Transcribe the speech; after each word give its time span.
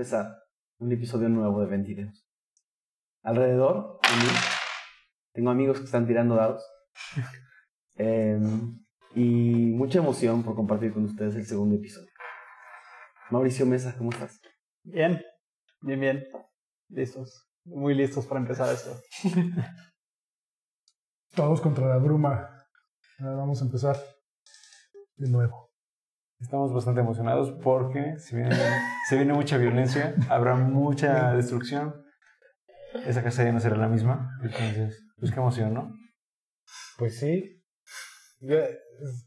Empezar 0.00 0.34
un 0.78 0.90
episodio 0.92 1.28
nuevo 1.28 1.60
de 1.60 1.66
Ventideos. 1.66 2.26
Alrededor 3.22 4.00
de 4.02 4.16
mí 4.16 4.32
tengo 5.34 5.50
amigos 5.50 5.78
que 5.78 5.84
están 5.84 6.06
tirando 6.06 6.36
dados. 6.36 6.64
Em, 7.96 8.82
y 9.14 9.20
mucha 9.74 9.98
emoción 9.98 10.42
por 10.42 10.54
compartir 10.54 10.94
con 10.94 11.04
ustedes 11.04 11.34
el 11.34 11.44
segundo 11.44 11.76
episodio. 11.76 12.08
Mauricio 13.28 13.66
Mesa, 13.66 13.94
¿cómo 13.98 14.10
estás? 14.10 14.40
Bien, 14.84 15.22
bien, 15.82 16.00
bien. 16.00 16.24
Listos. 16.88 17.50
Muy 17.66 17.92
listos 17.94 18.24
para 18.24 18.40
empezar 18.40 18.72
esto. 18.72 18.98
Todos 21.36 21.60
contra 21.60 21.86
la 21.86 21.98
bruma. 21.98 22.66
Ahora 23.18 23.36
vamos 23.36 23.60
a 23.60 23.66
empezar 23.66 23.98
de 25.16 25.28
nuevo. 25.28 25.69
Estamos 26.40 26.72
bastante 26.72 27.00
emocionados 27.00 27.52
porque 27.62 28.18
se 28.18 28.36
viene, 28.36 28.56
se 29.08 29.16
viene 29.16 29.32
mucha 29.34 29.58
violencia, 29.58 30.14
habrá 30.28 30.54
mucha 30.54 31.32
destrucción. 31.34 32.02
Esa 33.06 33.22
casa 33.22 33.44
ya 33.44 33.52
no 33.52 33.60
será 33.60 33.76
la 33.76 33.88
misma. 33.88 34.36
Entonces, 34.42 35.04
pues 35.18 35.30
qué 35.32 35.38
emoción, 35.38 35.74
¿no? 35.74 35.92
Pues 36.98 37.18
sí. 37.18 37.62
Yo- 38.40 38.56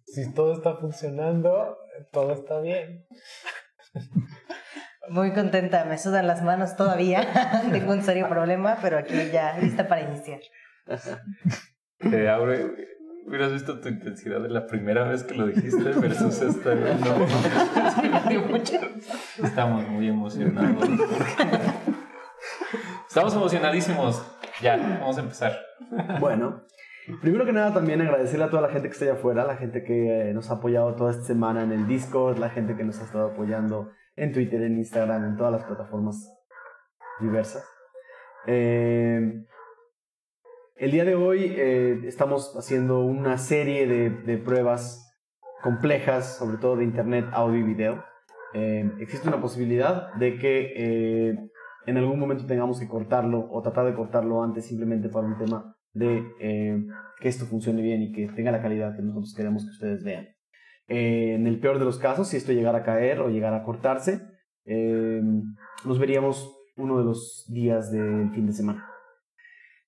Si 0.05 0.33
todo 0.33 0.53
está 0.53 0.75
funcionando, 0.78 1.78
todo 2.11 2.33
está 2.33 2.59
bien. 2.59 3.05
Muy 5.09 5.33
contenta, 5.33 5.86
me 5.86 5.98
sudan 5.98 6.27
las 6.27 6.42
manos 6.44 6.75
todavía. 6.75 7.27
Tengo 7.72 7.94
un 7.94 8.02
serio 8.02 8.27
problema, 8.30 8.77
pero 8.81 8.98
aquí 8.98 9.14
ya 9.31 9.58
lista 9.59 9.88
para 9.88 10.02
iniciar. 10.02 10.39
Eh, 12.00 12.27
Aure, 12.30 12.72
hubieras 13.25 13.52
visto 13.52 13.79
tu 13.79 13.89
intensidad 13.89 14.41
de 14.41 14.49
la 14.49 14.67
primera 14.67 15.03
vez 15.05 15.23
que 15.23 15.35
lo 15.35 15.47
dijiste 15.47 15.83
versus 15.99 16.41
esta. 16.41 16.73
No, 16.75 17.27
Sí, 17.91 18.09
me 18.09 18.30
dio 18.30 18.41
mucha 18.47 18.80
risa. 18.80 19.13
Estamos 19.43 19.88
muy 19.88 20.07
emocionados. 20.07 20.89
Estamos 23.07 23.35
emocionadísimos. 23.35 24.25
Ya, 24.61 24.77
vamos 24.77 25.17
a 25.17 25.21
empezar. 25.21 25.53
Bueno, 26.19 26.63
primero 27.21 27.45
que 27.45 27.53
nada 27.53 27.73
también 27.73 28.02
agradecerle 28.02 28.45
a 28.45 28.49
toda 28.49 28.61
la 28.61 28.70
gente 28.70 28.87
que 28.87 28.93
está 28.93 29.05
allá 29.05 29.14
afuera, 29.15 29.45
la 29.45 29.58
gente 29.58 29.83
que 29.83 30.30
eh, 30.30 30.33
nos 30.33 30.49
ha 30.49 30.55
apoyado 30.55 30.95
toda 30.95 31.11
esta 31.11 31.23
semana 31.23 31.64
en 31.64 31.71
el 31.71 31.87
Discord, 31.87 32.37
la 32.37 32.49
gente 32.49 32.75
que 32.75 32.83
nos 32.83 32.99
ha 32.99 33.03
estado 33.03 33.31
apoyando 33.31 33.92
en 34.15 34.31
Twitter, 34.31 34.61
en 34.61 34.77
Instagram, 34.77 35.25
en 35.25 35.37
todas 35.37 35.52
las 35.52 35.64
plataformas 35.64 36.31
diversas. 37.19 37.64
Eh, 38.48 39.45
el 40.76 40.92
día 40.92 41.06
de 41.06 41.16
hoy 41.16 41.54
eh, 41.56 42.02
estamos 42.06 42.56
haciendo 42.58 43.02
una 43.02 43.38
serie 43.38 43.88
de, 43.88 44.10
de 44.10 44.38
pruebas 44.38 45.14
complejas, 45.61 46.38
sobre 46.38 46.58
todo 46.58 46.78
de 46.78 46.84
internet, 46.84 47.26
audio 47.32 47.60
y 47.60 47.64
video. 47.64 48.04
Eh, 48.54 48.92
existe 49.00 49.28
una 49.28 49.42
posibilidad 49.42 50.14
de 50.16 50.38
que 50.38 50.73
eh, 50.76 51.50
en 51.86 51.98
algún 51.98 52.20
momento 52.20 52.45
tengamos 52.45 52.80
que 52.80 52.88
cortarlo 52.88 53.48
o 53.52 53.61
tratar 53.61 53.86
de 53.86 53.94
cortarlo 53.94 54.44
antes 54.44 54.66
simplemente 54.66 55.10
para 55.10 55.28
un 55.28 55.38
tema 55.38 55.76
de 55.94 56.23
eh, 56.39 56.84
que 57.20 57.30
esto 57.30 57.45
funcione 57.45 57.82
bien 57.82 58.02
y 58.02 58.11
que 58.11 58.28
tenga 58.28 58.52
la 58.52 58.61
calidad 58.61 58.95
que 58.95 59.02
nosotros 59.02 59.34
queremos 59.36 59.64
que 59.64 59.72
ustedes 59.72 60.04
vean. 60.04 60.28
Eh, 60.88 61.36
en 61.36 61.48
el 61.48 61.60
peor 61.60 61.80
de 61.80 61.86
los 61.86 61.98
casos, 61.98 62.28
si 62.28 62.38
esto 62.38 62.52
llegara 62.52 62.80
a 62.80 62.84
caer 62.84 63.20
o 63.20 63.30
llegara 63.30 63.58
a 63.58 63.64
cortarse, 63.64 64.22
eh, 64.66 65.22
nos 65.86 66.00
veríamos 66.00 66.55
uno 66.76 66.98
de 66.98 67.05
los 67.05 67.45
días 67.50 67.92
del 67.92 68.32
fin 68.32 68.48
de 68.48 68.54
semana. 68.54 68.90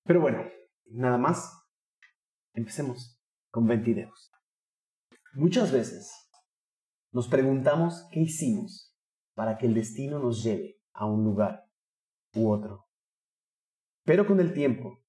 Pero 0.04 0.20
bueno, 0.20 0.44
nada 0.86 1.18
más. 1.18 1.52
Empecemos 2.54 3.20
con 3.50 3.66
20 3.66 3.84
videos. 3.84 4.32
Muchas 5.34 5.72
veces 5.72 6.10
nos 7.12 7.28
preguntamos 7.28 8.06
qué 8.10 8.20
hicimos 8.20 8.94
para 9.34 9.58
que 9.58 9.66
el 9.66 9.74
destino 9.74 10.18
nos 10.18 10.42
lleve 10.42 10.80
a 10.92 11.06
un 11.06 11.24
lugar 11.24 11.68
u 12.34 12.50
otro. 12.50 12.86
Pero 14.04 14.26
con 14.26 14.40
el 14.40 14.54
tiempo, 14.54 15.02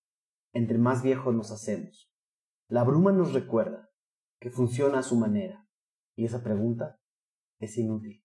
entre 0.53 0.77
más 0.77 1.03
viejos 1.03 1.33
nos 1.33 1.51
hacemos, 1.51 2.11
la 2.67 2.83
bruma 2.83 3.11
nos 3.11 3.33
recuerda 3.33 3.89
que 4.39 4.49
funciona 4.49 4.99
a 4.99 5.03
su 5.03 5.15
manera 5.15 5.67
y 6.15 6.25
esa 6.25 6.43
pregunta 6.43 6.99
es 7.59 7.77
inútil. 7.77 8.23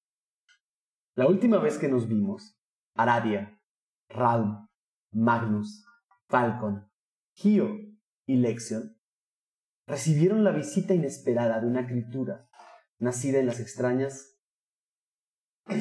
La 1.14 1.26
última 1.26 1.58
vez 1.58 1.78
que 1.78 1.88
nos 1.88 2.08
vimos, 2.08 2.58
Aradia, 2.94 3.60
Ralm, 4.08 4.68
Magnus, 5.12 5.84
Falcon, 6.28 6.90
Gio 7.42 7.76
y 8.24 8.36
Lexion 8.36 8.96
recibieron 9.88 10.44
la 10.44 10.52
visita 10.52 10.94
inesperada 10.94 11.60
de 11.60 11.66
una 11.66 11.88
criatura 11.88 12.48
nacida 13.00 13.40
en 13.40 13.46
las 13.46 13.58
extrañas 13.58 14.38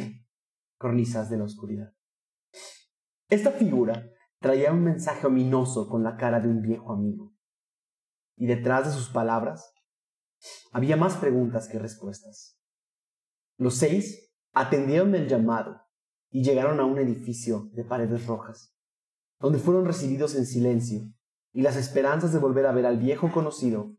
cornisas 0.80 1.30
de 1.30 1.38
la 1.38 1.44
oscuridad. 1.44 1.94
Esta 3.30 3.52
figura 3.52 4.10
traía 4.40 4.72
un 4.72 4.84
mensaje 4.84 5.28
ominoso 5.28 5.88
con 5.88 6.02
la 6.02 6.18
cara 6.18 6.40
de 6.40 6.48
un 6.48 6.64
viejo 6.64 6.94
amigo. 6.94 7.36
Y 8.38 8.48
detrás 8.48 8.88
de 8.88 8.94
sus 8.94 9.10
palabras 9.10 9.72
había 10.72 10.98
más 10.98 11.16
preguntas 11.18 11.68
que 11.68 11.78
respuestas. 11.78 12.60
Los 13.58 13.76
seis 13.76 14.34
atendieron 14.52 15.14
el 15.14 15.28
llamado 15.28 15.80
y 16.32 16.44
llegaron 16.44 16.80
a 16.80 16.86
un 16.86 16.98
edificio 16.98 17.70
de 17.74 17.86
paredes 17.86 18.26
rojas, 18.26 18.76
donde 19.40 19.60
fueron 19.60 19.86
recibidos 19.86 20.34
en 20.34 20.48
silencio 20.48 21.14
y 21.54 21.62
las 21.62 21.76
esperanzas 21.76 22.34
de 22.34 22.40
volver 22.40 22.66
a 22.66 22.72
ver 22.72 22.86
al 22.86 22.98
viejo 22.98 23.32
conocido 23.32 23.96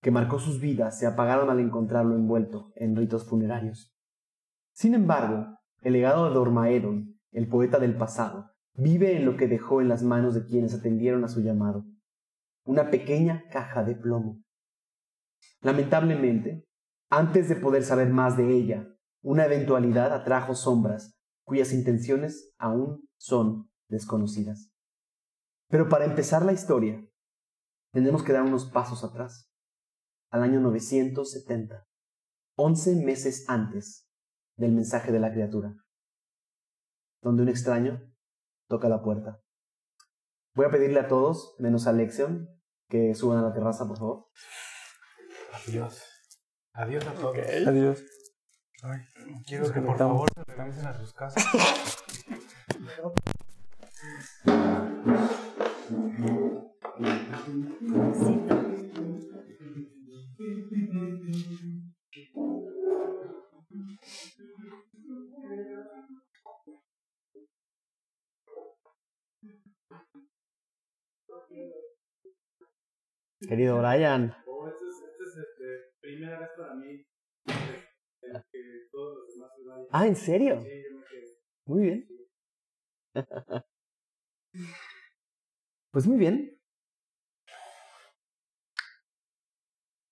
que 0.00 0.10
marcó 0.10 0.38
sus 0.38 0.60
vidas 0.60 0.98
se 0.98 1.06
apagaron 1.06 1.50
al 1.50 1.60
encontrarlo 1.60 2.14
envuelto 2.14 2.72
en 2.74 2.96
ritos 2.96 3.24
funerarios. 3.24 3.94
Sin 4.72 4.94
embargo, 4.94 5.58
el 5.82 5.92
legado 5.92 6.28
de 6.28 6.34
Dormaedon, 6.34 7.18
el 7.32 7.48
poeta 7.48 7.78
del 7.78 7.96
pasado, 7.96 8.50
vive 8.74 9.16
en 9.16 9.26
lo 9.26 9.36
que 9.36 9.48
dejó 9.48 9.80
en 9.80 9.88
las 9.88 10.02
manos 10.02 10.34
de 10.34 10.44
quienes 10.44 10.74
atendieron 10.74 11.24
a 11.24 11.28
su 11.28 11.40
llamado, 11.40 11.84
una 12.64 12.90
pequeña 12.90 13.44
caja 13.50 13.84
de 13.84 13.94
plomo. 13.94 14.42
Lamentablemente, 15.60 16.66
antes 17.10 17.48
de 17.48 17.56
poder 17.56 17.82
saber 17.82 18.08
más 18.08 18.36
de 18.36 18.48
ella, 18.54 18.88
una 19.22 19.44
eventualidad 19.44 20.12
atrajo 20.12 20.54
sombras 20.54 21.18
cuyas 21.44 21.72
intenciones 21.72 22.54
aún 22.58 23.08
son 23.16 23.70
desconocidas. 23.88 24.69
Pero 25.70 25.88
para 25.88 26.04
empezar 26.04 26.44
la 26.44 26.52
historia, 26.52 27.00
tenemos 27.92 28.24
que 28.24 28.32
dar 28.32 28.42
unos 28.42 28.66
pasos 28.66 29.04
atrás, 29.04 29.48
al 30.30 30.42
año 30.42 30.60
970, 30.60 31.86
once 32.56 32.96
meses 32.96 33.48
antes 33.48 34.08
del 34.56 34.72
mensaje 34.72 35.12
de 35.12 35.20
la 35.20 35.30
criatura, 35.30 35.76
donde 37.22 37.44
un 37.44 37.48
extraño 37.48 38.12
toca 38.68 38.88
la 38.88 39.00
puerta. 39.00 39.40
Voy 40.54 40.66
a 40.66 40.70
pedirle 40.70 40.98
a 40.98 41.06
todos, 41.06 41.54
menos 41.60 41.86
a 41.86 41.92
Lexion, 41.92 42.48
que 42.88 43.14
suban 43.14 43.38
a 43.38 43.42
la 43.42 43.52
terraza, 43.52 43.86
por 43.86 43.98
favor. 43.98 44.26
Adiós. 45.52 46.02
Adiós 46.72 47.06
a 47.06 47.14
todos. 47.14 47.36
Adiós. 47.66 48.02
Ay, 48.82 49.00
quiero 49.46 49.72
que 49.72 49.80
por 49.80 49.96
favor 49.96 50.28
se 50.34 50.42
regresen 50.52 50.86
a 50.86 50.98
sus 50.98 51.12
casas. 51.12 51.44
Querido 73.48 73.78
Brian. 73.78 74.32
Oh, 74.46 74.68
esta 74.68 74.84
es, 74.84 74.94
esta 75.02 75.24
es 75.24 75.36
este, 75.38 75.66
primera 76.00 76.38
vez 76.38 76.50
para 76.56 76.74
mí 76.74 77.04
que 78.52 78.88
todos 78.92 79.16
los 79.16 79.34
demás 79.34 79.50
se 79.56 79.64
vayan. 79.64 79.86
Ah, 79.90 80.06
¿en 80.06 80.14
serio? 80.14 80.60
Sí, 80.62 80.68
yo 80.88 80.96
me 80.96 81.04
quedé. 81.04 81.38
Muy 81.66 81.82
bien. 81.82 82.08
Pues 85.90 86.06
muy 86.06 86.18
bien. 86.18 86.56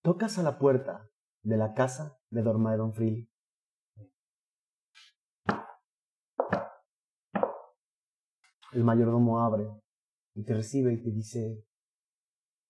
Tocas 0.03 0.39
a 0.39 0.43
la 0.43 0.59
puerta 0.59 1.09
de 1.45 1.57
la 1.57 1.75
casa 1.75 2.19
de 2.31 2.43
Dormaedon 2.43 2.93
Freely. 2.95 3.31
El 8.73 8.85
mayordomo 8.85 9.41
abre 9.41 9.69
y 10.35 10.45
te 10.45 10.55
recibe 10.55 10.93
y 10.93 11.03
te 11.03 11.11
dice, 11.11 11.65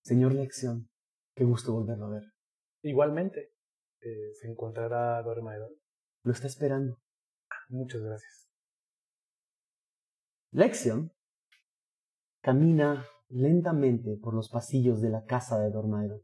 Señor 0.04 0.34
Lección, 0.34 0.90
qué 1.34 1.44
gusto 1.44 1.72
volverlo 1.72 2.06
a 2.06 2.10
ver. 2.10 2.22
Igualmente, 2.82 3.54
eh, 4.00 4.34
se 4.34 4.48
encontrará 4.48 5.22
Dormaedon. 5.22 5.72
Lo 6.24 6.32
está 6.32 6.46
esperando. 6.46 7.00
Muchas 7.68 8.02
gracias. 8.02 8.48
Lexion 10.50 11.12
camina 12.48 13.04
lentamente 13.28 14.16
por 14.16 14.32
los 14.32 14.48
pasillos 14.48 15.02
de 15.02 15.10
la 15.10 15.26
casa 15.26 15.58
de 15.58 15.70
Dormaedon. 15.70 16.22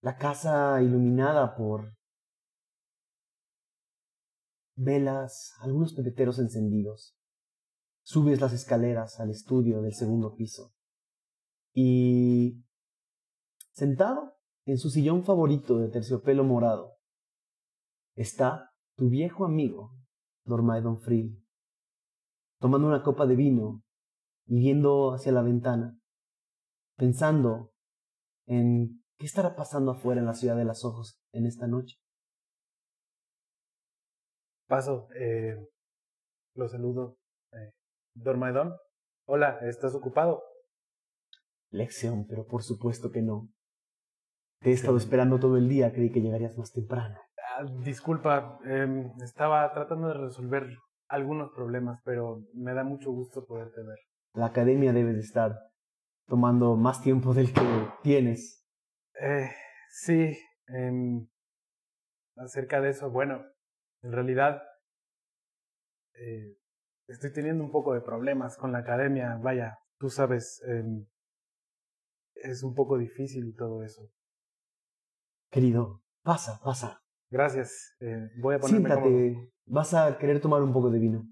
La 0.00 0.16
casa 0.16 0.80
iluminada 0.80 1.56
por 1.56 1.96
velas, 4.76 5.54
algunos 5.58 5.92
pebeteros 5.92 6.38
encendidos. 6.38 7.18
Subes 8.04 8.40
las 8.40 8.52
escaleras 8.52 9.18
al 9.18 9.30
estudio 9.30 9.82
del 9.82 9.94
segundo 9.94 10.36
piso. 10.36 10.72
Y 11.74 12.64
sentado 13.72 14.36
en 14.66 14.78
su 14.78 14.88
sillón 14.88 15.24
favorito 15.24 15.80
de 15.80 15.88
terciopelo 15.88 16.44
morado, 16.44 16.92
está 18.14 18.70
tu 18.94 19.08
viejo 19.08 19.44
amigo, 19.44 19.96
Dormaedon 20.44 21.00
Frill, 21.00 21.44
tomando 22.60 22.86
una 22.86 23.02
copa 23.02 23.26
de 23.26 23.34
vino 23.34 23.82
y 24.46 24.58
viendo 24.58 25.12
hacia 25.12 25.32
la 25.32 25.42
ventana, 25.42 25.98
pensando 26.96 27.72
en 28.46 29.02
qué 29.18 29.26
estará 29.26 29.56
pasando 29.56 29.92
afuera 29.92 30.20
en 30.20 30.26
la 30.26 30.34
ciudad 30.34 30.56
de 30.56 30.64
las 30.64 30.84
ojos 30.84 31.20
en 31.32 31.46
esta 31.46 31.66
noche. 31.66 31.96
Paso, 34.68 35.08
eh, 35.14 35.56
lo 36.54 36.68
saludo. 36.68 37.18
Eh, 37.52 37.72
hola, 39.26 39.58
¿estás 39.62 39.94
ocupado? 39.94 40.42
Lección, 41.70 42.26
pero 42.26 42.46
por 42.46 42.62
supuesto 42.62 43.10
que 43.10 43.22
no. 43.22 43.48
Te 44.60 44.70
he 44.70 44.72
estado 44.72 44.96
esperando 44.96 45.38
todo 45.38 45.56
el 45.56 45.68
día, 45.68 45.92
creí 45.92 46.10
que 46.10 46.20
llegarías 46.20 46.56
más 46.56 46.72
temprano. 46.72 47.18
Ah, 47.56 47.64
disculpa, 47.84 48.58
em, 48.64 49.12
estaba 49.22 49.72
tratando 49.72 50.08
de 50.08 50.14
resolver 50.14 50.66
algunos 51.08 51.50
problemas, 51.52 52.00
pero 52.04 52.42
me 52.54 52.74
da 52.74 52.82
mucho 52.82 53.12
gusto 53.12 53.44
poderte 53.46 53.82
ver. 53.82 53.98
La 54.36 54.46
academia 54.46 54.92
debe 54.92 55.14
de 55.14 55.20
estar 55.20 55.58
tomando 56.26 56.76
más 56.76 57.00
tiempo 57.00 57.32
del 57.32 57.54
que 57.54 57.88
tienes. 58.02 58.68
Eh, 59.18 59.50
sí, 59.88 60.38
em, 60.66 61.26
acerca 62.36 62.82
de 62.82 62.90
eso, 62.90 63.10
bueno, 63.10 63.42
en 64.02 64.12
realidad 64.12 64.62
eh, 66.12 66.58
estoy 67.08 67.32
teniendo 67.32 67.64
un 67.64 67.70
poco 67.70 67.94
de 67.94 68.02
problemas 68.02 68.58
con 68.58 68.72
la 68.72 68.80
academia, 68.80 69.38
vaya, 69.42 69.78
tú 69.98 70.10
sabes, 70.10 70.62
em, 70.66 71.06
es 72.34 72.62
un 72.62 72.74
poco 72.74 72.98
difícil 72.98 73.54
todo 73.56 73.82
eso. 73.82 74.12
Querido, 75.50 76.02
pasa, 76.22 76.60
pasa. 76.62 77.02
Gracias, 77.30 77.96
eh, 78.00 78.28
voy 78.38 78.56
a 78.56 78.58
ponerme 78.58 78.90
cómodo. 78.90 79.08
Siéntate. 79.08 79.52
Vas 79.64 79.94
a 79.94 80.18
querer 80.18 80.42
tomar 80.42 80.62
un 80.62 80.74
poco 80.74 80.90
de 80.90 80.98
vino. 80.98 81.26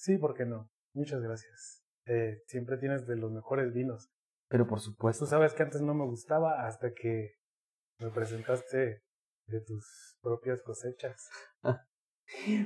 Sí, 0.00 0.16
¿por 0.16 0.34
qué 0.34 0.46
no? 0.46 0.70
Muchas 0.94 1.20
gracias. 1.20 1.84
Eh, 2.06 2.42
siempre 2.46 2.78
tienes 2.78 3.06
de 3.06 3.16
los 3.16 3.30
mejores 3.30 3.74
vinos. 3.74 4.08
Pero 4.48 4.66
por 4.66 4.80
supuesto. 4.80 5.26
Tú 5.26 5.30
sabes 5.30 5.52
que 5.52 5.62
antes 5.62 5.82
no 5.82 5.92
me 5.92 6.06
gustaba 6.06 6.66
hasta 6.66 6.94
que 6.94 7.34
me 7.98 8.08
presentaste 8.08 9.02
de 9.46 9.60
tus 9.60 10.16
propias 10.22 10.62
cosechas. 10.62 11.28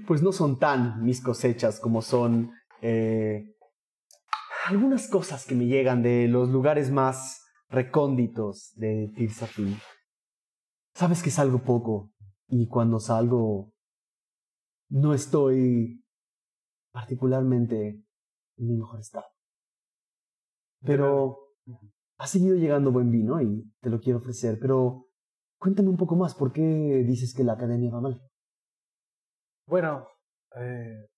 Pues 0.07 0.21
no 0.21 0.31
son 0.31 0.59
tan 0.59 1.03
mis 1.03 1.23
cosechas 1.23 1.81
como 1.81 2.03
son 2.03 2.53
eh, 2.83 3.57
algunas 4.67 5.09
cosas 5.09 5.47
que 5.47 5.55
me 5.55 5.65
llegan 5.65 6.03
de 6.03 6.29
los 6.29 6.51
lugares 6.51 6.91
más 6.91 7.43
recónditos 7.71 8.75
de 8.77 9.11
Tirsafin. 9.17 9.79
Sabes 10.93 11.23
que 11.23 11.31
salgo 11.31 11.61
poco 11.61 12.13
y 12.47 12.69
cuando 12.69 13.01
salgo 13.01 13.73
no 14.91 15.15
estoy 15.15 16.04
particularmente 16.95 17.89
en 18.57 18.67
mi 18.69 18.77
mejor 18.77 19.01
estado. 19.01 19.27
Pero 20.81 21.51
ha 22.19 22.27
seguido 22.29 22.55
llegando 22.55 22.93
buen 22.93 23.11
vino 23.11 23.43
y 23.43 23.69
te 23.81 23.91
lo 23.91 23.99
quiero 23.99 24.21
ofrecer, 24.21 24.59
pero 24.61 25.09
cuéntame 25.59 25.89
un 25.89 25.97
poco 25.97 26.15
más, 26.15 26.37
¿por 26.37 26.53
qué 26.53 26.63
dices 27.05 27.35
que 27.35 27.43
la 27.43 27.55
academia 27.55 27.91
va 27.91 28.01
mal? 28.01 28.23
Bueno, 29.67 30.07
eh, 30.55 31.09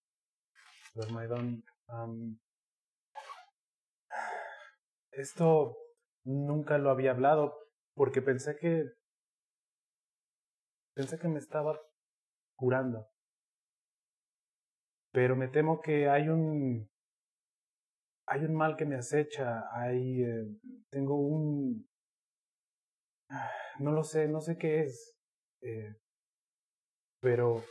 esto 5.12 5.76
nunca 6.25 6.78
lo 6.78 6.90
había 6.90 7.11
hablado 7.11 7.55
porque 7.94 8.23
pensé 8.23 8.56
que 8.56 8.93
pensé 10.94 11.19
que 11.19 11.28
me 11.28 11.38
estaba 11.38 11.78
curando. 12.56 13.06
Pero 15.17 15.35
me 15.35 15.49
temo 15.49 15.81
que 15.81 16.11
hay 16.11 16.29
un 16.29 16.91
hay 18.29 18.45
un 18.45 18.55
mal 18.55 18.77
que 18.77 18.85
me 18.85 18.97
acecha, 18.97 19.65
hay 19.73 20.23
eh, 20.23 20.47
tengo 20.91 21.17
un 21.19 21.89
no 23.79 23.93
lo 23.93 24.05
sé, 24.05 24.29
no 24.29 24.43
sé 24.43 24.59
qué 24.59 24.83
es, 24.83 25.17
eh, 25.63 25.97
pero 27.23 27.63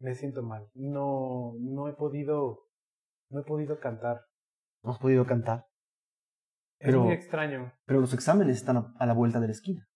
me 0.00 0.12
siento 0.16 0.42
mal. 0.42 0.68
No, 0.74 1.54
no 1.60 1.86
he 1.86 1.92
podido, 1.92 2.66
no 3.30 3.42
he 3.42 3.44
podido 3.44 3.78
cantar. 3.78 4.22
No 4.82 4.90
has 4.90 4.98
podido 4.98 5.24
cantar, 5.24 5.66
Es 6.80 6.86
Pero- 6.88 7.04
muy 7.04 7.12
extraño. 7.14 7.72
pero 7.86 8.00
los 8.00 8.12
exámenes 8.12 8.56
están 8.56 8.76
a- 8.78 8.92
a 8.98 9.06
la 9.06 9.12
vuelta 9.14 9.38
de 9.38 9.46
la 9.46 9.52
esquina. 9.52 9.86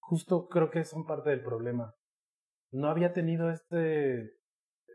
Justo 0.00 0.48
creo 0.48 0.70
que 0.72 0.82
son 0.84 1.06
parte 1.06 1.30
del 1.30 1.44
problema. 1.44 1.94
No 2.72 2.88
había 2.88 3.12
tenido 3.12 3.50
este, 3.50 4.39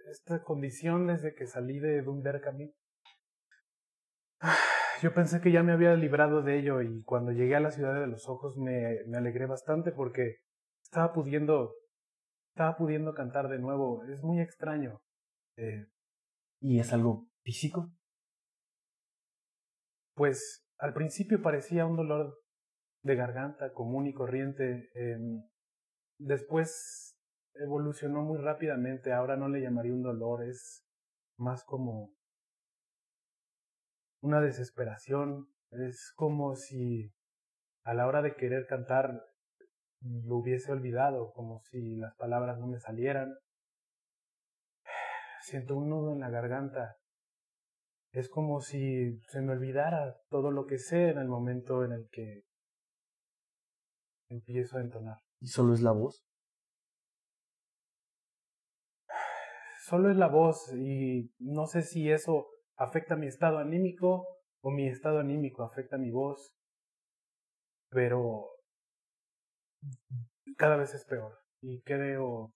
esta 0.10 0.44
condición 0.44 1.08
desde 1.08 1.34
que 1.36 1.48
salí 1.48 1.80
de 1.80 2.02
Dunderkamp. 2.02 2.60
Yo 5.02 5.14
pensé 5.14 5.42
que 5.42 5.52
ya 5.52 5.64
me 5.64 5.74
había 5.74 5.94
librado 5.96 6.42
de 6.42 6.58
ello 6.58 6.82
y 6.82 7.04
cuando 7.04 7.32
llegué 7.32 7.56
a 7.56 7.60
la 7.60 7.72
ciudad 7.72 8.00
de 8.00 8.08
los 8.08 8.30
ojos 8.30 8.58
me, 8.58 9.04
me 9.08 9.18
alegré 9.18 9.46
bastante 9.46 9.92
porque 9.92 10.38
estaba 10.84 11.14
pudiendo, 11.14 11.74
estaba 12.54 12.78
pudiendo 12.78 13.14
cantar 13.14 13.50
de 13.50 13.60
nuevo. 13.60 14.06
Es 14.06 14.24
muy 14.24 14.40
extraño. 14.40 15.02
Eh, 15.58 15.88
¿Y 16.62 16.80
es 16.80 16.94
algo 16.94 17.28
físico? 17.44 17.92
Pues 20.16 20.66
al 20.78 20.94
principio 20.94 21.42
parecía 21.42 21.86
un 21.86 21.98
dolor 21.98 22.40
de 23.04 23.16
garganta 23.16 23.74
común 23.74 24.08
y 24.08 24.14
corriente. 24.14 24.90
em, 24.94 25.44
después 26.18 27.15
evolucionó 27.56 28.22
muy 28.22 28.38
rápidamente. 28.38 29.14
Ahora 29.14 29.36
no 29.36 29.50
le 29.50 29.62
llamaría 29.62 29.94
un 29.94 30.04
dolor, 30.04 30.44
es 30.44 30.86
más 31.38 31.64
como 31.64 32.14
una 34.22 34.42
desesperación. 34.42 35.48
Es 35.72 36.14
como 36.16 36.56
si 36.56 37.12
a 37.84 37.94
la 37.94 38.08
hora 38.08 38.22
de 38.22 38.36
querer 38.36 38.66
cantar 38.68 39.24
lo 40.02 40.38
hubiese 40.38 40.72
olvidado, 40.72 41.32
como 41.34 41.62
si 41.62 41.96
las 41.96 42.16
palabras 42.16 42.58
no 42.60 42.68
me 42.68 42.80
salieran. 42.80 43.34
Siento 45.42 45.76
un 45.76 45.90
nudo 45.90 46.14
en 46.14 46.20
la 46.20 46.30
garganta. 46.30 46.98
Es 48.12 48.30
como 48.30 48.62
si 48.62 49.20
se 49.28 49.42
me 49.42 49.54
olvidara 49.54 50.16
todo 50.30 50.52
lo 50.52 50.66
que 50.66 50.78
sé 50.78 51.10
en 51.10 51.18
el 51.18 51.28
momento 51.28 51.84
en 51.84 51.92
el 51.92 52.08
que 52.10 52.44
empiezo 54.30 54.78
a 54.78 54.82
entonar. 54.82 55.18
¿Y 55.42 55.48
solo 55.48 55.74
es 55.74 55.82
la 55.82 55.92
voz? 55.92 56.26
Solo 59.88 60.10
es 60.10 60.18
la 60.18 60.28
voz 60.30 60.74
y 60.74 61.32
no 61.38 61.68
sé 61.68 61.84
si 61.84 62.10
eso 62.10 62.48
afecta 62.76 63.16
mi 63.16 63.28
estado 63.28 63.60
anímico 63.60 64.26
o 64.64 64.72
mi 64.72 64.88
estado 64.88 65.20
anímico 65.20 65.62
afecta 65.62 66.00
mi 66.00 66.10
voz, 66.10 66.56
pero 67.90 68.48
cada 70.58 70.78
vez 70.78 70.96
es 70.96 71.06
peor 71.06 71.38
y 71.62 71.82
creo 71.84 72.52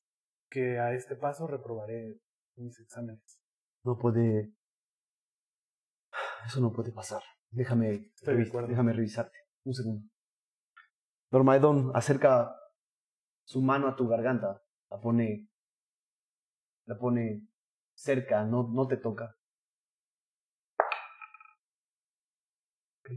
que 0.49 0.79
a 0.79 0.93
este 0.95 1.15
paso 1.15 1.45
reprobaré 1.45 2.19
mis 2.55 2.79
exámenes. 2.79 3.39
No 3.83 3.95
puede... 3.95 4.51
Eso 6.47 6.61
no 6.61 6.73
puede 6.73 6.91
pasar. 6.91 7.21
Déjame, 7.51 8.09
Estoy 8.15 8.37
revis- 8.37 8.67
déjame 8.67 8.93
revisarte. 8.93 9.37
Un 9.65 9.73
segundo. 9.75 10.07
Dormaedon 11.29 11.91
acerca 11.93 12.55
su 13.45 13.61
mano 13.61 13.87
a 13.87 13.95
tu 13.95 14.07
garganta. 14.07 14.63
La 14.89 14.99
pone... 14.99 15.47
La 16.89 16.97
pone 16.97 17.25
cerca, 17.93 18.43
no, 18.43 18.67
no 18.67 18.85
te 18.87 18.97
toca. 18.97 19.35
Ok. 22.99 23.09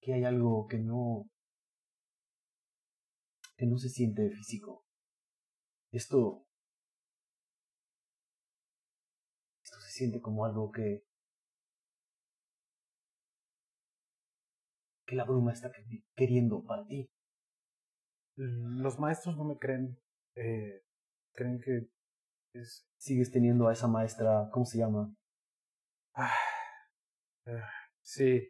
Que 0.00 0.14
hay 0.14 0.24
algo 0.24 0.66
que 0.68 0.78
no... 0.78 1.26
que 3.56 3.66
no 3.66 3.78
se 3.78 3.88
siente 3.88 4.30
físico. 4.30 4.84
Esto 5.92 6.44
Esto 9.64 9.78
se 9.80 9.90
siente 9.90 10.20
como 10.20 10.44
algo 10.44 10.70
que. 10.70 11.04
que 15.06 15.16
la 15.16 15.24
bruma 15.24 15.52
está 15.52 15.70
queri- 15.70 16.04
queriendo 16.14 16.62
para 16.64 16.86
ti. 16.86 17.08
Los 18.36 18.98
maestros 18.98 19.36
no 19.36 19.44
me 19.44 19.58
creen, 19.58 19.96
eh, 20.36 20.82
creen 21.34 21.60
que 21.60 21.88
es 22.54 22.86
Sigues 22.96 23.30
teniendo 23.30 23.68
a 23.68 23.72
esa 23.72 23.86
maestra, 23.86 24.48
¿cómo 24.52 24.64
se 24.64 24.78
llama? 24.78 25.14
Ah, 26.14 26.32
ah, 27.46 27.70
sí, 28.02 28.48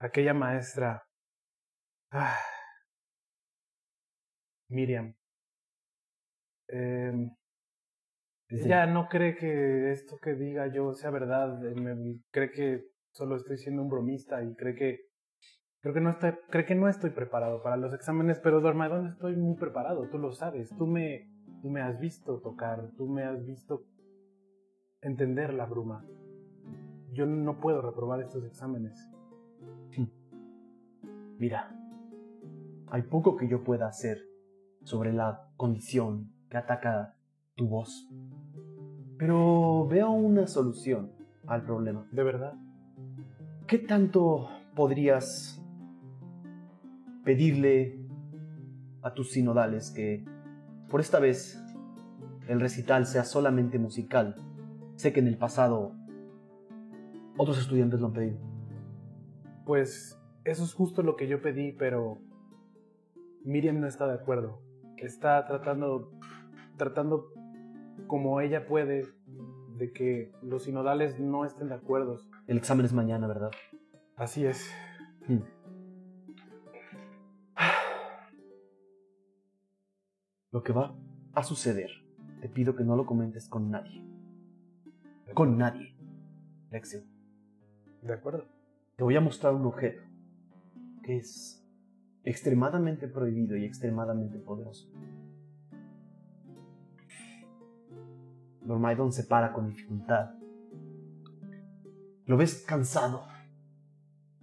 aquella 0.00 0.34
maestra. 0.34 1.02
Ah, 2.12 2.38
Miriam. 4.70 5.14
Em, 6.68 7.30
ella 8.48 8.86
no 8.86 9.08
cree 9.08 9.34
que 9.36 9.92
esto 9.92 10.18
que 10.18 10.34
diga 10.34 10.66
yo 10.72 10.92
sea 10.92 11.10
verdad. 11.10 11.64
eh, 11.66 11.74
me- 11.74 12.20
cree 12.30 12.50
que 12.50 12.84
solo 13.12 13.36
estoy 13.36 13.58
siendo 13.58 13.82
un 13.82 13.88
bromista 13.88 14.42
y 14.42 14.54
cree 14.54 14.74
que 14.74 15.09
creo 15.80 15.94
que 15.94 16.00
no 16.00 16.10
estoy, 16.10 16.32
cree 16.50 16.64
que 16.66 16.74
no 16.74 16.88
estoy 16.88 17.10
preparado 17.10 17.62
para 17.62 17.76
los 17.76 17.92
exámenes, 17.94 18.38
pero 18.40 18.60
Dormadón 18.60 19.06
estoy 19.08 19.36
muy 19.36 19.56
preparado, 19.56 20.08
tú 20.08 20.18
lo 20.18 20.32
sabes. 20.32 20.74
Tú 20.76 20.86
me, 20.86 21.30
tú 21.62 21.70
me 21.70 21.80
has 21.80 21.98
visto 22.00 22.40
tocar, 22.40 22.90
tú 22.96 23.08
me 23.08 23.24
has 23.24 23.44
visto 23.44 23.84
entender 25.00 25.54
la 25.54 25.66
bruma. 25.66 26.04
Yo 27.12 27.26
no 27.26 27.60
puedo 27.60 27.82
reprobar 27.82 28.20
estos 28.20 28.44
exámenes. 28.44 29.10
Mira, 31.38 31.74
hay 32.88 33.02
poco 33.02 33.36
que 33.36 33.48
yo 33.48 33.64
pueda 33.64 33.88
hacer 33.88 34.18
sobre 34.82 35.12
la 35.12 35.48
condición 35.56 36.32
que 36.50 36.58
ataca 36.58 37.16
tu 37.56 37.68
voz. 37.68 38.08
Pero 39.18 39.86
veo 39.88 40.10
una 40.10 40.46
solución 40.46 41.12
al 41.46 41.64
problema. 41.64 42.06
¿De 42.12 42.22
verdad? 42.22 42.54
¿Qué 43.66 43.78
tanto 43.78 44.48
podrías 44.74 45.60
pedirle 47.24 47.98
a 49.02 49.14
tus 49.14 49.32
sinodales 49.32 49.90
que 49.90 50.24
por 50.88 51.00
esta 51.00 51.18
vez 51.20 51.62
el 52.48 52.60
recital 52.60 53.06
sea 53.06 53.24
solamente 53.24 53.78
musical? 53.78 54.34
Sé 54.96 55.12
que 55.12 55.20
en 55.20 55.28
el 55.28 55.38
pasado 55.38 55.94
otros 57.36 57.58
estudiantes 57.58 58.00
lo 58.00 58.08
han 58.08 58.12
pedido. 58.12 58.38
Pues 59.64 60.20
eso 60.44 60.64
es 60.64 60.74
justo 60.74 61.02
lo 61.02 61.16
que 61.16 61.28
yo 61.28 61.40
pedí, 61.40 61.72
pero 61.72 62.18
Miriam 63.44 63.80
no 63.80 63.86
está 63.86 64.06
de 64.06 64.14
acuerdo. 64.14 64.60
Está 64.96 65.46
tratando, 65.46 66.12
tratando 66.76 67.32
como 68.06 68.40
ella 68.40 68.66
puede 68.66 69.06
de 69.76 69.92
que 69.92 70.32
los 70.42 70.64
sinodales 70.64 71.18
no 71.18 71.44
estén 71.44 71.68
de 71.68 71.74
acuerdo. 71.74 72.18
El 72.46 72.58
examen 72.58 72.84
es 72.84 72.92
mañana, 72.92 73.26
¿verdad? 73.26 73.50
Así 74.16 74.44
es. 74.44 74.70
Hmm. 75.26 75.38
Lo 80.52 80.62
que 80.62 80.72
va 80.72 80.96
a 81.32 81.42
suceder, 81.44 81.90
te 82.40 82.48
pido 82.48 82.74
que 82.74 82.84
no 82.84 82.96
lo 82.96 83.06
comentes 83.06 83.48
con 83.48 83.70
nadie. 83.70 84.04
Con 85.34 85.56
nadie. 85.56 85.94
Lexio, 86.70 87.02
¿De 88.02 88.12
acuerdo? 88.12 88.46
te 88.96 89.04
voy 89.04 89.16
a 89.16 89.20
mostrar 89.20 89.54
un 89.54 89.66
objeto 89.66 90.02
que 91.02 91.16
es 91.18 91.64
extremadamente 92.24 93.08
prohibido 93.08 93.56
y 93.56 93.64
extremadamente 93.64 94.38
poderoso. 94.38 94.88
Dormaidon 98.62 99.12
se 99.12 99.24
para 99.24 99.52
con 99.52 99.68
dificultad. 99.68 100.34
Lo 102.26 102.36
ves 102.36 102.64
cansado, 102.66 103.24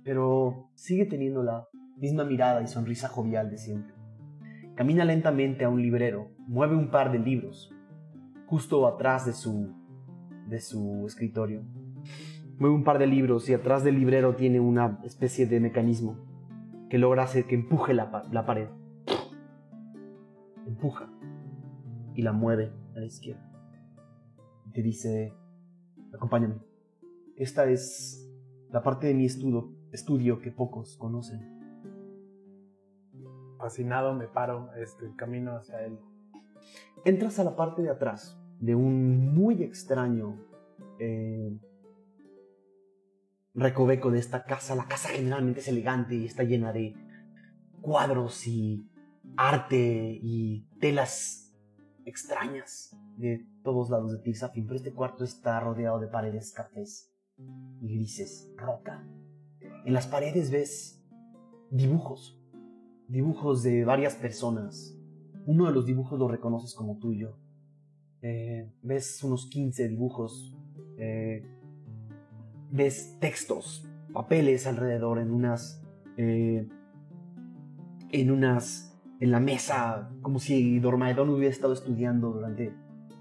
pero 0.03 0.69
sigue 0.73 1.05
teniendo 1.05 1.43
la 1.43 1.67
misma 1.97 2.23
mirada 2.23 2.61
y 2.61 2.67
sonrisa 2.67 3.07
jovial 3.07 3.49
de 3.49 3.57
siempre. 3.57 3.96
Camina 4.77 5.05
lentamente 5.05 5.65
a 5.65 5.69
un 5.69 5.81
librero, 5.81 6.29
mueve 6.47 6.75
un 6.75 6.91
par 6.91 7.11
de 7.11 7.17
libros, 7.17 7.73
justo 8.45 8.85
atrás 8.85 9.25
de 9.25 9.33
su, 9.33 9.73
de 10.47 10.61
su 10.61 11.03
escritorio. 11.07 11.63
Mueve 12.59 12.75
un 12.75 12.83
par 12.83 12.99
de 12.99 13.07
libros 13.07 13.49
y 13.49 13.55
atrás 13.55 13.83
del 13.83 13.95
librero 13.95 14.35
tiene 14.35 14.59
una 14.59 14.99
especie 15.03 15.47
de 15.47 15.59
mecanismo 15.59 16.19
que 16.91 16.99
logra 16.99 17.23
hacer 17.23 17.45
que 17.47 17.55
empuje 17.55 17.95
la, 17.95 18.23
la 18.31 18.45
pared. 18.45 18.67
Empuja 20.67 21.09
y 22.13 22.21
la 22.21 22.31
mueve 22.31 22.71
a 22.95 22.99
la 22.99 23.05
izquierda. 23.07 23.51
Y 24.67 24.73
te 24.73 24.83
dice, 24.83 25.33
acompáñame. 26.13 26.61
Esta 27.35 27.67
es 27.67 28.31
la 28.69 28.83
parte 28.83 29.07
de 29.07 29.15
mi 29.15 29.25
estudio, 29.25 29.73
estudio 29.91 30.39
que 30.39 30.51
pocos 30.51 30.97
conocen. 30.97 31.56
Fascinado 33.57 34.13
me 34.13 34.27
paro, 34.27 34.69
este, 34.75 35.15
camino 35.15 35.55
hacia 35.55 35.81
él. 35.81 35.99
Entras 37.05 37.39
a 37.39 37.43
la 37.43 37.55
parte 37.55 37.81
de 37.81 37.89
atrás 37.89 38.39
de 38.59 38.75
un 38.75 39.33
muy 39.33 39.63
extraño 39.63 40.39
eh, 40.99 41.57
recoveco 43.53 44.11
de 44.11 44.19
esta 44.19 44.43
casa. 44.45 44.75
La 44.75 44.87
casa 44.87 45.09
generalmente 45.09 45.59
es 45.61 45.67
elegante 45.67 46.15
y 46.15 46.25
está 46.25 46.43
llena 46.43 46.71
de 46.73 46.95
cuadros 47.81 48.47
y 48.47 48.89
arte 49.35 50.19
y 50.21 50.67
telas 50.79 51.55
extrañas 52.05 52.95
de 53.17 53.45
todos 53.63 53.89
lados 53.89 54.11
de 54.11 54.19
Tirsafin, 54.19 54.65
pero 54.65 54.77
este 54.77 54.93
cuarto 54.93 55.23
está 55.23 55.59
rodeado 55.59 55.99
de 55.99 56.07
paredes 56.07 56.53
cafés 56.53 57.11
y 57.81 57.95
grises, 57.95 58.51
roca. 58.55 59.05
En 59.85 59.93
las 59.93 60.07
paredes 60.07 60.51
ves 60.51 61.03
dibujos, 61.69 62.39
dibujos 63.07 63.63
de 63.63 63.85
varias 63.85 64.15
personas. 64.15 64.97
Uno 65.45 65.65
de 65.65 65.71
los 65.71 65.85
dibujos 65.85 66.19
lo 66.19 66.27
reconoces 66.27 66.73
como 66.73 66.97
tuyo. 66.97 67.37
Eh, 68.21 68.71
ves 68.81 69.23
unos 69.23 69.47
15 69.47 69.87
dibujos. 69.87 70.53
eh, 70.97 71.45
ves 72.71 73.17
textos, 73.19 73.87
papeles 74.13 74.67
alrededor 74.67 75.19
en 75.19 75.31
unas. 75.31 75.81
eh, 76.17 76.67
en 78.11 78.31
unas. 78.31 78.97
en 79.19 79.31
la 79.31 79.39
mesa, 79.39 80.11
como 80.21 80.39
si 80.39 80.79
Dormaedon 80.79 81.29
hubiera 81.29 81.51
estado 81.51 81.73
estudiando 81.73 82.31
durante 82.31 82.73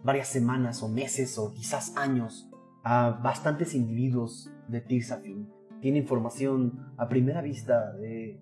varias 0.04 0.28
semanas 0.28 0.82
o 0.82 0.88
meses 0.88 1.38
o 1.38 1.52
quizás 1.54 1.96
años 1.96 2.50
a 2.84 3.18
bastantes 3.22 3.74
individuos 3.74 4.50
de 4.68 4.80
Tirsafin. 4.80 5.48
Tiene 5.80 5.98
información 5.98 6.92
a 6.96 7.08
primera 7.08 7.40
vista 7.40 7.92
de 7.94 8.40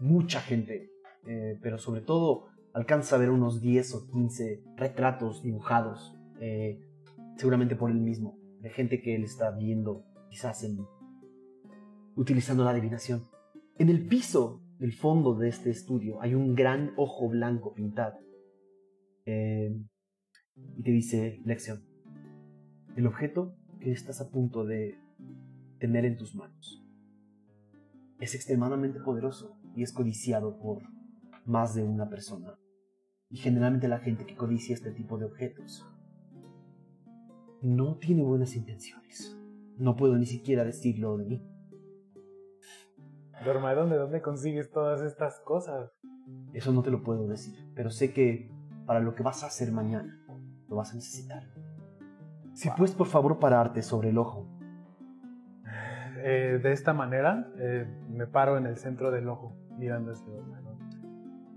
mucha 0.00 0.40
gente, 0.40 0.90
eh, 1.26 1.58
pero 1.62 1.78
sobre 1.78 2.00
todo 2.00 2.46
alcanza 2.72 3.16
a 3.16 3.18
ver 3.18 3.30
unos 3.30 3.60
10 3.60 3.94
o 3.94 4.06
15 4.06 4.62
retratos 4.76 5.42
dibujados, 5.42 6.16
eh, 6.40 6.80
seguramente 7.36 7.76
por 7.76 7.90
él 7.90 7.98
mismo, 7.98 8.38
de 8.60 8.70
gente 8.70 9.00
que 9.00 9.14
él 9.14 9.24
está 9.24 9.50
viendo, 9.50 10.04
quizás 10.30 10.62
en, 10.64 10.78
utilizando 12.16 12.64
la 12.64 12.70
adivinación. 12.70 13.24
En 13.78 13.88
el 13.88 14.06
piso 14.06 14.62
del 14.78 14.92
fondo 14.92 15.34
de 15.34 15.48
este 15.48 15.70
estudio 15.70 16.20
hay 16.20 16.34
un 16.34 16.54
gran 16.54 16.92
ojo 16.96 17.28
blanco 17.28 17.74
pintado. 17.74 18.18
Eh, 19.26 19.76
y 20.76 20.82
te 20.82 20.90
dice, 20.90 21.40
lección, 21.44 21.84
el 22.96 23.06
objeto 23.06 23.54
que 23.80 23.92
estás 23.92 24.20
a 24.20 24.30
punto 24.30 24.64
de 24.64 24.98
tener 25.78 26.04
en 26.04 26.16
tus 26.16 26.34
manos 26.34 26.84
es 28.20 28.34
extremadamente 28.34 29.00
poderoso 29.00 29.57
y 29.78 29.84
es 29.84 29.92
codiciado 29.92 30.58
por 30.58 30.82
más 31.44 31.76
de 31.76 31.84
una 31.84 32.08
persona. 32.08 32.58
Y 33.30 33.36
generalmente 33.36 33.86
la 33.86 34.00
gente 34.00 34.26
que 34.26 34.34
codicia 34.34 34.74
este 34.74 34.90
tipo 34.90 35.18
de 35.18 35.26
objetos 35.26 35.86
no 37.62 37.96
tiene 37.98 38.24
buenas 38.24 38.56
intenciones. 38.56 39.38
No 39.76 39.94
puedo 39.94 40.16
ni 40.16 40.26
siquiera 40.26 40.64
decirlo 40.64 41.16
de 41.16 41.26
mí. 41.26 41.48
Dormaedon, 43.44 43.88
¿de 43.88 43.98
dónde 43.98 44.20
consigues 44.20 44.72
todas 44.72 45.00
estas 45.00 45.38
cosas? 45.44 45.92
Eso 46.52 46.72
no 46.72 46.82
te 46.82 46.90
lo 46.90 47.04
puedo 47.04 47.28
decir, 47.28 47.56
pero 47.76 47.90
sé 47.90 48.12
que 48.12 48.50
para 48.84 48.98
lo 48.98 49.14
que 49.14 49.22
vas 49.22 49.44
a 49.44 49.46
hacer 49.46 49.70
mañana 49.70 50.20
lo 50.68 50.74
vas 50.74 50.90
a 50.90 50.96
necesitar. 50.96 51.44
Si 52.52 52.68
puedes 52.70 52.96
por 52.96 53.06
favor 53.06 53.38
pararte 53.38 53.82
sobre 53.82 54.10
el 54.10 54.18
ojo. 54.18 54.48
Eh, 56.24 56.58
de 56.60 56.72
esta 56.72 56.92
manera, 56.92 57.48
eh, 57.58 57.86
me 58.08 58.26
paro 58.26 58.58
en 58.58 58.66
el 58.66 58.76
centro 58.76 59.12
del 59.12 59.28
ojo, 59.28 59.56
mirando 59.78 60.12
hacia. 60.12 60.26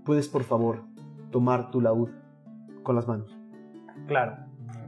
Puedes 0.04 0.28
por 0.28 0.44
favor 0.44 0.84
tomar 1.30 1.70
tu 1.70 1.80
laúd 1.80 2.10
con 2.82 2.96
las 2.96 3.06
manos. 3.06 3.36
Claro, 4.06 4.36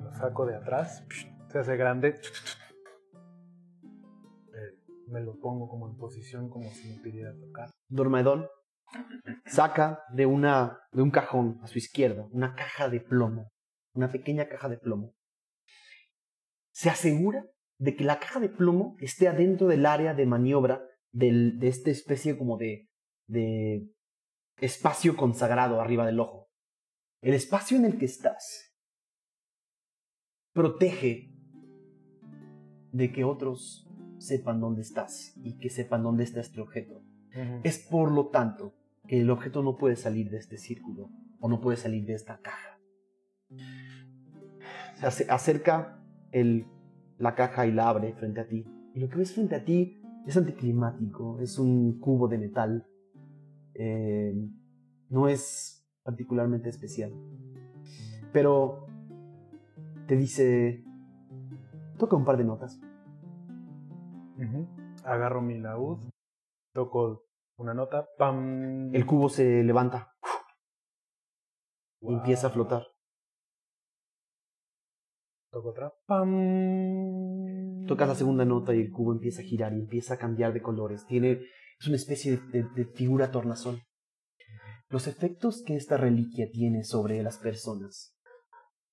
lo 0.03 0.13
saco 0.13 0.47
de 0.47 0.57
atrás, 0.57 1.05
se 1.49 1.59
hace 1.59 1.77
grande. 1.77 2.17
Eh, 4.55 4.79
me 5.09 5.21
lo 5.21 5.39
pongo 5.39 5.69
como 5.69 5.89
en 5.89 5.97
posición, 5.97 6.49
como 6.49 6.69
si 6.71 6.89
me 6.89 6.99
pidiera 7.01 7.33
tocar. 7.39 7.71
Dormaedón 7.89 8.47
saca 9.47 10.01
de, 10.13 10.27
una, 10.27 10.79
de 10.93 11.03
un 11.03 11.11
cajón 11.11 11.59
a 11.63 11.67
su 11.67 11.79
izquierda 11.79 12.27
una 12.31 12.55
caja 12.55 12.89
de 12.89 13.01
plomo, 13.01 13.51
una 13.95 14.11
pequeña 14.11 14.49
caja 14.49 14.69
de 14.69 14.79
plomo. 14.79 15.13
Se 16.73 16.91
asegura 16.91 17.45
de 17.79 17.95
que 17.97 18.05
la 18.05 18.19
caja 18.19 18.41
de 18.41 18.49
plomo 18.49 18.97
esté 19.01 19.29
adentro 19.29 19.67
del 19.69 19.87
área 19.87 20.15
de 20.15 20.27
maniobra 20.27 20.83
del- 21.13 21.59
de 21.59 21.69
esta 21.69 21.91
especie 21.91 22.37
como 22.37 22.57
de, 22.57 22.89
de 23.27 23.91
espacio 24.59 25.17
consagrado 25.17 25.81
arriba 25.81 26.07
del 26.07 26.21
ojo. 26.21 26.49
El 27.23 27.35
espacio 27.35 27.77
en 27.77 27.85
el 27.87 27.99
que 27.99 28.05
estás 28.05 28.75
protege 30.53 31.33
de 32.93 33.13
que 33.13 33.25
otros 33.25 33.89
sepan 34.19 34.61
dónde 34.61 34.83
estás 34.83 35.33
y 35.43 35.59
que 35.59 35.69
sepan 35.71 36.03
dónde 36.03 36.25
está 36.25 36.41
este 36.41 36.61
objeto. 36.61 37.03
Es 37.65 37.79
por 37.79 38.13
lo 38.13 38.29
tanto 38.29 38.75
que 39.09 39.21
el 39.21 39.31
objeto 39.31 39.63
no 39.63 39.77
puede 39.77 39.97
salir 39.97 40.31
de 40.31 40.39
este 40.39 40.57
círculo 40.57 41.11
o 41.41 41.49
no 41.49 41.61
puedes 41.61 41.81
salir 41.81 42.05
de 42.07 42.15
esta 42.15 42.39
caja. 42.41 42.79
Se 45.01 45.07
ace- 45.07 45.27
acerca 45.29 46.01
el, 46.31 46.67
la 47.19 47.35
caja 47.35 47.67
y 47.67 47.73
la 47.73 47.89
abre 47.89 48.13
frente 48.15 48.41
a 48.41 48.47
ti. 48.49 48.65
Y 48.95 49.01
lo 49.01 49.09
que 49.09 49.17
ves 49.17 49.35
frente 49.35 49.57
a 49.57 49.65
ti 49.65 50.01
es 50.27 50.37
anticlimático, 50.37 51.41
es 51.41 51.59
un 51.59 51.99
cubo 51.99 52.29
de 52.29 52.39
metal. 52.39 52.87
Eh, 53.75 54.35
no 55.09 55.29
es 55.29 55.87
particularmente 56.03 56.69
especial. 56.69 57.13
Pero 58.33 58.87
te 60.07 60.17
dice, 60.17 60.85
toca 61.99 62.17
un 62.17 62.25
par 62.25 62.37
de 62.37 62.45
notas. 62.45 62.81
Agarro 65.05 65.41
mi 65.41 65.59
laúd, 65.61 65.99
toco 66.73 67.27
una 67.57 67.75
nota, 67.75 68.09
pam. 68.19 68.95
El 68.95 69.07
cubo 69.07 69.29
se 69.29 69.63
levanta 69.63 70.15
y 72.01 72.13
empieza 72.13 72.49
a 72.49 72.51
flotar. 72.51 72.87
Toco 75.51 75.69
otra, 75.71 75.95
pam. 76.07 77.87
Tocas 77.87 78.09
la 78.09 78.15
segunda 78.15 78.45
nota 78.45 78.75
y 78.75 78.81
el 78.81 78.91
cubo 78.91 79.13
empieza 79.13 79.43
a 79.43 79.45
girar 79.45 79.73
y 79.73 79.81
empieza 79.81 80.15
a 80.15 80.19
cambiar 80.19 80.53
de 80.53 80.63
colores. 80.63 81.07
Tiene, 81.07 81.41
es 81.79 81.87
una 81.87 81.97
especie 81.97 82.39
de, 82.39 82.87
figura 82.95 83.31
tornasol. 83.31 83.83
Los 84.89 85.07
efectos 85.07 85.63
que 85.67 85.77
esta 85.77 85.97
reliquia 85.97 86.49
tiene 86.51 86.85
sobre 86.85 87.23
las 87.23 87.39
personas 87.39 88.17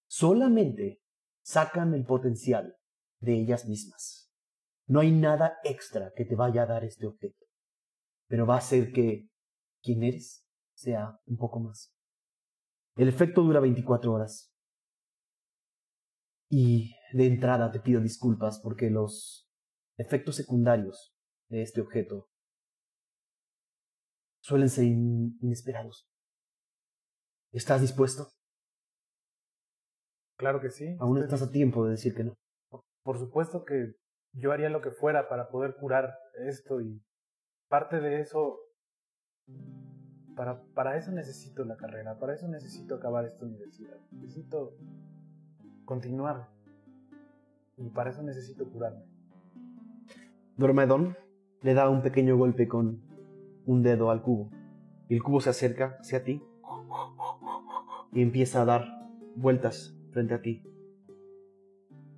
solamente 0.08 1.02
sacan 1.42 1.94
el 1.94 2.06
potencial 2.06 2.76
de 3.20 3.40
ellas 3.40 3.66
mismas. 3.66 4.30
No 4.88 5.00
hay 5.00 5.12
nada 5.12 5.58
extra 5.64 6.12
que 6.16 6.26
te 6.26 6.36
vaya 6.36 6.64
a 6.64 6.66
dar 6.66 6.84
este 6.84 7.06
objeto, 7.08 7.46
pero 8.28 8.46
va 8.46 8.56
a 8.56 8.60
hacer 8.60 8.92
que 8.92 9.30
quien 9.82 10.04
eres 10.04 10.46
sea 10.74 11.20
un 11.26 11.38
poco 11.38 11.60
más. 11.60 11.94
El 12.96 13.08
efecto 13.08 13.42
dura 13.42 13.60
24 13.60 14.12
horas. 14.12 14.54
Y 16.50 16.94
de 17.14 17.28
entrada 17.28 17.72
te 17.72 17.80
pido 17.80 18.02
disculpas 18.02 18.60
porque 18.60 18.90
los 18.90 19.50
efectos 19.98 20.36
secundarios 20.36 21.16
de 21.48 21.62
este 21.62 21.80
objeto 21.80 22.31
suelen 24.42 24.70
ser 24.70 24.86
in- 24.86 25.38
inesperados. 25.42 26.08
¿Estás 27.52 27.82
dispuesto? 27.82 28.28
Claro 30.38 30.60
que 30.62 30.70
sí. 30.70 30.96
Aún 31.00 31.18
estoy 31.18 31.36
estás 31.36 31.48
a 31.50 31.52
tiempo 31.52 31.86
de 31.86 31.92
decir 31.92 32.16
que 32.16 32.24
no. 32.24 32.34
Por 33.04 33.18
supuesto 33.18 33.64
que 33.66 33.96
yo 34.34 34.52
haría 34.52 34.70
lo 34.70 34.82
que 34.82 34.92
fuera 34.92 35.28
para 35.30 35.50
poder 35.50 35.76
curar 35.76 36.14
esto 36.46 36.82
y 36.82 37.04
parte 37.68 38.00
de 38.00 38.22
eso, 38.22 38.60
para, 40.36 40.64
para 40.74 40.98
eso 40.98 41.12
necesito 41.12 41.66
la 41.66 41.78
carrera, 41.78 42.18
para 42.18 42.34
eso 42.34 42.48
necesito 42.48 42.96
acabar 42.96 43.26
esta 43.26 43.46
universidad, 43.46 43.98
necesito 44.12 44.76
continuar 45.86 46.50
y 47.78 47.90
para 47.90 48.12
eso 48.12 48.24
necesito 48.24 48.70
curarme. 48.70 49.04
Dormedón 50.58 51.18
le 51.62 51.74
da 51.74 51.90
un 51.90 52.02
pequeño 52.02 52.38
golpe 52.38 52.68
con 52.68 53.02
un 53.66 53.84
dedo 53.84 54.12
al 54.12 54.22
cubo. 54.22 54.50
El 55.10 55.22
cubo 55.22 55.42
se 55.42 55.50
acerca 55.50 55.98
hacia 56.00 56.24
ti 56.24 56.42
y 58.14 58.22
empieza 58.22 58.62
a 58.62 58.66
dar 58.66 58.86
vueltas 59.36 59.96
frente 60.12 60.34
a 60.34 60.42
ti. 60.42 60.64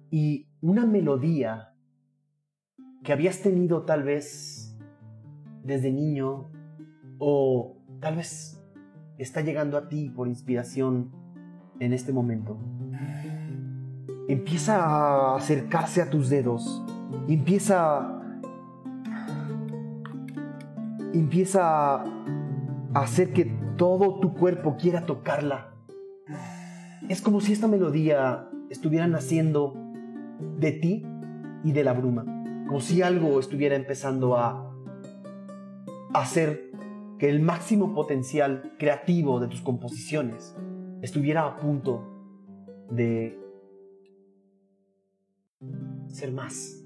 Y 0.10 0.48
una 0.62 0.86
melodía 0.86 1.74
que 3.04 3.14
habías 3.14 3.42
tenido 3.42 3.84
tal 3.84 4.04
vez 4.04 4.78
desde 5.64 5.92
niño 5.92 6.52
o 7.20 7.78
tal 8.00 8.18
vez 8.18 8.64
está 9.18 9.42
llegando 9.42 9.78
a 9.78 9.88
ti 9.90 10.10
por 10.10 10.28
inspiración 10.28 11.12
en 11.80 11.94
este 11.94 12.14
momento. 12.14 12.58
Empieza 14.28 14.84
a 14.84 15.36
acercarse 15.36 16.02
a 16.02 16.10
tus 16.10 16.30
dedos 16.30 16.84
y 17.28 17.34
empieza 17.34 18.23
empieza 21.20 22.02
a 22.02 22.06
hacer 22.94 23.34
que 23.34 23.46
todo 23.78 24.20
tu 24.20 24.34
cuerpo 24.34 24.78
quiera 24.78 25.06
tocarla. 25.06 25.74
Es 27.10 27.22
como 27.22 27.42
si 27.42 27.54
esta 27.54 27.68
melodía 27.68 28.50
estuviera 28.70 29.08
naciendo 29.08 29.76
de 30.58 30.72
ti 30.72 31.06
y 31.64 31.72
de 31.72 31.84
la 31.84 31.94
bruma, 31.94 32.26
como 32.68 32.80
si 32.80 33.02
algo 33.02 33.40
estuviera 33.40 33.76
empezando 33.76 34.38
a 34.38 34.72
hacer 36.14 36.72
que 37.20 37.30
el 37.30 37.42
máximo 37.42 37.94
potencial 37.94 38.74
creativo 38.78 39.40
de 39.40 39.48
tus 39.48 39.62
composiciones 39.62 40.56
estuviera 41.02 41.46
a 41.46 41.58
punto 41.58 42.10
de 42.90 43.40
ser 46.08 46.32
más. 46.32 46.84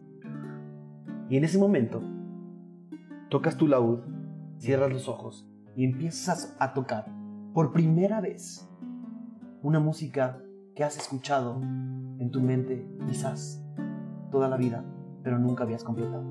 Y 1.30 1.38
en 1.38 1.44
ese 1.44 1.58
momento, 1.58 2.02
tocas 3.30 3.58
tu 3.58 3.68
laúd, 3.68 4.00
cierras 4.58 4.92
los 4.92 5.08
ojos 5.08 5.48
y 5.76 5.86
empiezas 5.86 6.56
a 6.60 6.74
tocar 6.74 7.06
por 7.54 7.72
primera 7.72 8.22
vez 8.22 8.70
una 9.62 9.80
música 9.80 10.42
que 10.76 10.84
has 10.84 10.98
escuchado 10.98 11.60
en 11.62 12.30
tu 12.32 12.42
mente 12.42 12.88
quizás 13.08 13.64
toda 14.32 14.48
la 14.48 14.58
vida, 14.58 14.86
pero 15.24 15.40
nunca 15.40 15.64
habías 15.64 15.84
completado. 15.84 16.26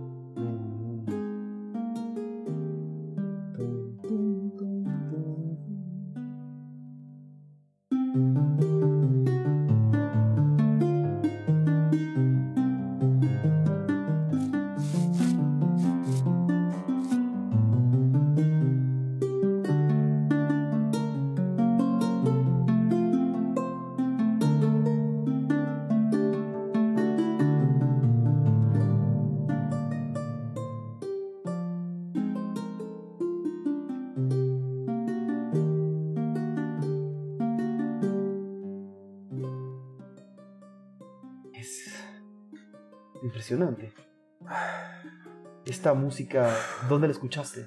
Música, 46.07 46.55
¿dónde 46.89 47.09
la 47.09 47.13
escuchaste? 47.15 47.67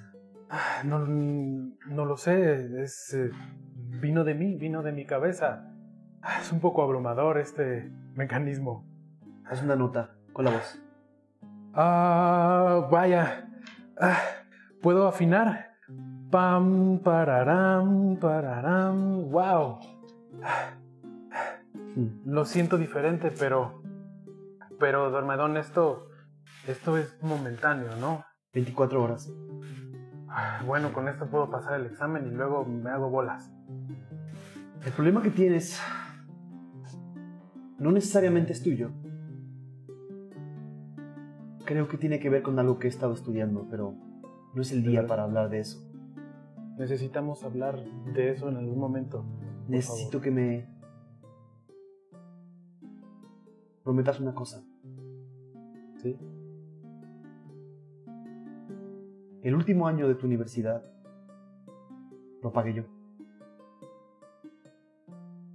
Ah, 0.50 0.82
No, 0.86 1.00
no 1.00 2.06
lo 2.06 2.16
sé, 2.16 2.82
es, 2.82 3.14
eh, 3.14 3.32
vino 4.00 4.24
de 4.24 4.34
mí, 4.34 4.56
vino 4.56 4.82
de 4.82 4.94
mi 4.94 5.06
cabeza. 5.06 5.66
Ah, 6.22 6.40
Es 6.40 6.50
un 6.54 6.62
poco 6.62 6.82
abrumador 6.82 7.38
este 7.38 7.92
mecanismo. 8.16 8.88
Haz 9.46 9.62
una 9.62 9.76
nota 9.76 10.16
con 10.32 10.46
la 10.46 10.52
voz. 10.52 10.82
Ah, 11.74 12.88
vaya. 12.90 13.46
Ah, 14.00 14.22
¿Puedo 14.82 15.06
afinar? 15.06 15.72
Pam, 16.32 17.00
pararam, 17.04 18.16
pararam. 18.22 19.30
Wow. 19.30 19.80
Mm. 21.96 22.32
Lo 22.32 22.46
siento 22.46 22.78
diferente, 22.78 23.32
pero. 23.38 23.82
Pero, 24.80 25.12
Dormedón, 25.12 25.58
esto. 25.58 26.08
Esto 26.68 26.98
es 26.98 27.18
momentáneo, 27.22 27.96
¿no? 28.00 28.24
24 28.54 29.04
horas. 29.04 29.32
Ah, 30.28 30.62
Bueno, 30.66 30.92
con 30.94 31.08
esto 31.08 31.28
puedo 31.30 31.50
pasar 31.50 31.80
el 31.80 31.86
examen 31.88 32.28
y 32.28 32.32
luego 32.32 32.66
me 32.66 32.90
hago 32.90 33.10
bolas. 33.10 33.52
El 34.86 34.92
problema 34.94 35.22
que 35.22 35.30
tienes 35.30 35.80
no 37.78 37.92
necesariamente 37.92 38.54
es 38.54 38.64
tuyo. 38.64 38.92
Creo 41.66 41.88
que 41.88 41.98
tiene 41.98 42.20
que 42.20 42.30
ver 42.30 42.42
con 42.42 42.58
algo 42.58 42.80
que 42.80 42.88
he 42.88 42.90
estado 42.90 43.14
estudiando, 43.14 43.68
pero 43.70 43.94
no 44.54 44.62
es 44.62 44.72
el 44.72 44.84
día 44.84 45.06
para 45.06 45.24
hablar 45.24 45.50
de 45.50 45.60
eso. 45.60 45.86
Necesitamos 46.78 47.44
hablar 47.44 47.84
de 48.14 48.32
eso 48.32 48.50
en 48.50 48.58
algún 48.58 48.80
momento. 48.80 49.26
Necesito 49.68 50.12
favor. 50.20 50.24
que 50.24 50.32
me 50.32 50.70
prometas 53.84 54.20
una 54.20 54.34
cosa. 54.34 54.64
¿Sí? 56.02 56.18
El 59.42 59.56
último 59.56 59.88
año 59.88 60.08
de 60.08 60.16
tu 60.16 60.26
universidad 60.26 60.84
lo 62.42 62.52
pagué 62.52 62.74
yo. 62.74 62.84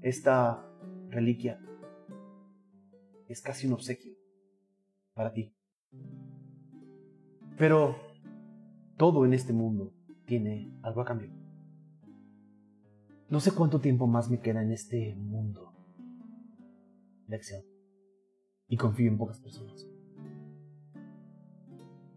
Esta 0.01 0.67
reliquia 1.11 1.61
es 3.29 3.43
casi 3.43 3.67
un 3.67 3.75
obsequio 3.75 4.15
para 5.13 5.33
ti. 5.33 5.55
Pero 7.59 7.97
todo 8.97 9.27
en 9.27 9.35
este 9.35 9.53
mundo 9.53 9.93
tiene 10.25 10.73
algo 10.83 11.03
a 11.03 11.05
cambio. 11.05 11.31
No 13.29 13.41
sé 13.41 13.53
cuánto 13.53 13.81
tiempo 13.81 14.07
más 14.07 14.31
me 14.31 14.41
queda 14.41 14.63
en 14.63 14.73
este 14.73 15.15
mundo. 15.15 15.73
Lección. 17.27 17.63
Y 18.67 18.79
confío 18.79 19.11
en 19.11 19.19
pocas 19.19 19.41
personas. 19.41 19.87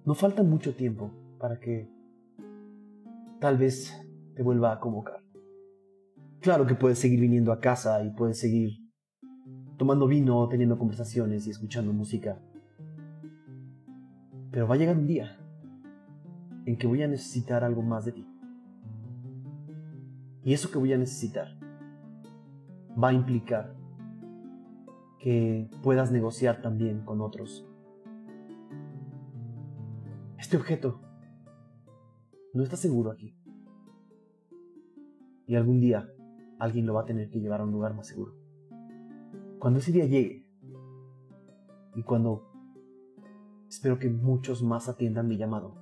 No 0.05 0.15
falta 0.15 0.43
mucho 0.43 0.73
tiempo 0.73 1.11
para 1.37 1.59
que 1.59 1.89
tal 3.39 3.57
vez 3.57 3.93
te 4.35 4.43
vuelva 4.43 4.73
a 4.73 4.79
convocar. 4.79 5.23
Claro 6.39 6.65
que 6.65 6.75
puedes 6.75 6.99
seguir 6.99 7.19
viniendo 7.19 7.51
a 7.51 7.59
casa 7.59 8.03
y 8.03 8.11
puedes 8.11 8.39
seguir 8.39 8.71
tomando 9.77 10.07
vino, 10.07 10.47
teniendo 10.47 10.77
conversaciones 10.77 11.47
y 11.47 11.51
escuchando 11.51 11.93
música. 11.93 12.39
Pero 14.51 14.67
va 14.67 14.75
a 14.75 14.77
llegar 14.77 14.97
un 14.97 15.07
día 15.07 15.37
en 16.65 16.77
que 16.77 16.87
voy 16.87 17.03
a 17.03 17.07
necesitar 17.07 17.63
algo 17.63 17.81
más 17.81 18.05
de 18.05 18.11
ti. 18.11 18.27
Y 20.43 20.53
eso 20.53 20.71
que 20.71 20.77
voy 20.77 20.93
a 20.93 20.97
necesitar 20.97 21.57
va 23.01 23.09
a 23.09 23.13
implicar 23.13 23.75
que 25.19 25.69
puedas 25.83 26.11
negociar 26.11 26.61
también 26.61 27.01
con 27.01 27.21
otros. 27.21 27.67
Este 30.37 30.57
objeto 30.57 31.01
no 32.53 32.63
está 32.63 32.75
seguro 32.75 33.11
aquí. 33.11 33.35
Y 35.45 35.55
algún 35.55 35.79
día 35.79 36.11
alguien 36.59 36.85
lo 36.85 36.93
va 36.93 37.01
a 37.01 37.05
tener 37.05 37.29
que 37.29 37.39
llevar 37.39 37.61
a 37.61 37.63
un 37.63 37.71
lugar 37.71 37.93
más 37.93 38.07
seguro. 38.07 38.33
Cuando 39.59 39.79
ese 39.79 39.91
día 39.91 40.05
llegue, 40.05 40.45
y 41.95 42.03
cuando 42.03 42.47
espero 43.67 43.97
que 43.97 44.09
muchos 44.09 44.61
más 44.61 44.87
atiendan 44.87 45.27
mi 45.27 45.37
llamado, 45.37 45.75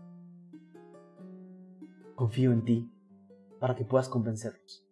confío 2.15 2.53
en 2.53 2.63
ti 2.63 2.91
para 3.59 3.75
que 3.75 3.83
puedas 3.83 4.07
convencerlos. 4.07 4.87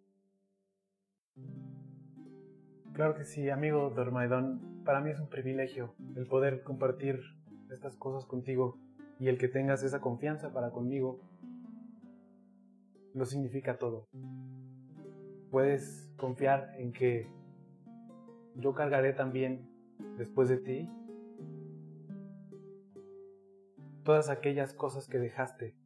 Claro 2.92 3.16
que 3.16 3.24
sí, 3.24 3.50
amigo 3.50 3.90
Dormaidón. 3.90 4.82
Para 4.84 5.00
mí 5.00 5.10
es 5.10 5.18
un 5.18 5.28
privilegio 5.28 5.94
el 6.14 6.26
poder 6.26 6.62
compartir 6.62 7.20
estas 7.70 7.96
cosas 7.96 8.26
contigo 8.26 8.78
y 9.18 9.28
el 9.28 9.38
que 9.38 9.48
tengas 9.48 9.82
esa 9.82 10.00
confianza 10.00 10.52
para 10.52 10.70
conmigo 10.70 11.20
lo 13.14 13.24
significa 13.24 13.78
todo. 13.78 14.08
Puedes 15.50 16.12
confiar 16.18 16.74
en 16.78 16.92
que 16.92 17.30
yo 18.56 18.74
cargaré 18.74 19.12
también 19.12 19.68
después 20.18 20.48
de 20.48 20.58
ti 20.58 20.90
todas 24.02 24.28
aquellas 24.28 24.74
cosas 24.74 25.08
que 25.08 25.18
dejaste, 25.18 25.76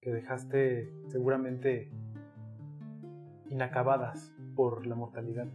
que 0.00 0.12
dejaste 0.12 0.92
seguramente 1.08 1.90
inacabadas 3.48 4.32
por 4.54 4.86
la 4.86 4.94
mortalidad. 4.94 5.46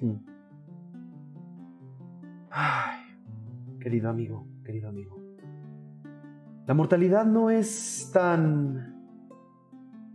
Mm. 0.00 0.16
Ay, 2.50 3.00
querido 3.80 4.10
amigo, 4.10 4.46
querido 4.62 4.90
amigo. 4.90 5.16
La 6.66 6.74
mortalidad 6.74 7.24
no 7.24 7.50
es 7.50 8.10
tan 8.12 8.95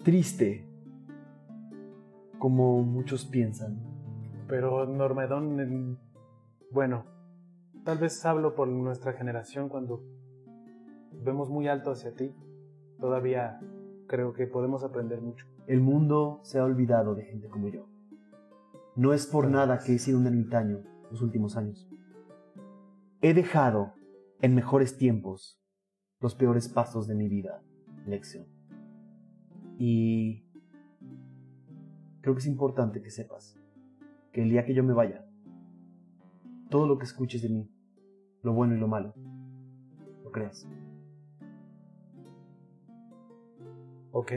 triste 0.03 0.67
como 2.39 2.81
muchos 2.83 3.25
piensan. 3.25 3.79
Pero 4.47 4.85
Normedón, 4.85 5.59
en- 5.59 5.97
bueno, 6.71 7.05
tal 7.85 7.97
vez 7.99 8.25
hablo 8.25 8.55
por 8.55 8.67
nuestra 8.67 9.13
generación 9.13 9.69
cuando 9.69 10.01
vemos 11.23 11.49
muy 11.49 11.67
alto 11.67 11.91
hacia 11.91 12.13
ti. 12.15 12.33
Todavía 12.99 13.59
creo 14.07 14.33
que 14.33 14.47
podemos 14.47 14.83
aprender 14.83 15.21
mucho. 15.21 15.45
El 15.67 15.81
mundo 15.81 16.39
se 16.43 16.59
ha 16.59 16.63
olvidado 16.63 17.15
de 17.15 17.23
gente 17.25 17.47
como 17.47 17.67
yo. 17.69 17.85
No 18.95 19.13
es 19.13 19.25
por 19.25 19.47
nada 19.49 19.79
que 19.79 19.95
he 19.95 19.99
sido 19.99 20.17
un 20.19 20.27
ermitaño 20.27 20.79
los 21.09 21.21
últimos 21.21 21.55
años. 21.55 21.87
He 23.21 23.33
dejado 23.33 23.93
en 24.41 24.55
mejores 24.55 24.97
tiempos 24.97 25.61
los 26.19 26.35
peores 26.35 26.67
pasos 26.67 27.07
de 27.07 27.15
mi 27.15 27.29
vida, 27.29 27.61
lección. 28.05 28.45
Y 29.77 30.43
creo 32.21 32.35
que 32.35 32.39
es 32.39 32.47
importante 32.47 33.01
que 33.01 33.09
sepas 33.09 33.57
que 34.31 34.43
el 34.43 34.49
día 34.49 34.65
que 34.65 34.73
yo 34.73 34.83
me 34.83 34.93
vaya, 34.93 35.25
todo 36.69 36.87
lo 36.87 36.97
que 36.97 37.05
escuches 37.05 37.41
de 37.41 37.49
mí, 37.49 37.69
lo 38.43 38.53
bueno 38.53 38.75
y 38.75 38.79
lo 38.79 38.87
malo, 38.87 39.13
lo 40.23 40.31
creas. 40.31 40.67
Ok. 44.11 44.31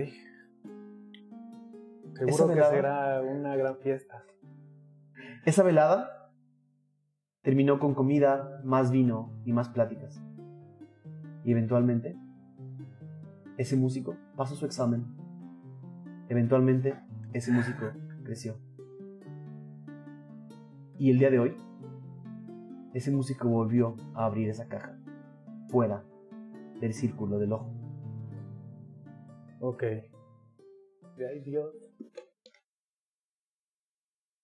Seguro 2.14 2.54
que 2.54 2.62
será 2.62 3.22
una 3.22 3.56
gran 3.56 3.76
fiesta. 3.78 4.24
Esa 5.44 5.62
velada 5.62 6.30
terminó 7.42 7.78
con 7.78 7.94
comida, 7.94 8.60
más 8.64 8.90
vino 8.90 9.32
y 9.44 9.52
más 9.52 9.68
pláticas. 9.68 10.22
Y 11.44 11.52
eventualmente, 11.52 12.16
ese 13.58 13.76
músico 13.76 14.16
pasó 14.36 14.54
su 14.54 14.64
examen. 14.64 15.23
Eventualmente, 16.28 16.94
ese 17.32 17.52
músico 17.52 17.92
creció. 18.24 18.56
Y 20.98 21.10
el 21.10 21.18
día 21.18 21.30
de 21.30 21.38
hoy, 21.38 21.56
ese 22.94 23.10
músico 23.10 23.48
volvió 23.48 23.96
a 24.14 24.26
abrir 24.26 24.48
esa 24.48 24.68
caja, 24.68 24.96
fuera 25.68 26.04
del 26.80 26.94
círculo 26.94 27.38
del 27.38 27.52
ojo. 27.52 27.72
Ok. 29.60 29.82
Ay, 31.18 31.40
Dios. 31.44 31.74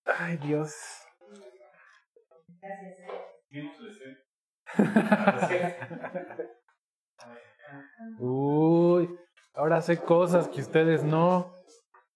Ay, 0.05 0.37
Dios. 0.39 0.75
Uy, 8.19 9.19
ahora 9.55 9.81
sé 9.81 9.99
cosas 9.99 10.49
que 10.49 10.61
ustedes 10.61 11.05
no. 11.05 11.60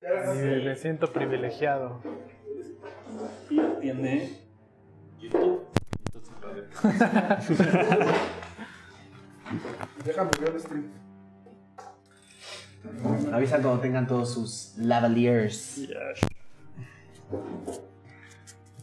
Y 0.05 0.65
me 0.65 0.77
siento 0.77 1.11
privilegiado. 1.13 2.01
Tiene 3.81 4.39
YouTube. 5.19 5.65
Déjame 10.05 10.31
ver 10.41 10.51
el 10.51 10.61
stream. 10.61 10.91
Avisan 13.33 13.63
cuando 13.63 13.81
tengan 13.81 14.07
todos 14.07 14.35
sus 14.35 14.75
lavaliers. 14.77 15.89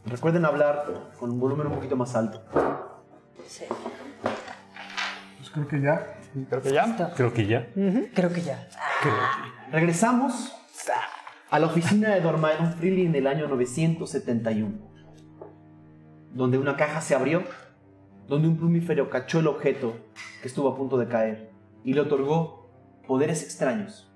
Recuerden 0.05 0.45
hablar 0.45 1.11
con 1.19 1.29
un 1.31 1.39
volumen 1.39 1.67
un 1.67 1.73
poquito 1.73 1.95
más 1.95 2.15
alto. 2.15 2.41
Sí. 3.45 3.65
Pues 5.37 5.51
creo 5.51 5.67
que 5.67 5.81
ya. 5.81 6.17
Creo 6.49 6.61
que 6.63 6.73
ya. 6.73 7.13
Creo 7.15 7.31
que 7.33 7.45
ya. 7.45 7.67
Creo 8.15 8.33
que 8.33 8.41
ya. 8.41 8.67
Regresamos 9.71 10.60
a 11.51 11.59
la 11.59 11.67
oficina 11.67 12.15
de 12.15 12.21
Dormaedon 12.21 12.71
Freely 12.75 13.05
en 13.05 13.13
el 13.13 13.27
año 13.27 13.45
971, 13.49 14.71
donde 16.33 16.57
una 16.57 16.77
caja 16.77 17.01
se 17.01 17.13
abrió, 17.13 17.43
donde 18.29 18.47
un 18.47 18.55
plumífero 18.55 19.09
cachó 19.09 19.41
el 19.41 19.47
objeto 19.47 19.93
que 20.41 20.47
estuvo 20.47 20.69
a 20.69 20.77
punto 20.77 20.97
de 20.97 21.09
caer 21.09 21.51
y 21.83 21.93
le 21.93 21.99
otorgó 21.99 22.71
poderes 23.05 23.43
extraños. 23.43 24.09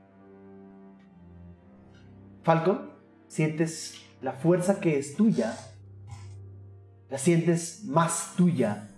Falcon, 2.44 2.92
sientes 3.28 4.02
la 4.22 4.32
fuerza 4.32 4.80
que 4.80 4.98
es 4.98 5.18
tuya, 5.18 5.58
la 7.10 7.18
sientes 7.18 7.84
más 7.84 8.36
tuya 8.38 8.92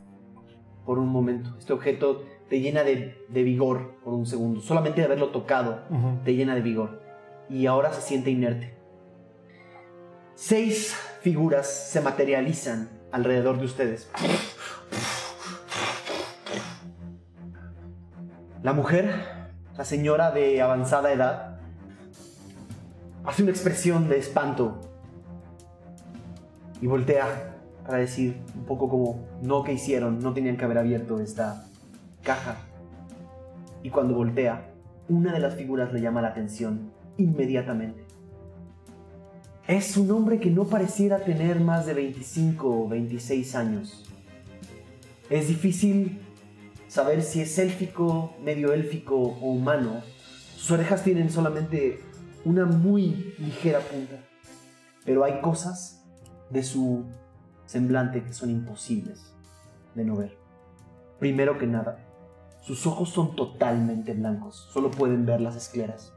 por 0.85 0.99
un 0.99 1.09
momento. 1.09 1.55
Este 1.57 1.73
objeto 1.73 2.23
te 2.49 2.59
llena 2.59 2.83
de, 2.83 3.25
de 3.29 3.43
vigor 3.43 3.95
por 4.03 4.13
un 4.13 4.27
segundo, 4.27 4.61
solamente 4.61 5.01
de 5.01 5.05
haberlo 5.05 5.29
tocado 5.29 5.85
te 6.23 6.35
llena 6.35 6.53
de 6.53 6.61
vigor 6.61 7.06
y 7.49 7.65
ahora 7.65 7.93
se 7.93 8.01
siente 8.01 8.29
inerte. 8.29 8.73
Seis 10.35 10.95
figuras 11.21 11.67
se 11.67 12.01
materializan 12.01 12.89
alrededor 13.11 13.59
de 13.59 13.65
ustedes. 13.65 14.09
La 18.63 18.73
mujer, 18.73 19.13
la 19.77 19.85
señora 19.85 20.31
de 20.31 20.61
avanzada 20.61 21.11
edad, 21.11 21.59
hace 23.23 23.43
una 23.43 23.51
expresión 23.51 24.09
de 24.09 24.17
espanto 24.17 24.81
y 26.81 26.87
voltea 26.87 27.55
para 27.85 27.99
decir 27.99 28.41
un 28.55 28.65
poco 28.65 28.89
como, 28.89 29.25
no 29.41 29.63
que 29.63 29.73
hicieron, 29.73 30.19
no 30.19 30.33
tenían 30.33 30.57
que 30.57 30.65
haber 30.65 30.77
abierto 30.77 31.19
esta 31.21 31.65
caja. 32.23 32.57
Y 33.83 33.89
cuando 33.89 34.15
voltea, 34.15 34.69
una 35.07 35.31
de 35.31 35.39
las 35.39 35.55
figuras 35.55 35.93
le 35.93 36.01
llama 36.01 36.21
la 36.21 36.29
atención 36.29 36.91
inmediatamente. 37.17 38.03
Es 39.67 39.97
un 39.97 40.09
hombre 40.11 40.39
que 40.39 40.49
no 40.49 40.65
pareciera 40.65 41.19
tener 41.19 41.59
más 41.59 41.85
de 41.85 41.93
25 41.93 42.83
o 42.83 42.87
26 42.87 43.55
años. 43.55 44.05
Es 45.29 45.49
difícil 45.49 46.21
saber 46.87 47.21
si 47.21 47.41
es 47.41 47.57
élfico, 47.59 48.33
medio 48.41 48.71
élfico 48.71 49.15
o 49.15 49.51
humano. 49.51 50.01
Sus 50.55 50.71
orejas 50.71 51.03
tienen 51.03 51.29
solamente 51.29 51.99
una 52.45 52.65
muy 52.65 53.33
ligera 53.39 53.79
punta. 53.79 54.15
Pero 55.03 55.25
hay 55.25 55.41
cosas 55.41 56.05
de 56.49 56.63
su 56.63 57.05
semblante 57.65 58.23
que 58.23 58.33
son 58.33 58.49
imposibles 58.49 59.33
de 59.95 60.05
no 60.05 60.15
ver. 60.15 60.37
Primero 61.19 61.57
que 61.57 61.67
nada, 61.67 61.99
sus 62.61 62.85
ojos 62.87 63.09
son 63.09 63.35
totalmente 63.35 64.13
blancos, 64.13 64.69
solo 64.71 64.91
pueden 64.91 65.25
ver 65.25 65.41
las 65.41 65.55
escleras. 65.55 66.13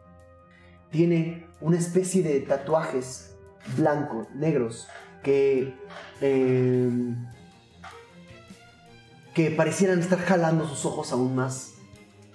Tiene 0.90 1.46
una 1.60 1.78
especie 1.78 2.22
de 2.22 2.40
tatuajes 2.40 3.36
blancos, 3.76 4.28
negros, 4.34 4.88
que, 5.22 5.74
eh, 6.20 6.90
que 9.34 9.50
parecieran 9.50 10.00
estar 10.00 10.18
jalando 10.18 10.66
sus 10.66 10.84
ojos 10.86 11.12
aún 11.12 11.34
más. 11.36 11.74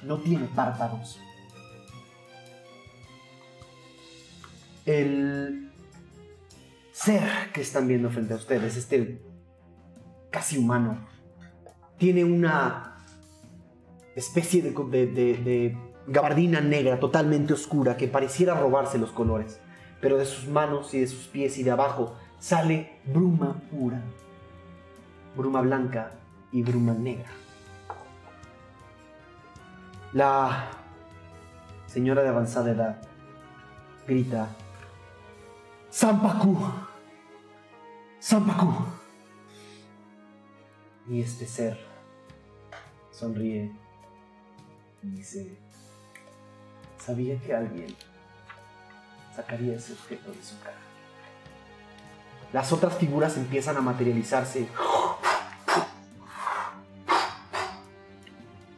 No 0.04 0.20
tiene 0.22 0.46
párpados. 0.56 1.20
El 4.86 5.72
ser 6.92 7.24
que 7.54 7.62
están 7.62 7.88
viendo 7.88 8.10
frente 8.12 8.34
a 8.34 8.38
ustedes, 8.38 8.78
este 8.78 9.20
casi 10.30 10.58
humano, 10.58 11.08
tiene 11.98 12.24
una 12.24 13.04
especie 14.16 14.62
de- 14.62 14.72
de- 15.08 15.08
de 15.38 15.78
gabardina 16.08 16.62
negra 16.62 17.00
totalmente 17.00 17.54
oscura 17.54 17.98
que 17.98 18.08
pareciera 18.08 18.54
robarse 18.54 18.98
los 18.98 19.12
colores, 19.12 19.60
pero 20.02 20.18
de 20.18 20.26
sus 20.26 20.48
manos 20.48 20.94
y 20.94 21.00
de 21.00 21.08
sus 21.08 21.26
pies 21.28 21.58
y 21.58 21.64
de 21.64 21.72
abajo 21.72 22.16
sale 22.40 23.00
bruma 23.06 23.62
pura, 23.72 24.02
bruma 25.36 25.62
blanca 25.62 26.12
y 26.52 26.62
bruma 26.62 26.94
negra. 26.94 27.30
La 30.14 30.70
señora 31.88 32.24
de 32.24 32.30
avanzada 32.30 32.72
edad 32.72 33.02
grita, 34.08 34.48
Sampaku, 35.90 36.58
Sampaku. 38.20 38.86
Y 41.08 41.22
este 41.22 41.46
ser 41.46 41.78
sonríe 43.12 43.72
y 45.04 45.08
dice, 45.08 45.65
sabía 47.06 47.40
que 47.40 47.54
alguien 47.54 47.96
sacaría 49.36 49.76
ese 49.76 49.94
objeto 49.94 50.32
de 50.32 50.44
su 50.44 50.60
cara. 50.60 50.78
Las 52.52 52.72
otras 52.72 52.98
figuras 52.98 53.38
empiezan 53.38 53.78
a 53.78 53.82
materializarse. 53.82 54.68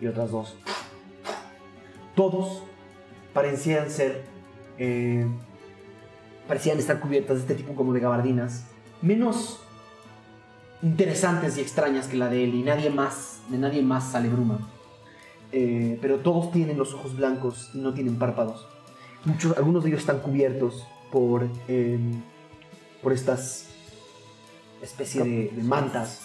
Y 0.02 0.08
otras 0.08 0.32
dos. 0.32 0.56
Todos 2.16 2.63
parecían 3.34 3.90
ser... 3.90 4.26
eh, 4.78 5.26
parecían 6.48 6.80
estar 6.80 7.00
cubiertas 7.00 7.38
de 7.38 7.42
este 7.42 7.56
tipo 7.56 7.76
como 7.76 7.94
de 7.94 8.00
gabardinas. 8.00 8.66
Menos 9.02 9.60
interesantes 10.82 11.58
y 11.58 11.62
extrañas 11.62 12.08
que 12.08 12.18
la 12.18 12.30
de 12.30 12.44
él. 12.44 12.56
Y 12.56 12.63
nadie 12.63 12.90
más, 12.90 13.42
de 13.50 13.58
nadie 13.58 13.82
más 13.84 14.12
sale 14.12 14.30
bruma. 14.30 14.60
Eh, 15.51 15.97
pero 16.01 16.17
todos 16.17 16.51
tienen 16.51 16.77
los 16.77 16.93
ojos 16.93 17.15
blancos 17.15 17.71
y 17.73 17.79
no 17.79 17.93
tienen 17.93 18.17
párpados. 18.17 18.67
Muchos, 19.25 19.57
algunos 19.57 19.83
de 19.83 19.89
ellos 19.89 20.01
están 20.01 20.19
cubiertos 20.19 20.86
por, 21.12 21.47
eh, 21.67 21.99
por 23.01 23.13
estas 23.13 23.69
especie 24.81 25.23
de, 25.23 25.49
de 25.49 25.63
mantas. 25.63 26.21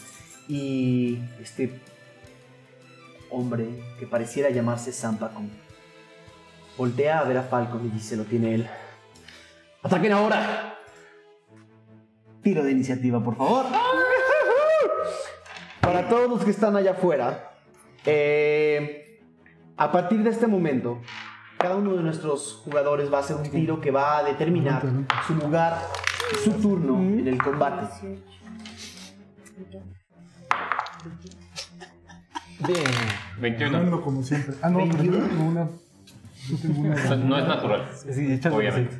Y 0.48 1.18
este 1.40 1.80
hombre 3.30 3.68
que 3.98 4.06
pareciera 4.06 4.50
llamarse 4.50 4.92
Sampacon 4.92 5.50
voltea 6.76 7.20
a 7.20 7.24
ver 7.24 7.38
a 7.38 7.42
Falcon 7.42 7.86
y 7.86 7.90
dice, 7.90 8.16
lo 8.16 8.24
tiene 8.24 8.54
él. 8.54 8.68
¡Ataquen 9.82 10.12
ahora! 10.12 10.78
Tiro 12.42 12.64
de 12.64 12.72
iniciativa, 12.72 13.22
por 13.22 13.36
favor. 13.36 13.66
Para 15.80 16.08
todos 16.08 16.28
los 16.28 16.44
que 16.44 16.50
están 16.50 16.76
allá 16.76 16.92
afuera, 16.92 17.52
eh, 18.04 19.01
a 19.82 19.90
partir 19.92 20.22
de 20.22 20.30
este 20.30 20.46
momento, 20.46 21.00
cada 21.58 21.76
uno 21.76 21.94
de 21.94 22.02
nuestros 22.02 22.60
jugadores 22.64 23.12
va 23.12 23.18
a 23.18 23.20
hacer 23.20 23.36
un 23.36 23.50
tiro 23.50 23.80
que 23.80 23.90
va 23.90 24.18
a 24.18 24.22
determinar 24.24 24.82
su 25.26 25.34
lugar 25.34 25.78
su 26.44 26.52
turno 26.52 26.98
en 27.00 27.26
el 27.28 27.38
combate. 27.42 27.86
Bien. 32.66 32.84
21. 33.40 33.72
Ganando 33.72 34.00
como 34.02 34.22
siempre. 34.22 34.54
Ah, 34.62 34.70
no, 34.70 34.78
pero 34.90 35.02
yo 35.02 35.12
tengo 35.26 35.44
una. 35.44 35.68
Yo 36.48 36.56
tengo 36.58 36.92
O 36.92 36.96
sea, 36.96 37.12
una. 37.14 37.24
no 37.24 37.38
es 37.38 37.48
natural, 37.48 37.88
Sí, 38.12 38.32
échale 38.32 38.56
obviamente. 38.56 38.94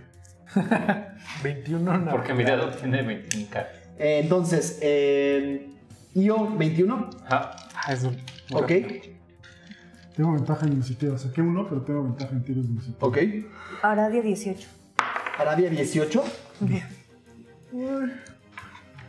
sí. 0.52 0.60
21 1.44 1.98
no. 1.98 2.10
Porque 2.10 2.34
mi 2.34 2.44
dedo 2.44 2.70
tiene 2.70 3.02
21 3.02 3.46
caras. 3.50 3.70
Eh, 3.98 4.20
entonces, 4.22 4.78
eh, 4.82 5.68
Io 6.14 6.50
21, 6.56 7.10
Ajá. 7.26 7.56
Ah, 7.74 7.92
eso. 7.92 8.12
ok, 8.52 8.70
Tengo 10.16 10.32
ventaja 10.32 10.66
en 10.66 10.72
iniciativa. 10.74 11.16
Saqué 11.18 11.40
uno, 11.42 11.66
pero 11.68 11.82
tengo 11.82 12.02
ventaja 12.04 12.32
en 12.32 12.42
tiros 12.42 12.66
de 12.66 12.72
iniciativa. 12.72 13.06
ok. 13.08 13.18
Aradia 13.82 14.22
18. 14.22 14.68
Arabia 15.38 15.70
18, 15.70 16.24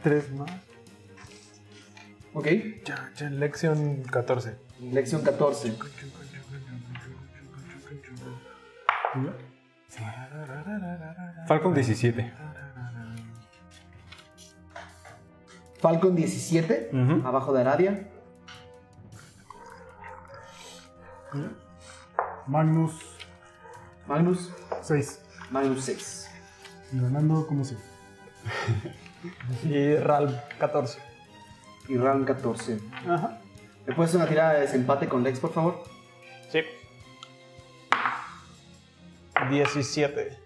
3 0.04 0.32
más. 0.34 0.52
ok. 2.34 2.48
Ya, 2.86 3.12
ya, 3.18 3.30
lección 3.30 4.04
14. 4.04 4.56
Lección 4.80 5.22
14. 5.22 5.68
¿Y 9.16 9.26
ya? 9.26 9.34
Falcon 11.48 11.74
17. 11.74 12.34
Falcon 15.80 16.16
17, 16.16 16.90
Ujú. 16.94 17.28
abajo 17.28 17.54
de 17.54 17.62
Aradia. 17.62 18.08
Magnus 22.48 22.94
Magnus, 24.08 24.52
6. 24.82 25.22
Magnus 25.52 25.86
6. 25.86 26.30
Y 26.92 27.00
ganando 27.00 27.48
como 27.48 27.64
siempre. 27.64 27.88
Y 29.64 29.96
Ral 29.96 30.44
14. 30.60 31.00
Y 31.88 31.98
Ram 31.98 32.26
14. 32.26 32.80
Ajá. 33.08 33.40
¿Me 33.88 33.96
puedes 33.96 34.10
hacer 34.10 34.22
una 34.22 34.30
tirada 34.30 34.54
de 34.54 34.62
desempate 34.62 35.08
con 35.08 35.24
Lex, 35.24 35.40
por 35.40 35.54
favor? 35.54 35.84
Sí. 36.50 36.60
17. 39.50 40.38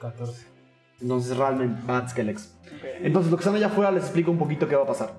14. 0.00 0.46
Entonces 1.00 1.36
realmente 1.36 1.80
más 1.84 2.12
que 2.12 2.24
Lex. 2.24 2.52
Entonces, 3.00 3.30
lo 3.30 3.36
que 3.36 3.42
están 3.42 3.54
allá 3.54 3.66
afuera 3.66 3.92
les 3.92 4.04
explico 4.04 4.32
un 4.32 4.38
poquito 4.38 4.66
qué 4.66 4.74
va 4.74 4.82
a 4.82 4.86
pasar. 4.86 5.12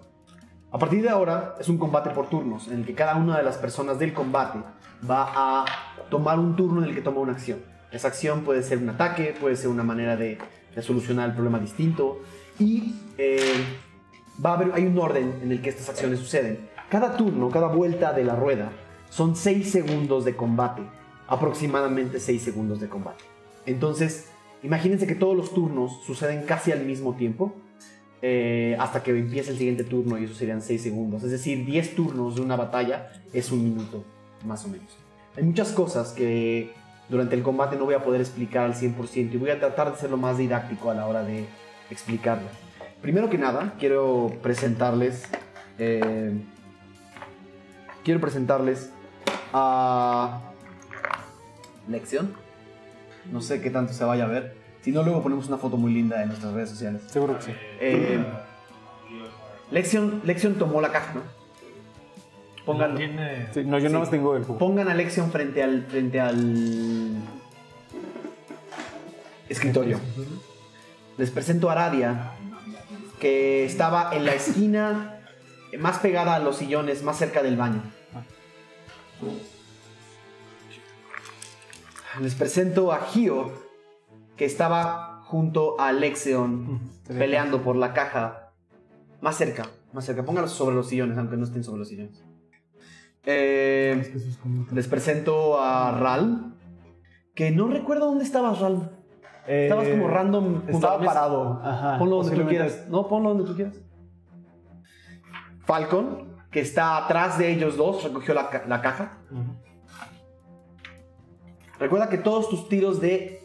A 0.73 0.79
partir 0.79 1.03
de 1.03 1.09
ahora 1.09 1.53
es 1.59 1.69
un 1.69 1.77
combate 1.77 2.09
por 2.09 2.29
turnos, 2.29 2.67
en 2.67 2.79
el 2.79 2.85
que 2.85 2.95
cada 2.95 3.15
una 3.15 3.37
de 3.37 3.43
las 3.43 3.57
personas 3.57 3.99
del 3.99 4.11
combate 4.11 4.57
va 5.07 5.31
a 5.35 5.65
tomar 6.09 6.39
un 6.39 6.55
turno 6.55 6.81
en 6.81 6.89
el 6.89 6.95
que 6.95 7.01
toma 7.01 7.19
una 7.19 7.33
acción. 7.33 7.59
Esa 7.91 8.07
acción 8.07 8.41
puede 8.41 8.63
ser 8.63 8.79
un 8.79 8.89
ataque, 8.89 9.35
puede 9.39 9.55
ser 9.55 9.69
una 9.69 9.83
manera 9.83 10.17
de, 10.17 10.39
de 10.75 10.81
solucionar 10.81 11.29
el 11.29 11.35
problema 11.35 11.59
distinto. 11.59 12.21
Y 12.57 12.95
eh, 13.19 13.53
va 14.43 14.49
a 14.49 14.53
haber, 14.55 14.71
hay 14.73 14.87
un 14.87 14.97
orden 14.97 15.41
en 15.43 15.51
el 15.51 15.61
que 15.61 15.69
estas 15.69 15.89
acciones 15.89 16.17
suceden. 16.17 16.67
Cada 16.89 17.17
turno, 17.17 17.51
cada 17.51 17.67
vuelta 17.67 18.11
de 18.11 18.23
la 18.23 18.35
rueda, 18.35 18.71
son 19.11 19.35
6 19.35 19.71
segundos 19.71 20.25
de 20.25 20.35
combate. 20.35 20.81
Aproximadamente 21.27 22.19
6 22.19 22.41
segundos 22.41 22.79
de 22.79 22.89
combate. 22.89 23.23
Entonces, 23.67 24.31
imagínense 24.63 25.05
que 25.05 25.13
todos 25.13 25.37
los 25.37 25.53
turnos 25.53 26.01
suceden 26.03 26.45
casi 26.47 26.71
al 26.71 26.83
mismo 26.83 27.13
tiempo. 27.13 27.53
Eh, 28.25 28.77
hasta 28.79 29.03
que 29.03 29.11
empiece 29.11 29.51
el 29.51 29.57
siguiente 29.57 29.83
turno 29.83 30.17
y 30.17 30.23
eso 30.23 30.33
serían 30.33 30.61
6 30.61 30.81
segundos. 30.81 31.23
Es 31.23 31.31
decir, 31.31 31.65
10 31.65 31.93
turnos 31.93 32.35
de 32.35 32.41
una 32.41 32.55
batalla 32.55 33.11
es 33.33 33.51
un 33.51 33.61
minuto, 33.65 34.05
más 34.45 34.63
o 34.63 34.69
menos. 34.69 34.87
Hay 35.35 35.43
muchas 35.43 35.73
cosas 35.73 36.13
que 36.13 36.71
durante 37.09 37.35
el 37.35 37.43
combate 37.43 37.75
no 37.75 37.83
voy 37.83 37.95
a 37.95 38.01
poder 38.01 38.21
explicar 38.21 38.63
al 38.63 38.75
100% 38.75 39.33
y 39.33 39.35
voy 39.35 39.49
a 39.49 39.59
tratar 39.59 39.91
de 39.91 39.97
ser 39.97 40.09
lo 40.09 40.15
más 40.15 40.37
didáctico 40.37 40.89
a 40.89 40.93
la 40.93 41.05
hora 41.05 41.21
de 41.25 41.45
explicarlas. 41.89 42.53
Primero 43.01 43.29
que 43.29 43.37
nada, 43.37 43.73
quiero 43.77 44.31
presentarles... 44.41 45.23
eh, 45.77 46.31
quiero 48.05 48.21
presentarles 48.21 48.89
a... 49.51 50.53
Lección. 51.89 52.33
No 53.29 53.41
sé 53.41 53.61
qué 53.61 53.69
tanto 53.69 53.91
se 53.91 54.05
vaya 54.05 54.23
a 54.23 54.27
ver. 54.27 54.62
Si 54.83 54.91
no, 54.91 55.01
luego 55.03 55.23
ponemos 55.23 55.47
una 55.47 55.57
foto 55.57 55.77
muy 55.77 55.93
linda 55.93 56.21
en 56.21 56.27
nuestras 56.29 56.53
redes 56.53 56.69
sociales. 56.69 57.01
Seguro 57.07 57.37
que 57.37 57.43
sí. 57.45 57.51
Eh, 57.79 58.23
Lexion, 59.71 60.21
Lexion 60.25 60.55
tomó 60.55 60.81
la 60.81 60.91
caja, 60.91 61.13
¿no? 61.15 61.21
Pónganlo. 62.65 62.97
Tiene. 62.97 63.47
Sí, 63.53 63.63
no, 63.65 63.79
yo 63.79 63.87
Sí. 63.87 63.93
no 63.93 63.99
más 63.99 64.09
tengo 64.09 64.35
el 64.35 64.43
jugo. 64.43 64.59
Pongan 64.59 64.89
a 64.89 64.93
Lexion 64.93 65.31
frente 65.31 65.63
al, 65.63 65.83
frente 65.85 66.19
al 66.19 67.15
escritorio. 69.49 69.99
Les 71.17 71.29
presento 71.31 71.69
a 71.69 71.73
Aradia, 71.73 72.31
que 73.19 73.65
estaba 73.65 74.13
en 74.15 74.25
la 74.25 74.33
esquina 74.33 75.19
más 75.79 75.99
pegada 75.99 76.35
a 76.35 76.39
los 76.39 76.57
sillones, 76.57 77.03
más 77.03 77.17
cerca 77.17 77.41
del 77.41 77.55
baño. 77.57 77.81
Les 82.21 82.35
presento 82.35 82.91
a 82.91 82.99
Gio, 83.07 83.51
que 84.37 84.45
estaba 84.45 85.21
junto 85.25 85.79
a 85.79 85.91
Lexion 85.91 86.79
peleando 87.07 87.61
por 87.61 87.75
la 87.75 87.93
caja. 87.93 88.51
Más 89.21 89.35
cerca, 89.35 89.67
más 89.93 90.05
cerca. 90.05 90.23
Póngalos 90.25 90.51
sobre 90.51 90.75
los 90.75 90.87
sillones, 90.89 91.17
aunque 91.17 91.37
no 91.37 91.45
estén 91.45 91.63
sobre 91.63 91.79
los 91.79 91.87
sillones. 91.89 92.23
Eh, 93.25 94.13
les 94.73 94.87
presento 94.87 95.59
a 95.59 95.91
Ral. 95.97 96.49
Que 97.35 97.49
no 97.51 97.67
recuerdo 97.67 98.07
dónde 98.07 98.23
estabas, 98.25 98.59
Ral. 98.59 98.91
Estabas 99.47 99.87
como 99.89 100.07
random. 100.07 100.61
Estaba 100.67 100.99
parado. 101.03 101.59
Ajá. 101.63 101.97
Ponlo 101.99 102.17
donde 102.17 102.35
tú 102.35 102.47
quieras. 102.47 102.85
No, 102.89 103.07
ponlo 103.07 103.29
donde 103.29 103.45
tú 103.45 103.55
quieras. 103.55 103.79
Falcon, 105.65 106.35
que 106.51 106.59
está 106.59 106.97
atrás 106.97 107.37
de 107.37 107.49
ellos 107.51 107.77
dos, 107.77 108.03
recogió 108.03 108.33
la, 108.33 108.49
ca- 108.49 108.63
la 108.67 108.81
caja. 108.81 109.17
Recuerda 111.79 112.09
que 112.09 112.17
todos 112.17 112.49
tus 112.49 112.67
tiros 112.69 113.01
de. 113.01 113.41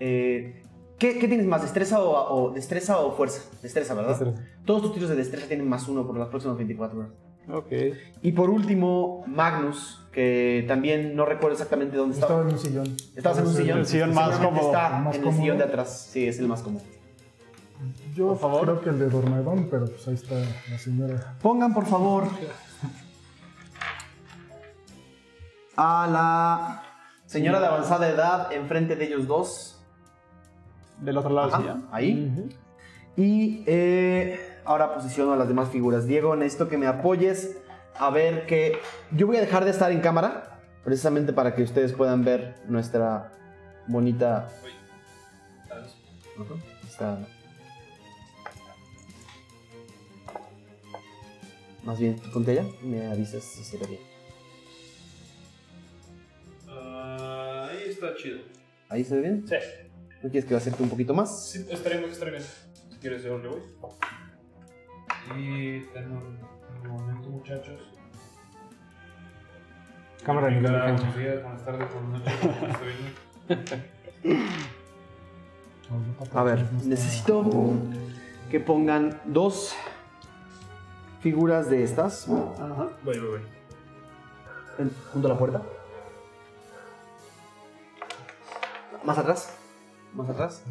Eh, 0.00 0.62
¿qué, 0.98 1.18
qué 1.18 1.28
tienes 1.28 1.46
más? 1.46 1.62
¿Destreza 1.62 2.00
o, 2.02 2.34
o- 2.34 2.50
destreza 2.50 2.98
o 3.00 3.12
fuerza? 3.12 3.42
Destreza, 3.62 3.94
¿verdad? 3.94 4.18
Destreza. 4.18 4.42
Todos 4.64 4.82
tus 4.82 4.94
tiros 4.94 5.08
de 5.10 5.16
destreza 5.16 5.46
tienen 5.46 5.68
más 5.68 5.88
uno 5.88 6.06
por 6.06 6.16
las 6.18 6.28
próximas 6.28 6.56
24 6.56 6.98
horas. 6.98 7.12
Ok. 7.52 7.72
Y 8.22 8.32
por 8.32 8.48
último, 8.48 9.22
Magnus, 9.26 10.00
que 10.12 10.64
también 10.66 11.14
no 11.14 11.26
recuerdo 11.26 11.52
exactamente 11.52 11.96
dónde 11.96 12.14
Estaba 12.14 12.40
estaba. 12.40 12.48
en 12.48 12.54
un 12.56 12.58
sillón. 12.58 12.96
Estabas 13.16 13.38
en 13.38 13.46
un 13.46 13.54
sillón. 13.54 13.78
el 13.80 13.86
sillón 13.86 14.14
más 14.14 14.38
cómodo. 14.38 14.66
Está 14.66 14.88
más 15.00 15.14
en 15.14 15.20
el 15.20 15.24
cómodo. 15.26 15.40
sillón 15.42 15.58
de 15.58 15.64
atrás. 15.64 16.08
Sí, 16.10 16.26
es 16.26 16.38
el 16.38 16.48
más 16.48 16.62
cómodo. 16.62 16.82
Yo 18.14 18.28
Por 18.28 18.38
favor. 18.38 18.62
creo 18.62 18.80
que 18.80 18.90
el 18.90 18.98
de 18.98 19.08
Dormedón, 19.10 19.68
pero 19.70 19.84
pues 19.86 20.08
ahí 20.08 20.14
está 20.14 20.36
la 20.70 20.78
señora. 20.78 21.36
Pongan, 21.42 21.74
por 21.74 21.84
favor, 21.84 22.24
a 25.76 26.06
la 26.10 26.82
señora 27.26 27.60
de 27.60 27.66
avanzada 27.66 28.08
edad 28.08 28.52
enfrente 28.52 28.96
de 28.96 29.04
ellos 29.06 29.26
dos. 29.26 29.73
Del 31.04 31.18
otro 31.18 31.30
lado 31.30 31.54
Ajá, 31.54 31.82
ahí. 31.92 32.32
Y 33.16 33.62
eh, 33.66 34.58
ahora 34.64 34.94
posiciono 34.94 35.32
a 35.34 35.36
las 35.36 35.48
demás 35.48 35.68
figuras. 35.68 36.06
Diego, 36.06 36.34
necesito 36.34 36.68
que 36.68 36.78
me 36.78 36.86
apoyes 36.86 37.58
a 37.96 38.10
ver 38.10 38.46
que... 38.46 38.78
Yo 39.12 39.26
voy 39.26 39.36
a 39.36 39.40
dejar 39.40 39.64
de 39.64 39.70
estar 39.70 39.92
en 39.92 40.00
cámara, 40.00 40.60
precisamente 40.82 41.32
para 41.32 41.54
que 41.54 41.62
ustedes 41.62 41.92
puedan 41.92 42.24
ver 42.24 42.54
nuestra 42.68 43.32
bonita... 43.86 44.48
Está- 46.88 47.18
Más 51.84 51.98
bien, 51.98 52.16
ponte 52.32 52.52
allá 52.52 52.64
y 52.82 52.86
me 52.86 53.06
avisas 53.12 53.42
si 53.42 53.62
se 53.62 53.76
ve 53.76 53.86
bien. 53.86 54.00
Ah, 56.66 57.68
ahí 57.70 57.90
está 57.90 58.14
chido. 58.16 58.38
¿Ahí 58.88 59.04
se 59.04 59.16
ve 59.16 59.20
bien? 59.20 59.46
Sí. 59.46 59.56
¿No 60.24 60.30
quieres 60.30 60.46
que 60.46 60.52
lo 60.52 60.56
acerque 60.56 60.82
un 60.82 60.88
poquito 60.88 61.12
más? 61.12 61.50
Sí, 61.50 61.66
estaré 61.70 61.98
bien, 61.98 62.10
estaré 62.10 62.30
bien. 62.30 62.42
Si 62.90 62.96
quieres, 62.98 63.22
yo 63.24 63.36
le 63.36 63.48
voy. 63.48 63.60
Y 65.36 65.80
tengo 65.92 66.18
un 66.82 66.88
momento, 66.88 67.28
muchachos. 67.28 67.78
Cámara 70.24 70.46
de 70.46 70.60
buenos 70.62 71.14
días, 71.14 71.42
buenas 71.42 71.62
tardes, 71.62 71.88
buenas 71.92 72.22
noches. 72.22 73.78
A 76.34 76.42
ver, 76.42 76.72
necesito 76.84 77.44
que 78.50 78.60
pongan 78.60 79.20
dos 79.26 79.74
figuras 81.20 81.68
de 81.68 81.84
estas 81.84 82.26
Ajá. 82.26 82.88
Voy, 83.04 83.18
voy, 83.18 83.28
voy. 83.28 83.40
en- 84.78 84.90
junto 85.12 85.28
a 85.28 85.32
la 85.32 85.38
puerta. 85.38 85.60
Más 89.04 89.18
atrás. 89.18 89.58
Más 90.14 90.28
atrás. 90.30 90.62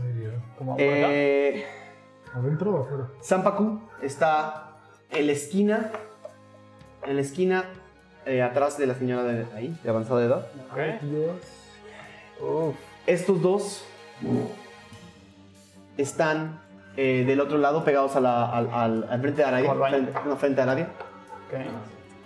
Como. 0.57 0.75
Eh, 0.79 1.65
¿Adentro 2.33 2.75
o 2.75 2.83
afuera? 2.83 3.07
Sampaku 3.21 3.81
está 4.01 4.71
en 5.11 5.27
la 5.27 5.33
esquina. 5.33 5.91
En 7.05 7.15
la 7.17 7.21
esquina 7.21 7.65
eh, 8.25 8.41
atrás 8.41 8.77
de 8.77 8.87
la 8.87 8.95
señora 8.95 9.23
de 9.23 9.45
ahí, 9.55 9.77
de 9.83 9.89
avanzada 9.89 10.23
edad. 10.23 10.47
Ok. 10.71 11.01
Dios. 11.01 11.35
Uf. 12.41 12.75
Estos 13.05 13.41
dos 13.41 13.85
están 15.97 16.61
eh, 16.95 17.23
del 17.27 17.39
otro 17.41 17.57
lado, 17.57 17.83
pegados 17.83 18.15
a 18.15 18.21
la- 18.21 18.45
al, 18.49 18.69
al- 18.71 19.07
al 19.09 19.21
frente 19.21 19.43
de 19.43 19.51
baño. 19.51 19.75
Frente, 19.89 20.13
no, 20.25 20.35
frente 20.37 20.61
a 20.61 20.63
Aradia. 20.63 20.85
Ok. 21.47 21.59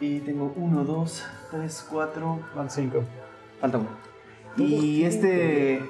Y 0.02 0.20
tengo 0.20 0.54
uno, 0.56 0.84
dos, 0.84 1.26
tres, 1.50 1.86
cuatro. 1.90 2.40
Van 2.56 2.70
cinco. 2.70 3.04
Falta 3.60 3.80
uno. 3.80 3.90
Y 4.58 5.04
este 5.04 5.82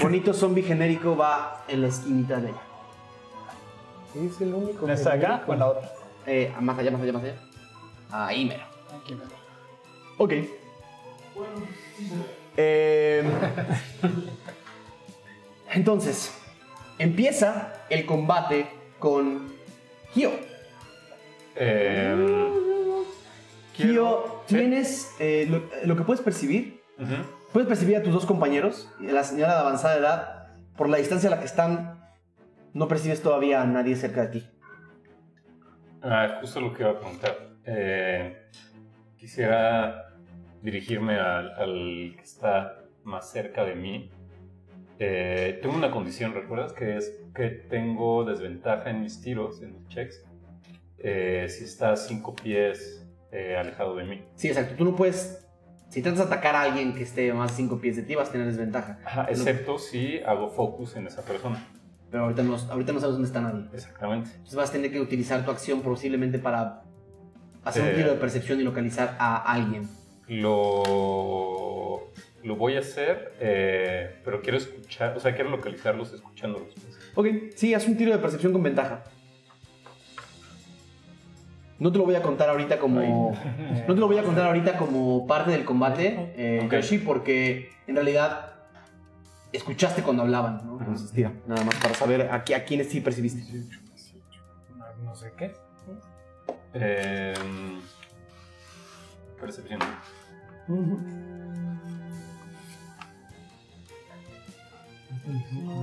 bonito 0.00 0.32
zombie 0.34 0.62
genérico 0.62 1.16
va 1.16 1.64
en 1.68 1.82
la 1.82 1.88
esquinita 1.88 2.40
de 2.40 2.48
ella. 2.48 2.60
Es 4.14 4.40
el 4.40 4.52
único. 4.54 4.84
¿En 4.86 4.90
esta 4.90 5.16
de 5.16 5.24
acá 5.24 5.44
o 5.46 5.52
en 5.52 5.58
la 5.60 5.68
otra? 5.68 5.92
Eh, 6.26 6.52
más 6.60 6.78
allá, 6.78 6.90
más 6.90 7.00
allá, 7.00 7.12
más 7.12 7.22
allá. 7.22 7.36
Ahí 8.10 8.44
mero. 8.44 8.64
Aquí. 9.00 9.16
Ok. 10.18 10.32
Eh, 12.56 13.24
entonces, 15.72 16.34
empieza 16.98 17.72
el 17.88 18.04
combate 18.04 18.66
con 18.98 19.52
Hio. 20.14 20.32
Eh, 21.54 22.48
Hio, 23.78 24.42
tienes 24.46 25.14
eh, 25.20 25.46
lo, 25.48 25.62
lo 25.84 25.96
que 25.96 26.02
puedes 26.02 26.22
percibir. 26.22 26.82
ujú. 26.98 27.39
Puedes 27.52 27.68
percibir 27.68 27.96
a 27.96 28.02
tus 28.02 28.12
dos 28.12 28.26
compañeros 28.26 28.88
a 29.00 29.12
la 29.12 29.24
señora 29.24 29.54
de 29.54 29.60
avanzada 29.60 29.96
edad. 29.96 30.46
Por 30.76 30.88
la 30.88 30.98
distancia 30.98 31.28
a 31.28 31.32
la 31.32 31.40
que 31.40 31.46
están, 31.46 32.00
no 32.74 32.86
percibes 32.86 33.22
todavía 33.22 33.60
a 33.60 33.66
nadie 33.66 33.96
cerca 33.96 34.22
de 34.22 34.28
ti. 34.28 34.50
Ah, 36.00 36.38
justo 36.40 36.60
lo 36.60 36.72
que 36.72 36.82
iba 36.82 36.92
a 36.92 36.98
preguntar. 36.98 37.36
Eh, 37.64 38.50
quisiera 39.16 40.14
dirigirme 40.62 41.18
al, 41.18 41.50
al 41.50 42.12
que 42.16 42.22
está 42.22 42.84
más 43.02 43.30
cerca 43.30 43.64
de 43.64 43.74
mí. 43.74 44.10
Eh, 45.00 45.58
tengo 45.60 45.74
una 45.74 45.90
condición, 45.90 46.32
¿recuerdas? 46.34 46.72
Que 46.72 46.98
es 46.98 47.18
que 47.34 47.48
tengo 47.48 48.24
desventaja 48.24 48.90
en 48.90 49.00
mis 49.00 49.20
tiros, 49.20 49.60
en 49.60 49.74
mis 49.74 49.88
checks, 49.88 50.22
eh, 50.98 51.46
si 51.48 51.64
está 51.64 51.96
cinco 51.96 52.34
pies 52.34 53.04
eh, 53.32 53.56
alejado 53.58 53.96
de 53.96 54.04
mí. 54.04 54.24
Sí, 54.36 54.48
exacto. 54.48 54.74
Tú 54.76 54.84
no 54.84 54.94
puedes. 54.94 55.46
Si 55.90 56.02
de 56.02 56.10
atacar 56.22 56.54
a 56.54 56.62
alguien 56.62 56.94
que 56.94 57.02
esté 57.02 57.32
más 57.34 57.50
de 57.50 57.56
5 57.56 57.80
pies 57.80 57.96
de 57.96 58.02
ti, 58.04 58.14
vas 58.14 58.28
a 58.28 58.32
tener 58.32 58.46
desventaja. 58.46 58.98
Ajá, 59.04 59.26
excepto 59.28 59.78
si 59.78 60.20
hago 60.20 60.48
focus 60.48 60.94
en 60.96 61.06
esa 61.08 61.22
persona. 61.22 61.66
Pero 62.10 62.24
ahorita 62.24 62.42
no, 62.44 62.56
ahorita 62.56 62.92
no 62.92 63.00
sabes 63.00 63.14
dónde 63.14 63.26
está 63.26 63.40
nadie. 63.40 63.66
Exactamente. 63.72 64.30
Entonces 64.30 64.54
vas 64.54 64.70
a 64.70 64.72
tener 64.72 64.92
que 64.92 65.00
utilizar 65.00 65.44
tu 65.44 65.50
acción 65.50 65.80
posiblemente 65.82 66.38
para 66.38 66.82
hacer 67.64 67.82
un 67.82 67.88
Eh. 67.88 67.94
tiro 67.94 68.10
de 68.12 68.16
percepción 68.18 68.60
y 68.60 68.62
localizar 68.62 69.16
a 69.18 69.36
alguien. 69.52 69.88
Lo, 70.28 72.12
lo 72.44 72.56
voy 72.56 72.76
a 72.76 72.80
hacer, 72.80 73.34
eh, 73.40 74.20
pero 74.24 74.42
quiero 74.42 74.58
escuchar, 74.58 75.16
o 75.16 75.20
sea, 75.20 75.34
quiero 75.34 75.50
localizarlos 75.50 76.12
escuchándolos. 76.12 76.72
Ok, 77.14 77.26
sí, 77.56 77.74
haz 77.74 77.86
un 77.88 77.96
tiro 77.96 78.12
de 78.12 78.18
percepción 78.18 78.52
con 78.52 78.62
ventaja. 78.62 79.02
No 81.80 81.90
te 81.90 81.98
lo 81.98 82.04
voy 82.04 82.14
a 82.14 82.22
contar 82.22 82.50
ahorita 82.50 82.78
como. 82.78 83.32
No 83.88 83.94
te 83.94 84.00
lo 84.00 84.06
voy 84.06 84.18
a 84.18 84.22
contar 84.22 84.46
ahorita 84.46 84.76
como 84.76 85.26
parte 85.26 85.50
del 85.50 85.64
combate, 85.64 86.32
eh, 86.36 86.62
Ok. 86.64 86.74
Yoshi, 86.74 86.98
porque 86.98 87.70
en 87.86 87.94
realidad 87.96 88.52
escuchaste 89.52 90.02
cuando 90.02 90.22
hablaban, 90.22 90.60
¿no? 90.64 90.78
Entonces, 90.78 91.10
tira, 91.10 91.32
nada 91.46 91.64
más 91.64 91.74
para 91.76 91.94
saber 91.94 92.28
a, 92.30 92.34
a 92.36 92.64
quiénes 92.64 92.90
sí 92.90 93.00
percibiste. 93.00 93.42
No, 95.02 95.14
sé 95.14 95.32
qué. 95.36 95.54
Eh, 96.74 97.34
percepción. 99.40 99.80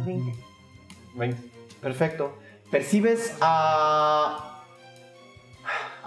Veinte. 0.06 0.34
20. 1.16 1.42
Perfecto. 1.82 2.38
Percibes 2.72 3.36
a. 3.42 4.57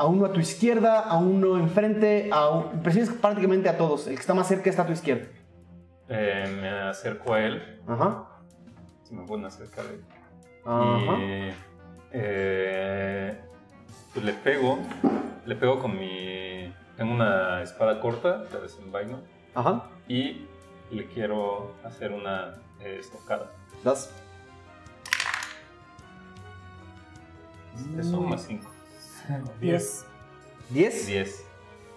A 0.00 0.06
uno 0.06 0.24
a 0.24 0.32
tu 0.32 0.40
izquierda, 0.40 1.00
a 1.00 1.18
uno 1.18 1.58
enfrente, 1.58 2.30
a 2.32 2.48
un- 2.48 2.82
percibes 2.82 3.10
prácticamente 3.10 3.68
a 3.68 3.76
todos. 3.76 4.06
El 4.06 4.14
que 4.14 4.20
está 4.22 4.32
más 4.32 4.48
cerca 4.48 4.70
está 4.70 4.84
a 4.84 4.86
tu 4.86 4.92
izquierda. 4.94 5.26
Eh, 6.08 6.58
me 6.58 6.70
acerco 6.88 7.34
a 7.34 7.40
él, 7.44 7.82
Ajá. 7.86 8.24
si 9.02 9.14
me 9.14 9.26
pueden 9.26 9.44
acercar 9.44 9.84
a 9.84 9.88
él. 9.90 10.04
Ajá. 10.64 11.18
Y 11.18 11.54
eh, 12.12 13.38
pues 14.14 14.24
le 14.24 14.32
pego, 14.32 14.78
le 15.44 15.54
pego 15.56 15.78
con 15.78 15.98
mi... 15.98 16.72
Tengo 16.96 17.12
una 17.12 17.60
espada 17.62 18.00
corta, 18.00 18.44
la 18.54 18.58
desenvaino, 18.60 19.18
Ajá. 19.54 19.84
y 20.08 20.46
le 20.90 21.08
quiero 21.08 21.74
hacer 21.84 22.12
una 22.12 22.54
eh, 22.80 22.96
estocada. 23.00 23.50
Das. 23.84 24.10
Eso 27.98 28.18
más 28.22 28.42
5. 28.46 28.66
10. 29.60 30.04
¿10? 30.74 31.06
10. 31.06 31.44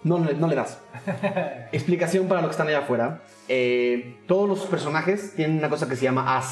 No, 0.03 0.19
le- 0.19 0.33
no 0.33 0.47
le 0.47 0.55
das. 0.55 0.79
Explicación 1.71 2.27
para 2.27 2.41
los 2.41 2.49
que 2.49 2.51
están 2.53 2.67
allá 2.67 2.79
afuera. 2.79 3.21
Eh, 3.47 4.17
todos 4.27 4.47
los 4.49 4.59
personajes 4.65 5.33
tienen 5.35 5.57
una 5.57 5.69
cosa 5.69 5.87
que 5.87 5.95
se 5.95 6.03
llama 6.03 6.37
AC. 6.37 6.51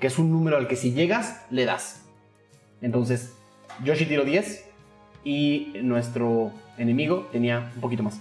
que 0.00 0.06
es 0.08 0.18
un 0.18 0.30
número 0.30 0.56
al 0.56 0.68
que 0.68 0.76
si 0.76 0.92
llegas, 0.92 1.42
le 1.50 1.64
das. 1.64 2.02
Entonces, 2.82 3.32
Yoshi 3.84 4.04
tiró 4.06 4.24
10 4.24 4.64
y 5.24 5.72
nuestro 5.82 6.52
enemigo 6.76 7.28
tenía 7.32 7.70
un 7.74 7.80
poquito 7.80 8.02
más. 8.02 8.20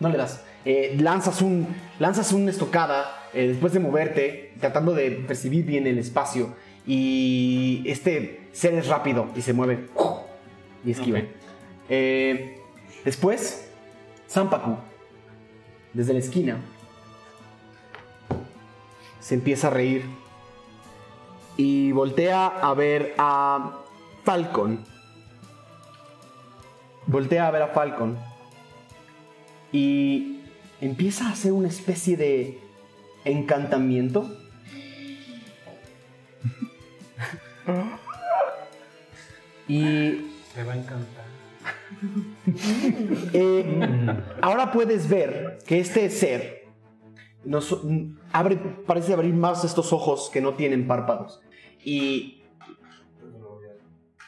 No 0.00 0.08
le 0.10 0.18
das. 0.18 0.42
Eh, 0.66 0.96
lanzas, 1.00 1.40
un, 1.42 1.66
lanzas 1.98 2.32
una 2.32 2.50
estocada 2.50 3.06
eh, 3.32 3.48
después 3.48 3.72
de 3.72 3.80
moverte, 3.80 4.52
tratando 4.60 4.92
de 4.92 5.10
percibir 5.12 5.64
bien 5.64 5.86
el 5.86 5.98
espacio. 5.98 6.54
Y 6.86 7.82
este 7.86 8.48
ser 8.52 8.74
es 8.74 8.88
rápido 8.88 9.28
y 9.34 9.40
se 9.42 9.52
mueve 9.54 9.86
y 10.84 10.92
esquiva. 10.92 11.22
Eh, 11.88 12.60
después, 13.04 13.68
Zampaku, 14.28 14.76
desde 15.92 16.12
la 16.12 16.18
esquina, 16.18 16.58
se 19.20 19.34
empieza 19.34 19.68
a 19.68 19.70
reír 19.70 20.04
y 21.56 21.92
voltea 21.92 22.46
a 22.46 22.74
ver 22.74 23.14
a 23.18 23.80
Falcon. 24.24 24.84
Voltea 27.06 27.48
a 27.48 27.50
ver 27.50 27.62
a 27.62 27.68
Falcon 27.68 28.18
y 29.72 30.40
empieza 30.80 31.28
a 31.28 31.32
hacer 31.32 31.52
una 31.52 31.68
especie 31.68 32.16
de 32.16 32.58
encantamiento. 33.24 34.36
y 39.68 40.33
Me 40.56 40.62
va 40.64 40.72
a 40.72 40.76
encantar. 40.76 41.24
Eh, 43.32 43.80
ahora 44.42 44.70
puedes 44.70 45.08
ver 45.08 45.58
que 45.66 45.80
este 45.80 46.08
ser 46.10 46.64
nos, 47.44 47.84
mm, 47.84 48.16
abre, 48.32 48.56
parece 48.86 49.12
abrir 49.12 49.34
más 49.34 49.64
estos 49.64 49.92
ojos 49.92 50.30
que 50.32 50.40
no 50.40 50.54
tienen 50.54 50.86
párpados. 50.86 51.40
Y, 51.84 52.42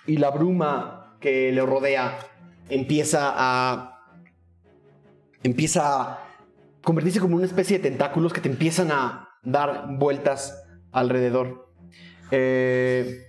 y 0.07 0.16
la 0.16 0.31
bruma 0.31 1.16
que 1.20 1.53
le 1.53 1.64
rodea 1.64 2.18
empieza 2.68 3.33
a. 3.35 4.01
empieza 5.43 6.03
a 6.03 6.27
convertirse 6.83 7.20
como 7.20 7.37
una 7.37 7.47
especie 7.47 7.79
de 7.79 7.91
tentáculos 7.91 8.33
que 8.33 8.41
te 8.41 8.49
empiezan 8.49 8.91
a 8.91 9.29
dar 9.43 9.87
vueltas 9.99 10.64
alrededor. 10.93 11.68
Eh, 12.31 13.29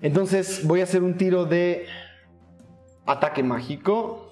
entonces 0.00 0.66
voy 0.66 0.80
a 0.80 0.84
hacer 0.84 1.02
un 1.02 1.16
tiro 1.16 1.44
de 1.44 1.86
ataque 3.06 3.42
mágico. 3.42 4.28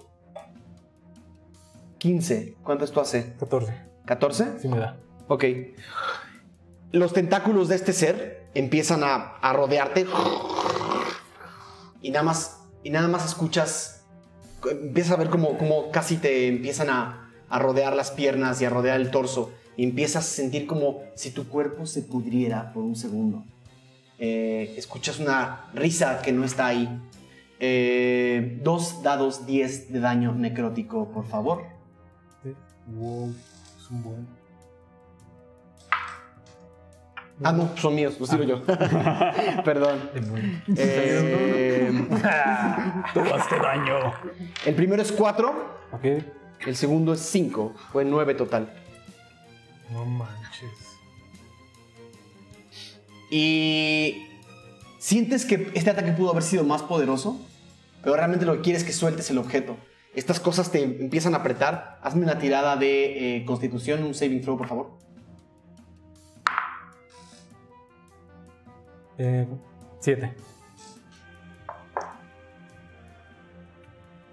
15. 1.98 2.56
¿Cuánto 2.62 2.84
esto 2.84 3.00
hace? 3.00 3.34
14. 3.38 3.74
¿14? 4.06 4.58
Sí 4.58 4.68
me 4.68 4.78
da. 4.78 4.96
Ok. 5.28 5.44
Los 6.92 7.12
tentáculos 7.12 7.68
de 7.68 7.76
este 7.76 7.92
ser 7.92 8.48
empiezan 8.54 9.04
a, 9.04 9.36
a 9.36 9.52
rodearte. 9.52 10.06
Y 12.02 12.10
nada 12.10 12.24
más, 12.24 12.62
y 12.82 12.90
nada 12.90 13.08
más 13.08 13.24
escuchas. 13.26 14.04
Empiezas 14.68 15.12
a 15.12 15.16
ver 15.16 15.30
como, 15.30 15.56
como 15.58 15.90
casi 15.90 16.16
te 16.16 16.48
empiezan 16.48 16.90
a, 16.90 17.30
a 17.48 17.58
rodear 17.58 17.94
las 17.94 18.10
piernas 18.10 18.60
y 18.60 18.64
a 18.64 18.70
rodear 18.70 19.00
el 19.00 19.10
torso. 19.10 19.52
Y 19.76 19.84
empiezas 19.84 20.24
a 20.24 20.28
sentir 20.28 20.66
como 20.66 21.02
si 21.14 21.30
tu 21.30 21.48
cuerpo 21.48 21.86
se 21.86 22.02
pudriera 22.02 22.72
por 22.72 22.82
un 22.82 22.96
segundo. 22.96 23.44
Eh, 24.18 24.74
escuchas 24.76 25.18
una 25.18 25.70
risa 25.72 26.20
que 26.22 26.32
no 26.32 26.44
está 26.44 26.66
ahí. 26.66 26.88
Eh, 27.62 28.58
dos 28.62 29.02
dados 29.02 29.46
10 29.46 29.92
de 29.92 30.00
daño 30.00 30.32
necrótico, 30.34 31.10
por 31.12 31.26
favor. 31.26 31.64
Wow, 32.86 33.34
es 33.78 33.90
un 33.90 34.02
buen. 34.02 34.26
Ah, 37.42 37.52
no, 37.52 37.70
son 37.76 37.94
míos, 37.94 38.18
los 38.18 38.28
tiro 38.28 38.44
yo. 38.44 38.62
Perdón. 39.64 40.10
Eh, 40.76 41.90
Tomaste 43.14 43.58
daño. 43.58 44.12
el 44.66 44.74
primero 44.74 45.00
es 45.02 45.12
4, 45.12 45.80
Ok. 45.92 46.04
el 46.66 46.76
segundo 46.76 47.12
es 47.14 47.20
5. 47.20 47.74
Fue 47.92 48.04
9 48.04 48.34
total. 48.34 48.72
No 49.90 50.04
manches. 50.04 50.70
Y 53.30 54.26
sientes 54.98 55.44
que 55.46 55.70
este 55.74 55.90
ataque 55.90 56.12
pudo 56.12 56.30
haber 56.32 56.42
sido 56.42 56.64
más 56.64 56.82
poderoso, 56.82 57.40
pero 58.02 58.16
realmente 58.16 58.46
lo 58.46 58.56
que 58.56 58.62
quieres 58.62 58.82
es 58.82 58.86
que 58.86 58.92
sueltes 58.92 59.30
el 59.30 59.38
objeto. 59.38 59.76
Estas 60.14 60.40
cosas 60.40 60.70
te 60.72 60.82
empiezan 60.82 61.34
a 61.34 61.38
apretar. 61.38 61.98
Hazme 62.02 62.24
una 62.24 62.38
tirada 62.38 62.76
de 62.76 63.36
eh, 63.36 63.44
constitución, 63.44 64.02
un 64.02 64.14
saving 64.14 64.40
throw, 64.40 64.56
por 64.58 64.66
favor. 64.66 64.98
Eh, 69.18 69.46
siete. 70.00 70.34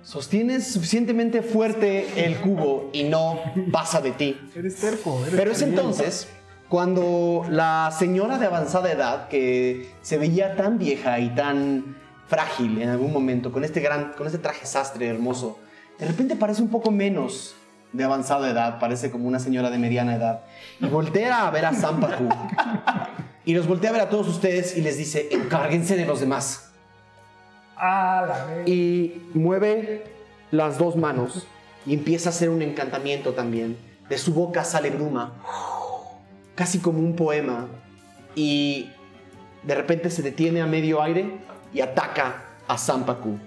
Sostienes 0.01 0.71
suficientemente 0.71 1.41
fuerte 1.41 2.25
el 2.25 2.37
cubo 2.37 2.89
y 2.93 3.03
no 3.03 3.39
pasa 3.71 3.99
de 3.99 4.11
ti. 4.11 4.39
Eres 4.55 4.77
terco. 4.77 5.19
Eres 5.21 5.35
Pero 5.35 5.51
es 5.51 5.59
caliente. 5.59 5.81
entonces 5.81 6.29
cuando 6.69 7.45
la 7.49 7.93
señora 7.97 8.37
de 8.37 8.45
avanzada 8.45 8.91
edad, 8.91 9.27
que 9.29 9.89
se 10.01 10.17
veía 10.17 10.55
tan 10.55 10.77
vieja 10.77 11.19
y 11.19 11.29
tan 11.29 11.97
frágil 12.27 12.81
en 12.81 12.89
algún 12.89 13.13
momento, 13.13 13.51
con 13.51 13.63
este 13.63 13.79
gran, 13.79 14.13
con 14.13 14.27
este 14.27 14.39
traje 14.39 14.65
sastre 14.65 15.07
hermoso, 15.07 15.59
de 15.99 16.05
repente 16.05 16.35
parece 16.35 16.61
un 16.61 16.69
poco 16.69 16.91
menos 16.91 17.55
de 17.93 18.03
avanzada 18.03 18.49
edad, 18.49 18.79
parece 18.79 19.11
como 19.11 19.27
una 19.27 19.39
señora 19.39 19.69
de 19.69 19.77
mediana 19.77 20.15
edad, 20.15 20.41
y 20.79 20.85
voltea 20.85 21.47
a 21.47 21.51
ver 21.51 21.65
a 21.65 21.73
Zampaku. 21.73 22.29
Y 23.45 23.53
los 23.53 23.65
voltea 23.65 23.91
a 23.91 23.93
ver 23.93 24.01
a 24.01 24.09
todos 24.09 24.27
ustedes 24.27 24.75
y 24.75 24.81
les 24.81 24.97
dice, 24.97 25.29
encárguense 25.31 25.95
de 25.95 26.05
los 26.05 26.19
demás. 26.19 26.69
Ah, 27.77 28.25
la. 28.27 28.67
Y 28.69 29.21
mueve 29.33 30.03
las 30.51 30.77
dos 30.77 30.97
manos 30.97 31.47
y 31.85 31.93
empieza 31.93 32.27
a 32.27 32.31
hacer 32.31 32.49
un 32.49 32.61
encantamiento 32.61 33.31
también. 33.31 33.77
De 34.09 34.17
su 34.17 34.33
boca 34.33 34.65
sale 34.65 34.89
bruma, 34.89 35.31
casi 36.55 36.79
como 36.79 36.99
un 36.99 37.15
poema. 37.15 37.67
Y 38.35 38.89
de 39.63 39.75
repente 39.75 40.09
se 40.09 40.23
detiene 40.23 40.61
a 40.61 40.65
medio 40.65 41.01
aire 41.01 41.39
y 41.73 41.81
ataca 41.81 42.43
a 42.67 42.77
Zampaku. 42.77 43.39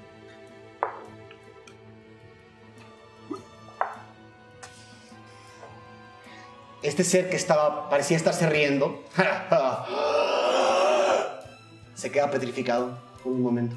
Este 6.83 7.05
ser 7.05 7.29
que 7.29 7.37
estaba, 7.37 7.91
parecía 7.91 8.16
estarse 8.16 8.49
riendo, 8.49 9.05
se 11.95 12.11
queda 12.11 12.31
petrificado 12.31 12.99
por 13.23 13.33
un 13.33 13.43
momento 13.43 13.77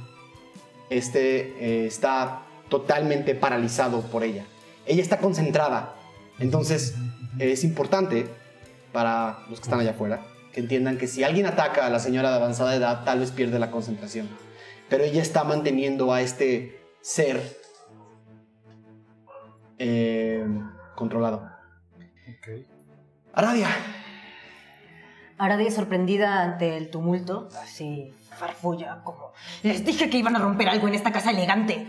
este 0.98 1.56
eh, 1.60 1.88
está 1.88 2.44
totalmente 2.70 3.36
paralizado 3.36 4.02
por 4.02 4.24
ella. 4.24 4.46
Ella 4.86 5.02
está 5.02 5.18
concentrada. 5.18 5.96
Entonces 6.40 6.96
es 7.40 7.64
importante 7.64 8.28
para 8.92 9.40
los 9.50 9.60
que 9.60 9.64
están 9.64 9.80
allá 9.80 9.92
afuera 9.92 10.24
que 10.54 10.60
entiendan 10.60 10.98
que 10.98 11.08
si 11.08 11.24
alguien 11.24 11.46
ataca 11.48 11.86
a 11.86 11.90
la 11.90 12.00
señora 12.00 12.30
de 12.30 12.36
avanzada 12.36 12.76
edad, 12.76 13.04
tal 13.04 13.20
vez 13.20 13.32
pierde 13.32 13.60
la 13.60 13.72
concentración. 13.72 14.30
Pero 14.90 15.04
ella 15.04 15.22
está 15.22 15.44
manteniendo 15.44 16.14
a 16.14 16.22
este 16.22 16.80
ser 17.02 17.42
eh, 19.80 20.46
controlado. 20.96 21.50
Ok. 22.38 22.66
Aradia, 23.34 23.68
Aradia 25.38 25.72
sorprendida 25.72 26.44
ante 26.44 26.78
el 26.78 26.92
tumulto, 26.92 27.50
así 27.62 28.14
farfulla, 28.38 29.02
como 29.04 29.34
les 29.64 29.84
dije 29.84 30.10
que 30.10 30.18
iban 30.18 30.36
a 30.36 30.40
romper 30.40 30.70
algo 30.70 30.88
en 30.88 30.94
esta 30.94 31.12
casa 31.12 31.32
elegante. 31.32 31.88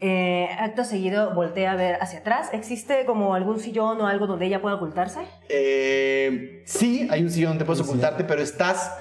Eh, 0.00 0.48
acto 0.58 0.84
seguido 0.84 1.34
voltea 1.34 1.72
a 1.72 1.76
ver 1.76 1.96
hacia 2.02 2.18
atrás. 2.18 2.50
¿Existe 2.52 3.04
como 3.06 3.34
algún 3.34 3.58
sillón 3.60 4.00
o 4.00 4.06
algo 4.06 4.26
donde 4.26 4.46
ella 4.46 4.60
pueda 4.60 4.74
ocultarse? 4.76 5.20
Eh, 5.48 6.62
sí, 6.66 7.08
hay 7.10 7.22
un 7.22 7.30
sillón 7.30 7.52
donde 7.52 7.64
puedes 7.64 7.82
ocultarte, 7.82 8.24
pero 8.24 8.42
estás. 8.42 8.92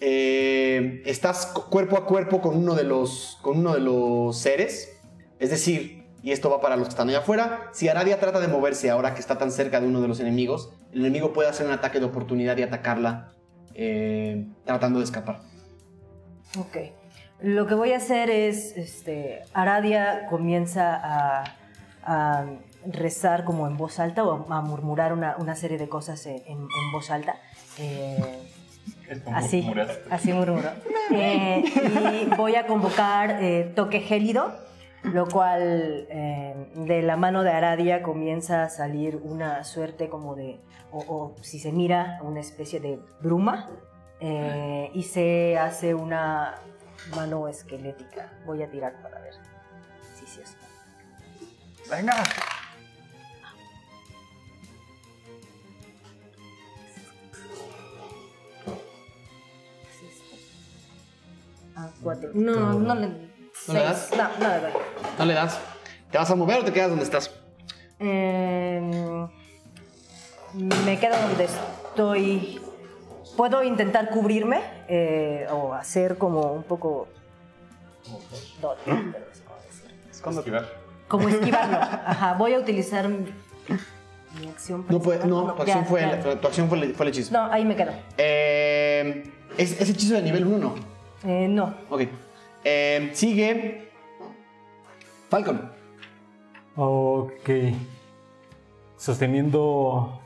eh, 0.00 1.02
estás 1.04 1.46
cu- 1.46 1.68
cuerpo 1.68 1.96
a 1.98 2.06
cuerpo 2.06 2.40
con 2.40 2.56
uno 2.56 2.74
de 2.74 2.84
los. 2.84 3.38
con 3.42 3.58
uno 3.58 3.74
de 3.74 3.80
los 3.80 4.38
seres. 4.38 4.96
Es 5.38 5.50
decir, 5.50 6.04
y 6.22 6.30
esto 6.32 6.48
va 6.50 6.60
para 6.60 6.76
los 6.76 6.86
que 6.86 6.90
están 6.90 7.08
allá 7.08 7.18
afuera. 7.18 7.70
Si 7.72 7.88
Aradia 7.88 8.20
trata 8.20 8.40
de 8.40 8.48
moverse 8.48 8.88
ahora 8.90 9.14
que 9.14 9.20
está 9.20 9.36
tan 9.38 9.50
cerca 9.50 9.80
de 9.80 9.86
uno 9.88 10.00
de 10.00 10.08
los 10.08 10.20
enemigos, 10.20 10.70
el 10.92 11.00
enemigo 11.00 11.32
puede 11.32 11.48
hacer 11.48 11.66
un 11.66 11.72
ataque 11.72 11.98
de 11.98 12.06
oportunidad 12.06 12.56
y 12.56 12.62
atacarla. 12.62 13.32
eh, 13.74 14.46
tratando 14.64 14.98
de 14.98 15.04
escapar. 15.06 15.40
Ok. 16.58 16.76
Lo 17.42 17.66
que 17.66 17.74
voy 17.74 17.92
a 17.92 17.96
hacer 17.96 18.28
es, 18.30 18.76
este, 18.76 19.40
Aradia 19.54 20.26
comienza 20.28 21.00
a, 21.02 21.44
a 22.04 22.44
rezar 22.86 23.44
como 23.44 23.66
en 23.66 23.76
voz 23.76 23.98
alta 23.98 24.24
o 24.24 24.46
a, 24.50 24.58
a 24.58 24.60
murmurar 24.60 25.12
una, 25.12 25.36
una 25.38 25.54
serie 25.54 25.78
de 25.78 25.88
cosas 25.88 26.26
en, 26.26 26.36
en- 26.46 26.58
en 26.62 26.92
voz 26.92 27.10
alta. 27.10 27.36
Eh, 27.78 28.42
así, 29.32 29.70
así 30.10 30.32
murmuro. 30.32 30.68
Eh, 31.12 31.64
y 32.26 32.34
voy 32.36 32.56
a 32.56 32.66
convocar 32.66 33.38
eh, 33.42 33.72
toque 33.74 34.00
gélido, 34.00 34.52
lo 35.02 35.26
cual 35.26 36.06
eh, 36.10 36.54
de 36.74 37.02
la 37.02 37.16
mano 37.16 37.42
de 37.42 37.50
Aradia 37.50 38.02
comienza 38.02 38.64
a 38.64 38.68
salir 38.68 39.16
una 39.22 39.64
suerte 39.64 40.08
como 40.10 40.34
de, 40.36 40.60
o, 40.92 40.98
o 40.98 41.36
si 41.42 41.58
se 41.58 41.72
mira, 41.72 42.18
una 42.22 42.40
especie 42.40 42.80
de 42.80 42.98
bruma 43.22 43.70
eh, 44.20 44.90
y 44.92 45.02
se 45.04 45.58
hace 45.58 45.94
una 45.94 46.56
mano 47.14 47.48
esquelética. 47.48 48.30
Voy 48.46 48.62
a 48.62 48.70
tirar 48.70 48.94
para 49.02 49.20
ver 49.20 49.34
si 50.18 50.26
sí 50.26 50.40
es. 50.40 50.56
Venga. 51.90 52.14
Ah, 61.76 61.90
cuatro. 62.02 62.30
No, 62.34 62.74
no 62.74 62.94
le. 62.94 63.08
¿No 63.08 63.14
le 63.14 63.30
seis. 63.52 63.82
das? 63.82 64.10
No, 64.16 64.28
no 64.38 64.48
le 64.48 64.60
doy. 64.60 64.72
No 65.18 65.24
le 65.24 65.34
das. 65.34 65.58
¿Te 66.10 66.18
vas 66.18 66.30
a 66.30 66.34
mover 66.34 66.58
o 66.58 66.64
te 66.64 66.72
quedas 66.72 66.90
donde 66.90 67.04
estás? 67.04 67.30
Eh, 67.98 68.80
me 70.84 70.98
quedo 70.98 71.16
donde 71.20 71.44
estoy. 71.44 72.59
Puedo 73.36 73.62
intentar 73.62 74.10
cubrirme 74.10 74.60
eh, 74.88 75.46
o 75.50 75.72
hacer 75.72 76.18
como 76.18 76.52
un 76.52 76.62
poco. 76.62 77.08
pero 78.60 78.76
cómo 80.22 80.36
decir. 80.36 80.38
Esquivar. 80.38 80.68
Como 81.08 81.28
esquivarlo. 81.28 81.76
Ajá, 82.06 82.34
voy 82.34 82.54
a 82.54 82.58
utilizar 82.58 83.08
mi, 83.08 83.26
mi 84.40 84.48
acción. 84.48 84.84
No, 84.88 85.00
puede, 85.00 85.26
no, 85.26 85.54
tu 85.54 85.62
acción, 85.62 85.80
Ya, 85.82 85.84
fue, 85.84 86.00
ya. 86.00 86.10
el, 86.20 86.38
tu 86.40 86.46
acción 86.46 86.68
fue, 86.68 86.78
el, 86.80 86.94
fue 86.94 87.06
el 87.06 87.10
hechizo. 87.12 87.32
No, 87.32 87.50
ahí 87.52 87.64
me 87.64 87.76
quedo. 87.76 87.92
Eh, 88.18 89.30
¿es, 89.56 89.80
¿Es 89.80 89.88
hechizo 89.90 90.14
de 90.14 90.22
nivel 90.22 90.46
1 90.46 90.58
no? 90.58 90.74
Eh, 91.24 91.48
no. 91.48 91.74
Ok. 91.88 92.02
Eh, 92.64 93.10
sigue. 93.14 93.90
Falcon. 95.28 95.70
Ok. 96.76 97.50
Sosteniendo 98.96 100.20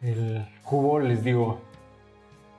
el 0.00 0.46
cubo, 0.62 1.00
les 1.00 1.22
digo, 1.22 1.60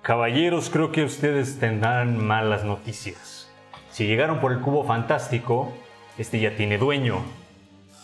caballeros, 0.01 0.69
creo 0.69 0.91
que 0.91 1.03
ustedes 1.03 1.59
tendrán 1.59 2.17
malas 2.17 2.63
noticias. 2.63 3.49
Si 3.91 4.07
llegaron 4.07 4.39
por 4.39 4.51
el 4.51 4.61
cubo 4.61 4.83
fantástico, 4.83 5.71
este 6.17 6.39
ya 6.39 6.55
tiene 6.55 6.77
dueño. 6.77 7.17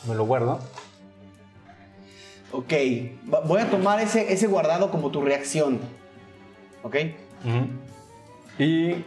Me 0.08 0.16
lo 0.16 0.26
guardo. 0.26 0.60
Ok. 2.52 2.74
Voy 3.46 3.62
a 3.62 3.70
tomar 3.70 4.00
ese, 4.00 4.32
ese 4.32 4.48
guardado 4.48 4.92
como 4.92 5.10
tu 5.12 5.22
reacción. 5.22 5.80
Ok. 6.84 6.96
Ujú. 7.44 8.64
Y 8.64 9.04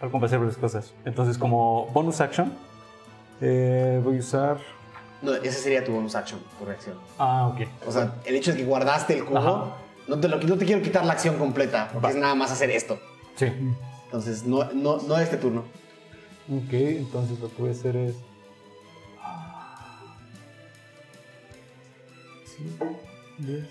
algo 0.00 0.12
para 0.18 0.26
hacer 0.26 0.38
varias 0.38 0.56
cosas. 0.56 0.92
Entonces, 1.04 1.38
como 1.38 1.86
bonus 1.86 2.20
action, 2.20 2.52
eh, 3.40 4.00
voy 4.02 4.16
a 4.16 4.20
usar. 4.20 4.58
No, 5.22 5.34
ese 5.34 5.52
sería 5.52 5.84
tu 5.84 5.92
bonus 5.92 6.14
action, 6.16 6.40
tu 6.58 6.64
reacción. 6.64 6.98
Ah, 7.18 7.48
ok. 7.48 7.68
O 7.86 7.92
sea, 7.92 8.14
el 8.24 8.34
hecho 8.34 8.50
de 8.50 8.58
que 8.58 8.64
guardaste 8.64 9.18
el 9.18 9.24
cubo, 9.24 9.38
Ajá. 9.38 9.76
No 10.08 10.18
te, 10.20 10.28
lo, 10.28 10.38
no 10.38 10.56
te 10.56 10.64
quiero 10.64 10.82
quitar 10.82 11.04
la 11.04 11.12
acción 11.12 11.36
completa, 11.38 11.88
porque 11.92 12.06
Va. 12.06 12.10
es 12.10 12.16
nada 12.16 12.34
más 12.34 12.50
hacer 12.50 12.70
esto. 12.70 12.98
Sí. 13.36 13.46
Entonces, 14.04 14.44
no, 14.44 14.64
no, 14.72 14.98
no 14.98 15.18
este 15.18 15.36
turno. 15.36 15.64
Ok, 16.50 16.72
entonces 16.72 17.38
lo 17.40 17.48
que 17.48 17.62
voy 17.62 17.68
a 17.70 17.72
hacer 17.72 17.96
es. 17.96 18.16
10. 23.38 23.64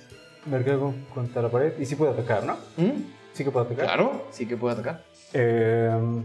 Me 0.47 0.63
cargo 0.63 0.93
contra 1.13 1.41
la 1.41 1.49
pared 1.49 1.79
y 1.79 1.85
sí 1.85 1.95
puedo 1.95 2.11
atacar, 2.11 2.43
¿no? 2.43 2.55
¿Mm? 2.77 3.03
Sí 3.33 3.43
que 3.43 3.51
puedo 3.51 3.65
atacar. 3.65 3.85
Claro, 3.85 4.27
sí 4.31 4.47
que 4.47 4.57
puede 4.57 4.73
atacar. 4.73 5.05
Eh, 5.33 6.23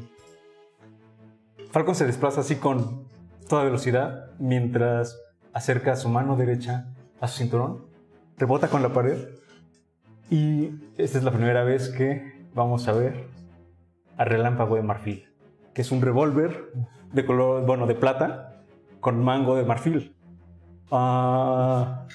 Falcon 1.71 1.95
se 1.95 2.07
desplaza 2.07 2.41
así 2.41 2.57
con 2.57 3.05
toda 3.49 3.65
velocidad 3.65 4.31
mientras 4.39 5.21
acerca 5.53 5.97
su 5.97 6.09
mano 6.09 6.37
derecha 6.37 6.87
a 7.21 7.29
su 7.29 7.39
cinturón, 7.39 7.87
rebota 8.39 8.69
con 8.69 8.83
la 8.83 8.93
pared 8.93 9.19
y 10.31 10.71
esta 10.97 11.19
es 11.19 11.25
la 11.25 11.31
primera 11.31 11.65
vez 11.65 11.89
que 11.91 12.47
vamos 12.55 12.89
a 12.89 12.93
ver 12.93 13.29
a 14.17 14.25
Relámpago 14.25 14.77
de 14.77 14.83
Marfil, 14.83 15.29
que 15.75 15.83
es 15.83 15.93
un 15.93 16.01
revólver 16.03 16.73
de 17.13 17.25
color, 17.25 17.65
bueno, 17.67 17.87
de 17.87 17.95
plata 17.95 18.63
con 19.01 19.23
mango 19.23 19.55
de 19.57 19.65
marfil. 19.65 20.17
Ah, 20.91 22.07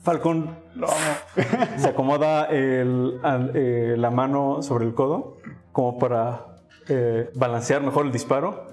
Falcon 0.00 0.56
se 1.76 1.88
acomoda 1.88 2.46
el- 2.46 3.20
al- 3.22 3.52
eh, 3.54 3.94
la 3.96 4.10
mano 4.10 4.62
sobre 4.62 4.86
el 4.86 4.94
codo 4.94 5.36
como 5.70 5.98
para 5.98 6.46
eh, 6.88 7.30
balancear 7.34 7.82
mejor 7.82 8.06
el 8.06 8.12
disparo 8.12 8.66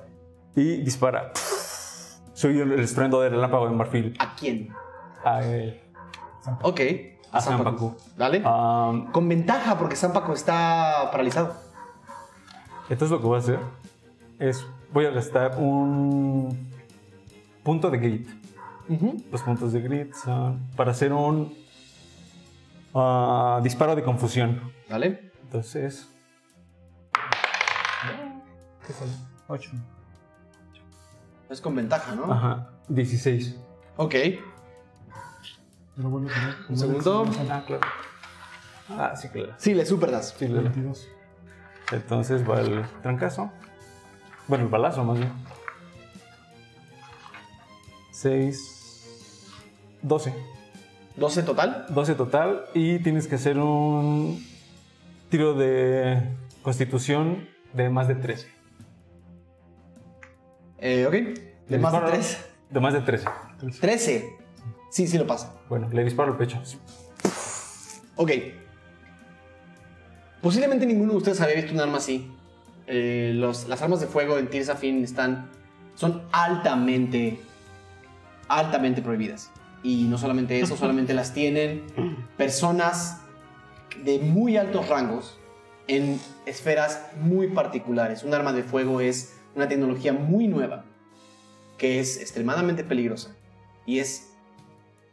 y 0.55 0.77
dispara. 0.77 1.31
Soy 2.33 2.59
el, 2.59 2.71
el 2.71 2.79
estruendo 2.79 3.21
del 3.21 3.31
relámpago 3.33 3.67
de 3.69 3.75
marfil 3.75 4.15
¿A 4.19 4.33
quién? 4.35 4.69
a, 5.23 5.43
él, 5.43 5.79
Ok. 6.63 6.79
A 7.31 7.41
Zanpaku. 7.41 7.95
Dale. 8.17 8.41
Ah, 8.45 8.93
Con 9.11 9.27
ventaja, 9.29 9.77
porque 9.77 9.95
Zampaco 9.95 10.33
está 10.33 11.09
paralizado. 11.11 11.55
entonces 12.89 13.11
lo 13.11 13.19
que 13.19 13.27
voy 13.27 13.35
a 13.35 13.39
hacer 13.39 13.59
es 14.39 14.65
voy 14.91 15.05
a 15.05 15.11
gastar 15.11 15.57
un 15.57 16.71
punto 17.63 17.89
de 17.89 17.97
grit. 17.97 18.29
Los 19.31 19.43
puntos 19.43 19.71
de 19.73 19.81
grit 19.81 20.13
son 20.15 20.67
para 20.75 20.91
hacer 20.91 21.13
un 21.13 21.53
ah, 22.95 23.59
disparo 23.61 23.95
de 23.95 24.03
confusión. 24.03 24.73
Dale. 24.87 25.31
Entonces, 25.43 26.07
¿Qué 28.85 28.93
sale? 28.93 29.11
8. 29.47 29.71
Es 31.49 31.61
con 31.61 31.75
ventaja, 31.75 32.15
¿no? 32.15 32.31
ajá, 32.31 32.69
16. 32.87 33.55
Ok. 33.97 34.15
Pero 35.99 36.17
tener. 36.17 36.55
Un 36.69 36.77
segundo. 36.77 37.25
Ah, 37.49 37.63
claro. 37.67 37.81
Ah, 38.89 39.15
sí, 39.17 39.27
claro. 39.27 39.53
Sí, 39.57 39.73
le 39.73 39.85
super 39.85 40.11
das. 40.11 40.33
Sí, 40.37 40.47
claro. 40.47 40.63
22. 40.63 41.07
Entonces 41.91 42.49
va 42.49 42.61
el 42.61 42.85
trancazo. 43.01 43.51
Bueno, 44.47 44.63
el 44.63 44.69
balazo 44.69 45.03
más 45.03 45.17
bien. 45.17 45.31
6. 48.11 49.47
12. 50.01 50.33
12 51.17 51.43
total. 51.43 51.85
12 51.89 52.15
total. 52.15 52.65
Y 52.73 52.99
tienes 52.99 53.27
que 53.27 53.35
hacer 53.35 53.57
un 53.57 54.41
tiro 55.29 55.53
de 55.53 56.23
constitución 56.61 57.47
de 57.73 57.89
más 57.89 58.07
de 58.07 58.15
13. 58.15 58.47
Eh, 60.79 61.05
ok. 61.05 61.13
De 61.69 61.77
más 61.77 61.91
de 61.91 61.99
disparo- 61.99 62.09
3. 62.11 62.49
De 62.69 62.79
más 62.79 62.93
de 62.93 63.01
13. 63.01 63.27
13. 63.81 64.37
Sí, 64.89 65.07
sí 65.07 65.17
lo 65.17 65.27
pasa. 65.27 65.55
Bueno, 65.69 65.87
le 65.91 66.03
disparo 66.03 66.31
al 66.31 66.37
pecho. 66.37 66.59
Ok. 68.15 68.31
Posiblemente 70.41 70.85
ninguno 70.85 71.11
de 71.13 71.17
ustedes 71.17 71.41
había 71.41 71.55
visto 71.55 71.73
un 71.73 71.79
arma 71.81 71.97
así. 71.97 72.31
Eh, 72.87 73.33
los- 73.35 73.67
las 73.67 73.81
armas 73.81 73.99
de 73.99 74.07
fuego 74.07 74.37
en 74.37 74.49
Tears 74.49 74.69
of 74.69 74.79
Fin 74.79 75.03
están. 75.03 75.49
son 75.95 76.23
altamente. 76.31 77.39
altamente 78.47 79.01
prohibidas. 79.03 79.51
Y 79.83 80.05
no 80.05 80.17
solamente 80.17 80.59
eso, 80.59 80.75
solamente 80.77 81.13
las 81.13 81.33
tienen 81.33 81.83
personas 82.35 83.21
de 84.03 84.17
muy 84.19 84.57
altos 84.57 84.87
rangos 84.89 85.37
en 85.87 86.19
esferas 86.47 87.05
muy 87.21 87.47
particulares. 87.49 88.23
Un 88.23 88.33
arma 88.33 88.53
de 88.53 88.63
fuego 88.63 89.01
es 89.01 89.35
una 89.55 89.67
tecnología 89.67 90.13
muy 90.13 90.47
nueva 90.47 90.83
que 91.77 91.99
es 91.99 92.19
extremadamente 92.19 92.83
peligrosa. 92.83 93.35
Y 93.85 93.99
es. 93.99 94.28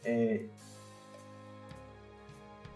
Eh, 0.06 0.48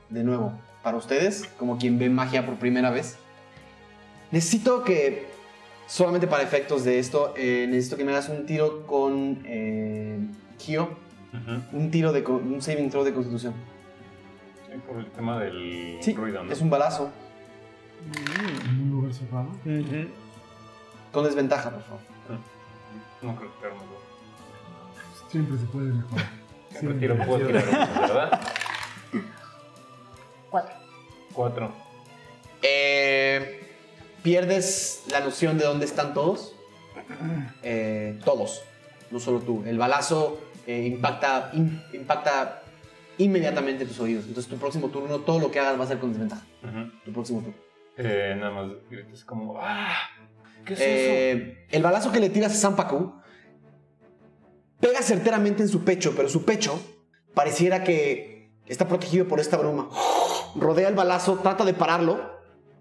de 0.09 0.25
nuevo, 0.25 0.53
para 0.83 0.97
ustedes, 0.97 1.47
como 1.59 1.79
quien 1.79 1.99
ve 1.99 2.09
magia 2.09 2.45
por 2.45 2.57
primera 2.57 2.91
vez, 2.91 3.17
necesito 4.33 4.83
que, 4.85 5.29
solamente 5.87 6.27
para 6.27 6.43
efectos 6.43 6.85
de 6.85 6.99
esto, 6.99 7.33
eh, 7.37 7.67
necesito 7.69 7.97
que 7.97 8.05
me 8.05 8.13
hagas 8.13 8.29
un 8.29 8.47
tiro 8.47 8.87
con 8.87 9.41
eh, 9.45 10.19
Kyo, 10.59 10.89
un 11.73 11.91
tiro 11.93 12.13
de, 12.13 12.25
con- 12.25 12.53
un 12.53 12.61
saving 12.61 12.91
throw 12.91 13.05
de 13.05 13.13
constitución. 13.15 13.55
Sí, 14.67 14.79
por 14.87 14.99
el 14.99 15.07
tema 15.13 15.39
del 15.39 15.99
Sí, 16.01 16.13
ruido, 16.15 16.43
¿no? 16.45 16.53
es 16.53 16.61
un 16.61 16.71
balazo, 16.71 17.11
En 18.67 18.81
un 18.83 18.91
lugar 18.91 19.13
cerrado. 19.15 19.49
con 21.13 21.25
desventaja, 21.25 21.71
por 21.71 21.83
favor. 21.83 22.01
No 23.23 23.37
creo 23.37 23.51
que. 23.61 25.31
Siempre 25.31 25.59
se 25.59 25.65
puede 25.67 25.93
mejorar. 25.93 26.40
Siempre 26.71 26.99
tiro, 26.99 27.17
puedo 27.27 27.47
tirar 27.47 27.65
uno, 27.69 28.01
¿verdad? 28.01 28.41
Cuatro. 30.51 30.75
Cuatro. 31.33 31.73
Eh, 32.63 33.67
¿Pierdes 34.23 35.05
la 35.11 35.21
noción 35.21 35.59
de 35.59 35.65
dónde 35.65 35.87
están 35.87 36.13
todos? 36.15 36.55
Eh, 37.63 38.19
todos, 38.25 38.63
no 39.11 39.19
solo 39.21 39.41
tú. 39.41 39.63
El 39.67 39.79
balazo 39.79 40.41
eh, 40.67 40.87
impacta, 40.87 41.51
im- 41.55 41.83
impacta 41.95 42.63
inmediatamente 43.19 43.87
tus 43.87 43.99
oídos. 44.01 44.27
Entonces 44.27 44.51
tu 44.51 44.59
próximo 44.59 44.89
turno, 44.89 45.19
todo 45.21 45.39
lo 45.41 45.51
que 45.51 45.61
hagas 45.61 45.79
va 45.79 45.85
a 45.85 45.89
ser 45.89 45.99
con 45.99 46.11
desventaja. 46.13 46.43
Tu 47.05 47.13
próximo 47.13 47.41
turno. 47.41 47.55
Eh, 47.97 48.35
nada 48.39 48.51
más 48.53 48.71
gritas 48.89 49.25
como, 49.25 49.59
¡ah! 49.61 49.95
¿Qué 50.65 50.75
es 50.75 50.81
Eh, 50.83 51.67
el 51.71 51.83
balazo 51.83 52.13
que 52.13 52.21
le 52.21 52.31
tiras 52.31 52.53
a 52.53 52.57
Zampaku 52.57 53.15
pega 54.81 55.03
certeramente 55.03 55.63
en 55.63 55.69
su 55.69 55.85
pecho, 55.85 56.15
pero 56.17 56.29
su 56.29 56.45
pecho 56.45 56.81
pareciera 57.35 57.85
que 57.85 58.51
está 58.67 58.89
protegido 58.89 59.29
por 59.29 59.41
esta 59.41 59.57
bruma. 59.57 59.89
Rodea 60.57 60.89
el 60.89 60.95
balazo, 60.95 61.37
trata 61.37 61.65
de 61.65 61.75
pararlo 61.75 62.21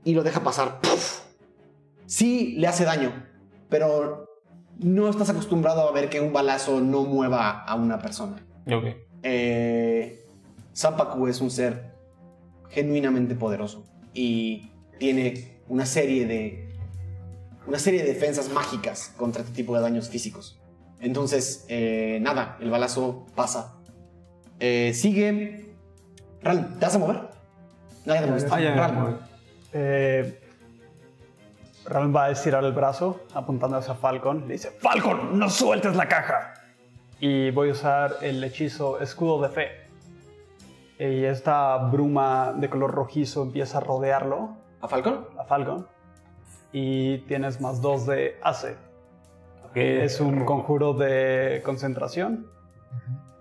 y 0.04 0.14
lo 0.14 0.24
deja 0.24 0.44
pasar. 0.44 0.80
¡Puf! 0.82 1.22
Sí 2.06 2.56
le 2.58 2.68
hace 2.68 2.86
daño, 2.86 3.28
pero 3.70 4.28
no 4.80 5.10
estás 5.10 5.30
acostumbrado 5.30 5.88
a 5.88 5.92
ver 5.92 6.10
que 6.10 6.22
un 6.22 6.34
balazo 6.34 6.80
no 6.82 7.04
mueva 7.04 7.64
a 7.64 7.76
una 7.76 8.00
persona. 8.00 8.46
Ok. 8.66 8.86
Eh, 9.24 10.26
Zampacu 10.76 11.28
es 11.28 11.42
un 11.42 11.52
ser 11.52 11.94
genuinamente 12.70 13.36
poderoso 13.36 13.86
y 14.14 14.72
tiene 14.98 15.62
una 15.68 15.86
serie 15.86 16.26
de 16.26 16.70
una 17.68 17.78
serie 17.78 18.02
de 18.04 18.14
defensas 18.14 18.50
mágicas 18.50 19.14
contra 19.18 19.44
este 19.44 19.54
tipo 19.54 19.76
de 19.76 19.82
daños 19.82 20.10
físicos. 20.10 20.59
Entonces, 21.02 21.66
eh, 21.70 22.20
nada, 22.22 22.58
el 22.60 22.70
balazo 22.70 23.26
pasa. 23.36 23.76
Eh, 24.60 24.92
sigue. 24.94 25.74
Ral, 26.42 26.78
¿te 26.80 26.86
vas 26.86 26.96
a 26.96 27.00
mover? 27.00 27.20
Nadie 28.06 28.22
te 28.22 28.28
molesta. 28.28 28.56
Ah, 28.56 28.62
ya, 28.62 28.76
Ral. 28.76 29.20
Eh, 29.74 30.40
Ral 31.86 32.16
va 32.16 32.26
a 32.26 32.32
estirar 32.32 32.64
el 32.64 32.74
brazo 32.74 33.22
apuntando 33.34 33.78
hacia 33.78 33.94
Falcon. 33.96 34.48
Le 34.48 34.54
dice, 34.54 34.72
Falcon, 34.72 35.38
no 35.40 35.50
sueltes 35.50 35.96
la 35.96 36.08
caja. 36.08 36.54
Y 37.20 37.52
voy 37.52 37.70
a 37.70 37.72
usar 37.74 38.18
el 38.22 38.44
hechizo 38.44 39.00
escudo 39.00 39.42
de 39.42 39.50
fe. 39.50 39.72
Y 41.00 41.24
esta 41.24 41.78
bruma 41.78 42.54
de 42.56 42.70
color 42.70 42.92
rojizo 42.92 43.44
empieza 43.44 43.78
a 43.78 43.82
rodearlo, 43.82 44.58
¿A 44.82 44.88
Falcon? 44.88 45.28
a 45.38 45.46
Falcon. 45.46 45.88
Y 46.74 47.20
tienes 47.20 47.62
más 47.62 47.82
dos 47.82 48.06
de 48.06 48.38
AC. 48.44 48.76
Es 49.76 50.20
un 50.20 50.46
conjuro 50.46 50.94
de 50.94 51.62
concentración. 51.64 52.48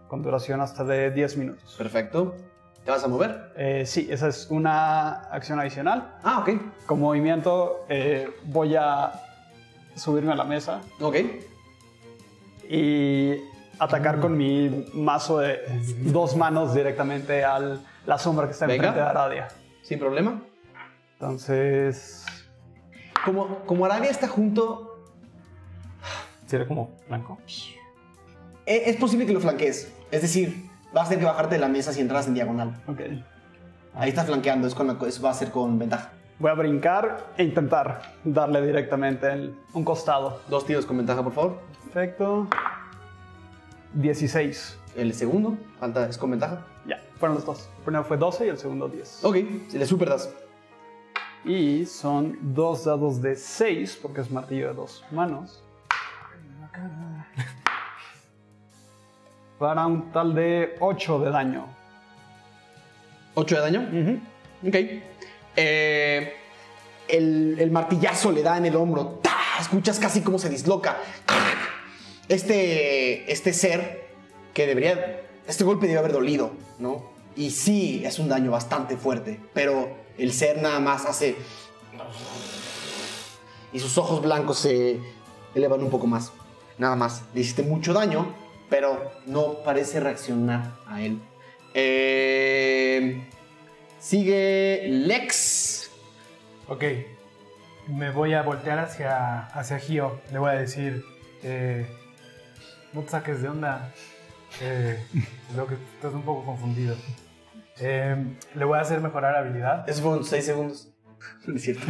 Con 0.09 0.23
duración 0.23 0.61
hasta 0.61 0.85
de 0.85 1.11
10 1.11 1.37
minutos. 1.37 1.75
Perfecto. 1.77 2.35
¿Te 2.85 2.91
vas 2.91 3.05
a 3.05 3.09
mover? 3.09 3.53
Eh, 3.57 3.85
sí, 3.87 4.09
esa 4.11 4.29
es 4.29 4.47
una 4.51 5.11
acción 5.31 5.61
adicional. 5.61 6.17
Ah, 6.23 6.39
ok. 6.41 6.51
Con 6.87 7.01
movimiento 7.01 7.85
eh, 7.89 8.31
voy 8.45 8.75
a 8.77 9.13
subirme 9.95 10.33
a 10.33 10.37
la 10.37 10.45
mesa 10.45 10.81
Ok. 11.01 11.17
y 12.69 13.35
atacar 13.79 14.21
con 14.21 14.37
mi 14.37 14.87
mazo 14.95 15.39
de 15.39 15.61
dos 16.05 16.37
manos 16.37 16.75
directamente 16.75 17.45
a 17.45 17.59
la 18.07 18.19
sombra 18.19 18.47
que 18.47 18.53
está 18.53 18.65
enfrente 18.65 18.97
de 18.97 19.03
Aradia. 19.03 19.49
Sin 19.83 19.99
problema. 19.99 20.43
Entonces, 21.15 22.25
Como, 23.25 23.59
como 23.67 23.85
Arabia 23.85 24.11
está 24.11 24.29
junto, 24.29 24.88
¿Sería 26.49 26.67
como 26.67 26.91
blanco? 27.09 27.39
e- 28.67 28.83
es 28.91 28.97
posible 28.97 29.27
que 29.27 29.33
lo 29.33 29.41
flanquees. 29.41 29.93
Es 30.11 30.23
decir, 30.23 30.69
vas 30.93 31.07
a 31.07 31.11
tener 31.11 31.21
que 31.21 31.31
bajarte 31.31 31.55
de 31.57 31.61
la 31.61 31.69
mesa 31.69 31.93
si 31.93 32.01
entras 32.01 32.27
en 32.27 32.35
diagonal. 32.35 32.83
ok. 32.89 33.01
Ahí 33.95 34.09
estás 34.11 34.27
flanqueando, 34.27 34.67
es 34.67 34.75
con 34.75 34.91
eso 35.07 35.23
va 35.23 35.31
a 35.31 35.35
ser 35.35 35.51
con 35.51 35.79
ventaja. 35.79 36.13
Voy 36.39 36.51
a 36.51 36.55
brincar 36.55 37.33
e 37.37 37.43
intentar 37.45 38.15
darle 38.25 38.63
directamente 38.65 39.29
en 39.31 39.57
un 39.73 39.85
costado. 39.85 40.41
Dos 40.49 40.65
tiros 40.65 40.87
con 40.87 40.97
ventaja, 40.97 41.23
por 41.23 41.33
favor. 41.33 41.61
Perfecto. 41.85 42.47
16. 43.95 44.79
El 44.97 45.15
segundo, 45.15 45.57
falta, 45.81 46.09
es 46.09 46.17
con 46.17 46.31
ventaja. 46.31 46.65
Ya, 46.87 47.01
fueron 47.19 47.35
los 47.37 47.45
dos. 47.45 47.69
El 47.79 47.85
primero 47.85 48.05
fue 48.05 48.17
12 48.17 48.47
y 48.47 48.49
el 48.51 48.59
segundo 48.59 48.89
10. 48.89 49.25
Ok, 49.25 49.37
si 49.69 49.79
le 49.79 49.87
super 49.87 50.09
das. 50.09 50.33
Y 51.45 51.87
son 51.87 52.39
dos 52.55 52.85
dados 52.85 53.21
de 53.21 53.35
6, 53.35 53.99
porque 54.03 54.21
es 54.21 54.31
martillo 54.31 54.69
de 54.69 54.75
dos 54.75 55.05
manos. 55.11 55.65
Para 59.59 59.87
un 59.87 60.13
tal 60.13 60.35
de 60.35 60.77
8 60.81 61.19
de 61.21 61.31
daño. 61.31 61.67
¿8 63.35 63.49
de 63.49 63.61
daño? 63.61 63.89
Ok. 64.67 64.75
Eh, 65.57 66.35
el, 67.09 67.57
el 67.59 67.71
martillazo 67.71 68.33
le 68.33 68.43
da 68.43 68.57
en 68.57 68.67
el 68.67 68.77
hombro. 68.77 69.21
Escuchas 69.61 69.99
casi 69.99 70.21
cómo 70.21 70.39
se 70.39 70.49
disloca. 70.49 70.99
Este, 72.29 73.31
este 73.33 73.53
ser 73.53 74.09
que 74.55 74.67
debería... 74.67 75.23
Este 75.47 75.65
golpe 75.65 75.87
debe 75.87 75.99
haber 75.99 76.13
dolido, 76.13 76.53
¿no? 76.79 77.11
Y 77.35 77.51
sí, 77.51 78.03
es 78.05 78.19
un 78.19 78.29
daño 78.29 78.51
bastante 78.51 78.97
fuerte, 78.97 79.41
pero 79.55 79.89
el 80.19 80.33
ser 80.33 80.61
nada 80.61 80.79
más 80.79 81.07
hace... 81.07 81.37
Y 83.73 83.81
sus 83.81 83.97
ojos 83.99 84.23
blancos 84.23 84.59
se 84.59 85.01
elevan 85.55 85.83
un 85.83 85.91
poco 85.91 86.07
más. 86.07 86.33
Nada 86.79 86.97
más. 86.97 87.25
Le 87.35 87.41
hiciste 87.41 87.63
mucho 87.63 87.93
daño, 87.93 88.35
pero 88.71 89.11
no 89.27 89.63
parece 89.65 90.01
reaccionar 90.01 90.77
a 90.87 91.03
él. 91.03 91.21
Eh, 91.75 93.29
sigue 93.99 94.87
Lex. 94.89 95.91
Ok. 96.69 96.85
Me 97.89 98.11
voy 98.11 98.35
a 98.35 98.43
voltear 98.43 98.79
hacia, 98.79 99.47
hacia 99.47 99.79
Gio. 99.79 100.21
Le 100.33 100.39
voy 100.39 100.51
a 100.51 100.55
decir, 100.55 101.03
eh, 101.43 101.87
no 102.93 103.03
te 103.03 103.11
saques 103.11 103.43
de 103.43 103.49
onda. 103.49 103.93
Eh, 104.61 105.03
creo 105.53 105.67
que 105.67 105.75
estás 105.75 106.15
un 106.15 106.23
poco 106.23 106.45
confundido. 106.45 106.95
Eh, 107.81 108.37
le 108.55 108.65
voy 108.65 108.79
a 108.79 108.83
hacer 108.83 109.01
mejorar 109.01 109.35
habilidad. 109.37 109.89
Eso 109.89 110.03
fueron 110.03 110.25
6 110.25 110.45
segundos. 110.45 110.93
No 111.47 111.57
es 111.57 111.63
cierto. 111.63 111.83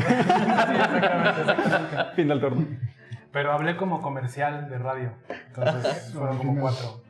Fin 2.16 2.28
del 2.28 2.40
turno. 2.40 2.66
Pero 3.32 3.52
hablé 3.52 3.76
como 3.76 4.00
comercial 4.02 4.68
de 4.70 4.78
radio. 4.78 5.12
Entonces 5.48 6.10
fueron 6.16 6.38
como 6.38 6.60
cuatro. 6.60 7.02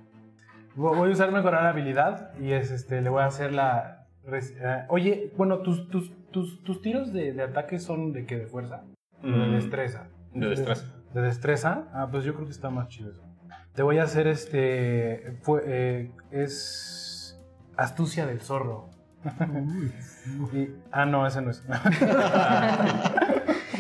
Vo- 0.76 0.96
Voy 0.96 1.10
a 1.10 1.12
usar 1.12 1.30
mejorar 1.32 1.66
habilidad 1.66 2.34
y 2.38 2.52
es 2.52 2.70
este, 2.70 3.00
le 3.02 3.08
voy 3.08 3.22
a 3.22 3.26
hacer 3.26 3.52
la. 3.52 4.06
res- 4.24 4.56
eh, 4.60 4.84
oye, 4.88 5.32
bueno, 5.36 5.58
tus, 5.60 5.88
tus, 5.90 6.12
tus, 6.30 6.62
tus 6.64 6.82
tiros 6.82 7.12
de, 7.12 7.32
de 7.32 7.42
ataque 7.42 7.78
son 7.78 8.12
de 8.12 8.26
qué? 8.26 8.36
¿De 8.38 8.46
fuerza? 8.46 8.82
¿O 9.22 9.26
de 9.26 9.32
Mm, 9.32 9.52
destreza? 9.54 10.06
De 10.34 10.48
destreza. 10.48 10.84
¿De 11.14 11.22
destreza? 11.22 11.84
Ah, 11.92 12.08
pues 12.10 12.24
yo 12.24 12.34
creo 12.34 12.46
que 12.46 12.52
está 12.52 12.68
más 12.70 12.88
chido 12.88 13.10
eso. 13.12 13.22
Te 13.74 13.82
voy 13.82 13.98
a 13.98 14.02
hacer 14.04 14.26
este. 14.26 15.38
fue- 15.42 15.62
eh, 15.66 16.12
es. 16.30 17.40
Astucia 17.76 18.26
del 18.26 18.40
zorro. 18.40 18.90
Y- 20.52 20.68
ah, 20.92 21.06
no, 21.06 21.26
ese 21.26 21.40
no 21.42 21.50
es. 21.50 21.64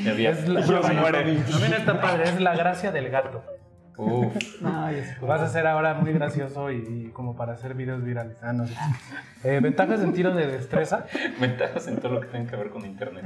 Es 0.06 0.48
la, 0.48 0.60
Yo 0.60 0.82
se 0.82 0.92
muere. 0.94 1.34
También 1.50 1.72
está 1.74 2.00
padre, 2.00 2.24
es 2.24 2.40
la 2.40 2.54
gracia 2.56 2.92
del 2.92 3.08
gato. 3.10 3.42
Uf. 3.96 4.32
Vas 5.20 5.40
a 5.40 5.48
ser 5.48 5.66
ahora 5.66 5.94
muy 5.94 6.12
gracioso 6.12 6.70
y, 6.70 6.76
y 6.76 7.10
como 7.12 7.34
para 7.36 7.54
hacer 7.54 7.74
videos 7.74 8.04
virales. 8.04 8.36
Ah, 8.42 8.52
no 8.52 8.66
sé. 8.66 8.74
Eh, 9.42 9.58
ventajas 9.60 10.00
en 10.02 10.12
tiro 10.12 10.32
de 10.34 10.46
destreza. 10.46 11.06
Ventajas 11.40 11.88
en 11.88 11.96
todo 11.96 12.12
lo 12.14 12.20
que 12.20 12.28
tenga 12.28 12.48
que 12.48 12.56
ver 12.56 12.70
con 12.70 12.84
internet. 12.84 13.24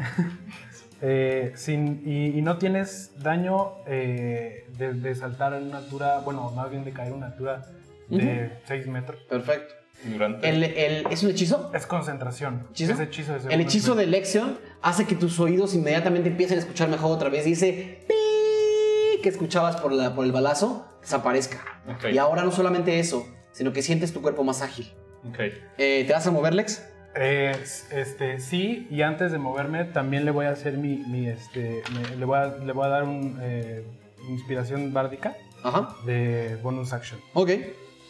eh, 1.02 1.52
sin, 1.56 2.02
y, 2.06 2.38
y 2.38 2.42
no 2.42 2.56
tienes 2.56 3.12
daño 3.22 3.72
eh, 3.86 4.66
de, 4.78 4.94
de 4.94 5.14
saltar 5.14 5.52
en 5.52 5.64
una 5.64 5.78
altura, 5.78 6.20
bueno, 6.20 6.50
más 6.52 6.70
bien 6.70 6.84
de 6.84 6.92
caer 6.92 7.08
en 7.08 7.14
una 7.14 7.26
altura 7.26 7.62
de 8.08 8.58
6 8.64 8.86
metros. 8.88 9.20
Perfecto. 9.24 9.74
Durante. 10.04 10.48
El, 10.48 10.64
el- 10.64 11.06
¿Es 11.10 11.22
un 11.22 11.30
hechizo? 11.30 11.70
Es 11.74 11.86
concentración. 11.86 12.66
¿Hechizo? 12.70 12.92
Es 12.94 13.00
hechizo 13.00 13.38
de 13.38 13.54
El 13.54 13.60
hechizo 13.60 13.94
de 13.94 14.06
Lexion 14.06 14.58
hace 14.82 15.06
que 15.06 15.14
tus 15.14 15.38
oídos 15.40 15.74
inmediatamente 15.74 16.28
empiecen 16.28 16.58
a 16.58 16.60
escuchar 16.60 16.88
mejor 16.88 17.12
otra 17.12 17.28
vez. 17.28 17.44
Dice 17.44 18.04
"Pi", 18.08 19.20
que 19.22 19.28
escuchabas 19.28 19.76
por, 19.76 19.92
la, 19.92 20.14
por 20.14 20.24
el 20.24 20.32
balazo, 20.32 20.86
desaparezca. 21.00 21.62
Ok. 21.88 22.06
Y 22.12 22.18
ahora 22.18 22.42
no 22.44 22.50
solamente 22.52 22.98
eso, 22.98 23.26
sino 23.52 23.72
que 23.72 23.82
sientes 23.82 24.12
tu 24.12 24.22
cuerpo 24.22 24.42
más 24.44 24.62
ágil. 24.62 24.92
Ok. 25.28 25.38
Eh, 25.78 26.04
¿Te 26.06 26.12
vas 26.12 26.26
a 26.26 26.30
mover, 26.30 26.54
Lex? 26.54 26.82
Eh, 27.14 27.54
este, 27.90 28.40
sí, 28.40 28.88
y 28.90 29.02
antes 29.02 29.30
de 29.32 29.38
moverme 29.38 29.84
también 29.84 30.24
le 30.24 30.30
voy 30.30 30.46
a 30.46 30.50
hacer 30.50 30.78
mi, 30.78 30.96
mi, 30.96 31.28
este, 31.28 31.82
me- 31.92 32.16
le, 32.16 32.24
voy 32.24 32.38
a, 32.38 32.46
le 32.46 32.72
voy 32.72 32.86
a 32.86 32.88
dar 32.88 33.04
un 33.04 33.38
eh, 33.42 33.84
inspiración 34.30 34.92
bárdica 34.94 35.36
Ajá. 35.62 35.94
de 36.06 36.56
bonus 36.62 36.92
action. 36.94 37.20
Ok. 37.34 37.50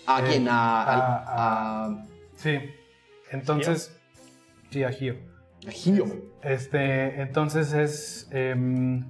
¿A 0.07 0.21
Eh, 0.21 0.25
quién? 0.29 0.49
A, 0.49 0.83
al- 0.85 1.01
a- 1.01 1.85
a- 1.87 2.07
Sí, 2.37 2.59
entonces, 3.31 3.97
sí, 4.71 4.83
a 4.85 4.91
Gio. 4.91 5.17
a 5.67 5.71
Gio. 5.71 6.07
Este, 6.43 7.21
entonces 7.23 7.73
es, 7.73 8.29
em, 8.33 9.05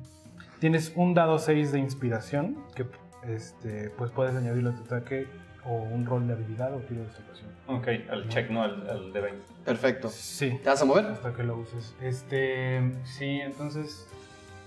tienes 0.61 0.93
un 0.97 1.14
dado 1.14 1.38
6 1.38 1.72
de 1.72 1.78
inspiración 1.78 2.59
que 2.74 2.86
este, 3.26 3.90
pues 3.90 4.11
puedes 4.11 4.34
añadirlo 4.34 4.70
a 4.70 4.74
tu 4.74 4.82
ataque 4.82 5.26
o 5.64 5.74
un 5.74 6.05
rol 6.05 6.26
de 6.26 6.34
habilidad 6.34 6.74
o 6.74 6.78
tiro 6.80 7.03
de 7.05 7.11
salvación. 7.12 7.51
Ok, 7.68 7.88
al 8.11 8.28
check, 8.28 8.51
no 8.51 8.62
al, 8.62 9.12
de 9.12 9.20
20. 9.20 9.43
Perfecto. 9.64 10.09
Sí. 10.11 10.59
¿Te 10.62 10.68
vas 10.68 10.82
a 10.82 10.84
mover? 10.84 11.07
Hasta 11.07 11.32
que 11.32 11.45
lo 11.45 11.57
uses. 11.57 11.95
Este, 12.03 12.93
sí, 13.05 13.40
entonces 13.40 14.07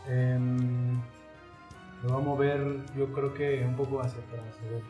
em, 0.07 0.93
me 0.93 2.09
va 2.09 2.15
a 2.15 2.19
mover, 2.19 2.77
yo 2.95 3.11
creo 3.13 3.33
que 3.33 3.63
un 3.65 3.75
poco 3.75 3.99
hacia 4.01 4.19
atrás. 4.23 4.43
a 4.65 4.71
ver. 4.71 4.81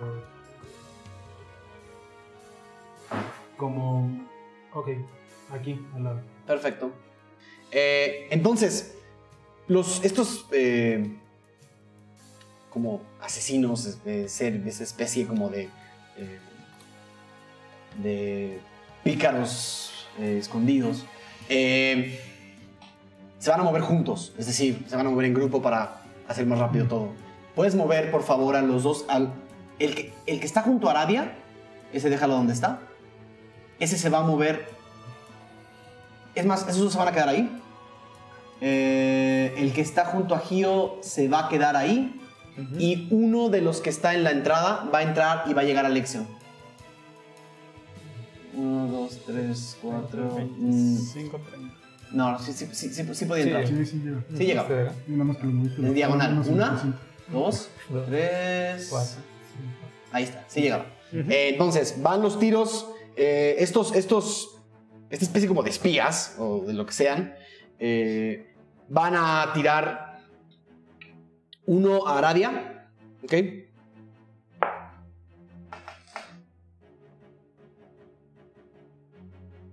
Dos. 0.00 0.35
Como, 3.56 4.26
ok, 4.72 4.88
aquí, 5.52 5.80
al 5.94 6.04
lado. 6.04 6.20
Perfecto. 6.46 6.92
Eh, 7.70 8.28
entonces, 8.30 8.96
los, 9.68 10.04
estos 10.04 10.46
eh, 10.52 11.16
como 12.70 13.02
asesinos, 13.20 13.98
ser, 14.26 14.62
esa 14.66 14.84
especie 14.84 15.26
como 15.26 15.48
de, 15.48 15.68
eh, 16.16 16.38
de 18.02 18.60
pícaros 19.02 20.06
escondidos, 20.18 21.04
se 21.48 23.50
van 23.50 23.60
a 23.60 23.62
mover 23.62 23.82
juntos, 23.82 24.34
es 24.38 24.46
decir, 24.46 24.84
se 24.88 24.96
van 24.96 25.06
a 25.06 25.10
mover 25.10 25.26
en 25.26 25.34
grupo 25.34 25.62
para 25.62 26.02
hacer 26.28 26.46
más 26.46 26.58
rápido 26.58 26.86
todo. 26.86 27.10
Puedes 27.54 27.74
mover, 27.74 28.10
por 28.10 28.22
favor, 28.22 28.56
a 28.56 28.62
los 28.62 28.82
dos, 28.82 29.04
al, 29.08 29.32
el, 29.78 29.94
que, 29.94 30.12
el 30.26 30.40
que 30.40 30.46
está 30.46 30.62
junto 30.62 30.88
a 30.88 30.92
Aradia, 30.92 31.36
ese 31.92 32.10
déjalo 32.10 32.34
donde 32.34 32.52
está, 32.52 32.80
ese 33.78 33.98
se 33.98 34.08
va 34.10 34.18
a 34.18 34.22
mover, 34.22 34.68
es 36.34 36.44
más, 36.46 36.62
esos 36.68 36.78
dos 36.82 36.92
se 36.92 36.98
van 36.98 37.08
a 37.08 37.12
quedar 37.12 37.28
ahí. 37.28 37.62
Eh, 38.60 39.54
el 39.58 39.72
que 39.72 39.80
está 39.82 40.06
junto 40.06 40.34
a 40.34 40.38
Gio 40.40 40.98
se 41.02 41.28
va 41.28 41.46
a 41.46 41.48
quedar 41.48 41.76
ahí. 41.76 42.20
Y 42.78 43.06
uno 43.10 43.50
de 43.50 43.60
los 43.60 43.82
que 43.82 43.90
está 43.90 44.14
en 44.14 44.24
la 44.24 44.30
entrada 44.30 44.88
va 44.92 45.00
a 45.00 45.02
entrar 45.02 45.44
y 45.46 45.52
va 45.52 45.60
a 45.60 45.64
llegar 45.64 45.84
a 45.84 45.90
Lexion. 45.90 46.26
Uno, 48.54 48.86
dos, 48.86 49.20
tres, 49.26 49.76
cuatro. 49.82 50.38
mm, 50.58 50.96
5, 50.96 51.40
30. 51.50 51.74
no, 52.12 52.32
no, 52.32 52.38
sí, 52.38 52.54
sí, 52.54 52.66
sí, 52.72 52.88
sí, 52.88 53.04
sí 53.12 53.24
podía 53.26 53.44
entrar. 53.44 53.66
Sí, 53.68 53.84
sí, 53.84 54.00
llega. 54.02 54.24
Sí 54.34 54.46
llega. 54.46 54.94
Y 55.06 55.10
nada 55.12 55.24
más 55.24 55.36
que 55.36 55.44
lo 55.44 55.52
moviste. 55.52 55.82
En 55.82 55.92
diagonal. 55.94 56.32
Uno, 56.32 56.50
Una. 56.50 56.80
cinco, 56.80 56.98
Dos, 57.30 57.68
tres. 58.06 58.86
Cuatro. 58.88 59.16
Ahí 60.12 60.24
está, 60.24 60.44
sí 60.48 60.62
llegaba. 60.62 60.86
Eh, 61.12 61.50
entonces, 61.52 62.00
van 62.00 62.22
los 62.22 62.38
tiros. 62.38 62.86
Eh, 63.16 63.56
estos, 63.58 63.94
estos, 63.94 64.60
esta 65.10 65.24
especie 65.24 65.48
como 65.48 65.62
de 65.62 65.70
espías, 65.70 66.36
o 66.38 66.60
de 66.60 66.74
lo 66.74 66.84
que 66.84 66.92
sean, 66.92 67.34
eh, 67.78 68.54
van 68.88 69.14
a 69.16 69.52
tirar 69.54 70.20
uno 71.66 72.06
a 72.06 72.18
Aradia. 72.18 72.90
¿Ok? 73.24 73.32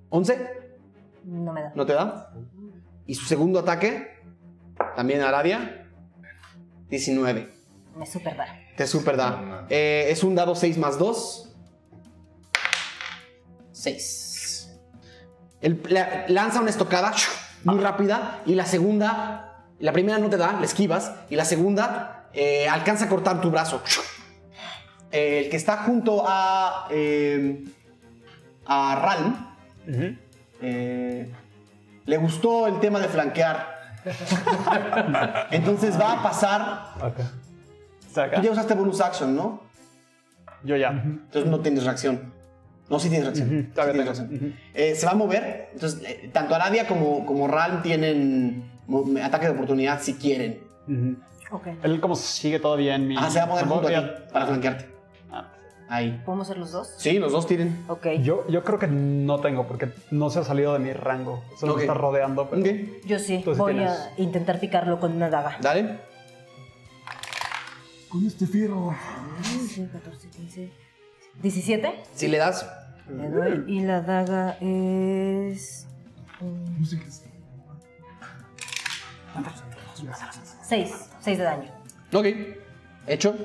¿11? 0.09 0.49
No 1.25 1.53
me 1.53 1.61
da. 1.61 1.73
¿No 1.75 1.85
te 1.85 1.93
da? 1.93 2.33
Y 3.05 3.15
su 3.15 3.25
segundo 3.25 3.59
ataque, 3.59 4.19
también 4.95 5.21
a 5.21 5.29
Aradia. 5.29 5.89
19. 6.89 7.49
Me 7.97 8.05
super 8.05 8.37
da. 8.37 8.45
Te 8.77 8.87
super 8.87 9.17
da. 9.17 9.65
Eh, 9.69 10.07
es 10.09 10.23
un 10.23 10.35
dado 10.35 10.55
6 10.55 10.77
más 10.77 10.97
2. 10.97 11.52
6. 13.83 14.69
Él 15.61 15.81
la- 15.89 16.25
lanza 16.29 16.61
una 16.61 16.69
estocada 16.69 17.11
muy 17.65 17.79
rápida 17.79 18.41
y 18.45 18.55
la 18.55 18.65
segunda, 18.65 19.63
la 19.79 19.91
primera 19.91 20.17
no 20.19 20.29
te 20.29 20.37
da, 20.37 20.53
la 20.53 20.65
esquivas, 20.65 21.13
y 21.29 21.35
la 21.35 21.45
segunda 21.45 22.27
eh, 22.33 22.67
alcanza 22.69 23.05
a 23.05 23.09
cortar 23.09 23.41
tu 23.41 23.51
brazo. 23.51 23.81
Eh, 25.11 25.43
el 25.45 25.49
que 25.51 25.57
está 25.57 25.77
junto 25.83 26.23
a, 26.27 26.87
eh, 26.89 27.63
a 28.65 28.95
Ralm 28.95 29.35
eh, 30.61 31.31
le 32.05 32.17
gustó 32.17 32.65
el 32.67 32.79
tema 32.79 32.99
de 32.99 33.07
flanquear. 33.09 33.73
Entonces 35.51 35.99
va 35.99 36.13
a 36.13 36.23
pasar. 36.23 36.61
Acá. 37.01 38.35
Tú 38.35 38.41
ya 38.41 38.51
usaste 38.51 38.73
bonus 38.73 38.99
action, 39.01 39.35
¿no? 39.35 39.61
Yo 40.63 40.75
ya. 40.77 40.89
Entonces 40.89 41.45
no 41.49 41.59
tienes 41.59 41.83
reacción. 41.83 42.32
No, 42.93 42.99
sí 42.99 43.09
tienes 43.09 43.25
reacción. 43.25 43.49
Sí 43.49 43.71
todavía 43.73 44.03
tienes. 44.03 44.53
Eh, 44.73 44.95
se 44.95 45.05
va 45.05 45.11
a 45.11 45.15
mover. 45.15 45.69
Entonces, 45.73 46.01
eh, 46.07 46.29
tanto 46.31 46.55
Aradia 46.55 46.87
como, 46.87 47.25
como 47.25 47.47
Ralm 47.47 47.81
tienen 47.81 48.71
mo- 48.87 49.05
ataque 49.23 49.47
de 49.47 49.51
oportunidad 49.53 50.01
si 50.01 50.13
quieren. 50.13 50.61
Ujú. 50.87 51.15
Ok. 51.55 51.67
Él 51.83 51.99
como 51.99 52.15
sigue 52.15 52.59
todavía 52.59 52.95
en 52.95 53.07
mi... 53.07 53.15
Ah, 53.17 53.29
se 53.29 53.39
va 53.39 53.45
a 53.45 53.49
poner 53.49 53.65
junto 53.65 53.87
a 53.87 53.89
ti 53.89 53.93
Ya- 53.95 54.27
para 54.31 54.45
flanquearte. 54.47 54.89
Ah. 55.31 55.49
Ahí. 55.89 56.21
¿Podemos 56.25 56.47
ser 56.47 56.57
los 56.57 56.71
dos? 56.71 56.93
Sí, 56.97 57.19
los 57.19 57.31
dos 57.31 57.45
tiren. 57.47 57.83
Ok. 57.87 58.07
Yo, 58.21 58.47
yo 58.47 58.63
creo 58.63 58.79
que 58.79 58.87
no 58.87 59.39
tengo 59.39 59.67
porque 59.67 59.89
no 60.11 60.29
se 60.29 60.39
ha 60.39 60.43
salido 60.43 60.73
de 60.73 60.79
mi 60.79 60.93
rango. 60.93 61.43
Solo 61.59 61.73
Ok. 61.73 61.77
me 61.79 61.83
está 61.83 61.93
rodeando. 61.93 62.49
Pero... 62.49 62.61
Ok. 62.61 63.05
Yo 63.05 63.19
sí. 63.19 63.43
Voy 63.45 63.73
tienes. 63.73 63.91
a 63.91 64.09
intentar 64.17 64.59
picarlo 64.59 64.99
con 64.99 65.13
una 65.13 65.29
daga. 65.29 65.57
Dale. 65.61 65.97
Con 68.09 68.25
este 68.25 68.45
fierro. 68.45 68.95
14, 69.91 70.29
15. 70.29 70.71
17. 71.41 72.03
Si 72.13 72.27
le 72.27 72.37
das. 72.37 72.67
Le 73.09 73.29
doy. 73.29 73.63
Y 73.67 73.81
la 73.81 74.01
daga 74.01 74.57
es. 74.61 75.87
6. 80.63 81.09
6 81.19 81.37
de 81.37 81.43
daño. 81.43 81.71
Ok. 82.13 82.25
Hecho. 83.07 83.35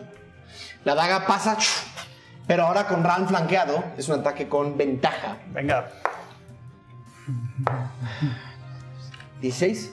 La 0.85 0.95
daga 0.95 1.27
pasa. 1.27 1.57
Pero 2.47 2.65
ahora 2.65 2.87
con 2.87 3.05
Ralm 3.05 3.27
flanqueado 3.27 3.85
es 3.97 4.09
un 4.09 4.21
ataque 4.21 4.49
con 4.49 4.79
ventaja. 4.79 5.37
Venga, 5.53 5.91
16. 9.41 9.93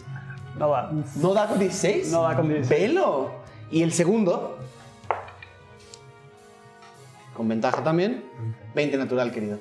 no 0.58 0.70
va. 0.70 0.92
¿No 1.16 1.34
da 1.34 1.48
con 1.48 1.60
16? 1.60 2.12
No 2.12 2.24
da 2.24 2.36
con 2.36 2.48
16. 2.48 2.70
Velo. 2.70 3.32
Y 3.72 3.84
el 3.84 3.92
segundo. 3.92 4.58
Con 7.36 7.48
ventaja 7.48 7.84
también. 7.84 8.24
20 8.76 8.98
natural, 8.98 9.32
querido. 9.32 9.60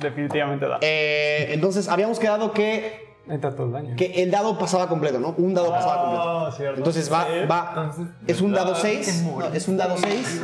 Definitivamente 0.00 0.66
da. 0.66 0.78
Eh, 0.80 1.48
entonces, 1.52 1.88
habíamos 1.88 2.18
quedado 2.18 2.52
que, 2.52 3.06
Entra 3.28 3.54
todo 3.54 3.66
el 3.66 3.72
daño. 3.72 3.96
que 3.96 4.22
el 4.22 4.30
dado 4.30 4.58
pasaba 4.58 4.88
completo, 4.88 5.18
¿no? 5.18 5.34
Un 5.36 5.52
dado 5.52 5.70
pasaba 5.70 6.00
completo. 6.02 6.22
Ah, 6.46 6.54
cierto. 6.56 6.78
Entonces 6.78 7.12
va, 7.12 7.26
va. 7.50 7.92
Es 8.26 8.40
un 8.40 8.52
dado 8.52 8.74
6. 8.74 9.24
es 9.52 9.68
un 9.68 9.76
dado 9.76 9.96
6. 9.98 10.42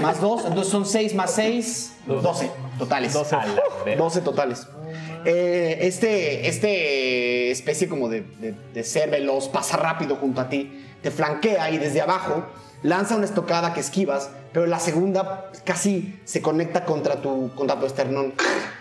Más 0.00 0.20
2. 0.22 0.46
Entonces 0.46 0.72
son 0.72 0.86
6 0.86 1.14
más 1.14 1.32
6. 1.32 1.96
12 2.06 2.50
totales. 2.78 3.12
12. 3.12 3.36
12 3.98 4.20
totales. 4.22 4.66
Eh, 5.26 5.78
este, 5.82 6.48
este 6.48 7.50
especie 7.50 7.88
como 7.88 8.08
de, 8.08 8.20
de- 8.22 8.54
de 8.72 8.84
ser 8.84 9.10
veloz 9.10 9.48
pasa 9.48 9.76
rápido 9.76 10.16
junto 10.16 10.40
a 10.40 10.48
ti, 10.48 10.86
te 11.02 11.10
flanquea 11.10 11.68
y 11.70 11.78
desde 11.78 12.00
abajo 12.00 12.44
lanza 12.86 13.16
una 13.16 13.24
estocada 13.24 13.74
que 13.74 13.80
esquivas, 13.80 14.30
pero 14.52 14.66
la 14.66 14.78
segunda 14.78 15.50
casi 15.64 16.18
se 16.24 16.40
conecta 16.40 16.84
contra 16.84 17.16
tu, 17.16 17.50
contra 17.54 17.78
tu 17.78 17.86
esternón. 17.86 18.32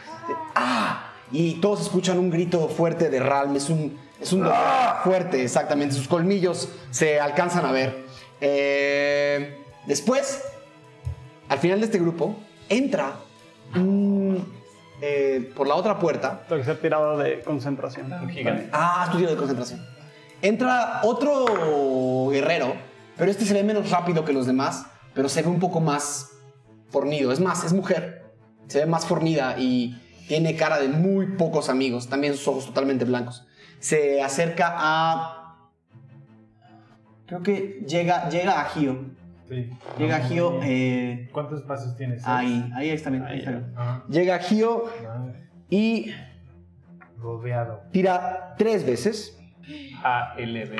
¡Ah! 0.56 1.12
Y 1.32 1.56
todos 1.56 1.82
escuchan 1.82 2.20
un 2.20 2.30
grito 2.30 2.70
fuerte 2.70 3.10
de 3.10 3.20
Ralm. 3.20 3.56
Es 3.56 3.70
un, 3.70 3.98
es 4.22 4.32
un 4.32 4.42
dolor 4.42 4.56
fuerte, 5.04 5.44
exactamente. 5.44 5.96
Sus 5.96 6.08
colmillos 6.08 6.70
se 6.92 7.20
alcanzan 7.20 7.66
a 7.66 7.72
ver. 7.72 8.06
Eh, 8.42 9.58
después, 9.88 10.44
al 11.50 11.58
final 11.58 11.80
de 11.80 11.86
este 11.86 11.98
grupo, 11.98 12.36
entra 12.70 13.14
un, 13.76 14.48
eh, 15.02 15.52
por 15.56 15.68
la 15.68 15.76
otra 15.76 15.98
puerta. 15.98 16.44
Tengo 16.48 16.62
que 16.62 16.66
ser 16.66 16.80
tirado 16.80 17.18
de 17.18 17.42
concentración. 17.42 18.14
Un 18.14 18.30
gigante. 18.30 18.70
Ah, 18.72 19.06
estudio 19.08 19.30
de 19.30 19.36
concentración. 19.36 19.84
Entra 20.44 21.02
otro 21.04 22.30
guerrero, 22.30 22.76
pero 23.18 23.32
este 23.32 23.46
se 23.46 23.54
ve 23.54 23.64
menos 23.64 23.90
rápido 23.92 24.26
que 24.26 24.34
los 24.34 24.46
demás, 24.48 24.86
pero 25.14 25.30
se 25.30 25.42
ve 25.42 25.48
un 25.50 25.60
poco 25.60 25.80
más 25.80 26.32
fornido. 26.90 27.32
Es 27.32 27.40
más, 27.40 27.64
es 27.64 27.74
mujer. 27.74 28.26
Se 28.68 28.80
ve 28.80 28.86
más 28.86 29.06
fornida 29.06 29.56
y 29.58 30.02
tiene 30.28 30.56
cara 30.56 30.80
de 30.80 30.88
muy 30.88 31.28
pocos 31.38 31.70
amigos. 31.70 32.08
También 32.10 32.34
sus 32.36 32.48
ojos 32.48 32.66
totalmente 32.66 33.06
blancos. 33.06 33.46
Se 33.80 34.22
acerca 34.22 34.74
a. 34.76 35.42
Creo 37.28 37.42
que 37.44 37.84
llega, 37.88 38.30
llega 38.30 38.62
a 38.62 38.66
Gio. 38.66 39.06
Sí. 39.50 39.70
Llega 39.98 40.16
a 40.18 40.20
Gio. 40.22 40.60
eh, 40.64 41.30
¿Cuántos 41.32 41.62
espacios 41.62 41.96
tienes? 41.96 42.26
ahí, 42.26 42.70
ahí 42.76 42.90
está 42.90 43.10
bien. 43.12 43.24
ahí 43.24 43.34
Ahí, 43.34 43.40
está 43.40 43.52
bien. 43.52 43.74
Ah, 43.78 44.04
Llega 44.10 44.36
a 44.36 44.40
Gio 44.40 44.86
y 45.70 46.12
Rodeado. 47.20 47.82
tira 47.92 48.56
tres 48.58 48.86
veces. 48.86 49.38
ALB. 50.04 50.78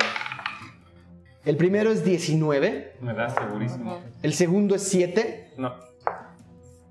El 1.46 1.58
primero 1.58 1.92
es 1.92 2.04
19. 2.04 2.94
Me 3.02 3.14
da 3.14 3.30
segurísimo. 3.30 4.00
El 4.24 4.34
segundo 4.34 4.76
es 4.76 4.84
7. 4.84 5.54
No, 5.58 5.74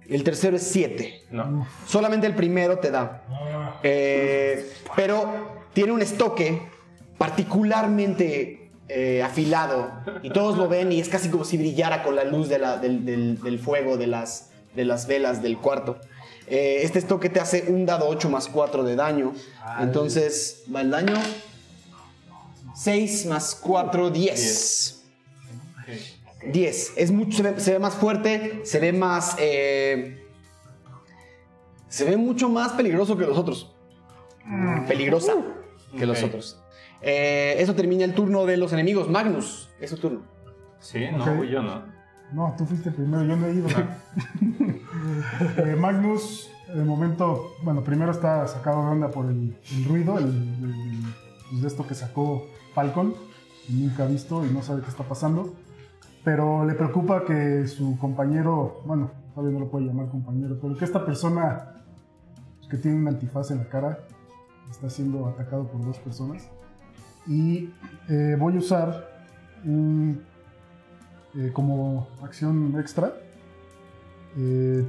El 0.09 0.23
tercero 0.25 0.57
es 0.57 0.63
7. 0.69 1.23
no. 1.31 1.67
Solamente 1.87 2.27
el 2.27 2.35
primero 2.35 2.79
te 2.79 2.91
da. 2.91 3.25
Eh, 3.83 4.71
pero 4.97 5.65
tiene 5.73 5.93
un 5.93 6.03
estoque 6.03 6.61
particularmente 7.19 8.71
eh, 8.89 9.23
afilado. 9.23 9.91
Y 10.23 10.31
todos 10.31 10.57
lo 10.59 10.69
ven 10.69 10.93
y 10.93 11.01
es 11.01 11.09
casi 11.09 11.31
como 11.31 11.45
si 11.45 11.57
brillara 11.57 12.03
con 12.03 12.15
la 12.17 12.25
luz 12.25 12.49
de 12.49 12.59
la- 12.59 12.77
del, 12.77 13.05
del- 13.05 13.41
del 13.41 13.59
fuego 13.59 13.97
de 13.97 14.07
las, 14.07 14.51
de 14.75 14.85
las 14.85 15.07
velas 15.07 15.43
del 15.43 15.57
cuarto. 15.59 15.99
Eh, 16.47 16.81
este 16.83 16.99
estoque 16.99 17.31
te 17.31 17.41
hace 17.41 17.65
un 17.69 17.87
dado 17.87 18.07
8 18.09 18.29
más 18.29 18.49
4 18.49 18.85
de 18.85 18.95
daño. 18.97 19.33
Entonces 19.81 20.65
va 20.75 20.83
el 20.83 20.91
daño. 20.91 21.15
6 22.75 23.27
más 23.27 23.55
4, 23.55 24.11
10. 24.11 25.05
10. 26.53 26.93
Es 26.97 27.11
mucho, 27.11 27.37
se 27.39 27.43
ve, 27.43 27.61
se 27.61 27.73
ve 27.73 27.79
más 27.79 27.95
fuerte, 27.95 28.61
se 28.65 28.79
ve 28.81 28.93
más. 28.93 29.37
eh, 29.39 30.21
se 31.89 32.05
ve 32.05 32.17
mucho 32.17 32.49
más 32.49 32.73
peligroso 32.73 33.17
que 33.17 33.25
los 33.27 33.39
otros. 33.39 33.73
Peligrosa 34.89 35.33
que 35.97 36.05
los 36.07 36.23
otros. 36.23 36.61
Eh, 37.01 37.57
eso 37.59 37.75
termina 37.75 38.05
el 38.05 38.15
turno 38.15 38.45
de 38.47 38.57
los 38.57 38.73
enemigos. 38.73 39.09
Magnus, 39.09 39.71
es 39.81 39.91
su 39.91 39.97
turno. 39.99 40.23
Sí, 40.81 41.05
no, 41.17 41.45
yo 41.45 41.63
no. 41.63 41.83
No, 42.33 42.55
tú 42.59 42.67
fuiste 42.67 42.91
primero, 42.91 43.23
yo 43.25 43.37
no 43.37 43.47
he 43.47 43.53
ido. 43.55 43.69
Eh, 45.59 45.77
Magnus, 45.79 46.49
de 46.75 46.83
momento, 46.83 47.53
bueno, 47.63 47.83
primero 47.85 48.11
está 48.11 48.47
sacado 48.47 48.83
de 48.85 48.91
onda 48.93 49.11
por 49.11 49.27
el, 49.27 49.55
el 49.77 49.85
ruido, 49.85 50.19
el, 50.19 50.25
el- 50.27 51.61
de 51.61 51.67
esto 51.69 51.87
que 51.87 51.95
sacó 51.95 52.49
Falcon, 52.75 53.15
nunca 53.69 54.05
ha 54.05 54.07
visto 54.07 54.45
y 54.45 54.51
no 54.51 54.63
sabe 54.63 54.83
qué 54.83 54.91
está 54.91 55.05
pasando. 55.05 55.55
Pero 56.25 56.65
le 56.65 56.75
preocupa 56.75 57.25
que 57.25 57.67
su 57.67 57.99
compañero, 57.99 58.83
bueno, 58.87 59.11
todavía 59.35 59.59
no 59.59 59.65
lo 59.67 59.71
puede 59.71 59.87
llamar 59.87 60.09
compañero, 60.09 60.59
pero 60.61 60.77
que 60.77 60.85
esta 60.85 61.05
persona 61.05 61.75
que 62.69 62.79
tiene 62.79 62.97
un 62.99 63.09
antifaz 63.09 63.51
en 63.51 63.59
la 63.59 63.69
cara 63.69 63.99
está 64.71 64.89
siendo 64.89 65.29
atacado 65.29 65.67
por 65.67 65.85
dos 65.85 65.99
personas. 65.99 66.49
Y 67.27 67.71
eh, 68.09 68.37
voy 68.39 68.57
a 68.57 68.59
usar 68.59 69.09
un, 69.65 70.23
eh, 71.35 71.51
como 71.53 72.09
acción 72.23 72.79
extra 72.79 73.15
eh, 74.37 74.85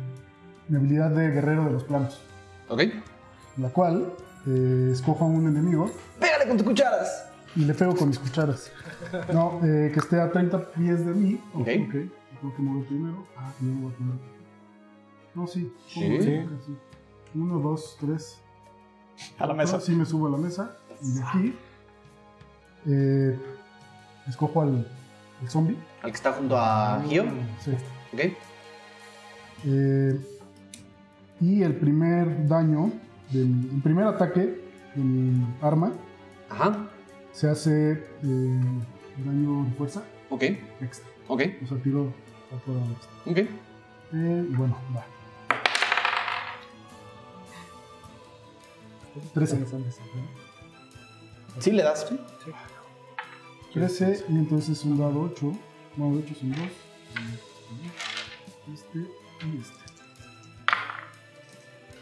mi 0.67 0.77
habilidad 0.77 1.11
de 1.11 1.29
guerrero 1.29 1.65
de 1.65 1.71
los 1.71 1.83
planos, 1.83 2.21
¿Ok? 2.69 2.81
la 3.57 3.69
cual 3.69 4.11
escojo 4.91 5.25
a 5.25 5.27
un 5.27 5.47
enemigo 5.47 5.89
¡Pégale 6.19 6.47
con 6.47 6.57
tus 6.57 6.67
cucharas! 6.67 7.24
Y 7.55 7.61
le 7.65 7.73
pego 7.73 7.95
con 7.95 8.09
mis 8.09 8.19
cucharas. 8.19 8.71
No, 9.33 9.59
eh, 9.63 9.91
que 9.93 9.99
esté 9.99 10.19
a 10.19 10.31
30 10.31 10.71
pies 10.71 11.05
de 11.05 11.13
mí. 11.13 11.41
Ok. 11.53 11.59
Ok. 11.61 11.67
Tengo 12.41 12.55
que 12.55 12.61
mover 12.61 12.85
primero. 12.87 13.25
Ah, 13.37 13.51
yo 13.61 13.67
no 13.67 13.81
voy 13.81 13.91
a 13.93 13.97
poner. 13.97 14.15
No, 15.35 15.47
sí. 15.47 15.71
Sí. 15.87 16.45
Uno, 17.33 17.59
dos, 17.59 17.97
tres. 17.99 18.41
A 19.39 19.45
la 19.47 19.53
mesa. 19.53 19.79
Sí, 19.79 19.93
me 19.93 20.05
subo 20.05 20.27
a 20.27 20.31
la 20.31 20.37
mesa. 20.37 20.77
Y 21.01 21.11
de 21.13 21.23
aquí. 21.23 21.55
eh, 22.87 23.39
escojo 24.27 24.61
al, 24.61 24.87
al 25.41 25.49
zombie. 25.49 25.77
Al 26.01 26.11
que 26.11 26.15
está 26.17 26.33
junto 26.33 26.57
a 26.57 27.01
Gio. 27.07 27.23
Sí. 27.63 27.71
¿Ok? 28.13 28.19
Eh, 29.65 30.19
y 31.41 31.63
el 31.63 31.75
primer 31.75 32.47
daño, 32.47 32.91
del, 33.31 33.69
el 33.75 33.81
primer 33.81 34.05
ataque 34.07 34.63
de 34.95 35.01
mi 35.03 35.45
arma 35.61 35.91
Ajá. 36.49 36.87
Se 37.35 37.49
hace 37.49 37.91
eh, 37.91 38.61
daño 39.25 39.65
de 39.65 39.71
fuerza 39.77 40.03
Ok. 40.29 40.43
extra. 40.81 41.09
Ok. 41.27 41.41
O 41.63 41.67
sea, 41.67 41.77
tiro 41.83 42.13
extra. 42.53 42.73
Ok. 43.25 43.37
Eh, 43.37 43.47
y 44.49 44.55
bueno, 44.55 44.77
va. 44.95 45.05
13. 49.33 49.65
Sí, 51.59 51.71
le 51.71 51.83
das. 51.83 52.05
13 53.73 54.25
y 54.29 54.31
entonces 54.33 54.83
un 54.85 54.97
dado 54.97 55.21
8. 55.21 55.51
No, 55.97 56.15
de 56.15 56.21
hecho 56.21 56.35
son 56.35 56.51
dos. 56.51 56.59
Este 58.73 58.99
y 58.99 59.57
este. 59.59 59.85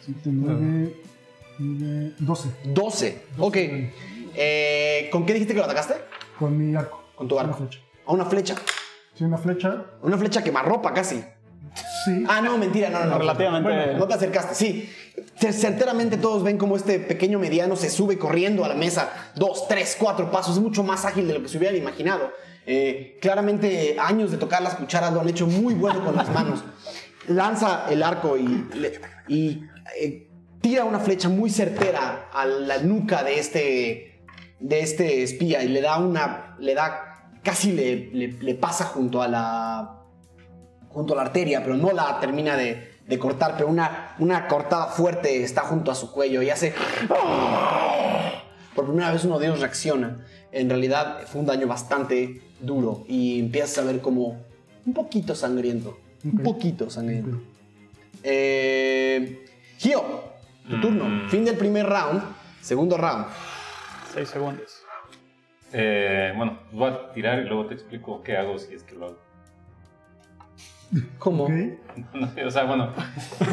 7, 0.05 0.29
9, 0.31 0.95
9, 1.59 2.13
12. 2.19 2.49
12. 2.65 3.25
Ok. 3.37 3.57
Eh, 4.35 5.09
¿Con 5.11 5.25
qué 5.25 5.33
dijiste 5.33 5.53
que 5.53 5.59
lo 5.59 5.65
atacaste? 5.65 5.95
Con 6.39 6.57
mi 6.57 6.75
arco. 6.75 7.03
Con 7.15 7.27
tu 7.27 7.35
Una 7.35 7.43
arco. 7.45 7.57
flecha. 7.57 7.79
A 8.05 8.11
una 8.13 8.25
flecha. 8.25 8.55
Sí, 9.15 9.23
una 9.23 9.37
flecha. 9.37 9.85
Una 10.01 10.17
flecha 10.17 10.43
quemarropa 10.43 10.93
casi. 10.93 11.23
Sí. 12.05 12.23
Ah, 12.27 12.41
no, 12.41 12.57
mentira, 12.57 12.89
no, 12.89 12.99
no, 12.99 13.05
no. 13.05 13.17
Relativamente- 13.19 13.93
No 13.95 14.07
te 14.07 14.13
acercaste, 14.13 14.53
sí. 14.55 14.89
Cer- 15.39 15.53
Certeramente 15.53 16.17
todos 16.17 16.43
ven 16.43 16.57
como 16.57 16.75
este 16.75 16.99
pequeño 16.99 17.39
mediano 17.39 17.75
se 17.75 17.89
sube 17.89 18.17
corriendo 18.17 18.63
a 18.65 18.67
la 18.67 18.75
mesa. 18.75 19.11
Dos, 19.35 19.67
tres, 19.67 19.95
cuatro 19.99 20.29
pasos. 20.31 20.57
Es 20.57 20.61
mucho 20.61 20.83
más 20.83 21.05
ágil 21.05 21.27
de 21.27 21.33
lo 21.35 21.41
que 21.41 21.47
se 21.49 21.57
hubieran 21.57 21.77
imaginado. 21.77 22.31
Eh, 22.65 23.17
claramente, 23.21 23.95
años 23.99 24.31
de 24.31 24.37
tocar 24.37 24.61
las 24.61 24.75
cucharas 24.75 25.13
lo 25.13 25.21
han 25.21 25.29
hecho 25.29 25.47
muy 25.47 25.73
bueno 25.73 26.03
con 26.03 26.15
las 26.15 26.29
manos. 26.29 26.63
Lanza 27.27 27.85
el 27.89 28.03
arco 28.03 28.37
y, 28.37 28.65
le- 28.75 28.99
y, 29.27 29.63
eh, 29.99 30.27
tira 30.61 30.83
una 30.83 30.99
flecha 30.99 31.29
muy 31.29 31.49
certera 31.49 32.29
a 32.33 32.45
la 32.45 32.77
nuca 32.79 33.23
de 33.23 33.39
este, 33.39 34.12
de 34.63 34.79
este 34.79 35.21
espía 35.23 35.63
y 35.63 35.67
le 35.67 35.81
da 35.81 35.97
una. 35.99 36.55
Le 36.59 36.73
da. 36.73 37.29
Casi 37.43 37.73
le, 37.73 38.09
le- 38.13 38.31
le 38.41 38.55
pasa 38.55 38.85
junto 38.85 39.21
a 39.21 39.27
la 39.27 39.99
junto 40.89 41.13
a 41.13 41.15
la 41.17 41.23
arteria, 41.23 41.61
pero 41.63 41.75
no 41.75 41.91
la 41.91 42.19
termina 42.19 42.55
de, 42.55 42.93
de 43.07 43.19
cortar, 43.19 43.55
pero 43.57 43.67
una, 43.67 44.15
una 44.19 44.47
cortada 44.47 44.87
fuerte 44.87 45.43
está 45.43 45.61
junto 45.61 45.89
a 45.91 45.95
su 45.95 46.11
cuello 46.11 46.41
y 46.43 46.49
hace... 46.51 46.73
Por 48.75 48.85
primera 48.85 49.11
vez 49.11 49.23
uno 49.25 49.39
de 49.39 49.47
ellos 49.47 49.59
reacciona. 49.59 50.25
En 50.51 50.69
realidad 50.69 51.21
fue 51.25 51.41
un 51.41 51.47
daño 51.47 51.67
bastante 51.67 52.41
duro 52.61 53.03
y 53.07 53.39
empiezas 53.39 53.79
a 53.79 53.81
ver 53.87 54.01
como 54.01 54.41
un 54.85 54.93
poquito 54.93 55.35
sangriento. 55.35 55.97
Un 56.23 56.37
poquito 56.43 56.89
sangriento. 56.89 57.41
Eh, 58.23 59.45
Gio, 59.77 60.03
tu 60.69 60.79
turno. 60.79 61.05
Mm. 61.05 61.29
Fin 61.29 61.43
del 61.45 61.57
primer 61.57 61.85
round. 61.87 62.21
Segundo 62.61 62.97
round. 62.97 63.25
6 64.13 64.29
segundos. 64.29 64.83
Eh, 65.71 66.33
bueno, 66.37 66.59
pues 66.65 66.73
voy 66.73 66.89
a 66.91 67.13
tirar 67.13 67.39
y 67.39 67.45
luego 67.45 67.65
te 67.65 67.73
explico 67.73 68.21
qué 68.23 68.37
hago 68.37 68.59
si 68.59 68.73
es 68.75 68.83
que 68.83 68.95
lo 68.95 69.07
hago. 69.07 69.17
¿Cómo? 71.17 71.45
Ok. 71.45 71.51
o 72.45 72.51
sea, 72.51 72.65
bueno, 72.65 72.93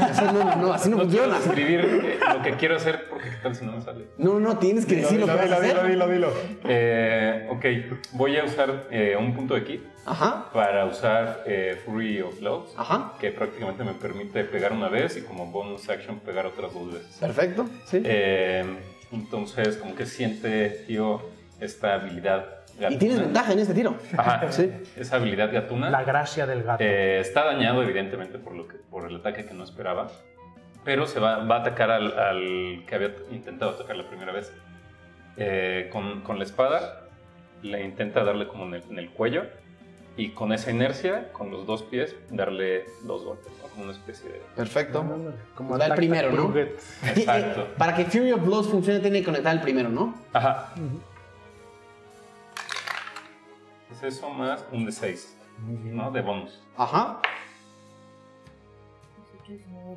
Así 0.03 0.25
no, 0.27 0.33
no, 0.33 0.57
no, 0.57 0.73
así 0.75 0.91
no, 0.91 0.97
no 1.05 1.09
quiero 1.09 1.25
funciona. 1.25 1.39
describir 1.39 1.81
eh, 1.81 2.19
lo 2.37 2.43
que 2.43 2.53
quiero 2.57 2.77
hacer 2.77 3.09
porque 3.09 3.31
qué 3.31 3.37
tal 3.43 3.55
si 3.55 3.65
no 3.65 3.73
me 3.73 3.81
sale. 3.81 4.05
No, 4.19 4.39
no, 4.39 4.59
tienes 4.59 4.85
que 4.85 4.97
decir 4.97 5.19
lo 5.19 5.27
que 5.27 5.33
vas 5.35 5.51
a 5.51 5.57
hacer. 5.57 5.87
dilo. 6.11 6.31
Eh, 6.65 7.49
ok, 7.51 7.97
voy 8.13 8.37
a 8.37 8.45
usar 8.45 8.89
eh, 8.91 9.17
un 9.19 9.35
punto 9.35 9.55
de 9.55 9.65
ki 9.65 9.83
Ajá, 10.05 10.51
para 10.53 10.85
usar 10.87 11.45
eh, 11.47 11.81
Fury 11.85 12.21
of 12.21 12.39
Blows, 12.41 12.75
ajá. 12.77 13.15
que 13.21 13.31
prácticamente 13.31 13.85
me 13.85 13.93
permite 13.95 14.45
pegar 14.45 14.73
una 14.73 14.89
vez 14.89 15.17
y 15.17 15.23
como 15.23 15.47
bonus 15.47 15.89
action 15.89 16.19
pegar 16.21 16.45
otras 16.47 16.75
dos 16.75 16.93
veces. 16.93 17.17
Perfecto. 17.21 17.67
Sí. 17.87 18.03
Eh, 18.05 18.65
entonces, 19.13 19.77
como 19.77 19.95
que 19.95 20.07
siente, 20.07 20.71
tío, 20.87 21.23
esta 21.61 21.95
habilidad 21.95 22.47
gatuna. 22.79 22.91
Y 22.95 22.99
tienes 22.99 23.21
ventaja 23.21 23.53
en 23.53 23.59
este 23.59 23.75
tiro. 23.75 23.97
Ajá, 24.17 24.51
Sí. 24.53 24.71
esa 24.97 25.17
habilidad 25.17 25.53
gatuna. 25.53 25.91
La 25.91 26.05
gracia 26.05 26.47
del 26.47 26.63
gato. 26.63 26.83
Eh, 26.85 27.21
está 27.21 27.45
dañado, 27.45 27.83
evidentemente, 27.83 28.39
por, 28.39 28.55
lo 28.55 28.67
que, 28.69 28.77
por 28.77 29.09
el 29.09 29.17
ataque 29.17 29.45
que 29.45 29.55
no 29.55 29.65
esperaba. 29.65 30.11
Pero 30.85 31.07
se 31.07 31.21
va, 31.21 31.45
va 31.45 31.57
a 31.57 31.61
atacar 31.61 31.91
al, 31.91 32.19
al 32.19 32.85
que 32.87 32.95
había 32.95 33.15
intentado 33.31 33.73
atacar 33.73 33.97
la 33.97 34.09
primera 34.09 34.33
vez. 34.33 34.53
Eh, 35.37 35.89
con, 35.93 36.23
con 36.23 36.39
la 36.39 36.45
espada, 36.45 37.07
le 37.63 37.83
intenta 37.85 38.25
darle 38.25 38.47
como 38.49 38.65
en 38.65 38.75
el, 38.75 38.83
en 38.91 38.99
el 38.99 39.11
cuello. 39.11 39.45
Y 40.17 40.31
con 40.31 40.53
esa 40.53 40.71
inercia, 40.71 41.33
con 41.33 41.51
los 41.51 41.67
dos 41.67 41.83
pies, 41.85 42.15
darle 42.31 42.85
dos 43.05 43.25
golpes. 43.25 43.53
Como 43.71 43.85
una 43.85 43.93
especie 43.93 44.29
de. 44.31 44.39
Perfecto. 44.57 45.05
Como 45.55 45.79
da 45.79 45.87
el 45.87 45.95
primero, 45.95 46.33
¿no? 46.33 46.53
Exacto. 47.07 47.69
para 47.79 47.95
que 47.95 48.05
Fury 48.05 48.33
of 48.33 48.45
Blows 48.45 48.69
funcione, 48.69 49.01
tiene 49.01 49.21
que 49.21 49.25
conectar 49.27 49.55
el 49.55 49.61
primero, 49.61 49.89
¿no? 49.89 50.15
Ajá. 50.33 50.73
Es 53.93 54.03
eso 54.03 54.31
más 54.31 54.65
un 54.73 54.87
de 54.87 54.93
6, 54.93 55.37
¿no? 55.85 56.11
De 56.11 56.21
bonus. 56.21 56.61
Ajá. 56.77 57.21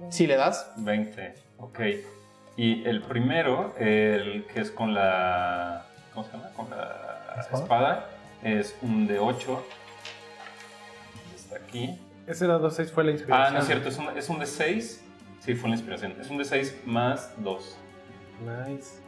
Si 0.10 0.28
le 0.28 0.36
das. 0.36 0.72
20, 0.78 1.36
ok. 1.58 1.80
Y 2.58 2.84
el 2.88 3.02
primero, 3.02 3.74
el 3.78 4.46
que 4.46 4.62
es 4.62 4.72
con 4.72 4.94
la. 4.94 5.86
¿Cómo 6.14 6.26
se 6.26 6.32
llama? 6.34 6.50
Con 6.56 6.70
la 6.70 7.36
¿Espada? 7.40 7.64
espada, 7.64 8.10
es 8.44 8.76
un 8.82 9.08
de 9.08 9.20
8. 9.20 9.64
Está 11.36 11.56
aquí. 11.58 12.00
Ese 12.28 12.48
dado 12.48 12.70
6 12.70 12.92
fue 12.92 13.04
la 13.04 13.10
Ah, 13.10 13.14
inspiración. 13.14 13.54
no 13.54 13.60
es 13.60 13.66
cierto, 13.66 13.90
es 13.90 13.98
un, 13.98 14.18
es 14.18 14.30
un 14.30 14.40
de 14.40 14.46
6. 14.46 15.04
Sí, 15.42 15.56
fue 15.56 15.70
la 15.70 15.76
inspiración. 15.76 16.16
Es 16.22 16.30
un 16.30 16.38
de 16.38 16.46
6 16.46 16.82
más 16.86 17.32
2. 17.38 17.78
Nice. 18.46 19.02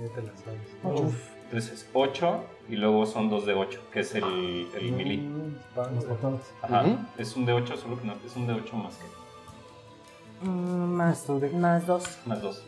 Ya 0.00 0.08
te 0.14 0.22
la 0.22 0.32
sabes. 0.36 0.60
Ocho. 0.82 1.02
Uf. 1.04 1.14
Entonces 1.44 1.72
es 1.72 1.88
8 1.92 2.44
y 2.68 2.76
luego 2.76 3.06
son 3.06 3.28
2 3.28 3.46
de 3.46 3.54
8, 3.54 3.80
que 3.92 4.00
es 4.00 4.14
el, 4.14 4.68
el 4.78 4.92
melee. 4.92 5.18
Mm, 5.18 5.54
Las 5.76 6.04
patadas. 6.04 6.40
Ajá. 6.62 6.82
Ujú. 6.82 6.98
Es 7.18 7.36
un 7.36 7.44
de 7.46 7.52
8, 7.52 7.76
solo 7.76 8.00
que 8.00 8.06
no, 8.06 8.14
es 8.24 8.36
un 8.36 8.46
de 8.46 8.54
8 8.54 8.76
más 8.76 8.94
que. 8.96 10.46
Mm, 10.48 10.92
más, 10.94 11.28
más 11.54 11.86
dos. 11.86 12.18
Más 12.26 12.40
2. 12.42 12.64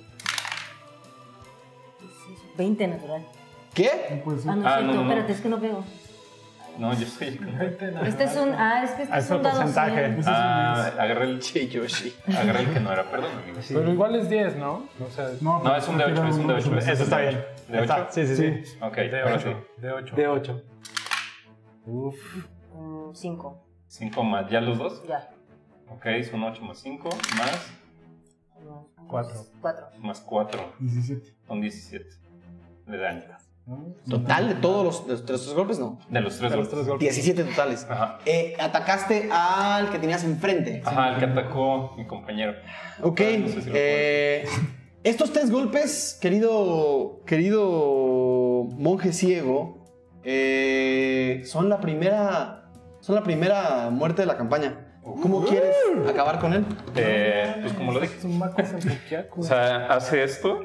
20 2.57 2.87
natural. 2.87 3.27
¿Qué? 3.75 3.91
Ah, 3.91 4.15
no, 4.25 4.33
Ah, 4.33 4.37
es 4.37 4.45
no, 4.45 4.53
cierto, 4.53 4.83
no, 4.83 4.93
no. 4.95 5.03
espérate, 5.03 5.33
es 5.33 5.41
que 5.41 5.49
no 5.49 5.59
veo. 5.59 5.85
No, 6.79 6.93
yo 6.95 7.07
soy. 7.07 7.39
Este 8.07 8.25
es 8.25 8.37
un. 8.37 8.55
Ah, 8.55 8.83
es 8.85 8.91
que 8.93 9.03
este 9.03 9.15
Ah, 9.15 9.19
es 9.19 9.31
un 9.31 9.43
dado 9.43 9.57
porcentaje. 9.59 10.07
100. 10.15 10.23
Ah, 10.27 10.91
agarré 10.99 11.25
el, 11.27 11.41
Che, 11.41 11.69
Yoshi. 11.69 12.15
agarré 12.29 12.61
el 12.61 12.73
que 12.73 12.81
no 12.81 12.93
era, 12.93 13.05
perdón, 13.11 13.31
amigo. 13.43 13.61
Pero 13.69 13.93
igual 13.93 14.15
es 14.17 14.29
10, 14.29 14.57
¿no? 14.57 14.89
O 15.01 15.11
sea, 15.11 15.29
No, 15.41 15.77
es 15.77 15.87
un 15.89 15.99
de 15.99 16.05
8, 16.05 16.27
es 16.27 16.37
un 16.37 16.47
de 16.47 16.55
8. 16.55 16.79
Eso 16.79 17.03
está 17.05 17.19
bien. 17.21 17.45
¿De 17.69 17.81
Está- 17.81 18.03
8? 18.03 18.09
Sí, 18.11 18.27
sí, 18.27 18.37
sí. 18.65 18.79
Ok, 18.81 18.97
de 18.97 19.21
ahora 19.21 19.37
8. 19.37 19.65
sí. 19.77 19.81
De 19.83 19.93
8. 19.93 20.17
De 20.17 20.29
8. 20.29 20.63
Uf. 21.87 22.17
5. 23.15 23.67
5 23.89 24.23
más, 24.25 24.51
¿ya 24.51 24.61
los 24.61 24.79
dos? 24.79 25.03
Ya. 25.07 25.29
Ok, 25.91 26.07
son 26.31 26.43
8 26.45 26.63
más 26.63 26.79
5, 26.79 27.11
más, 27.37 27.73
Cuatro. 29.07 29.37
4. 29.61 29.87
más 29.99 30.21
4, 30.21 30.73
17. 30.79 31.35
son 31.47 31.61
17 31.61 32.07
de 32.87 32.97
daño. 32.99 33.23
Total 34.09 34.49
de 34.49 34.55
todos 34.57 34.85
los, 34.85 35.07
de 35.07 35.13
los 35.13 35.25
tres 35.45 35.55
golpes, 35.55 35.79
no. 35.79 35.99
De 36.09 36.21
los 36.21 36.37
3 36.39 36.51
De 36.51 36.57
los 36.57 36.69
tres 36.69 36.87
golpes. 36.87 37.07
golpes. 37.09 37.15
17 37.15 37.45
totales. 37.45 37.87
Ajá. 37.89 38.19
Eh, 38.27 38.55
atacaste 38.59 39.29
al 39.31 39.91
que 39.91 39.99
tenías 39.99 40.25
enfrente. 40.25 40.83
Ajá, 40.85 41.11
el 41.11 41.19
que 41.19 41.25
atacó 41.27 41.95
mi 41.97 42.07
compañero. 42.07 42.55
Ok. 43.03 43.21
No 43.39 43.49
sé 43.49 43.63
si 43.63 43.71
lo 43.71 43.77
eh, 43.77 44.45
Estos 45.05 45.33
tres 45.33 45.51
golpes, 45.51 46.19
querido, 46.21 47.21
querido 47.25 48.65
monje 48.77 49.13
ciego, 49.13 49.85
eh, 50.25 51.43
son 51.45 51.69
la 51.69 51.81
primera, 51.81 52.71
son 53.01 53.15
la 53.15 53.23
primera 53.23 53.91
muerte 53.91 54.23
de 54.23 54.27
la 54.27 54.37
campaña. 54.37 54.89
¿Cómo 55.03 55.45
quieres 55.45 55.75
acabar 56.09 56.39
con 56.39 56.53
él? 56.53 56.65
Eh, 56.95 57.57
pues 57.61 57.73
como 57.73 57.93
lo 57.93 58.01
dije. 58.01 58.19
Es 58.19 58.25
un 58.25 58.39
maco. 58.39 58.63
O 59.37 59.43
sea, 59.43 59.87
hace 59.87 60.23
esto. 60.23 60.65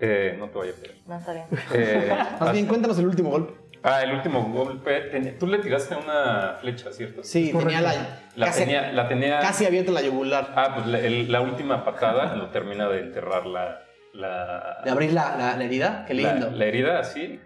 Eh, 0.00 0.36
no 0.38 0.48
te 0.50 0.58
vaya 0.58 0.72
a 0.72 0.74
pegar. 0.80 0.96
No, 1.06 1.16
está 1.18 1.32
bien. 1.32 1.46
Eh, 1.72 2.16
Más 2.40 2.52
bien, 2.52 2.66
cuéntanos 2.66 2.98
el 2.98 3.06
último 3.06 3.30
golpe. 3.30 3.54
ah, 3.82 4.02
el 4.02 4.12
último 4.14 4.42
golpe. 4.52 5.34
tú 5.38 5.46
le 5.46 5.58
tiraste 5.58 5.94
una 5.96 6.56
flecha, 6.60 6.92
¿cierto? 6.92 7.22
Sí, 7.22 7.52
tenía 7.56 7.80
la, 7.80 7.94
La 8.36 8.46
casi, 8.46 8.60
tenía, 8.60 8.92
la 8.92 9.08
tenía. 9.08 9.40
casi 9.40 9.64
abierta 9.66 9.92
la 9.92 10.02
yugular. 10.02 10.52
Ah, 10.56 10.72
pues 10.74 10.86
la, 10.86 10.98
el- 10.98 11.30
la 11.30 11.40
última 11.40 11.84
patada 11.84 12.34
lo 12.36 12.50
termina 12.50 12.88
de 12.88 13.00
enterrar 13.00 13.46
la. 13.46 13.82
La, 14.12 14.78
De 14.82 14.90
abrir 14.90 15.12
la, 15.12 15.36
la- 15.36 15.56
la 15.56 15.64
herida. 15.64 16.04
Qué 16.06 16.14
lindo. 16.14 16.50
la 16.50 16.64
herida 16.64 16.98
así. 17.00 17.38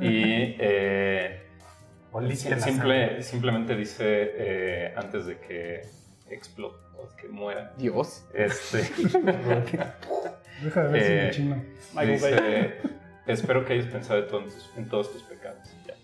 Y. 0.00 0.56
eh, 0.58 1.38
simple, 2.58 3.22
simplemente 3.22 3.74
dice 3.74 4.04
eh, 4.36 4.94
antes 4.96 5.24
de 5.26 5.38
que 5.38 5.80
explote, 6.30 6.76
o 6.98 7.08
que 7.16 7.28
muera. 7.28 7.72
Dios. 7.78 8.26
Este. 8.34 8.82
Deja 10.62 10.82
de 10.84 10.88
ver 10.92 11.02
si 11.02 11.12
Eh, 11.12 11.24
me 11.24 11.30
chino. 11.30 12.12
Dice, 12.12 12.80
espero 13.26 13.64
que 13.64 13.74
hayas 13.74 13.86
pensado 13.86 14.20
en 14.20 14.28
todos 14.28 14.44
tus, 14.44 14.70
en 14.76 14.88
todos 14.88 15.12
tus 15.12 15.22
pecados. 15.22 15.58
Ya. 15.86 15.94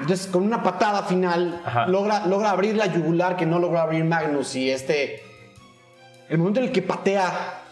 Entonces, 0.00 0.26
con 0.26 0.42
una 0.42 0.62
patada 0.62 1.02
final, 1.04 1.60
Ajá. 1.64 1.86
logra, 1.86 2.26
logra 2.26 2.50
abrir 2.50 2.76
la 2.76 2.86
yugular 2.86 3.36
que 3.36 3.46
no 3.46 3.58
logró 3.58 3.78
abrir 3.80 4.04
Magnus. 4.04 4.54
Y 4.56 4.70
este. 4.70 5.22
El 6.28 6.38
momento 6.38 6.60
en 6.60 6.66
el 6.66 6.72
que 6.72 6.82
patea 6.82 7.28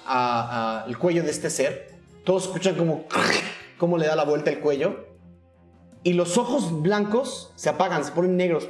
a- 0.06 0.82
a 0.82 0.86
el 0.86 0.98
cuello 0.98 1.22
de 1.22 1.30
este 1.30 1.50
ser, 1.50 1.90
todos 2.24 2.44
escuchan 2.44 2.74
como. 2.76 3.04
cómo 3.78 3.96
le 3.96 4.06
da 4.06 4.14
la 4.14 4.24
vuelta 4.24 4.50
el 4.50 4.58
cuello. 4.60 5.06
Y 6.02 6.12
los 6.14 6.36
ojos 6.38 6.82
blancos 6.82 7.52
se 7.56 7.68
apagan, 7.70 8.04
se 8.04 8.12
ponen 8.12 8.36
negros. 8.36 8.68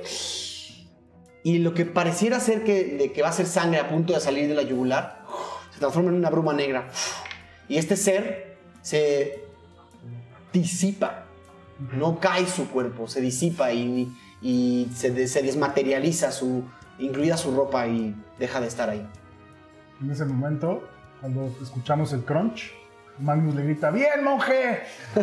Y 1.42 1.58
lo 1.58 1.74
que 1.74 1.84
pareciera 1.86 2.38
ser 2.38 2.62
que, 2.64 2.84
de 2.84 3.12
que 3.12 3.22
va 3.22 3.28
a 3.28 3.32
ser 3.32 3.46
sangre 3.46 3.80
a 3.80 3.88
punto 3.88 4.12
de 4.12 4.20
salir 4.20 4.48
de 4.48 4.54
la 4.54 4.62
yugular, 4.62 5.19
transforma 5.80 6.10
en 6.10 6.16
una 6.16 6.30
bruma 6.30 6.52
negra. 6.52 6.88
Y 7.68 7.76
este 7.78 7.96
ser 7.96 8.56
se 8.82 9.44
disipa 10.52 11.24
no 11.96 12.20
cae 12.20 12.46
su 12.46 12.68
cuerpo, 12.68 13.08
se 13.08 13.20
disipa 13.20 13.72
y, 13.72 14.12
y 14.42 14.88
se, 14.94 15.10
de- 15.10 15.26
se 15.26 15.42
desmaterializa, 15.42 16.30
su, 16.30 16.64
incluida 16.98 17.36
su 17.36 17.54
ropa 17.56 17.86
y 17.88 18.14
deja 18.38 18.60
de 18.60 18.66
estar 18.68 18.90
ahí. 18.90 19.06
En 20.02 20.10
ese 20.10 20.24
momento, 20.24 20.86
cuando 21.20 21.54
escuchamos 21.62 22.12
el 22.12 22.22
crunch, 22.24 22.72
Magnus 23.18 23.54
le 23.54 23.64
grita, 23.64 23.90
¡Bien, 23.90 24.22
monje! 24.24 24.80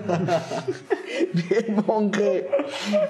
Bien, 1.34 1.84
monje. 1.86 2.48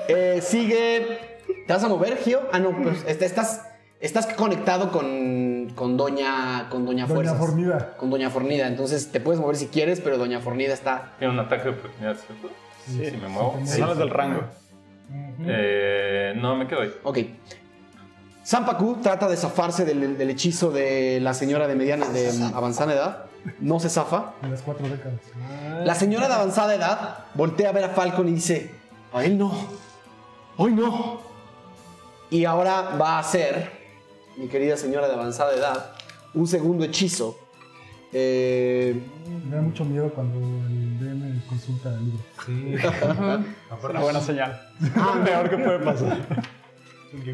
Eh, 0.07 0.39
sigue. 0.41 1.37
¿Te 1.65 1.73
vas 1.73 1.83
a 1.83 1.89
mover, 1.89 2.17
Gio? 2.17 2.41
Ah, 2.53 2.59
no, 2.59 2.71
pues 2.81 3.03
este, 3.07 3.25
estás, 3.25 3.63
estás 3.99 4.27
conectado 4.27 4.91
con, 4.91 5.71
con 5.75 5.97
Doña, 5.97 6.67
con 6.69 6.85
Doña 6.85 7.05
Doña. 7.05 7.33
Fornida. 7.35 7.95
Con 7.97 8.09
Doña 8.09 8.29
Fornida. 8.29 8.67
Entonces 8.67 9.11
te 9.11 9.19
puedes 9.19 9.39
mover 9.39 9.55
si 9.55 9.67
quieres, 9.67 10.01
pero 10.01 10.17
Doña 10.17 10.39
Fornida 10.39 10.73
está. 10.73 11.13
Tiene 11.19 11.33
un 11.33 11.39
ataque 11.39 11.65
de 11.65 11.69
oportunidad, 11.71 12.15
¿cierto? 12.15 12.49
Sí. 12.85 13.09
Si 13.09 13.17
me 13.17 13.27
muevo. 13.27 13.59
Sí. 13.63 13.79
Sales 13.79 13.97
del 13.97 14.09
rango. 14.09 14.41
Eh, 15.45 16.33
no, 16.37 16.55
me 16.55 16.67
quedo 16.67 16.81
ahí. 16.81 16.93
Ok. 17.03 17.19
Sampaku 18.43 18.97
trata 19.01 19.27
de 19.27 19.35
zafarse 19.35 19.83
del, 19.83 20.17
del 20.17 20.29
hechizo 20.29 20.71
de 20.71 21.19
la 21.21 21.33
señora 21.33 21.67
de 21.67 21.75
mediana, 21.75 22.07
de 22.07 22.31
avanzada 22.53 22.93
edad. 22.93 23.25
No 23.59 23.79
se 23.79 23.89
zafa. 23.89 24.33
De 24.41 24.49
las 24.49 24.61
cuatro 24.61 24.87
décadas. 24.87 25.19
La 25.83 25.95
señora 25.95 26.27
de 26.27 26.33
avanzada 26.33 26.73
edad 26.75 27.25
voltea 27.33 27.69
a 27.69 27.71
ver 27.73 27.83
a 27.85 27.89
Falcon 27.89 28.27
y 28.29 28.33
dice, 28.33 28.71
a 29.13 29.23
él 29.23 29.37
no, 29.37 29.53
hoy 30.57 30.73
no. 30.73 31.21
Y 32.29 32.45
ahora 32.45 32.95
va 32.99 33.17
a 33.17 33.19
hacer, 33.19 33.71
mi 34.37 34.47
querida 34.47 34.77
señora 34.77 35.07
de 35.07 35.13
avanzada 35.13 35.53
edad, 35.55 35.91
un 36.33 36.47
segundo 36.47 36.85
hechizo. 36.85 37.37
Eh, 38.13 38.95
Me 39.49 39.55
da 39.55 39.61
mucho 39.61 39.83
miedo 39.83 40.09
cuando 40.13 40.37
el 40.67 40.99
DM 40.99 41.41
consulta 41.47 41.89
el 41.93 42.05
libro. 42.05 42.23
Sí. 42.45 42.75
Es 43.77 43.83
una 43.83 43.99
buena 43.99 44.21
señal. 44.21 44.61
ah, 44.95 45.21
Peor 45.25 45.49
que 45.49 45.57
puede 45.57 45.79
pasar. 45.79 46.17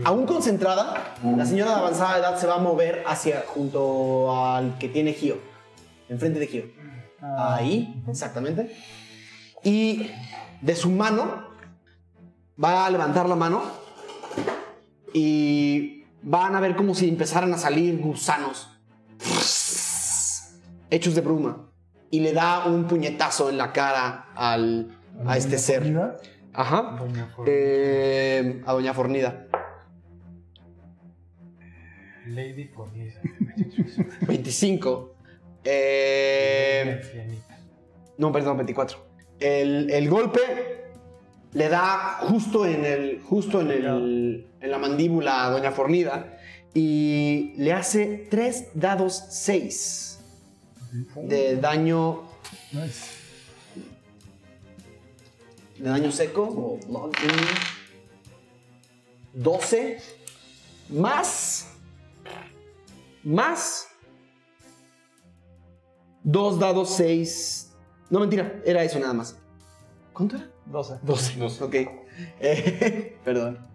aún 0.04 0.26
concentrada, 0.26 1.16
la 1.38 1.46
señora 1.46 1.72
de 1.72 1.78
avanzada 1.78 2.18
edad 2.18 2.38
se 2.40 2.48
va 2.48 2.56
a 2.56 2.60
mover 2.60 3.04
hacia 3.08 3.44
junto 3.48 4.36
al 4.46 4.78
que 4.78 4.90
tiene 4.90 5.14
Gio, 5.14 5.38
enfrente 6.10 6.40
de 6.40 6.48
Gio. 6.48 6.64
Ah, 7.22 7.56
Ahí, 7.60 8.04
exactamente. 8.08 8.76
Y 9.64 10.10
de 10.62 10.76
su 10.76 10.90
mano 10.90 11.46
va 12.62 12.86
a 12.86 12.90
levantar 12.90 13.28
la 13.30 13.36
mano 13.36 13.64
y 15.14 16.03
van 16.24 16.56
a 16.56 16.60
ver 16.60 16.76
como 16.76 16.96
si 16.96 17.08
empezaran 17.08 17.54
a 17.54 17.58
salir 17.58 18.00
gusanos 18.00 18.70
hechos 20.90 21.16
de 21.16 21.22
bruma 21.22 21.70
y 22.10 22.20
le 22.20 22.34
da 22.34 22.66
un 22.66 22.88
puñetazo 22.88 23.50
en 23.50 23.58
la 23.58 23.74
cara 23.74 24.28
al, 24.36 24.98
a 25.26 25.38
este 25.38 25.58
ser. 25.58 25.80
Fornida, 25.80 26.18
Ajá. 26.54 26.96
Doña 27.00 27.28
Fornida. 27.28 27.56
Eh, 27.58 28.62
a 28.66 28.74
Doña 28.74 28.94
Fornida. 28.94 29.48
Lady 32.28 32.66
Fornida. 32.66 33.20
25. 34.28 35.16
Eh. 35.64 37.02
No, 38.18 38.32
perdón, 38.32 38.58
24. 38.58 38.98
El, 39.40 39.90
el 39.90 40.10
golpe 40.10 40.73
le 41.54 41.70
da 41.70 42.18
justo 42.22 42.66
en 42.66 42.86
el. 42.86 43.22
justo 43.22 43.62
en 43.62 43.72
el. 43.72 44.48
en 44.60 44.72
la 44.72 44.78
mandíbula 44.78 45.46
a 45.46 45.50
Doña 45.52 45.72
Fornida. 45.72 46.38
Y 46.74 47.54
le 47.58 47.72
hace 47.72 48.28
3 48.32 48.70
dados 48.74 49.24
6 49.30 50.20
de 51.16 51.58
daño. 51.58 52.24
de 55.78 55.90
daño 55.90 56.12
seco. 56.12 56.80
12 59.34 59.98
más. 60.90 61.68
Más. 63.24 63.88
Dos 66.24 66.58
dados 66.58 66.96
6. 66.96 67.72
No, 68.10 68.20
mentira, 68.20 68.62
era 68.66 68.84
eso 68.84 69.00
nada 69.00 69.14
más. 69.14 69.38
¿Cuánto 70.14 70.38
era? 70.38 70.53
12. 70.74 70.96
12. 71.04 71.36
Doce. 71.38 71.64
Ok. 71.64 71.76
Eh, 72.42 73.18
perdón. 73.24 73.66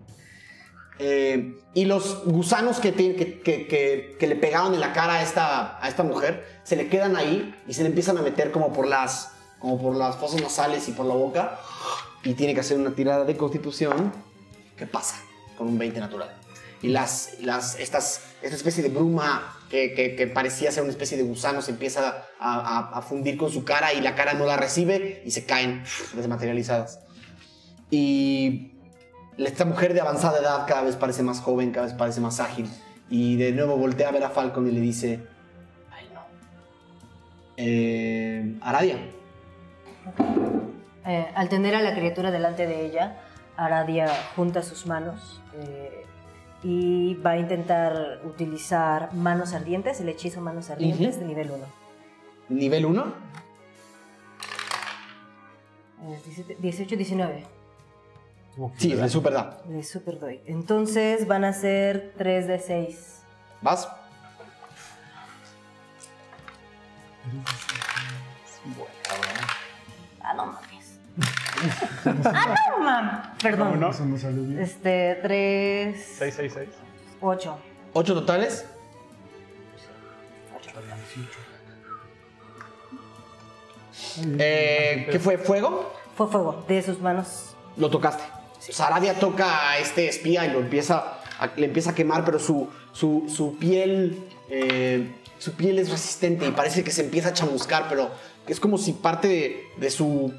Eh, 1.00 1.56
y 1.74 1.84
los 1.86 2.24
gusanos 2.24 2.78
que, 2.80 2.92
te- 2.92 3.14
que, 3.16 3.40
que- 3.40 3.66
que- 3.66 4.16
que 4.18 4.26
le 4.26 4.36
pegaron 4.36 4.74
en 4.74 4.80
la 4.80 4.92
cara 4.92 5.14
a 5.14 5.22
esta, 5.22 5.82
a 5.82 5.88
esta 5.88 6.02
mujer 6.02 6.44
se 6.64 6.76
le 6.76 6.88
quedan 6.88 7.16
ahí 7.16 7.54
y 7.68 7.74
se 7.74 7.82
le 7.82 7.88
empiezan 7.88 8.18
a 8.18 8.22
meter 8.22 8.50
como 8.52 8.72
por 8.72 8.86
las 8.86 9.32
como 9.60 9.80
por 9.80 9.96
las 9.96 10.16
fosas 10.16 10.40
nasales 10.40 10.88
y 10.88 10.92
por 10.92 11.06
la 11.06 11.14
boca 11.14 11.58
y 12.22 12.34
tiene 12.34 12.54
que 12.54 12.60
hacer 12.60 12.78
una 12.78 12.92
tirada 12.94 13.24
de 13.24 13.36
constitución 13.36 14.12
¿qué 14.76 14.86
pasa? 14.86 15.16
con 15.56 15.66
un 15.68 15.78
20 15.78 15.98
natural 15.98 16.30
y 16.82 16.88
las, 16.88 17.38
las 17.40 17.78
estas, 17.80 18.22
esta 18.42 18.56
especie 18.56 18.82
de 18.82 18.88
bruma 18.90 19.56
que, 19.70 19.94
que- 19.94 20.14
que 20.16 20.26
parecía 20.28 20.70
ser 20.70 20.82
una 20.84 20.92
especie 20.92 21.16
de 21.16 21.24
gusano 21.24 21.60
se 21.62 21.72
empieza 21.72 22.24
a, 22.38 22.60
a- 22.88 22.98
a 22.98 23.02
fundir 23.02 23.36
con 23.36 23.50
su 23.50 23.64
cara 23.64 23.92
y 23.92 24.00
la 24.00 24.14
cara 24.14 24.34
no 24.34 24.44
la 24.46 24.56
recibe 24.56 25.22
y 25.24 25.30
se 25.32 25.44
caen 25.44 25.82
desmaterializadas 26.14 27.00
y 27.90 28.72
esta 29.38 29.64
mujer 29.64 29.94
de 29.94 30.00
avanzada 30.00 30.38
edad 30.40 30.66
cada 30.66 30.82
vez 30.82 30.96
parece 30.96 31.22
más 31.22 31.40
joven, 31.40 31.70
cada 31.70 31.86
vez 31.86 31.94
parece 31.94 32.20
más 32.20 32.40
ágil. 32.40 32.68
Y 33.08 33.36
de 33.36 33.52
nuevo 33.52 33.76
voltea 33.76 34.08
a 34.08 34.12
ver 34.12 34.24
a 34.24 34.30
Falcon 34.30 34.66
y 34.68 34.72
le 34.72 34.80
dice, 34.80 35.20
ay 35.92 36.08
no. 36.12 36.20
Eh, 37.56 38.56
Aradia. 38.60 38.98
Eh, 41.06 41.26
al 41.34 41.48
tener 41.48 41.74
a 41.74 41.82
la 41.82 41.94
criatura 41.94 42.30
delante 42.30 42.66
de 42.66 42.84
ella, 42.84 43.16
Aradia 43.56 44.08
junta 44.36 44.62
sus 44.62 44.86
manos 44.86 45.40
eh, 45.54 46.04
y 46.62 47.14
va 47.14 47.30
a 47.32 47.38
intentar 47.38 48.20
utilizar 48.24 49.12
manos 49.14 49.52
ardientes, 49.54 50.00
el 50.00 50.08
hechizo 50.08 50.40
manos 50.40 50.70
ardientes 50.70 51.16
Ujú. 51.16 51.20
de 51.20 51.26
nivel 51.26 51.50
1. 51.50 51.64
Nivel 52.48 52.86
1. 52.86 53.28
18, 56.60 56.96
19 56.96 57.44
Sí, 58.76 58.92
de 58.94 59.08
super 59.08 59.32
da. 59.32 59.60
de 59.66 59.84
Super 59.84 60.18
Doy. 60.18 60.40
Entonces 60.46 61.28
van 61.28 61.44
a 61.44 61.52
ser 61.52 62.12
3 62.16 62.48
de 62.48 62.58
6. 62.58 63.22
¿Vas? 63.62 63.88
Ah, 70.20 70.34
no 70.34 70.46
mames. 70.46 70.98
ah, 72.24 72.54
no 72.78 72.84
mames. 72.84 73.14
Perdón. 73.42 73.82
Eso 73.84 74.04
no 74.04 74.18
salió 74.18 74.42
bien. 74.42 74.58
Este, 74.60 75.18
3, 75.22 75.96
666. 76.18 76.68
8. 77.20 77.58
¿8 77.94 78.04
totales? 78.06 78.66
Eh, 84.38 85.08
¿Qué 85.10 85.18
fue? 85.18 85.38
¿Fuego? 85.38 85.92
Fue 86.16 86.28
fuego 86.28 86.64
de 86.68 86.82
sus 86.82 87.00
manos. 87.00 87.54
Lo 87.76 87.90
tocaste. 87.90 88.22
Saradia 88.60 89.14
toca 89.18 89.70
a 89.70 89.78
este 89.78 90.08
espía 90.08 90.46
y 90.46 90.50
lo 90.50 90.58
empieza 90.60 91.18
a- 91.38 91.50
le 91.56 91.66
empieza 91.66 91.90
a 91.90 91.94
quemar, 91.94 92.24
pero 92.24 92.38
su, 92.38 92.68
su, 92.92 93.32
su 93.34 93.56
piel 93.58 94.18
eh, 94.50 95.14
su 95.38 95.52
piel 95.52 95.78
es 95.78 95.90
resistente 95.90 96.46
y 96.46 96.50
parece 96.50 96.82
que 96.82 96.90
se 96.90 97.02
empieza 97.02 97.28
a 97.28 97.32
chamuscar, 97.32 97.86
pero 97.88 98.10
es 98.46 98.58
como 98.58 98.76
si 98.76 98.92
parte 98.92 99.28
de, 99.28 99.62
de 99.76 99.90
su 99.90 100.34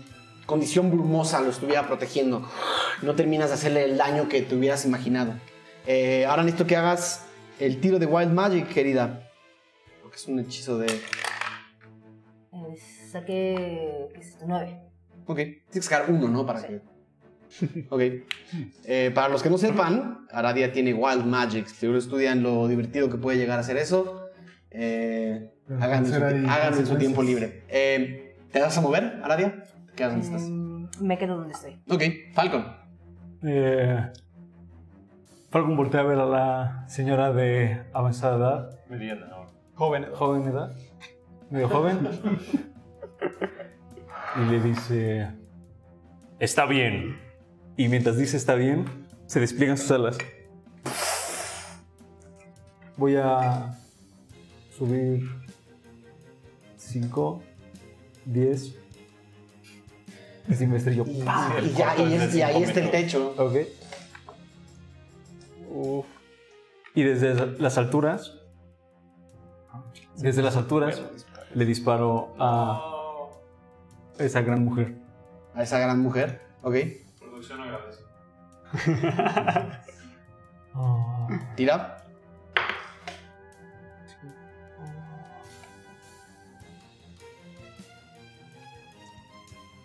condición 0.50 0.89
brumosa 0.89 1.41
lo 1.41 1.52
estuviera 1.52 1.86
protegiendo. 1.86 2.50
No 3.04 3.14
terminas 3.14 3.50
de 3.50 3.54
hacerle 3.54 3.86
el 3.86 3.97
daño 3.97 4.28
que 4.28 4.41
te 4.41 4.56
hubieras 4.56 4.84
imaginado. 4.84 5.34
Eh, 5.86 6.26
ahora 6.26 6.41
necesito 6.41 6.66
que 6.66 6.76
hagas 6.76 7.28
el 7.60 7.80
tiro 7.80 8.00
de 8.00 8.08
Wild 8.08 8.34
Magic, 8.34 8.68
querida. 8.68 9.30
Porque 10.02 10.18
es 10.18 10.28
un 10.28 10.39
hechizo 10.39 10.80
de... 10.80 10.88
Eh, 10.88 12.78
saqué. 13.12 14.10
¿Qué 14.12 14.22
es 14.22 14.30
esto? 14.30 14.45
Nueve. 14.47 14.80
Ok, 15.28 15.36
tienes 15.36 15.62
que 15.72 15.82
sacar 15.82 16.10
uno, 16.10 16.28
¿no? 16.28 16.45
Para 16.47 16.64
que... 16.64 16.82
Ok. 17.89 18.02
Eh, 18.86 19.12
para 19.14 19.30
los 19.30 19.43
que 19.43 19.52
no 19.52 19.60
sepan, 19.60 20.26
Aradia 20.32 20.72
tiene 20.72 20.95
Wild 20.95 21.26
Magic. 21.26 21.68
Si 21.68 21.76
seguro 21.76 22.00
estudian 22.00 22.41
lo 22.41 22.68
divertido 22.68 23.08
que 23.08 23.18
puede 23.18 23.38
llegar 23.38 23.60
a 23.60 23.64
ser 23.64 23.78
eso. 23.78 24.30
Eh, 24.72 25.52
háganlo 25.80 26.08
en 26.08 26.45
su, 26.45 26.50
háganlo 26.50 26.91
en 26.91 26.97
tiempo 26.97 27.22
libre. 27.22 27.66
Eh, 27.70 28.36
¿Te 28.52 28.60
vas 28.60 28.76
a 28.76 28.82
mover, 28.82 29.20
Aradia? 29.24 29.64
¿Te 30.00 30.06
quedas 30.06 30.14
donde 30.14 30.28
estás? 30.28 30.50
Mm, 30.50 31.06
me 31.06 31.18
quedo 31.18 31.36
donde 31.36 31.54
estoy. 31.54 31.78
Ok, 31.89 32.04
Falcon. 32.34 32.66
Eh, 33.43 34.10
Falcon 35.50 35.76
voltea 35.76 36.00
a 36.00 36.04
ver 36.04 36.20
a 36.20 36.26
la 36.26 36.86
señora 36.88 37.34
de 37.34 37.84
avanzada 37.91 38.38
edad, 38.38 38.80
Mediana 38.88 39.28
ahora. 39.28 39.50
Joven. 39.76 40.06
joven 40.14 40.47
edad, 40.47 40.74
medio 41.50 41.68
joven, 41.68 42.00
y 44.38 44.50
le 44.50 44.62
dice, 44.62 45.28
está 46.39 46.66
bien. 46.66 47.20
Y 47.76 47.89
mientras 47.89 48.16
dice 48.16 48.38
está 48.38 48.56
bien, 48.56 48.86
se 49.26 49.41
despliegan 49.41 49.78
sus 49.78 49.91
alas. 49.91 50.18
Voy 52.95 53.18
a 53.18 53.78
subir 54.78 55.30
5, 56.78 57.43
10. 58.24 58.79
Y. 61.08 61.24
Y, 61.64 61.74
ya, 61.74 61.95
y, 61.97 62.14
es- 62.16 62.36
y 62.36 62.41
ahí 62.41 62.64
está 62.64 62.80
el 62.80 62.91
techo. 62.91 63.34
Ok. 63.38 63.56
Y 66.95 67.04
desde 67.04 67.36
las 67.60 67.78
alturas, 67.78 68.34
desde 70.18 70.41
las 70.41 70.56
alturas, 70.58 71.02
le 71.54 71.66
disparo 71.66 72.34
a 72.39 73.28
esa 74.18 74.41
gran 74.41 74.64
mujer. 74.66 74.95
A 75.54 75.64
esa 75.64 75.80
gran 75.80 76.00
mujer. 76.00 76.41
Ok. 76.64 76.76
Producción 77.20 77.62
agradece. 77.62 78.02
Tira. 81.56 81.95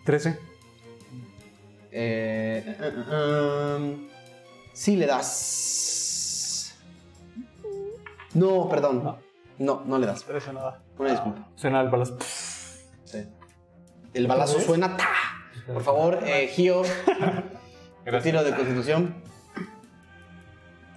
¿13? 0.05 0.37
Eh, 1.97 2.61
eh, 2.67 2.75
eh, 3.09 3.77
um, 3.77 4.97
le 4.97 5.05
das. 5.05 6.75
No, 8.33 8.67
perdón. 8.67 9.17
No, 9.59 9.81
no 9.85 9.97
le 9.97 10.05
das. 10.05 10.23
Parece 10.23 10.51
nada. 10.51 10.83
Una 10.99 11.11
disculpa. 11.11 11.47
Suena 11.55 11.79
el 11.79 11.87
balazo. 11.87 12.17
Sí. 13.05 13.25
El 14.13 14.27
balazo 14.27 14.59
suena. 14.59 14.97
Por 15.67 15.83
favor, 15.83 16.19
eh, 16.25 16.49
Gio, 16.49 16.83
tiro 18.21 18.43
de 18.43 18.53
constitución. 18.53 19.15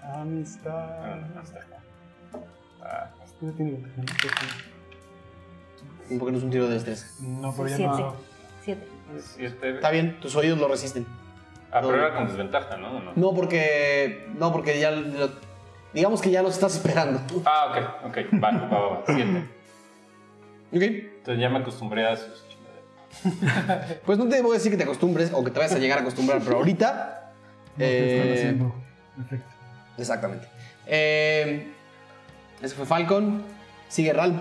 Amistad. 0.02 1.20
Ah. 2.82 3.10
Un 6.10 6.18
poco 6.18 6.32
no 6.32 6.38
es 6.38 6.42
un 6.42 6.50
tiro 6.50 6.66
de 6.66 6.74
destreza. 6.74 7.06
No, 7.20 7.54
pero 7.56 7.68
ya 7.68 7.78
no. 7.78 8.16
Siete. 8.64 8.97
Está 9.38 9.90
bien, 9.90 10.18
tus 10.20 10.34
oídos 10.36 10.58
lo 10.58 10.68
resisten. 10.68 11.06
Ah, 11.70 11.80
pero 11.82 11.94
era 11.96 12.14
con 12.14 12.26
desventaja, 12.28 12.76
¿no? 12.76 12.96
¿O 12.96 13.00
no? 13.00 13.12
No 13.14 13.34
porque. 13.34 14.26
No 14.38 14.52
porque 14.52 14.78
ya. 14.80 14.90
lo- 14.90 15.30
digamos 15.92 16.20
que 16.20 16.30
ya 16.30 16.42
los 16.42 16.54
estás 16.54 16.76
esperando. 16.76 17.20
Ah, 17.44 18.00
ok, 18.04 18.06
ok. 18.10 18.18
Va, 18.42 18.50
va, 18.50 18.68
va, 18.68 18.88
va. 18.88 19.02
Siete. 19.06 19.44
Ok. 20.72 20.82
Entonces 20.82 21.40
ya 21.42 21.48
me 21.48 21.58
acostumbré 21.58 22.06
a 22.06 22.16
sus 22.16 22.44
chingaderas. 22.48 23.98
Pues 24.04 24.18
no 24.18 24.28
te 24.28 24.40
voy 24.42 24.52
a 24.52 24.54
decir 24.54 24.70
que 24.70 24.76
te 24.78 24.84
acostumbres 24.84 25.30
o 25.32 25.42
que 25.44 25.50
te 25.50 25.58
vayas 25.58 25.74
a 25.74 25.78
llegar 25.78 25.98
a 25.98 26.02
acostumbrar, 26.02 26.40
pero 26.44 26.56
ahorita. 26.58 27.32
No 27.76 27.84
te 27.84 28.14
están 28.14 28.28
eh, 28.28 28.34
haciendo 28.34 28.74
efecto. 29.24 29.46
Exactamente. 29.98 30.48
Eh, 30.86 31.72
ese 32.62 32.74
fue 32.74 32.86
Falcon. 32.86 33.42
Sigue 33.88 34.12
Ral. 34.12 34.40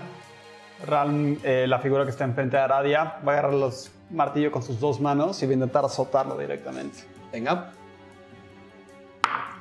Ralm, 0.86 1.38
eh, 1.42 1.66
la 1.68 1.78
figura 1.80 2.04
que 2.04 2.10
está 2.10 2.24
enfrente 2.24 2.56
de 2.56 2.62
Aradia, 2.62 3.16
va 3.26 3.32
a 3.32 3.38
agarrar 3.38 3.54
los 3.54 3.90
martillos 4.10 4.52
con 4.52 4.62
sus 4.62 4.80
dos 4.80 5.00
manos 5.00 5.42
y 5.42 5.46
va 5.46 5.50
a 5.50 5.54
intentar 5.54 5.84
azotarlo 5.84 6.36
directamente. 6.38 7.00
Venga. 7.32 7.72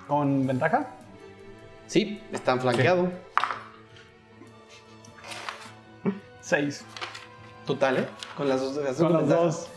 ¿Con 0.07 0.47
ventaja? 0.47 0.87
Sí, 1.87 2.21
están 2.31 2.59
flanqueado. 2.61 3.09
Seis. 6.41 6.83
Total, 7.65 7.97
¿eh? 7.97 8.07
Con 8.37 8.47
las 8.47 8.61
dos. 8.61 8.75
las 8.77 8.95
Con 8.97 9.17
ventajas. 9.17 9.43
dos. 9.43 9.67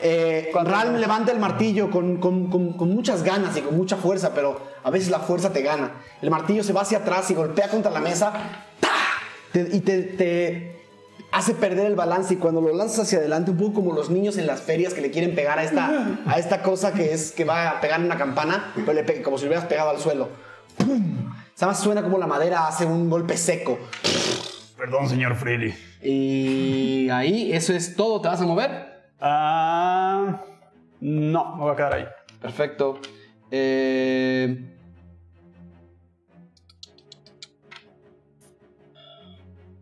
Eh, 0.00 0.50
Ralm 0.54 0.96
levanta 0.96 1.32
el 1.32 1.38
martillo 1.38 1.90
con, 1.90 2.18
con- 2.18 2.50
con- 2.50 2.74
con 2.74 2.90
muchas 2.94 3.22
ganas 3.22 3.56
y 3.56 3.62
con 3.62 3.76
mucha 3.76 3.96
fuerza, 3.96 4.32
pero 4.34 4.60
a 4.84 4.90
veces 4.90 5.10
la 5.10 5.20
fuerza 5.20 5.52
te 5.52 5.62
gana. 5.62 5.92
El 6.20 6.30
martillo 6.30 6.62
se 6.62 6.72
va 6.74 6.82
hacia 6.82 6.98
atrás 6.98 7.30
y 7.30 7.34
golpea 7.34 7.68
contra 7.70 7.90
la 7.90 8.00
mesa 8.00 8.32
¡ta! 8.80 8.88
Te- 9.52 9.68
y 9.74 9.80
te, 9.80 10.02
te 10.02 10.75
hace 11.36 11.54
perder 11.54 11.86
el 11.86 11.94
balance 11.96 12.34
y 12.34 12.36
cuando 12.38 12.60
lo 12.60 12.74
lanzas 12.74 13.00
hacia 13.00 13.18
adelante, 13.18 13.50
un 13.50 13.58
poco 13.58 13.74
como 13.74 13.92
los 13.92 14.08
niños 14.10 14.38
en 14.38 14.46
las 14.46 14.62
ferias 14.62 14.94
que 14.94 15.00
le 15.02 15.10
quieren 15.10 15.34
pegar 15.34 15.58
a 15.58 15.64
esta, 15.64 16.18
a 16.26 16.38
esta 16.38 16.62
cosa 16.62 16.92
que 16.94 17.12
es 17.12 17.30
que 17.32 17.44
va 17.44 17.70
a 17.70 17.80
pegar 17.80 18.00
en 18.00 18.06
una 18.06 18.16
campana, 18.16 18.72
pero 18.74 18.92
le 18.94 19.04
pe- 19.04 19.20
como 19.22 19.36
si 19.36 19.44
lo 19.44 19.50
hubieras 19.50 19.66
pegado 19.66 19.90
al 19.90 19.98
suelo. 19.98 20.28
¡Pum! 20.78 21.30
Además 21.56 21.80
suena 21.80 22.02
como 22.02 22.18
la 22.18 22.26
madera 22.26 22.66
hace 22.66 22.84
un 22.86 23.08
golpe 23.10 23.36
seco. 23.36 23.78
Perdón, 24.76 25.08
señor 25.08 25.36
Freely. 25.36 25.74
Y 26.02 27.08
ahí, 27.10 27.52
eso 27.52 27.72
es 27.74 27.96
todo. 27.96 28.20
¿Te 28.20 28.28
vas 28.28 28.40
a 28.40 28.46
mover? 28.46 28.70
Ah, 29.20 30.42
no, 31.00 31.56
me 31.56 31.62
voy 31.62 31.72
a 31.72 31.76
quedar 31.76 31.94
ahí. 31.94 32.04
Perfecto. 32.40 32.98
Eh, 33.50 34.72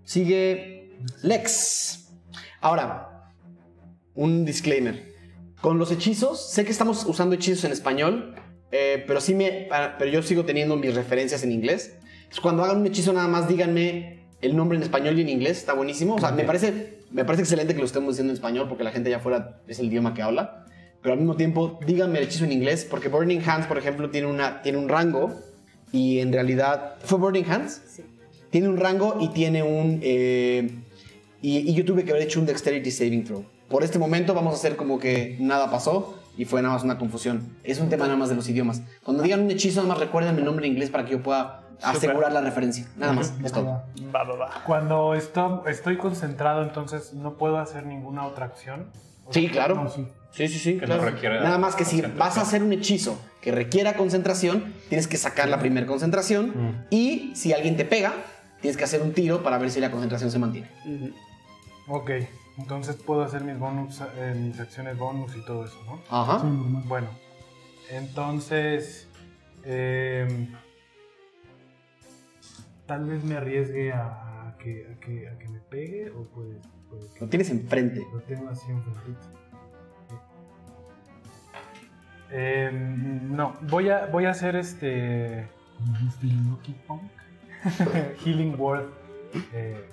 Sigue 0.04 0.73
Lex. 1.22 2.08
Ahora, 2.60 3.30
un 4.14 4.44
disclaimer. 4.44 5.12
Con 5.60 5.78
los 5.78 5.90
hechizos, 5.90 6.50
sé 6.50 6.64
que 6.64 6.70
estamos 6.70 7.04
usando 7.06 7.34
hechizos 7.34 7.64
en 7.64 7.72
español, 7.72 8.34
eh, 8.70 9.02
pero 9.06 9.20
sí 9.20 9.34
me, 9.34 9.66
para- 9.68 9.96
pero 9.98 10.10
yo 10.10 10.22
sigo 10.22 10.44
teniendo 10.44 10.76
mis 10.76 10.94
referencias 10.94 11.42
en 11.42 11.52
inglés. 11.52 11.96
Entonces, 12.16 12.40
cuando 12.40 12.64
hagan 12.64 12.78
un 12.78 12.86
hechizo, 12.86 13.12
nada 13.12 13.28
más 13.28 13.48
díganme 13.48 14.26
el 14.42 14.56
nombre 14.56 14.76
en 14.76 14.82
español 14.82 15.18
y 15.18 15.22
en 15.22 15.28
inglés. 15.30 15.58
Está 15.58 15.72
buenísimo. 15.72 16.16
O 16.16 16.18
sea, 16.20 16.32
me 16.32 16.44
parece, 16.44 16.98
me 17.10 17.24
parece 17.24 17.42
excelente 17.42 17.72
que 17.74 17.80
lo 17.80 17.86
estemos 17.86 18.14
diciendo 18.14 18.32
en 18.32 18.34
español 18.36 18.68
porque 18.68 18.84
la 18.84 18.90
gente 18.90 19.08
allá 19.08 19.18
afuera 19.18 19.60
es 19.68 19.78
el 19.78 19.86
idioma 19.86 20.12
que 20.12 20.22
habla. 20.22 20.66
Pero 21.00 21.12
al 21.14 21.18
mismo 21.18 21.36
tiempo, 21.36 21.78
díganme 21.86 22.18
el 22.18 22.24
hechizo 22.24 22.44
en 22.44 22.52
inglés 22.52 22.86
porque 22.88 23.08
Burning 23.08 23.40
Hands, 23.46 23.66
por 23.66 23.78
ejemplo, 23.78 24.10
tiene, 24.10 24.26
una, 24.26 24.62
tiene 24.62 24.78
un 24.78 24.88
rango 24.88 25.34
y 25.92 26.18
en 26.18 26.32
realidad... 26.32 26.96
¿Fue 27.04 27.18
Burning 27.18 27.44
Hands? 27.44 27.82
Sí. 27.86 28.04
Tiene 28.50 28.68
un 28.68 28.76
rango 28.76 29.18
y 29.20 29.28
tiene 29.28 29.62
un... 29.62 30.00
eh, 30.02 30.70
y, 31.44 31.58
y 31.70 31.74
yo 31.74 31.84
tuve 31.84 32.04
que 32.04 32.10
haber 32.12 32.22
hecho 32.22 32.40
un 32.40 32.46
Dexterity 32.46 32.90
Saving 32.90 33.24
Throw. 33.24 33.44
Por 33.68 33.84
este 33.84 33.98
momento 33.98 34.32
vamos 34.32 34.54
a 34.54 34.56
hacer 34.56 34.76
como 34.76 34.98
que 34.98 35.36
nada 35.40 35.70
pasó 35.70 36.18
y 36.38 36.46
fue 36.46 36.62
nada 36.62 36.72
más 36.74 36.84
una 36.84 36.96
confusión. 36.96 37.46
Es 37.64 37.80
un 37.80 37.90
tema 37.90 38.06
nada 38.06 38.16
más 38.16 38.30
de 38.30 38.34
los 38.34 38.48
idiomas. 38.48 38.80
Cuando 39.02 39.22
digan 39.22 39.42
un 39.42 39.50
hechizo, 39.50 39.82
nada 39.82 39.92
más 39.94 39.98
recuerden 39.98 40.38
el 40.38 40.44
nombre 40.44 40.66
en 40.66 40.72
inglés 40.72 40.88
para 40.88 41.04
que 41.04 41.12
yo 41.12 41.22
pueda 41.22 41.60
asegurar 41.82 42.32
la 42.32 42.40
referencia. 42.40 42.86
Nada 42.96 43.12
más, 43.12 43.34
es 43.44 43.52
todo. 43.52 43.82
Va, 44.14 44.24
va, 44.24 44.36
va. 44.36 44.62
Cuando 44.66 45.14
esto- 45.14 45.64
estoy 45.66 45.98
concentrado, 45.98 46.62
entonces 46.62 47.12
no 47.12 47.34
puedo 47.36 47.58
hacer 47.58 47.84
ninguna 47.84 48.26
otra 48.26 48.46
acción. 48.46 48.86
Sí, 49.28 49.48
claro. 49.48 49.74
No, 49.74 49.90
sí. 49.90 50.06
Sí, 50.30 50.48
sí, 50.48 50.58
sí. 50.58 50.72
Que 50.78 50.86
claro. 50.86 51.02
no 51.02 51.10
requiere 51.10 51.40
Nada 51.40 51.58
más 51.58 51.76
que 51.76 51.84
si 51.84 52.00
vas 52.00 52.38
a 52.38 52.40
hacer 52.40 52.62
un 52.62 52.72
hechizo 52.72 53.18
que 53.42 53.52
requiera 53.52 53.94
concentración, 53.94 54.72
tienes 54.88 55.06
que 55.08 55.18
sacar 55.18 55.48
la 55.50 55.58
primera 55.58 55.86
concentración. 55.86 56.86
Y 56.90 57.32
si 57.34 57.52
alguien 57.52 57.76
te 57.76 57.84
pega, 57.84 58.14
tienes 58.60 58.76
que 58.78 58.84
hacer 58.84 59.02
un 59.02 59.12
tiro 59.12 59.42
para 59.42 59.58
ver 59.58 59.70
si 59.70 59.78
la 59.78 59.90
concentración 59.90 60.30
se 60.30 60.38
mantiene. 60.38 60.68
Ok, 61.86 62.10
entonces 62.58 62.96
puedo 62.96 63.22
hacer 63.22 63.42
mis 63.42 63.58
bonus, 63.58 64.00
eh, 64.16 64.34
mis 64.36 64.58
acciones 64.58 64.96
bonus 64.96 65.36
y 65.36 65.44
todo 65.44 65.64
eso, 65.64 65.82
¿no? 65.84 66.00
Ajá. 66.08 66.40
Sí, 66.40 66.46
normal. 66.46 66.82
Bueno, 66.86 67.08
entonces 67.90 69.08
em, 69.64 70.48
tal 72.86 73.04
vez 73.04 73.22
me 73.24 73.36
arriesgue 73.36 73.92
a, 73.92 74.48
a 74.48 74.56
que, 74.58 74.86
a, 74.92 75.00
que, 75.00 75.28
a 75.28 75.38
que 75.38 75.48
me 75.48 75.58
pegue 75.60 76.10
o 76.10 76.24
puede, 76.24 76.58
pues, 76.88 77.20
Lo 77.20 77.28
tienes 77.28 77.50
enfrente. 77.50 78.02
Lo 78.12 78.20
tengo 78.22 78.48
así 78.48 78.70
enfrentito. 78.70 79.44
Eh, 82.30 82.70
no, 82.72 83.54
voy 83.62 83.90
a, 83.90 84.06
voy 84.06 84.24
a 84.24 84.30
hacer 84.30 84.56
este 84.56 85.46
Lucky 86.22 86.74
Punk. 86.86 87.02
Healing 88.24 88.60
Word, 88.60 88.88
eh, 89.52 89.88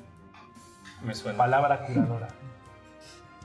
Me 1.03 1.13
suena. 1.15 1.37
palabra 1.37 1.85
curadora. 1.85 2.27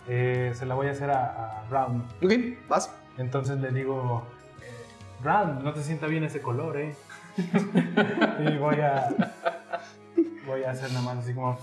Eh, 0.09 0.53
se 0.57 0.67
la 0.67 0.75
voy 0.75 0.87
a 0.89 0.91
hacer 0.93 1.11
a, 1.11 1.61
a 1.61 1.65
Round. 1.71 2.05
Ok, 2.23 2.69
vas. 2.69 2.91
Entonces 3.19 3.59
le 3.59 3.71
digo, 3.73 4.25
eh, 4.63 5.23
Round, 5.25 5.63
no 5.63 5.73
te 5.73 5.83
sienta 5.83 6.07
bien 6.07 6.23
ese 6.25 6.41
color, 6.41 6.79
¿eh? 6.79 6.95
y 7.37 8.57
voy 8.59 8.77
a, 8.81 9.09
voy 10.47 10.65
a 10.65 10.71
hacer 10.71 10.91
nada 10.93 11.03
más 11.03 11.19
así 11.19 11.35
como, 11.35 11.59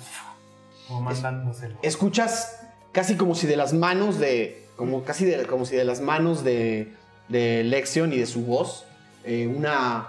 como 0.88 1.02
mandándoselo. 1.02 1.78
Escuchas 1.82 2.60
casi 2.92 3.16
como 3.16 3.36
si 3.36 3.48
de 3.48 3.56
las 3.58 3.74
manos 3.74 4.20
de. 4.20 4.68
Como 4.76 5.04
casi 5.04 5.26
de, 5.26 5.46
como 5.46 5.66
si 5.66 5.76
de 5.76 5.86
las 5.86 6.02
manos 6.02 6.44
de, 6.44 6.92
de 7.30 7.64
Lexion 7.64 8.12
y 8.12 8.18
de 8.18 8.26
su 8.26 8.44
voz. 8.46 8.86
eh, 9.24 9.48
una 9.48 10.08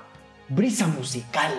brisa 0.48 0.86
musical. 0.86 1.52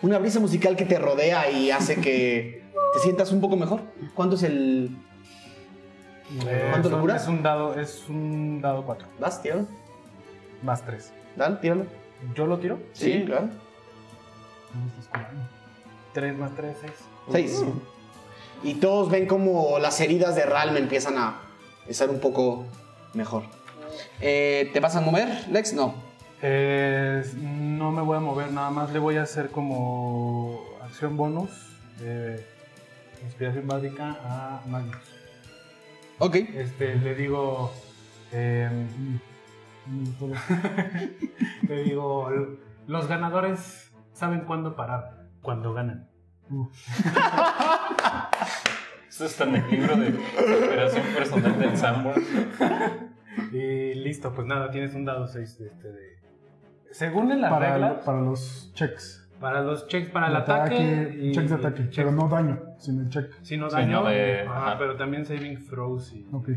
Una 0.00 0.18
brisa 0.18 0.40
musical 0.40 0.76
que 0.76 0.84
te 0.84 0.98
rodea 0.98 1.50
y 1.50 1.70
hace 1.70 1.96
que 1.96 2.61
te 2.94 3.00
sientas 3.00 3.32
un 3.32 3.40
poco 3.40 3.56
mejor. 3.56 3.80
¿Cuánto 4.14 4.36
es 4.36 4.42
el. 4.44 4.96
Eh, 6.46 6.66
¿Cuánto 6.70 6.88
son- 6.88 6.98
locuras? 6.98 7.22
Es 7.22 7.28
un 7.28 7.42
dado, 7.42 7.78
es 7.78 8.04
un 8.08 8.60
dado 8.62 8.84
4, 8.84 9.06
¿Vas? 9.20 9.42
Tíralo. 9.42 9.66
más 10.62 10.84
3. 10.84 11.12
Dale, 11.36 11.56
tíralo. 11.56 11.86
¿Yo 12.34 12.46
lo 12.46 12.58
tiro? 12.58 12.78
Sí, 12.92 13.24
claro. 13.26 13.48
3 16.12 16.36
más 16.38 16.54
3, 16.54 16.76
6. 16.80 16.92
Seis. 17.30 17.64
Y 18.62 18.74
todos 18.74 19.10
ven 19.10 19.26
como 19.26 19.78
las 19.78 20.00
heridas 20.00 20.36
de 20.36 20.44
Ralm 20.44 20.76
empiezan 20.76 21.18
a 21.18 21.40
estar 21.88 22.08
un 22.10 22.20
poco 22.20 22.64
mejor. 23.14 23.44
Eh, 24.20 24.70
¿Te 24.72 24.80
vas 24.80 24.94
a 24.96 25.00
mover, 25.00 25.46
Lex? 25.50 25.72
No. 25.74 25.94
Eh, 26.42 27.22
no 27.40 27.90
me 27.92 28.02
voy 28.02 28.16
a 28.16 28.20
mover, 28.20 28.52
nada 28.52 28.70
más 28.70 28.92
le 28.92 28.98
voy 28.98 29.16
a 29.16 29.22
hacer 29.22 29.50
como 29.50 30.60
acción 30.82 31.16
bonus, 31.16 31.50
eh, 32.00 32.44
inspiración 33.24 33.66
básica 33.66 34.16
a 34.24 34.62
Magnus. 34.66 34.96
Ok. 36.18 36.36
Este, 36.36 36.94
le 36.96 37.14
digo, 37.14 37.72
eh, 38.32 38.70
le 41.68 41.82
digo, 41.82 42.30
los 42.86 43.08
ganadores 43.08 43.92
saben 44.12 44.40
cuándo 44.42 44.76
parar, 44.76 45.26
cuando 45.40 45.74
ganan. 45.74 46.08
Esto 49.08 49.24
está 49.26 49.44
en 49.44 49.56
el 49.56 49.70
libro 49.70 49.96
de 49.96 50.12
superación 50.12 51.06
personal 51.14 51.58
del 51.58 51.76
Sanborn. 51.76 52.22
Y 53.52 53.94
listo, 53.94 54.32
pues 54.32 54.46
nada, 54.46 54.70
tienes 54.70 54.94
un 54.94 55.04
dado 55.04 55.26
6 55.26 55.58
de, 55.58 55.66
este 55.66 55.92
de... 55.92 56.18
Según 56.90 57.32
en 57.32 57.40
las 57.40 57.50
Para, 57.50 57.72
reglas, 57.72 58.04
para 58.04 58.20
los 58.20 58.70
checks. 58.74 59.21
Para 59.42 59.60
los 59.60 59.86
checks, 59.88 60.08
para 60.10 60.28
el 60.28 60.36
ataque, 60.36 61.18
y- 61.20 61.32
checks 61.32 61.50
de 61.50 61.56
ataque. 61.56 61.82
checks- 61.90 61.96
Pero 61.96 62.12
no 62.12 62.28
daño, 62.28 62.58
sino 62.78 63.02
el 63.02 63.10
check. 63.10 63.26
Si 63.42 63.58
no 63.58 63.68
Sí, 63.68 63.76
daño, 63.76 64.02
no 64.04 64.08
de- 64.08 64.40
ajá, 64.42 64.68
ajá. 64.68 64.78
pero 64.78 64.96
también 64.96 65.26
saving 65.26 65.66
throws 65.68 66.12
y... 66.14 66.24
Ok. 66.32 66.48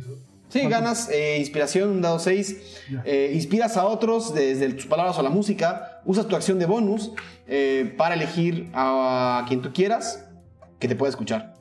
Sí, 0.48 0.62
ganas 0.70 1.10
eh, 1.10 1.38
inspiración, 1.40 1.90
un 1.90 2.02
dado 2.02 2.20
6. 2.20 2.86
Ya. 2.92 3.02
Eh, 3.04 3.32
inspiras 3.34 3.76
a 3.78 3.86
otros 3.86 4.34
desde 4.36 4.72
tus 4.74 4.86
palabras 4.86 5.18
o 5.18 5.24
la 5.24 5.32
música. 5.32 6.00
Usas 6.06 6.28
tu 6.28 6.36
acción 6.36 6.60
de 6.60 6.68
bonus 6.68 7.12
eh, 7.48 7.94
para 7.98 8.14
elegir 8.14 8.70
a 8.74 9.44
quien 9.48 9.62
tú 9.64 9.74
quieras 9.74 10.30
que 10.80 10.88
te 10.88 10.96
pueda 10.96 11.10
escuchar. 11.10 11.56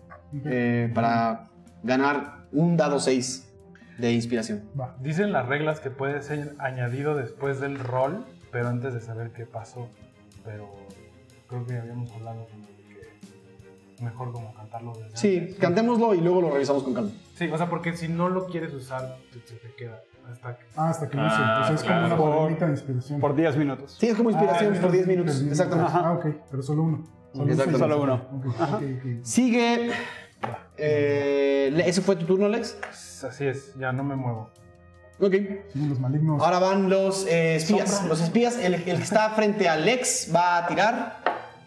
Eh, 0.45 0.93
para 0.95 1.49
ganar 1.83 2.45
un 2.53 2.77
dado 2.77 3.01
6 3.01 3.51
de 3.99 4.13
inspiración. 4.13 4.65
Va. 4.79 4.95
Dicen 5.01 5.33
las 5.33 5.47
reglas 5.49 5.81
que 5.81 5.91
puede 5.91 6.21
ser 6.21 6.55
añadido 6.59 7.15
después 7.17 7.61
del 7.61 7.79
rol, 7.79 8.25
pero 8.53 8.69
antes 8.69 8.93
de 8.93 9.01
saber 9.01 9.31
qué 9.31 9.47
pasó. 9.47 9.89
Pero 10.45 10.69
creo 11.55 11.67
que 11.67 11.79
habíamos 11.79 12.11
hablado 12.13 12.47
como 12.51 12.67
de 12.67 12.75
que 12.85 14.03
mejor 14.05 14.33
como 14.33 14.53
cantarlo 14.55 14.93
desde 14.95 15.17
Sí, 15.17 15.39
antes. 15.39 15.57
cantémoslo 15.59 16.15
y 16.15 16.21
luego 16.21 16.41
lo 16.43 16.51
revisamos 16.51 16.83
con 16.83 16.95
calma. 16.95 17.11
Sí, 17.35 17.49
o 17.51 17.57
sea, 17.59 17.69
porque 17.69 17.97
si 17.97 18.09
no 18.09 18.29
lo 18.29 18.47
quieres 18.47 18.73
usar, 18.75 19.17
te- 19.33 19.41
se 19.47 19.57
te 19.57 19.75
queda 19.75 20.03
hasta 20.31 20.57
que... 20.57 20.65
Ah, 20.77 20.89
hasta 20.91 21.09
que 21.09 21.17
lo 21.17 21.27
use. 21.27 21.35
Ah, 21.39 21.61
O 21.63 21.67
sea, 21.67 21.75
es 21.75 21.83
como 21.83 21.93
claro. 22.01 22.07
una 22.07 22.17
Por- 22.17 22.59
de 22.59 22.71
inspiración. 22.71 23.21
Por 23.21 23.35
10 23.37 23.57
minutos. 23.57 23.97
Sí, 23.99 24.09
es 24.09 24.17
como 24.17 24.31
inspiración 24.31 24.75
Ah, 24.77 24.81
por 24.81 24.91
10 24.93 25.05
sí, 25.05 25.11
minutos. 25.11 25.35
perdí. 25.37 25.51
Exactamente. 25.51 25.93
Ah, 25.95 26.13
ok, 26.13 26.27
pero 26.51 26.63
solo 26.63 26.83
uno. 26.83 27.05
Solo 27.33 27.51
Exactamente. 27.51 27.79
Solo 27.79 28.03
uno. 28.03 28.15
Ok, 28.37 28.47
ok, 28.47 28.73
ok. 28.75 29.25
Sigue. 29.25 29.91
eh, 30.77 31.83
¿Ese 31.87 32.01
fue 32.01 32.17
tu 32.17 32.25
turno, 32.27 32.49
Lex? 32.49 32.79
Así 33.25 33.47
es, 33.47 33.75
ya 33.79 33.93
no 33.93 34.05
me 34.05 34.17
muevo. 34.17 34.51
Ok. 35.21 35.35
Los 35.75 36.01
malignos. 36.01 36.43
Ahora 36.43 36.59
van 36.59 36.91
los 36.91 37.27
eh, 37.27 37.57
espías. 37.57 38.05
Los 38.09 38.21
espías, 38.21 38.59
el, 38.59 38.75
el 38.75 38.85
que 38.85 38.91
está 38.93 39.31
frente 39.31 39.69
a 39.69 39.77
Lex 39.77 40.31
va 40.35 40.59
a 40.59 40.67
tirar. 40.67 41.23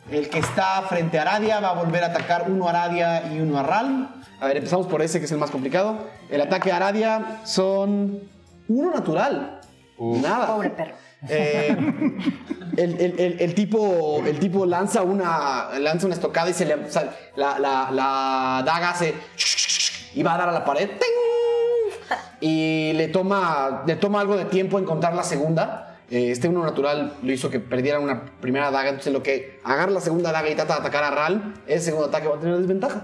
El 0.10 0.30
que 0.30 0.40
está 0.40 0.84
frente 0.84 1.20
a 1.20 1.24
Aradia 1.24 1.60
va 1.60 1.70
a 1.70 1.74
volver 1.74 2.04
a 2.04 2.08
atacar 2.08 2.46
uno 2.50 2.68
a 2.68 2.70
Aradia 2.70 3.34
y 3.34 3.40
uno 3.42 3.60
a 3.60 3.64
Ralm. 3.64 4.08
A 4.40 4.48
ver, 4.48 4.58
empezamos 4.58 4.88
por 4.88 5.02
ese 5.02 5.20
que 5.20 5.26
es 5.26 5.32
el 5.32 5.38
más 5.38 5.52
complicado. 5.52 6.08
El 6.30 6.40
ataque 6.42 6.72
a 6.72 6.78
Aradia 6.78 7.42
son 7.44 8.22
uno 8.70 8.92
natural. 8.92 9.60
Nada. 10.00 10.48
Pobre 10.48 10.70
perro. 10.70 10.94
Eh, 11.28 11.76
el, 12.78 13.02
el- 13.02 13.20
el- 13.20 13.42
el 13.42 13.56
tipo, 13.56 14.22
el 14.26 14.38
tipo 14.40 14.66
lanza 14.66 15.02
una, 15.02 15.70
lanza 15.80 16.06
una 16.06 16.14
estocada 16.16 16.50
y 16.50 16.54
se 16.54 16.66
le, 16.66 16.76
o 16.76 16.90
sea, 16.92 17.12
la, 17.36 17.58
la- 17.60 17.90
la 17.92 18.62
daga 18.64 18.92
hace 18.92 19.16
y 20.14 20.22
va 20.24 20.36
a 20.36 20.38
dar 20.38 20.50
a 20.50 20.52
la 20.52 20.64
pared. 20.64 20.88
¡ting! 20.88 22.18
Y 22.40 22.94
le 22.94 23.08
toma, 23.08 23.84
le 23.88 23.96
toma 23.96 24.22
algo 24.22 24.38
de 24.38 24.46
tiempo 24.46 24.78
encontrar 24.80 25.16
la 25.16 25.24
segunda. 25.24 25.87
Eh, 26.10 26.32
Este 26.32 26.48
uno 26.48 26.64
natural 26.64 27.14
lo 27.22 27.32
hizo 27.32 27.50
que 27.50 27.60
perdiera 27.60 28.00
una 28.00 28.24
primera 28.40 28.72
daga. 28.72 28.90
Entonces, 28.90 29.12
lo 29.14 29.24
que 29.24 29.60
agarra 29.64 29.92
la 29.92 30.02
segunda 30.02 30.32
daga 30.32 30.50
y 30.50 30.56
trata 30.56 30.76
de 30.76 30.80
atacar 30.82 31.04
a 31.04 31.12
Ral, 31.12 31.54
ese 31.68 31.86
segundo 31.86 32.08
ataque 32.08 32.28
va 32.28 32.38
a 32.38 32.40
tener 32.40 32.58
desventaja. 32.58 33.04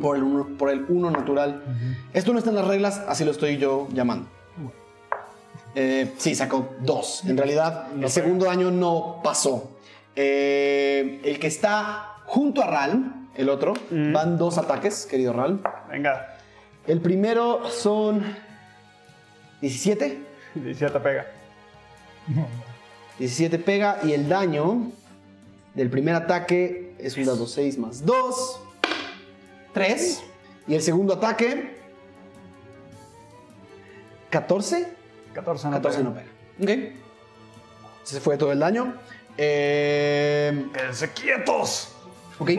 Por 0.00 0.16
el 0.16 0.22
uno, 0.22 0.46
por 0.58 0.70
el 0.70 0.84
uno 0.88 1.10
natural. 1.10 1.62
Esto 2.12 2.32
no 2.32 2.38
está 2.38 2.50
en 2.50 2.56
las 2.56 2.66
reglas, 2.68 3.02
así 3.08 3.24
lo 3.24 3.32
estoy 3.32 3.56
yo 3.58 3.88
llamando. 3.92 4.28
Eh, 5.74 6.14
sí, 6.18 6.34
sacó 6.34 6.74
dos. 6.80 7.24
En 7.26 7.36
realidad, 7.36 7.88
el 8.00 8.08
segundo 8.08 8.46
daño 8.46 8.70
no 8.70 9.20
pasó. 9.22 9.76
Eh, 10.14 11.20
el 11.24 11.38
que 11.38 11.48
está 11.48 12.14
junto 12.24 12.62
a 12.62 12.66
Ralm, 12.66 13.28
el 13.34 13.48
otro, 13.50 13.74
van 13.90 14.38
dos 14.38 14.56
ataques, 14.56 15.04
querido 15.06 15.32
Ralm. 15.32 15.60
Venga, 15.90 16.38
El 16.86 17.00
primero 17.00 17.68
son 17.68 18.22
17. 19.60 20.18
17 20.54 21.00
pega. 21.00 21.26
17 23.18 23.58
pega 23.58 24.00
y 24.02 24.12
el 24.12 24.28
daño 24.28 24.90
del 25.74 25.90
primer 25.90 26.14
ataque 26.14 26.94
es 26.98 27.16
un 27.16 27.24
dado 27.24 27.46
6 27.46 27.78
más 27.78 28.04
2. 28.04 28.60
3. 29.72 30.22
Y 30.68 30.74
el 30.74 30.82
segundo 30.82 31.14
ataque 31.14 31.76
14. 34.30 34.88
14 35.34 35.66
no 35.68 35.72
14 35.72 35.98
pega. 35.98 36.08
no 36.08 36.14
pega. 36.14 36.28
Ok. 36.62 36.92
Ese 38.04 38.20
fue 38.20 38.36
todo 38.36 38.52
el 38.52 38.58
daño. 38.60 38.94
Eh, 39.36 40.66
¡Quédense 40.72 41.12
quietos! 41.12 41.92
ok. 42.38 42.50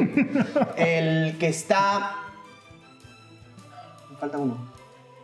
el 0.77 1.37
que 1.39 1.47
está. 1.47 2.17
Me 4.11 4.17
Falta 4.17 4.37
uno. 4.37 4.57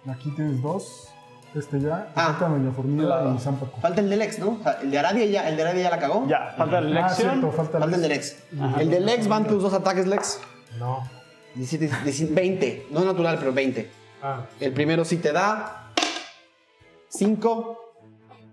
Aquí 0.08 0.32
tienes 0.32 0.62
dos. 0.62 1.13
Este 1.56 1.80
ya. 1.80 2.08
Ah. 2.16 2.34
Falta 2.34 2.50
Doña 2.50 2.72
Fornida 2.72 3.34
y 3.36 3.40
Zampaco. 3.40 3.80
Falta 3.80 4.02
el 4.02 4.10
del 4.10 4.22
ex, 4.22 4.40
¿no? 4.40 4.58
O 4.60 4.64
sea, 4.64 4.74
el 4.82 4.90
de 4.92 5.00
Aradia 5.00 5.26
ya, 5.26 5.48
el 5.50 5.56
de 5.56 5.62
Aradia 5.62 5.84
ya 5.84 5.90
la 5.92 6.00
cagó. 6.00 6.28
Ya, 6.28 6.54
falta 6.58 6.82
la 6.82 7.06
Ah, 7.06 7.10
cierto, 7.10 7.34
elección. 7.34 7.54
falta 7.54 7.80
Falta 7.80 7.96
el 7.96 8.02
del 8.02 8.12
ex. 8.12 8.38
El 8.80 8.90
del 8.90 9.10
ex 9.10 9.28
van 9.28 9.46
tus 9.48 9.62
dos 9.62 9.74
ataques, 9.74 10.08
Lex. 10.08 10.40
No. 10.80 11.08
17, 11.56 11.86
17, 12.04 12.34
20. 12.34 12.88
No 12.92 13.06
natural, 13.06 13.38
pero 13.38 13.54
20. 13.54 13.90
Ah, 14.24 14.46
El 14.60 14.74
primero 14.74 15.06
sí 15.06 15.18
te 15.18 15.32
da 15.32 15.92
5. 17.10 17.80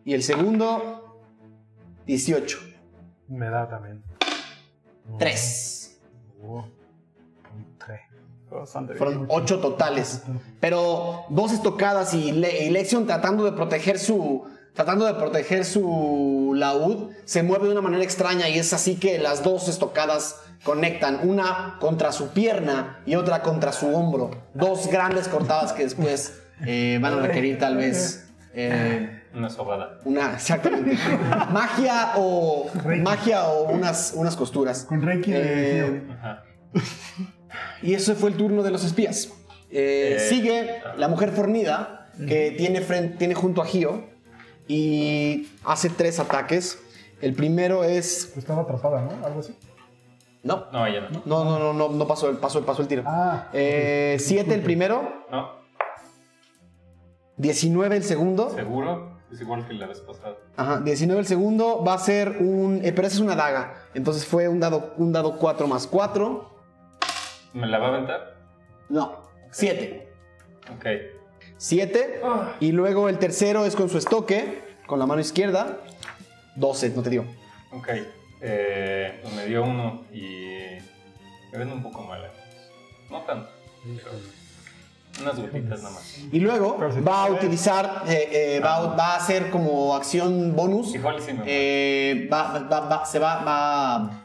Y 0.05 0.13
el 0.15 0.23
segundo 0.23 1.23
18. 2.07 2.59
me 3.29 3.49
da 3.49 3.69
también. 3.69 4.03
3. 5.19 6.01
Uh, 6.43 6.57
un 6.59 6.69
tres. 6.69 6.80
Bastante 8.51 8.95
bien. 8.95 8.99
Fueron 9.05 9.27
8 9.29 9.61
totales. 9.61 10.23
Pero 10.61 11.25
dos 11.29 11.53
estocadas 11.53 12.13
y, 12.15 12.33
Le- 12.33 12.65
y 12.67 12.71
Lexion 12.71 13.07
tratando 13.07 13.45
de 13.45 13.53
proteger 13.53 13.99
su. 13.99 14.45
Tratando 14.75 15.05
de 15.05 15.15
proteger 15.15 15.65
su 15.65 16.53
laúd, 16.57 17.11
se 17.25 17.43
mueve 17.43 17.67
de 17.67 17.73
una 17.73 17.81
manera 17.81 18.05
extraña 18.05 18.49
y 18.49 18.57
es 18.59 18.73
así 18.73 18.95
que 18.97 19.19
las 19.19 19.43
dos 19.43 19.69
estocadas 19.69 20.37
conectan, 20.65 21.29
una 21.29 21.77
contra 21.81 22.13
su 22.13 22.29
pierna 22.29 23.01
y 23.05 23.17
otra 23.17 23.43
contra 23.43 23.73
su 23.73 23.89
hombro. 23.95 24.31
Dos 24.55 24.87
grandes 24.89 25.27
cortadas 25.27 25.73
que 25.73 25.83
después 25.83 26.41
eh, 26.65 26.99
van 27.03 27.15
a 27.15 27.23
requerir 27.23 27.59
tal 27.59 27.77
vez 27.79 28.31
eh, 28.55 29.23
Una 29.35 29.51
sobada. 29.51 29.99
una, 30.05 30.35
exactamente, 30.35 30.97
magia 31.53 32.13
o 32.17 32.71
magia 33.03 33.49
o 33.49 33.71
unas, 33.73 34.13
unas 34.15 34.37
costuras. 34.37 34.85
Con 34.85 35.03
Reiki 35.03 35.33
de 35.33 35.81
Eh, 35.81 36.03
Gio. 36.73 37.31
Y 37.83 37.95
ese 37.95 38.15
fue 38.15 38.31
el 38.31 38.37
turno 38.37 38.63
de 38.63 38.71
los 38.71 38.85
espías. 38.85 39.33
Eh, 39.71 40.17
Eh, 40.17 40.19
sigue 40.29 40.83
la 40.97 41.09
mujer 41.09 41.31
fornida, 41.31 42.11
que 42.27 42.51
tiene, 42.59 42.81
fren- 42.83 43.17
tiene 43.19 43.35
junto 43.35 43.63
a 43.63 43.67
Gio, 43.67 44.05
y 44.69 45.49
hace 45.65 45.89
tres 45.91 46.19
ataques. 46.21 46.79
El 47.21 47.35
primero 47.35 47.85
es... 47.85 48.35
Estaba 48.37 48.63
atrapada, 48.63 49.03
¿no? 49.03 49.27
Algo 49.27 49.41
así. 49.41 49.55
No, 50.43 50.67
No, 50.73 50.89
ya 50.89 51.01
no. 51.03 51.23
no, 51.27 51.45
no, 51.45 51.59
no, 51.59 51.73
no, 51.75 51.89
no 51.91 52.07
pasó, 52.07 52.31
el, 52.31 52.37
pasó, 52.39 52.65
pasó 52.65 52.81
el 52.83 52.89
tiro. 52.89 53.03
Ah. 53.07 53.49
Eh, 53.53 54.17
siete 54.19 54.55
el 54.55 54.63
primero, 54.63 55.25
No, 55.31 55.51
19 57.37 57.97
el 57.97 58.05
segundo. 58.05 58.51
seguro. 58.51 59.19
Es 59.33 59.41
igual 59.41 59.67
que 59.69 59.75
la 59.75 59.87
vez 59.87 60.01
pasada. 60.01 60.35
Ajá, 60.57 60.81
19 60.81 61.21
el 61.21 61.27
segundo 61.27 61.85
va 61.85 61.95
a 61.95 61.99
ser 61.99 62.39
un... 62.41 62.81
eh, 62.85 62.93
pero 62.93 63.07
esa 63.07 63.17
es 63.17 63.21
una 63.23 63.37
daga. 63.37 63.75
Entonces 63.95 64.25
fue 64.27 64.49
un 64.49 64.59
dado, 64.59 64.93
un 64.97 65.13
dado 65.13 65.37
4 65.39 65.69
más 65.69 65.87
4. 65.87 66.50
¿Me 67.53 67.67
la 67.67 67.79
va 67.79 67.87
a 67.87 67.89
aventar? 67.91 68.37
No, 68.89 69.19
7. 69.51 70.09
Ok. 70.77 70.87
7. 71.57 72.21
Y 72.61 72.73
luego 72.73 73.09
el 73.09 73.19
tercero 73.19 73.65
es 73.65 73.77
con 73.77 73.89
su 73.89 73.99
estoque, 73.99 74.63
con 74.87 74.99
la 74.99 75.07
mano 75.07 75.21
izquierda. 75.21 75.79
12, 76.57 76.91
no 76.91 77.03
te 77.03 77.11
digo. 77.11 77.25
Ok. 77.73 77.89
Eh, 78.41 79.23
me 79.37 79.47
dio 79.47 79.63
uno 79.65 80.05
y 80.13 80.57
me 81.53 81.59
ven 81.59 81.73
un 81.73 81.83
poco 81.83 82.03
mal. 82.03 82.23
No 83.11 83.21
tanto. 83.23 83.49
pero 83.83 84.11
unas 85.23 85.39
gotitas 85.41 85.83
nada 85.83 85.95
más. 85.95 86.19
Y 86.33 86.39
luego 86.41 86.79
va 87.07 87.25
a 87.27 87.31
utilizar, 87.31 88.05
eh, 88.07 88.29
eh, 88.57 88.61
va, 88.61 88.77
a- 88.77 88.95
va 88.95 89.07
a 89.15 89.17
hacer 89.17 89.51
como 89.51 89.95
acción 89.97 90.55
bonus. 90.55 90.95
Igual 90.95 91.21
sí 91.21 91.33
me 91.33 91.43
Eh, 91.47 92.29
va, 92.33 92.59
va- 92.61 92.81
va- 92.89 93.05
se 93.07 93.19
va, 93.19 93.43
va- 93.45 94.25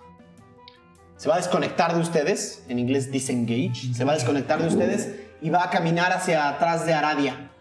se 1.17 1.29
va 1.29 1.35
a 1.35 1.37
desconectar 1.37 1.93
de 1.93 2.01
ustedes, 2.01 2.65
en 2.67 2.79
inglés 2.79 3.11
disengage, 3.11 3.93
se 3.93 4.03
va 4.03 4.11
a 4.11 4.15
desconectar 4.15 4.61
de 4.61 4.67
ustedes 4.67 5.15
y 5.41 5.49
va 5.49 5.63
a 5.63 5.69
caminar 5.69 6.11
hacia 6.11 6.49
atrás 6.49 6.85
de 6.85 6.93
Aradia. 6.93 7.51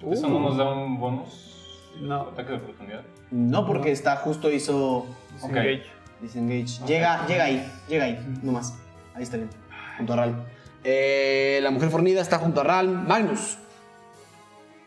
¿Eso 0.00 0.28
no 0.28 0.40
nos 0.40 0.56
da 0.56 0.72
un 0.72 0.98
bonus? 0.98 1.92
No. 2.00 2.22
¿Ataque 2.22 2.52
de 2.52 2.58
oportunidad? 2.58 3.02
No 3.30 3.66
porque 3.66 3.90
está 3.90 4.16
justo 4.16 4.50
hizo. 4.50 5.06
Disengage. 5.34 5.84
disengage. 6.20 6.86
Llega, 6.86 7.26
llega 7.26 7.44
ahí, 7.44 7.72
llega 7.88 8.04
ahí, 8.04 8.38
nomás. 8.42 8.74
Ahí 9.14 9.22
está 9.22 9.36
bien, 9.36 9.50
junto 9.96 10.12
a 10.12 10.16
Ral. 10.16 10.46
Eh, 10.84 11.60
la 11.62 11.70
mujer 11.70 11.90
fornida 11.90 12.20
está 12.20 12.38
junto 12.38 12.60
a 12.60 12.64
Ral. 12.64 12.88
Magnus. 12.88 13.58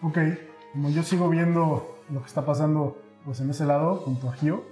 Ok, 0.01 0.17
como 0.73 0.89
yo 0.89 1.03
sigo 1.03 1.29
viendo 1.29 1.99
lo 2.09 2.21
que 2.21 2.27
está 2.27 2.43
pasando 2.43 2.97
pues 3.23 3.39
en 3.39 3.49
ese 3.51 3.65
lado, 3.65 3.97
junto 3.97 4.29
a 4.29 4.33
Gio, 4.33 4.63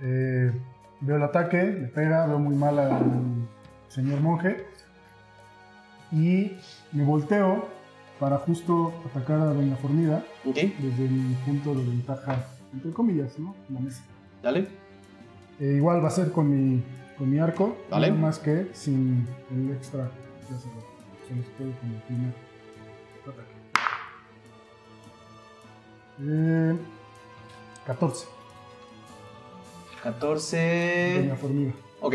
eh, 0.00 0.52
veo 1.00 1.16
el 1.16 1.22
ataque, 1.22 1.62
le 1.62 1.88
pega, 1.88 2.26
veo 2.26 2.38
muy 2.38 2.54
mal 2.54 2.78
al 2.78 2.98
señor 3.88 4.20
monje 4.20 4.66
y 6.12 6.52
me 6.92 7.04
volteo 7.04 7.68
para 8.18 8.38
justo 8.38 8.92
atacar 9.10 9.40
a 9.40 9.44
Doña 9.52 9.76
Fornida 9.76 10.24
Ok, 10.44 10.54
desde 10.56 11.08
mi 11.08 11.34
punto 11.44 11.74
de 11.74 11.84
ventaja, 11.84 12.46
entre 12.72 12.90
comillas, 12.92 13.38
¿no? 13.38 13.54
En 13.68 13.74
la 13.74 13.80
mesa. 13.80 14.02
dale. 14.42 14.68
Eh, 15.60 15.74
igual 15.76 16.02
va 16.04 16.08
a 16.08 16.10
ser 16.10 16.32
con 16.32 16.50
mi, 16.50 16.82
con 17.16 17.30
mi 17.30 17.38
arco, 17.38 17.76
Vale. 17.90 18.10
nada 18.10 18.20
más 18.20 18.38
que 18.38 18.68
sin 18.72 19.26
el 19.50 19.70
extra. 19.72 20.10
Ya 20.50 20.58
se 20.58 20.66
lo, 20.68 20.80
se 21.26 21.34
los 21.34 21.46
quedo 21.56 21.72
como 21.80 21.98
primer 22.06 22.32
ataque. 23.22 23.56
Eh, 26.20 26.76
14. 27.86 28.26
14. 30.12 31.14
Doña 31.22 31.36
Formiga. 31.36 31.72
Ok. 32.00 32.14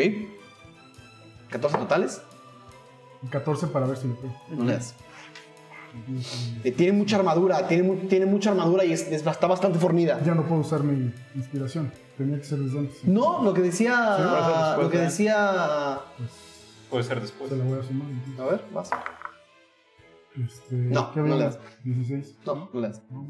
14 1.49 1.77
totales. 1.77 2.21
Y 3.23 3.27
14 3.27 3.67
para 3.67 3.85
ver 3.85 3.97
si 3.97 4.07
le 4.07 4.13
pego. 4.15 4.33
No 4.49 4.65
le 4.65 4.73
das. 4.73 4.95
Eh, 6.63 6.71
Tiene 6.71 6.93
mucha 6.93 7.17
armadura, 7.17 7.67
tiene, 7.67 7.83
mu- 7.83 8.07
tiene 8.07 8.25
mucha 8.25 8.51
armadura 8.51 8.85
y 8.85 8.93
es- 8.93 9.07
es- 9.11 9.25
está 9.27 9.45
bastante 9.47 9.77
fornida. 9.77 10.21
Ya 10.23 10.33
no 10.33 10.43
puedo 10.47 10.61
usar 10.61 10.83
mi 10.83 11.11
inspiración. 11.35 11.91
Tenía 12.17 12.37
que 12.37 12.45
ser 12.45 12.59
desde 12.59 12.79
antes. 12.79 13.03
No, 13.03 13.43
lo 13.43 13.53
que 13.53 13.61
decía. 13.61 14.15
Sí, 14.17 14.23
por 14.23 14.39
eso 14.39 14.47
después, 14.65 14.83
lo 14.85 14.89
que 14.89 14.97
¿eh? 14.97 15.01
decía. 15.01 15.99
Puede 16.89 17.03
ser 17.03 17.19
después. 17.21 17.49
Se 17.49 17.57
la 17.57 17.63
voy 17.65 17.79
a 17.79 17.83
sumar. 17.83 18.07
entonces. 18.09 18.39
A 18.39 18.45
ver, 18.45 18.63
vas. 18.73 18.89
Este, 20.39 20.75
No, 20.75 21.11
¿qué 21.11 21.19
no 21.19 21.37
das. 21.37 21.59
16. 21.83 22.39
No, 22.45 22.69
no 22.73 22.79
le 22.79 22.87
das. 22.87 23.03
No. 23.09 23.27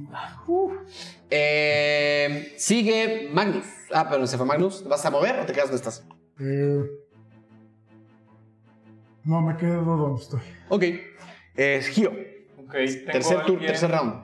Eh, 1.30 2.54
sigue 2.58 3.30
Magnus. 3.34 3.66
Ah, 3.94 4.08
pero 4.10 4.28
se 4.28 4.38
fue 4.38 4.46
Magnus. 4.46 4.84
¿Vas 4.88 5.06
a 5.06 5.10
mover 5.10 5.40
o 5.40 5.46
te 5.46 5.54
quedas 5.54 5.72
donde 5.72 5.78
estás? 5.78 6.06
Eh, 6.40 6.84
no, 9.24 9.42
me 9.42 9.58
quedo 9.58 9.84
donde 9.84 10.22
estoy. 10.22 10.42
Ok. 10.70 10.84
Es 11.56 11.88
Gio. 11.88 12.12
Ok, 12.60 12.74
tengo 12.74 13.12
Tercer, 13.12 13.46
tour, 13.46 13.60
tercer 13.60 13.92
round. 13.92 14.24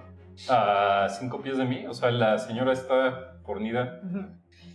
A 0.49 1.07
cinco 1.19 1.41
pies 1.41 1.57
de 1.57 1.65
mí. 1.65 1.85
O 1.87 1.93
sea, 1.93 2.11
la 2.11 2.37
señora 2.37 2.73
está 2.73 3.39
fornida. 3.43 4.01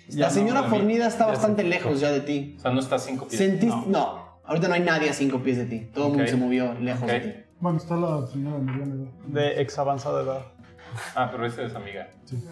La 0.09 0.29
señora 0.31 0.63
no, 0.63 0.69
fornida 0.69 1.07
está 1.07 1.27
Ya 1.27 1.33
bastante 1.33 1.63
lejos 1.63 2.01
ya 2.01 2.11
de 2.11 2.21
ti. 2.21 2.57
O 2.59 2.61
sea, 2.61 2.71
no 2.73 2.81
está 2.81 2.97
a 2.97 2.99
cinco 2.99 3.27
pies. 3.27 3.39
Sentiste. 3.39 3.89
No. 3.89 4.41
ahorita 4.45 4.69
no 4.69 4.75
hay 4.75 4.81
nadie 4.81 5.09
a 5.09 5.13
cinco 5.13 5.39
pies 5.43 5.59
de 5.59 5.67
ti. 5.67 5.91
Todo 5.95 6.07
el 6.07 6.13
mundo 6.15 6.27
se 6.27 6.37
movió 6.37 6.75
lejos 6.75 7.07
de 7.07 7.21
ti. 7.21 7.52
Bueno, 7.63 7.79
está 7.79 7.97
la 7.97 8.27
señora 8.27 8.57
de 8.59 8.63
mediana 8.65 8.95
edad. 8.97 9.11
De 9.29 9.63
ex 9.63 9.79
avanzada 9.79 10.23
edad. 10.23 10.43
Ah, 11.15 11.29
pero 11.31 11.47
esa 11.47 11.63
es 11.63 11.75
amiga. 11.77 12.09
Sí. 12.25 12.43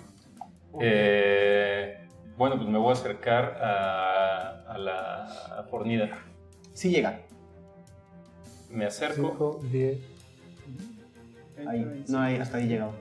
Eh, 0.81 2.07
bueno, 2.39 2.57
pues 2.57 2.69
me 2.69 2.79
voy 2.79 2.91
a 2.91 2.93
acercar 2.93 3.59
a, 3.61 4.63
a 4.73 4.79
la 4.79 5.67
fornida. 5.69 6.09
Sí 6.73 6.91
llega. 6.91 7.21
Me 8.71 8.87
acerco. 8.87 9.59
5, 9.61 9.61
10. 9.73 9.99
Ahí. 11.69 12.05
No, 12.09 12.21
ahí, 12.21 12.37
hasta 12.37 12.59
ahí 12.59 12.69
llegado. 12.69 12.93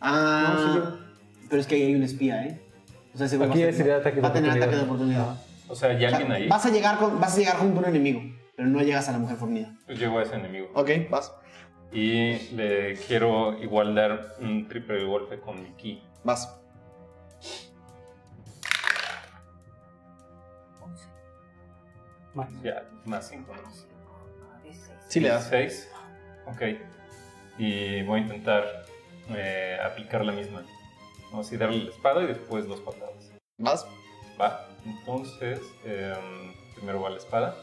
Ah. 0.00 0.96
pero 1.48 1.60
es 1.60 1.66
que 1.68 1.76
ahí 1.76 1.82
hay 1.84 1.94
un 1.94 2.02
espía, 2.02 2.44
¿eh? 2.44 2.60
O 3.14 3.18
sea, 3.18 3.26
ese 3.26 3.36
güey 3.38 3.48
va 3.48 3.54
a, 3.54 3.58
ser- 3.58 3.74
sería 3.74 3.96
ataque 3.98 4.16
de 4.16 4.22
va 4.22 4.28
a 4.28 4.32
tener 4.32 4.50
oportunidad. 4.50 4.68
ataque 4.68 4.76
de 4.76 4.82
oportunidad. 4.84 5.36
O 5.68 5.74
sea, 5.76 5.90
¿hay 5.90 5.96
O 5.96 6.00
sea, 6.00 6.08
alguien 6.08 6.32
ahí? 6.32 6.48
Vas 6.48 6.66
a, 6.66 6.70
llegar 6.70 6.98
con, 6.98 7.20
vas 7.20 7.34
a 7.34 7.38
llegar 7.38 7.56
junto 7.56 7.78
a 7.78 7.82
un 7.84 7.88
enemigo, 7.88 8.20
pero 8.56 8.68
no 8.68 8.80
llegas 8.80 9.08
a 9.08 9.12
la 9.12 9.18
mujer 9.18 9.36
fornida. 9.36 9.72
Pues 9.84 9.98
llego 9.98 10.18
a 10.18 10.22
ese 10.22 10.34
enemigo. 10.34 10.70
Ok, 10.74 10.90
vas. 11.10 11.32
Y 11.92 12.38
le 12.54 12.94
quiero 13.06 13.56
igual 13.62 13.94
dar 13.94 14.34
un 14.40 14.66
triple 14.66 15.04
golpe 15.04 15.38
con 15.38 15.62
mi 15.62 15.70
ki. 15.72 16.02
Vas. 16.24 16.58
Más. 22.34 22.48
Ya, 22.62 22.88
más 23.04 23.28
5. 23.28 23.52
Sí 25.08 25.20
le 25.20 25.28
das. 25.28 25.48
6. 25.48 25.90
Ok. 26.46 26.62
Y 27.58 28.02
voy 28.02 28.20
a 28.20 28.22
intentar 28.22 28.86
eh, 29.30 29.78
aplicar 29.84 30.24
la 30.24 30.32
misma. 30.32 30.64
Vamos 31.30 31.52
a 31.52 31.56
darle 31.56 31.84
la 31.84 31.90
espada 31.90 32.22
y 32.22 32.26
después 32.26 32.66
dos 32.66 32.80
patadas. 32.80 33.32
Vas. 33.58 33.86
Va. 34.40 34.68
Entonces, 34.84 35.60
em, 35.84 36.52
primero 36.74 37.00
va 37.00 37.10
la 37.10 37.16
espada. 37.16 37.56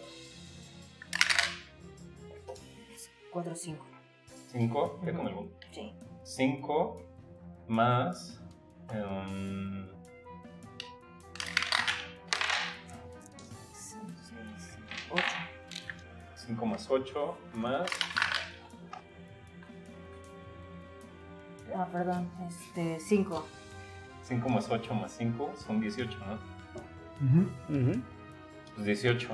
4 3.33 3.55
5. 3.55 3.85
5. 4.51 4.99
¿Qué 5.03 5.13
con 5.13 5.27
el 5.27 5.33
boom? 5.33 5.49
Sí. 5.71 5.91
5 6.23 7.01
más. 7.67 8.39
em, 8.91 9.87
8. 15.09 15.23
5 16.35 16.65
más 16.65 16.89
8 16.89 17.37
más. 17.55 17.89
Ah, 21.75 21.87
perdón. 21.91 22.29
Este, 22.47 22.99
5. 22.99 23.45
5 24.23 24.49
más 24.49 24.69
8 24.69 24.93
más 24.93 25.11
5 25.13 25.53
son 25.55 25.81
18, 25.81 26.17
¿no? 26.19 26.37
Pues 28.75 28.85
18. 28.85 29.29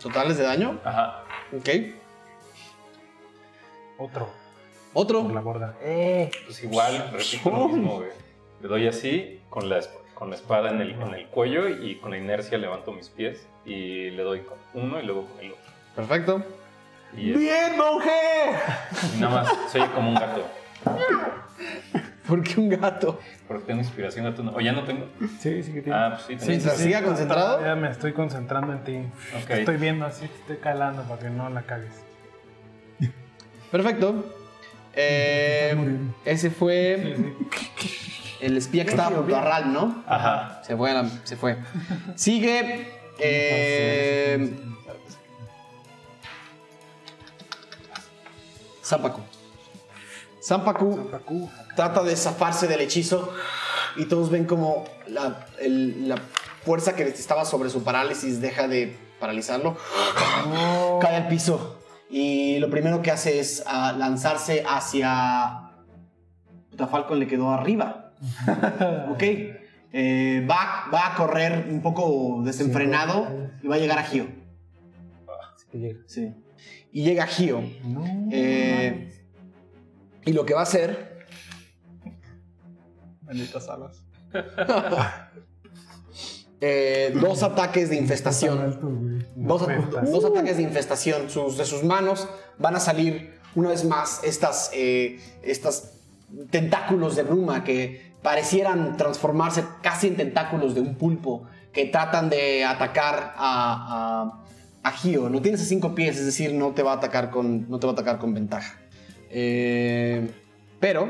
Totales 0.00 0.36
de 0.38 0.44
daño. 0.44 0.80
Ajá. 0.84 1.24
Ok. 1.56 1.68
Otro. 3.98 4.28
Otro. 4.94 5.22
Por 5.22 5.32
la 5.34 5.40
borda. 5.40 5.74
Pues 5.80 6.62
igual, 6.64 7.10
repito 7.12 7.50
lo 7.50 7.68
mismo, 7.68 7.96
güey. 7.96 8.08
Le 8.62 8.68
doy 8.68 8.86
así, 8.88 9.40
con 9.50 9.68
la, 9.68 9.78
esp- 9.78 9.90
con 10.14 10.30
la 10.30 10.36
espada 10.36 10.70
en 10.70 10.80
el, 10.80 10.90
en 10.92 11.14
el 11.14 11.26
cuello 11.28 11.68
y 11.68 11.96
con 11.96 12.10
la 12.10 12.18
inercia 12.18 12.58
levanto 12.58 12.92
mis 12.92 13.08
pies 13.08 13.46
y 13.64 14.10
le 14.10 14.22
doy 14.22 14.40
con 14.40 14.58
uno 14.74 15.00
y 15.00 15.04
luego 15.04 15.26
con 15.26 15.44
el 15.44 15.52
otro. 15.52 15.64
Perfecto. 15.94 16.42
Y, 17.16 17.30
es- 17.32 17.38
¡Bien, 17.38 17.76
monje! 17.76 18.10
y 19.16 19.20
nada 19.20 19.42
más, 19.42 19.52
soy 19.70 19.82
como 19.88 20.08
un 20.10 20.14
gato. 20.16 20.44
¿Por 22.26 22.42
qué 22.42 22.60
un 22.60 22.68
gato? 22.68 23.18
Porque 23.46 23.64
tengo 23.64 23.80
inspiración 23.80 24.24
gatuna. 24.26 24.52
¿O 24.54 24.60
ya 24.60 24.72
no 24.72 24.84
tengo? 24.84 25.06
Sí, 25.40 25.62
sí 25.62 25.72
que 25.72 25.80
tiene. 25.82 25.98
Ah, 25.98 26.10
pues 26.26 26.40
sí, 26.40 26.46
tengo. 26.60 26.70
Siga 26.76 27.02
concentrado. 27.02 27.62
Ya 27.64 27.74
me 27.74 27.90
estoy 27.90 28.12
concentrando 28.12 28.72
en 28.74 28.84
ti. 28.84 28.96
Ok. 29.40 29.46
Te 29.46 29.58
estoy 29.60 29.76
viendo 29.78 30.04
así, 30.04 30.26
te 30.26 30.34
estoy 30.34 30.56
calando 30.58 31.02
para 31.04 31.20
que 31.20 31.30
no 31.30 31.48
la 31.48 31.62
cagues. 31.62 32.04
Perfecto. 33.70 34.24
Eh, 34.94 35.76
ese 36.24 36.50
fue 36.50 37.34
el 38.40 38.56
espía 38.56 38.84
que 38.84 38.90
estaba 38.90 39.16
junto 39.16 39.36
a 39.36 39.40
Ral, 39.42 39.72
¿no? 39.72 40.02
Ajá. 40.06 40.62
Se 40.66 40.76
fue. 40.76 40.90
a 40.90 40.94
la- 41.02 41.10
se 41.24 41.36
fue. 41.36 41.56
Sigue. 42.16 42.88
eh. 43.20 44.56
Zampaku 50.42 50.98
trata 51.76 52.02
de 52.02 52.16
zafarse 52.16 52.66
del 52.68 52.80
hechizo 52.80 53.32
y 53.96 54.06
todos 54.06 54.30
ven 54.30 54.44
como 54.46 54.84
la, 55.08 55.46
el- 55.60 56.08
la 56.08 56.16
fuerza 56.64 56.94
que 56.94 57.02
estaba 57.02 57.44
sobre 57.44 57.70
su 57.70 57.82
parálisis 57.84 58.40
deja 58.40 58.66
de 58.68 58.96
paralizarlo. 59.20 59.76
Cae 61.00 61.16
al 61.16 61.28
piso 61.28 61.77
y 62.10 62.58
lo 62.58 62.70
primero 62.70 63.02
que 63.02 63.10
hace 63.10 63.38
es 63.40 63.62
ah, 63.66 63.94
lanzarse 63.96 64.64
hacia... 64.66 65.70
Puta, 66.70 66.86
Falcon 66.86 67.18
le 67.18 67.26
quedó 67.26 67.50
arriba. 67.50 68.12
ok. 69.10 69.22
Eh, 69.92 70.46
va, 70.48 70.88
va 70.92 71.12
a 71.12 71.14
correr 71.16 71.66
un 71.70 71.80
poco 71.80 72.42
desenfrenado 72.44 73.50
y 73.62 73.68
va 73.68 73.76
a 73.76 73.78
llegar 73.78 73.98
a 73.98 74.04
Gio. 74.04 74.26
Sí. 76.06 76.34
Y 76.92 77.04
llega 77.04 77.26
Gio. 77.26 77.62
Eh, 78.30 79.12
y 80.24 80.32
lo 80.32 80.44
que 80.44 80.54
va 80.54 80.60
a 80.60 80.64
hacer 80.64 81.08
Benditas 83.28 83.68
alas. 83.68 84.02
eh, 86.60 87.12
dos 87.20 87.42
ataques 87.42 87.90
de 87.90 87.96
infestación. 87.96 88.58
Alto. 88.58 88.90
Dos, 89.34 89.66
dos 90.10 90.24
ataques 90.24 90.56
de 90.56 90.62
infestación. 90.62 91.30
Sus, 91.30 91.56
de 91.56 91.64
sus 91.64 91.84
manos 91.84 92.28
van 92.58 92.76
a 92.76 92.80
salir 92.80 93.38
una 93.54 93.70
vez 93.70 93.84
más 93.84 94.22
estas, 94.24 94.70
eh, 94.74 95.20
estas 95.42 95.94
tentáculos 96.50 97.16
de 97.16 97.22
bruma 97.22 97.64
que 97.64 98.12
parecieran 98.22 98.96
transformarse 98.96 99.64
casi 99.82 100.08
en 100.08 100.16
tentáculos 100.16 100.74
de 100.74 100.80
un 100.80 100.96
pulpo 100.96 101.46
que 101.72 101.86
tratan 101.86 102.28
de 102.28 102.64
atacar 102.64 103.34
a, 103.36 104.42
a, 104.82 104.88
a 104.88 104.92
Gio. 104.92 105.28
Lo 105.28 105.40
tienes 105.40 105.60
a 105.62 105.64
cinco 105.64 105.94
pies, 105.94 106.18
es 106.18 106.26
decir, 106.26 106.52
no 106.52 106.72
te 106.72 106.82
va 106.82 106.92
a 106.92 106.96
atacar 106.96 107.30
con, 107.30 107.68
no 107.70 107.78
te 107.78 107.86
va 107.86 107.92
a 107.92 107.94
atacar 107.94 108.18
con 108.18 108.34
ventaja. 108.34 108.78
Eh, 109.30 110.30
pero 110.80 111.08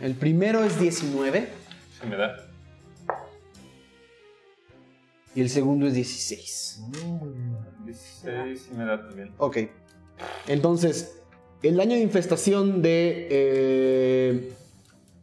el 0.00 0.14
primero 0.14 0.62
es 0.64 0.78
19 0.78 1.48
Se 2.00 2.06
me 2.06 2.16
da. 2.16 2.43
Y 5.34 5.40
el 5.40 5.50
segundo 5.50 5.86
es 5.86 5.94
16. 5.94 6.82
16 7.84 8.68
y 8.70 8.74
me 8.76 8.84
da 8.84 9.00
también. 9.06 9.32
Ok. 9.38 9.58
Entonces, 10.46 11.20
el 11.62 11.76
daño 11.76 11.96
de 11.96 12.02
infestación 12.02 12.82
de, 12.82 13.28
eh, 13.30 14.52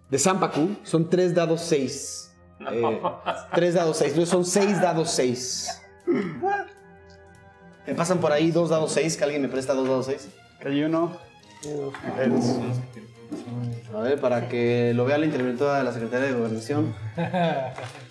de 0.09 0.19
Zampaku 0.19 0.75
son 0.83 1.09
3 1.09 1.33
dados 1.33 1.61
6. 1.61 2.33
3 3.55 3.73
dados 3.73 3.97
6. 3.97 4.09
Entonces 4.11 4.29
son 4.29 4.45
6 4.45 4.81
dados 4.81 5.11
6. 5.11 5.81
Me 7.87 7.95
pasan 7.95 8.19
por 8.19 8.31
ahí 8.31 8.51
2 8.51 8.69
dados 8.69 8.91
6. 8.91 9.17
Que 9.17 9.23
alguien 9.23 9.41
me 9.41 9.47
presta 9.49 9.73
2 9.73 9.87
dados 9.87 10.05
6. 10.07 10.27
Que 10.59 10.67
hay 10.67 10.83
uno. 10.83 11.17
A 13.93 14.01
ver, 14.01 14.19
para 14.19 14.49
que 14.49 14.93
lo 14.93 15.05
vea 15.05 15.17
la 15.17 15.25
interventora 15.25 15.77
de 15.77 15.83
la 15.83 15.93
Secretaría 15.93 16.27
de 16.27 16.33
Gobernación. 16.33 16.93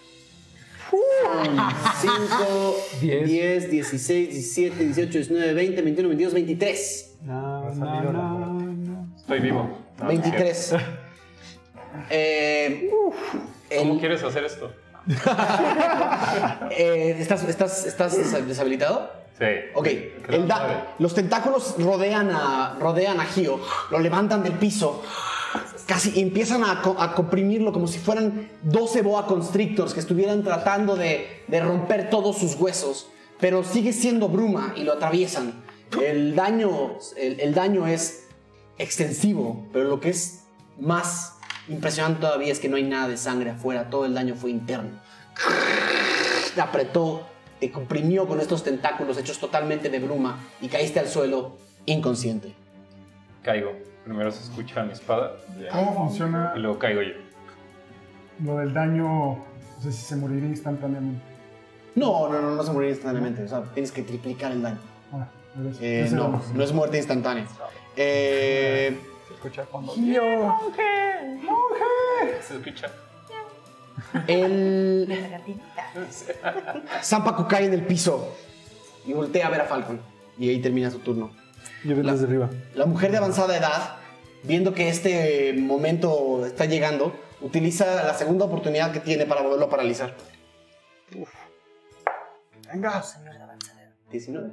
5, 0.90 2.76
10, 3.00 3.70
16, 3.70 4.30
17, 4.30 4.84
18, 4.84 5.12
19, 5.12 5.54
20, 5.54 5.82
21, 5.82 6.08
22, 6.08 6.34
23. 6.34 7.16
No, 7.22 7.70
no, 7.74 8.12
no, 8.12 8.12
no. 8.12 9.08
Estoy 9.16 9.40
vivo. 9.40 9.78
No, 9.98 10.04
no 10.04 10.10
es 10.10 10.20
cierto. 10.22 10.38
23. 10.38 10.74
Eh, 12.08 12.88
¿Cómo 13.78 13.94
el- 13.94 13.98
quieres 13.98 14.22
hacer 14.22 14.44
esto? 14.44 14.72
eh, 16.70 17.16
¿estás, 17.18 17.42
estás, 17.48 17.84
¿Estás 17.84 18.46
deshabilitado? 18.46 19.10
Sí. 19.38 19.44
Ok, 19.74 19.88
el 20.28 20.46
da- 20.46 20.94
los 21.00 21.14
tentáculos 21.14 21.74
rodean 21.78 22.30
a, 22.30 22.76
rodean 22.78 23.18
a 23.20 23.24
Gio, 23.24 23.58
lo 23.90 23.98
levantan 23.98 24.42
del 24.44 24.52
piso, 24.52 25.02
casi 25.90 26.20
empiezan 26.20 26.62
a, 26.62 26.82
co- 26.82 26.94
a 27.00 27.16
comprimirlo 27.16 27.72
como 27.72 27.88
si 27.88 27.98
fueran 27.98 28.48
12 28.62 29.02
boa 29.02 29.26
constrictors 29.26 29.92
que 29.92 29.98
estuvieran 29.98 30.44
tratando 30.44 30.94
de, 30.94 31.42
de 31.48 31.60
romper 31.60 32.10
todos 32.10 32.38
sus 32.38 32.54
huesos, 32.54 33.08
pero 33.40 33.64
sigue 33.64 33.92
siendo 33.92 34.28
bruma 34.28 34.72
y 34.76 34.84
lo 34.84 34.92
atraviesan. 34.92 35.64
El 36.00 36.36
daño, 36.36 36.96
el, 37.16 37.40
el 37.40 37.54
daño 37.54 37.88
es 37.88 38.28
extensivo, 38.78 39.66
pero 39.72 39.86
lo 39.88 39.98
que 39.98 40.10
es 40.10 40.44
más 40.78 41.34
impresionante 41.68 42.20
todavía 42.20 42.52
es 42.52 42.60
que 42.60 42.68
no 42.68 42.76
hay 42.76 42.84
nada 42.84 43.08
de 43.08 43.16
sangre 43.16 43.50
afuera, 43.50 43.90
todo 43.90 44.04
el 44.04 44.14
daño 44.14 44.36
fue 44.36 44.50
interno 44.50 44.90
te 46.54 46.60
apretó, 46.60 47.26
te 47.60 47.70
comprimió 47.72 48.26
con 48.28 48.40
estos 48.40 48.62
tentáculos 48.62 49.16
hechos 49.18 49.38
totalmente 49.38 49.88
de 49.88 49.98
bruma 49.98 50.38
y 50.60 50.68
caíste 50.68 51.00
al 51.00 51.08
suelo 51.08 51.56
inconsciente. 51.86 52.54
Caigo. 53.42 53.72
Primero 54.10 54.32
se 54.32 54.42
escucha 54.42 54.82
mi 54.82 54.92
espada 54.92 55.36
¿Cómo 55.70 55.94
funciona 55.94 56.52
y 56.56 56.58
luego 56.58 56.80
caigo 56.80 57.00
yo. 57.00 57.12
lo 58.44 58.56
del 58.56 58.74
daño? 58.74 59.04
No 59.06 59.44
sé 59.80 59.92
si 59.92 60.04
se 60.04 60.16
moriría 60.16 60.48
instantáneamente. 60.48 61.22
No, 61.94 62.28
no, 62.28 62.42
no, 62.42 62.56
no 62.56 62.62
se 62.64 62.72
murió 62.72 62.88
instantáneamente. 62.88 63.44
O 63.44 63.48
sea, 63.48 63.62
tienes 63.72 63.92
que 63.92 64.02
triplicar 64.02 64.50
el 64.50 64.62
daño. 64.62 64.78
Ah. 65.12 65.28
Eh, 65.80 66.08
no, 66.10 66.42
no 66.52 66.64
es 66.64 66.72
muerte 66.72 66.96
instantánea. 66.96 67.46
Eh, 67.94 68.98
Se 69.28 69.34
escucha 69.34 69.62
cuando. 69.66 69.94
Se 69.94 70.00
escucha. 72.56 72.88
el 74.26 75.06
Zampacu 77.00 77.46
cae 77.46 77.66
en 77.66 77.74
el 77.74 77.86
piso 77.86 78.34
y 79.06 79.12
voltea 79.12 79.46
a 79.46 79.50
ver 79.50 79.60
a 79.60 79.66
Falcon. 79.66 80.00
Y 80.36 80.48
ahí 80.48 80.60
termina 80.60 80.90
su 80.90 80.98
turno. 80.98 81.30
Yo 81.84 81.94
veo 81.94 82.02
desde 82.04 82.26
arriba. 82.26 82.50
La 82.74 82.86
mujer 82.86 83.12
de 83.12 83.18
avanzada 83.18 83.56
edad, 83.56 83.99
viendo 84.42 84.74
que 84.74 84.88
este 84.88 85.52
momento 85.54 86.44
está 86.46 86.64
llegando, 86.64 87.14
utiliza 87.40 88.04
la 88.04 88.14
segunda 88.14 88.44
oportunidad 88.44 88.92
que 88.92 89.00
tiene 89.00 89.26
para 89.26 89.42
volverlo 89.42 89.66
a 89.66 89.70
paralizar. 89.70 90.16
Venga. 92.72 93.02
19. 94.10 94.50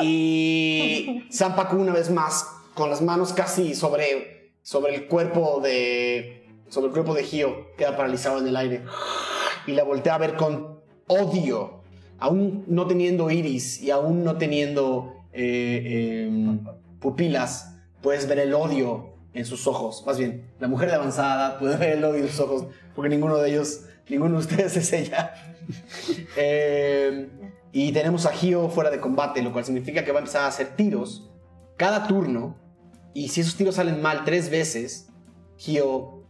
Y 0.00 1.24
Zampaku 1.32 1.76
una 1.76 1.92
vez 1.92 2.10
más, 2.10 2.46
con 2.74 2.90
las 2.90 3.00
manos 3.02 3.32
casi 3.32 3.74
sobre, 3.74 4.52
sobre 4.62 4.94
el 4.94 5.06
cuerpo 5.06 5.60
de 5.60 6.36
sobre 6.68 6.88
el 6.88 6.92
cuerpo 6.92 7.14
de 7.14 7.22
Gio, 7.22 7.74
queda 7.76 7.96
paralizado 7.96 8.38
en 8.38 8.48
el 8.48 8.56
aire. 8.56 8.82
Y 9.66 9.72
la 9.72 9.84
voltea 9.84 10.14
a 10.14 10.18
ver 10.18 10.34
con 10.36 10.80
odio, 11.06 11.82
aún 12.18 12.64
no 12.66 12.86
teniendo 12.86 13.30
iris 13.30 13.80
y 13.82 13.90
aún 13.90 14.24
no 14.24 14.36
teniendo 14.36 15.24
eh, 15.32 16.26
em, 16.26 16.60
pupilas, 17.06 17.76
puedes 18.02 18.26
ver 18.26 18.40
el 18.40 18.52
odio 18.52 19.14
en 19.32 19.44
sus 19.44 19.68
ojos. 19.68 20.02
Más 20.04 20.18
bien, 20.18 20.50
la 20.58 20.66
mujer 20.66 20.88
de 20.88 20.96
avanzada 20.96 21.56
puede 21.56 21.76
ver 21.76 21.98
el 21.98 22.04
odio 22.04 22.24
en 22.24 22.28
sus 22.28 22.40
ojos, 22.40 22.66
porque 22.96 23.08
ninguno 23.08 23.36
de 23.36 23.48
ellos, 23.48 23.82
ninguno 24.08 24.32
de 24.32 24.40
ustedes 24.40 24.76
es 24.82 24.92
ella. 24.92 25.32
Eh, 26.36 27.28
y 27.72 27.92
tenemos 27.92 28.26
a 28.26 28.32
Gio 28.32 28.68
fuera 28.68 28.90
de 28.90 29.00
combate, 29.00 29.42
lo 29.42 29.52
cual 29.52 29.64
significa 29.64 30.04
que 30.04 30.12
va 30.12 30.18
a 30.18 30.20
empezar 30.20 30.42
a 30.42 30.48
hacer 30.48 30.76
tiros 30.76 31.30
cada 31.76 32.06
turno. 32.06 32.56
Y 33.14 33.28
si 33.28 33.40
esos 33.40 33.56
tiros 33.56 33.76
salen 33.76 34.02
mal 34.02 34.24
tres 34.24 34.50
veces, 34.50 35.08
Gio 35.56 36.24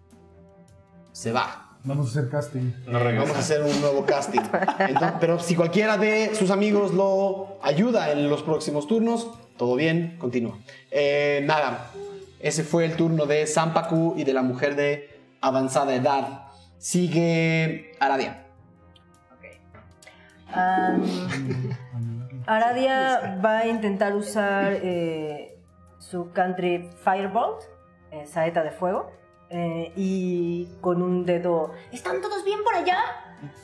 se 1.13 1.33
va. 1.33 1.66
Vamos 1.87 2.09
a 2.09 2.11
hacer 2.11 2.29
casting. 2.29 2.73
No. 2.89 2.99
Vamos 2.99 3.37
a 3.37 3.39
hacer 3.39 3.63
un 3.63 3.81
nuevo 3.81 4.05
casting. 4.05 4.41
Entonces, 4.81 5.13
pero 5.21 5.39
si 5.39 5.55
cualquiera 5.55 5.97
de 5.97 6.35
sus 6.35 6.51
amigos 6.51 6.93
lo 6.93 7.59
ayuda 7.63 8.11
en 8.11 8.29
los 8.29 8.43
próximos 8.43 8.89
turnos, 8.89 9.31
todo 9.57 9.77
bien, 9.77 10.17
continúa. 10.19 10.59
Eh, 10.91 11.43
nada, 11.45 11.93
ese 12.41 12.65
fue 12.65 12.87
el 12.87 12.97
turno 12.97 13.27
de 13.27 13.47
Zampaku 13.47 14.15
y 14.17 14.25
de 14.25 14.33
la 14.33 14.43
mujer 14.43 14.75
de 14.75 15.17
avanzada 15.41 15.95
edad. 15.95 16.49
Sigue 16.79 17.93
Aradia. 18.01 18.43
Am, 20.53 21.05
Aradia 22.47 23.39
va 23.45 23.59
a 23.59 23.67
intentar 23.69 24.17
usar 24.17 24.73
eh, 24.83 25.57
su 26.01 26.33
country 26.33 26.91
Firebolt, 27.05 27.63
eh, 28.11 28.27
saeta 28.27 28.65
de 28.65 28.73
fuego, 28.73 29.13
eh, 29.51 29.93
y 29.97 30.69
con 30.81 31.03
un 31.03 31.25
dedo. 31.25 31.73
¿Están 31.93 32.21
todos 32.21 32.45
bien 32.45 32.59
por 32.65 32.75
allá? 32.75 32.99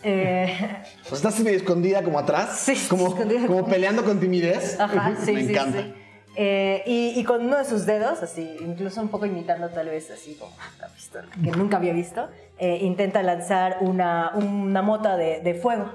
Eh, 0.02 0.82
Pues 1.08 1.14
estás 1.24 1.38
medio 1.40 1.56
escondida 1.56 2.02
como 2.02 2.18
atrás, 2.18 2.58
Sí, 2.58 2.74
como, 2.88 3.14
como 3.46 3.66
peleando 3.66 4.04
con 4.04 4.20
timidez. 4.20 4.78
Ajá, 4.78 5.14
sí, 5.24 5.32
Me 5.32 5.44
sí, 5.44 5.50
encanta. 5.52 5.82
sí. 5.82 5.94
Eh, 6.34 6.82
y, 6.86 7.20
y 7.20 7.24
con 7.24 7.44
uno 7.44 7.58
de 7.58 7.64
sus 7.66 7.84
dedos, 7.84 8.22
así, 8.22 8.56
incluso 8.60 9.02
un 9.02 9.08
poco 9.08 9.26
imitando 9.26 9.68
tal 9.68 9.88
vez 9.88 10.10
así 10.10 10.34
como 10.36 10.50
la 10.80 10.88
pistola, 10.88 11.28
que 11.44 11.50
nunca 11.50 11.76
había 11.76 11.92
visto, 11.92 12.26
eh, 12.58 12.78
intenta 12.80 13.22
lanzar 13.22 13.76
una, 13.82 14.30
una 14.34 14.80
mota 14.80 15.18
de, 15.18 15.40
de 15.40 15.54
fuego. 15.54 15.92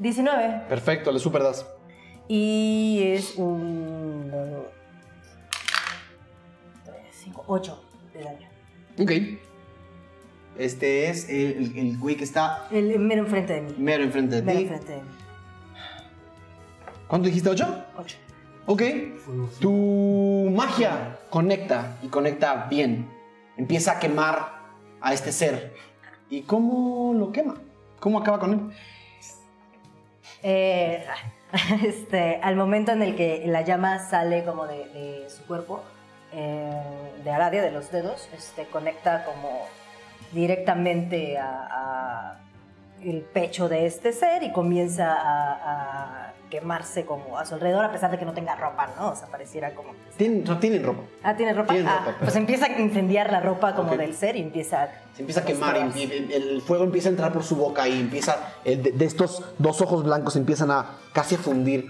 19 0.00 0.62
Perfecto, 0.68 1.12
le 1.12 1.18
super 1.18 1.42
das. 1.42 1.66
y 2.28 3.02
es 3.04 3.36
un 3.36 3.85
8 7.46 7.82
de 8.14 8.24
daño. 8.24 8.48
Ok. 9.00 9.12
Este 10.58 11.10
es 11.10 11.28
el, 11.28 11.36
el- 11.76 11.78
el 11.78 11.98
güey 11.98 12.16
que 12.16 12.24
está 12.24 12.66
El 12.70 12.98
mero 12.98 13.22
enfrente 13.22 13.52
de 13.54 13.60
mí. 13.62 13.74
mero 13.78 14.02
enfrente 14.04 14.36
de 14.36 14.42
Mero 14.42 14.58
ti. 14.58 14.64
enfrente 14.64 14.92
de 14.92 15.02
mí. 15.02 15.08
¿Cuánto 17.08 17.26
dijiste? 17.26 17.50
¿Ocho? 17.50 17.84
Ocho. 17.98 18.16
Ok. 18.66 18.82
Tu 19.60 20.50
magia 20.54 21.18
conecta 21.30 21.98
y 22.02 22.08
conecta 22.08 22.66
bien. 22.68 23.08
Empieza 23.56 23.92
a 23.92 23.98
quemar 24.00 24.56
a 25.00 25.12
este 25.12 25.30
ser. 25.30 25.74
¿Y 26.30 26.42
cómo 26.42 27.14
lo 27.14 27.30
quema? 27.32 27.54
¿Cómo 28.00 28.18
acaba 28.18 28.38
con 28.40 28.52
él? 28.52 28.60
Eh, 30.42 31.04
este, 31.84 32.40
al 32.42 32.56
momento 32.56 32.92
en 32.92 33.02
el 33.02 33.14
que 33.14 33.44
la 33.46 33.62
llama 33.62 33.98
sale 34.00 34.44
como 34.44 34.66
de, 34.66 34.78
de 34.88 35.30
su 35.30 35.44
cuerpo, 35.44 35.82
eh, 36.32 36.70
de 37.24 37.30
Aradia, 37.30 37.62
de 37.62 37.70
los 37.70 37.90
dedos, 37.90 38.28
este, 38.36 38.66
conecta 38.66 39.24
como 39.24 39.62
directamente 40.32 41.38
a, 41.38 41.68
a 41.70 42.40
el 43.02 43.20
pecho 43.22 43.68
de 43.68 43.86
este 43.86 44.12
ser 44.12 44.42
y 44.42 44.52
comienza 44.52 45.12
a, 45.12 45.52
a 46.30 46.32
quemarse 46.50 47.04
como 47.04 47.38
a 47.38 47.44
su 47.44 47.54
alrededor, 47.54 47.84
a 47.84 47.92
pesar 47.92 48.10
de 48.10 48.18
que 48.18 48.24
no 48.24 48.32
tenga 48.32 48.54
ropa, 48.56 48.88
¿no? 48.96 49.10
O 49.10 49.16
sea, 49.16 49.26
pareciera 49.28 49.74
como... 49.74 49.90
Tienen, 50.16 50.44
no 50.44 50.58
tienen 50.58 50.82
ropa. 50.84 51.02
Ah, 51.22 51.36
¿tiene 51.36 51.52
ropa? 51.52 51.74
Tiene 51.74 51.88
Ah, 51.88 51.92
ropa, 51.98 52.04
pero- 52.12 52.18
pues 52.20 52.36
empieza 52.36 52.66
a 52.66 52.78
incendiar 52.80 53.30
la 53.30 53.40
ropa 53.40 53.74
como 53.74 53.96
del 53.96 54.14
ser 54.14 54.36
y 54.36 54.42
empieza... 54.42 54.88
Se 55.14 55.22
empieza 55.22 55.40
a 55.40 55.44
quemar, 55.44 55.76
y, 55.94 55.98
y- 56.04 56.32
el, 56.32 56.62
fuego 56.62 56.84
empieza 56.84 57.08
a 57.08 57.10
entrar 57.10 57.32
por 57.32 57.42
su 57.44 57.56
boca 57.56 57.86
y 57.88 58.00
empieza, 58.00 58.36
de, 58.64 58.76
de 58.76 59.04
estos 59.04 59.44
dos 59.58 59.80
ojos 59.82 60.04
blancos 60.04 60.36
empiezan 60.36 60.70
a 60.70 60.86
casi 61.12 61.34
a 61.34 61.38
fundir 61.38 61.86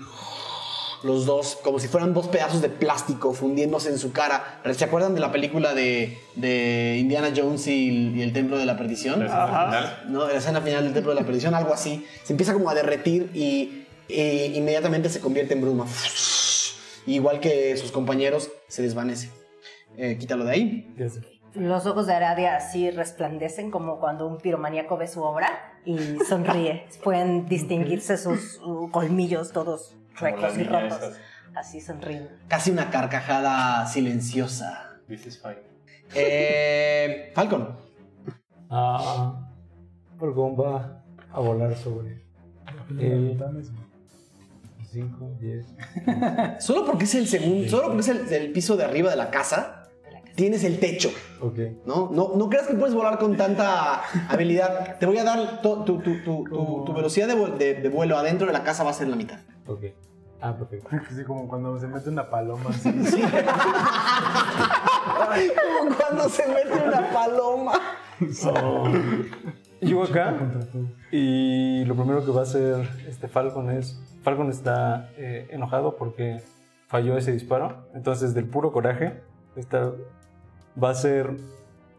los 1.06 1.24
dos, 1.24 1.58
como 1.62 1.78
si 1.78 1.88
fueran 1.88 2.12
dos 2.12 2.28
pedazos 2.28 2.60
de 2.60 2.68
plástico 2.68 3.32
fundiéndose 3.32 3.88
en 3.90 3.98
su 3.98 4.12
cara. 4.12 4.60
¿Se 4.72 4.84
acuerdan 4.84 5.14
de 5.14 5.20
la 5.20 5.32
película 5.32 5.72
de, 5.74 6.18
de 6.34 6.98
Indiana 6.98 7.30
Jones 7.34 7.66
y, 7.68 7.88
el- 7.88 8.16
y 8.16 8.22
el 8.22 8.32
Templo 8.32 8.58
de 8.58 8.66
la 8.66 8.76
Perdición? 8.76 9.20
La 9.20 9.26
escena 9.26 9.46
final. 9.46 10.02
¿no? 10.08 10.26
La 10.28 10.34
escena 10.34 10.60
final 10.60 10.84
del 10.84 10.92
Templo 10.92 11.14
de 11.14 11.20
la 11.20 11.26
Perdición, 11.26 11.54
algo 11.54 11.72
así. 11.72 12.04
Se 12.24 12.32
empieza 12.32 12.52
como 12.52 12.68
a 12.68 12.74
derretir 12.74 13.30
y, 13.34 13.86
e 14.08 14.52
inmediatamente 14.54 15.08
se 15.08 15.20
convierte 15.20 15.54
en 15.54 15.60
bruma. 15.62 15.86
Igual 17.06 17.40
que 17.40 17.76
sus 17.76 17.92
compañeros, 17.92 18.50
se 18.68 18.82
desvanece. 18.82 19.30
Eh, 19.96 20.16
quítalo 20.18 20.44
de 20.44 20.50
ahí. 20.52 20.94
Los 21.54 21.86
ojos 21.86 22.06
de 22.06 22.12
Aradia 22.14 22.56
así 22.56 22.90
resplandecen 22.90 23.70
como 23.70 23.98
cuando 23.98 24.26
un 24.26 24.38
piromaníaco 24.38 24.96
ve 24.98 25.06
su 25.08 25.22
obra 25.22 25.80
y 25.86 25.96
sonríe. 26.28 26.84
Pueden 27.04 27.46
distinguirse 27.48 28.18
sus 28.18 28.60
uh, 28.62 28.90
colmillos 28.90 29.52
todos 29.52 29.94
chuecos 30.16 30.58
y 30.58 30.64
rotos. 30.64 30.98
esas. 30.98 31.20
Así 31.54 31.80
sonríen. 31.80 32.28
Casi 32.48 32.70
una 32.70 32.90
carcajada 32.90 33.86
silenciosa. 33.86 34.98
This 35.08 35.26
is 35.26 35.40
fine. 35.40 35.58
Eh, 36.14 37.32
Falcon. 37.34 37.76
Ah, 38.70 39.48
Falcón 40.18 40.56
va 40.58 41.02
a 41.32 41.40
volar 41.40 41.74
sobre 41.76 42.24
el 42.98 43.38
5, 44.92 45.30
10. 45.40 45.66
Solo 46.60 46.84
porque 46.86 47.04
es 47.04 47.14
el 47.14 47.26
segundo, 47.28 47.68
solo 47.68 47.84
porque 47.88 48.00
es 48.00 48.08
el, 48.08 48.32
el 48.32 48.52
piso 48.52 48.76
de 48.76 48.84
arriba 48.84 49.10
de 49.10 49.16
la 49.16 49.30
casa, 49.30 49.88
tienes 50.34 50.64
el 50.64 50.78
techo, 50.78 51.10
Ok. 51.40 51.58
¿no? 51.86 52.10
No, 52.12 52.32
no 52.36 52.48
creas 52.48 52.66
que 52.66 52.74
puedes 52.74 52.94
volar 52.94 53.18
con 53.18 53.36
tanta 53.36 54.02
habilidad. 54.28 54.98
Te 54.98 55.06
voy 55.06 55.18
a 55.18 55.24
dar 55.24 55.60
to- 55.62 55.84
tu, 55.84 55.98
tu- 56.00 56.22
tu- 56.22 56.44
tu- 56.44 56.84
tu 56.84 56.92
velocidad 56.94 57.28
de, 57.28 57.34
vu- 57.36 57.56
de- 57.56 57.74
de 57.74 57.88
vuelo 57.88 58.16
adentro 58.16 58.46
de 58.46 58.52
la 58.52 58.62
casa 58.62 58.84
va 58.84 58.90
a 58.90 58.94
ser 58.94 59.08
la 59.08 59.16
mitad. 59.16 59.38
Ok. 59.66 59.84
Ah, 60.40 60.54
perfecto. 60.54 60.88
Sí, 61.14 61.24
como 61.24 61.48
cuando 61.48 61.78
se 61.80 61.86
mete 61.86 62.10
una 62.10 62.28
paloma 62.28 62.70
así. 62.70 62.92
Como 65.36 65.96
cuando 65.96 66.28
se 66.28 66.46
mete 66.46 66.72
una 66.72 67.10
paloma. 67.10 67.72
Llego 69.80 70.04
acá 70.04 70.34
y 71.10 71.84
lo 71.84 71.94
primero 71.94 72.24
que 72.24 72.30
va 72.30 72.40
a 72.40 72.44
hacer 72.44 72.88
este 73.06 73.28
Falcon 73.28 73.70
es... 73.70 74.00
Falcon 74.22 74.50
está 74.50 75.10
eh, 75.16 75.46
enojado 75.50 75.96
porque 75.96 76.42
falló 76.86 77.16
ese 77.16 77.32
disparo. 77.32 77.86
Entonces, 77.94 78.34
del 78.34 78.46
puro 78.46 78.72
coraje, 78.72 79.20
esta 79.54 79.92
va 80.82 80.90
a 80.90 80.94
ser 80.94 81.36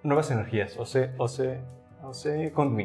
nuevas 0.04 0.32
energías. 0.32 0.78
O 0.78 0.86
sea, 0.86 1.14
o 1.18 1.28
sea, 1.28 1.62
o 2.04 2.14
sea, 2.14 2.52
con 2.52 2.76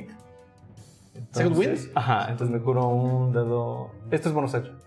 Wind. 1.15 1.29
¿Second 1.33 1.57
Wind? 1.57 1.71
Entonces- 1.71 1.93
Ajá, 1.95 2.27
entonces 2.31 2.51
me 2.57 2.63
curo 2.63 2.87
un 2.89 3.33
dado... 3.33 3.91
Esto 4.11 4.29
es 4.29 4.35
bonus 4.35 4.55
action. 4.55 4.79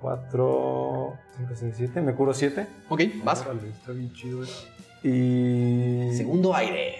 4, 0.00 1.14
5, 1.38 1.50
6, 1.54 1.74
7. 1.76 2.00
Me 2.02 2.14
curo 2.14 2.34
7. 2.34 2.66
Ok, 2.88 3.00
vas. 3.24 3.42
Órale, 3.42 3.68
está 3.70 3.92
bien 3.92 4.12
chido 4.12 4.42
eso. 4.42 4.66
Y... 5.02 6.10
Segundo 6.14 6.54
aire. 6.54 6.96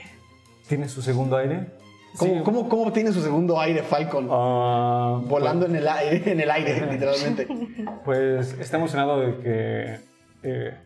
¿Tiene 0.69 0.89
su 0.89 1.03
segundo 1.03 1.37
aire? 1.37 1.71
¿Cómo, 2.17 2.35
Sí. 2.35 2.41
cómo, 2.45 2.69
cómo 2.69 2.83
obtiene 2.85 3.13
su 3.13 3.21
segundo 3.21 3.61
aire, 3.61 3.83
Falcon? 3.83 4.29
Ah, 4.31 5.21
Volando 5.27 5.67
en 5.67 5.77
el 5.77 5.87
aire, 5.89 6.23
en 6.33 6.41
el 6.41 6.51
aire, 6.51 6.87
literalmente. 6.93 7.47
Pues 8.05 8.53
está 8.61 8.77
emocionado 8.77 9.19
de 9.21 9.39
que. 9.39 10.01
eh, 10.43 10.79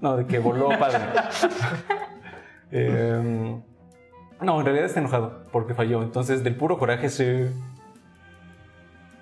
no, 0.00 0.16
de 0.16 0.26
que 0.26 0.38
voló 0.38 0.68
padre. 0.78 0.98
Eh, 2.74 3.60
no, 4.42 4.58
en 4.60 4.64
realidad 4.66 4.86
está 4.86 5.00
enojado 5.00 5.44
porque 5.52 5.74
falló. 5.74 6.02
Entonces, 6.02 6.42
del 6.44 6.56
puro 6.56 6.78
coraje 6.78 7.08
se. 7.08 7.50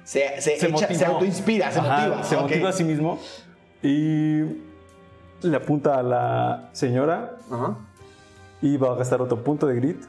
Se, 0.05 0.41
se, 0.41 0.59
Se 0.59 0.69
echa- 0.69 0.87
se 0.87 0.93
motivó. 0.95 1.13
autoinspira, 1.13 1.71
se 1.71 1.79
Ajá, 1.81 1.97
motiva. 2.09 2.23
Se 2.25 2.37
motiva 2.37 2.69
a 2.71 2.73
sí 2.73 2.85
mismo 2.85 3.19
y 3.83 4.41
le 5.43 5.57
apunta 5.57 5.99
a 5.99 6.03
la 6.03 6.69
señora 6.73 7.37
Ajá. 7.51 7.77
y 8.61 8.77
va 8.77 8.93
a 8.93 8.95
gastar 8.97 9.21
otro 9.23 9.43
punto 9.45 9.67
de 9.67 9.75
grit 9.77 10.03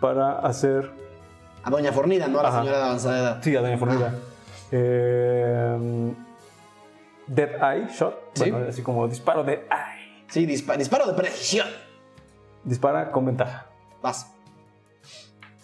para 0.00 0.38
hacer. 0.38 0.90
A 1.62 1.70
Doña 1.70 1.92
Fornida, 1.92 2.28
no 2.28 2.40
a 2.40 2.44
la 2.44 2.48
Ajá. 2.48 2.58
señora 2.60 2.78
de 2.78 2.84
avanzada 2.84 3.18
edad. 3.18 3.38
Sí, 3.42 3.54
a 3.56 3.60
Doña 3.60 3.76
Fornida. 3.76 4.14
Eh, 4.70 6.12
Dead 7.26 7.50
Eye 7.74 7.88
Shot. 7.92 8.14
Sí. 8.34 8.50
Bueno, 8.50 8.66
así 8.68 8.82
como 8.82 9.06
disparo 9.08 9.44
Dead 9.44 9.58
Eye. 9.70 10.24
Sí, 10.28 10.46
dispa- 10.46 10.76
disparo 10.76 11.06
de 11.06 11.12
precisión. 11.14 11.66
Dispara 12.64 13.10
con 13.10 13.26
ventaja. 13.26 13.66
Vas. 14.02 14.30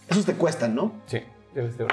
Esos 0.09 0.25
te 0.25 0.35
cuestan, 0.35 0.75
¿no? 0.75 0.93
Sí, 1.07 1.21
debes 1.55 1.79
de 1.79 1.87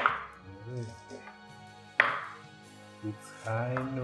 Ay, 3.45 3.75
no. 3.95 4.03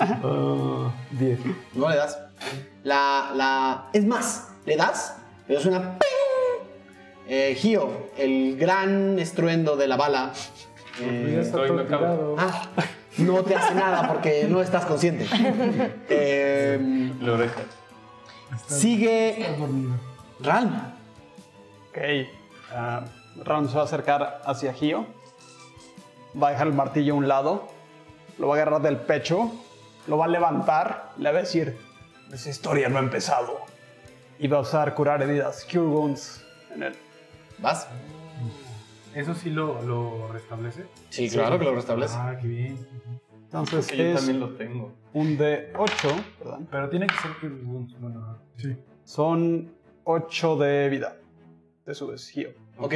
Ah, 0.00 0.92
10. 1.12 1.38
No 1.74 1.88
le 1.88 1.96
das. 1.96 2.18
La, 2.84 3.30
la... 3.34 3.88
Es 3.92 4.04
más, 4.04 4.48
le 4.66 4.76
das, 4.76 5.16
pero 5.46 5.60
suena... 5.60 5.98
¡ping! 5.98 6.08
Eh, 7.28 7.54
Gio, 7.58 8.10
el 8.16 8.56
gran 8.58 9.18
estruendo 9.18 9.76
de 9.76 9.86
la 9.88 9.96
bala. 9.96 10.32
eh, 11.00 11.38
estoy, 11.42 11.70
ah, 12.38 12.68
no 13.18 13.42
te 13.44 13.54
hace 13.54 13.74
nada 13.74 14.08
porque 14.08 14.46
no 14.48 14.60
estás 14.62 14.84
consciente. 14.86 15.26
Eh, 16.10 17.12
La 17.20 17.32
oreja. 17.32 17.60
sigue 18.66 19.46
dormido. 20.38 20.52
Ralm. 20.52 20.92
Ok. 21.90 22.28
ah, 22.72 23.04
Ron 23.44 23.68
se 23.68 23.74
va 23.76 23.82
a 23.82 23.84
acercar 23.84 24.42
hacia 24.44 24.72
Gio. 24.72 25.06
Va 26.40 26.48
a 26.48 26.50
dejar 26.52 26.66
el 26.68 26.74
martillo 26.74 27.14
a 27.14 27.16
un 27.16 27.28
lado. 27.28 27.68
Lo 28.38 28.48
va 28.48 28.54
a 28.54 28.62
agarrar 28.62 28.82
del 28.82 28.96
pecho. 28.98 29.50
Lo 30.06 30.18
va 30.18 30.26
a 30.26 30.28
levantar. 30.28 31.12
Le 31.18 31.30
va 31.32 31.38
a 31.38 31.42
decir: 31.42 31.76
Esa 32.32 32.50
historia 32.50 32.88
no 32.88 32.98
ha 32.98 33.00
empezado. 33.00 33.60
Y 34.38 34.46
va 34.48 34.58
a 34.58 34.60
usar 34.60 34.94
curar 34.94 35.20
heridas, 35.22 35.64
Cure 35.64 35.86
Wounds, 35.86 36.44
en 36.74 36.84
él. 36.84 36.92
¿Vas? 37.58 37.88
¿Eso 39.14 39.34
sí 39.34 39.50
lo, 39.50 39.82
lo 39.82 40.28
restablece? 40.32 40.86
Sí, 41.10 41.28
claro 41.28 41.58
que 41.58 41.64
lo 41.64 41.74
restablece. 41.74 42.14
Ah, 42.16 42.36
qué 42.40 42.46
bien. 42.46 42.88
Entonces 43.32 43.86
Que 43.88 43.96
yo 43.96 44.04
es 44.04 44.16
también 44.16 44.38
lo 44.38 44.50
tengo. 44.50 44.92
un 45.14 45.36
de 45.36 45.72
8. 45.76 45.92
Perdón. 46.38 46.68
Pero 46.70 46.88
tiene 46.88 47.06
que 47.08 47.14
ser 47.16 47.30
que 47.40 47.48
bueno, 47.48 48.38
Sí. 48.56 48.76
Son 49.02 49.72
8 50.10 50.56
de 50.56 50.88
vida. 50.88 51.18
Te 51.84 51.94
subes, 51.94 52.30
Gio. 52.30 52.54
Ok. 52.78 52.94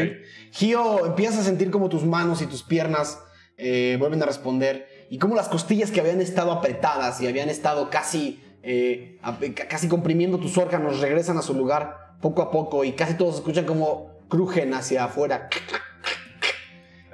Gio, 0.51 1.05
empiezas 1.05 1.41
a 1.41 1.43
sentir 1.43 1.71
como 1.71 1.91
tus 1.91 2.07
manos 2.07 2.41
y 2.41 2.47
tus 2.47 2.63
piernas 2.63 3.23
eh, 3.59 3.97
vuelven 3.99 4.23
a 4.23 4.27
responder 4.27 4.89
y 5.11 5.19
como 5.19 5.35
las 5.35 5.51
costillas 5.51 5.91
que 5.91 6.01
habían 6.01 6.23
estado 6.23 6.53
apretadas 6.53 7.21
y 7.21 7.27
habían 7.27 7.51
estado 7.51 7.91
casi, 7.91 8.43
eh, 8.63 9.21
casi 9.69 9.89
comprimiendo 9.89 10.39
tus 10.39 10.57
órganos 10.57 11.01
regresan 11.01 11.37
a 11.37 11.43
su 11.43 11.53
lugar 11.53 12.17
poco 12.23 12.41
a 12.41 12.51
poco 12.51 12.83
y 12.83 12.93
casi 12.93 13.13
todos 13.13 13.35
escuchan 13.35 13.67
como 13.67 14.17
crujen 14.29 14.73
hacia 14.73 15.05
afuera. 15.05 15.51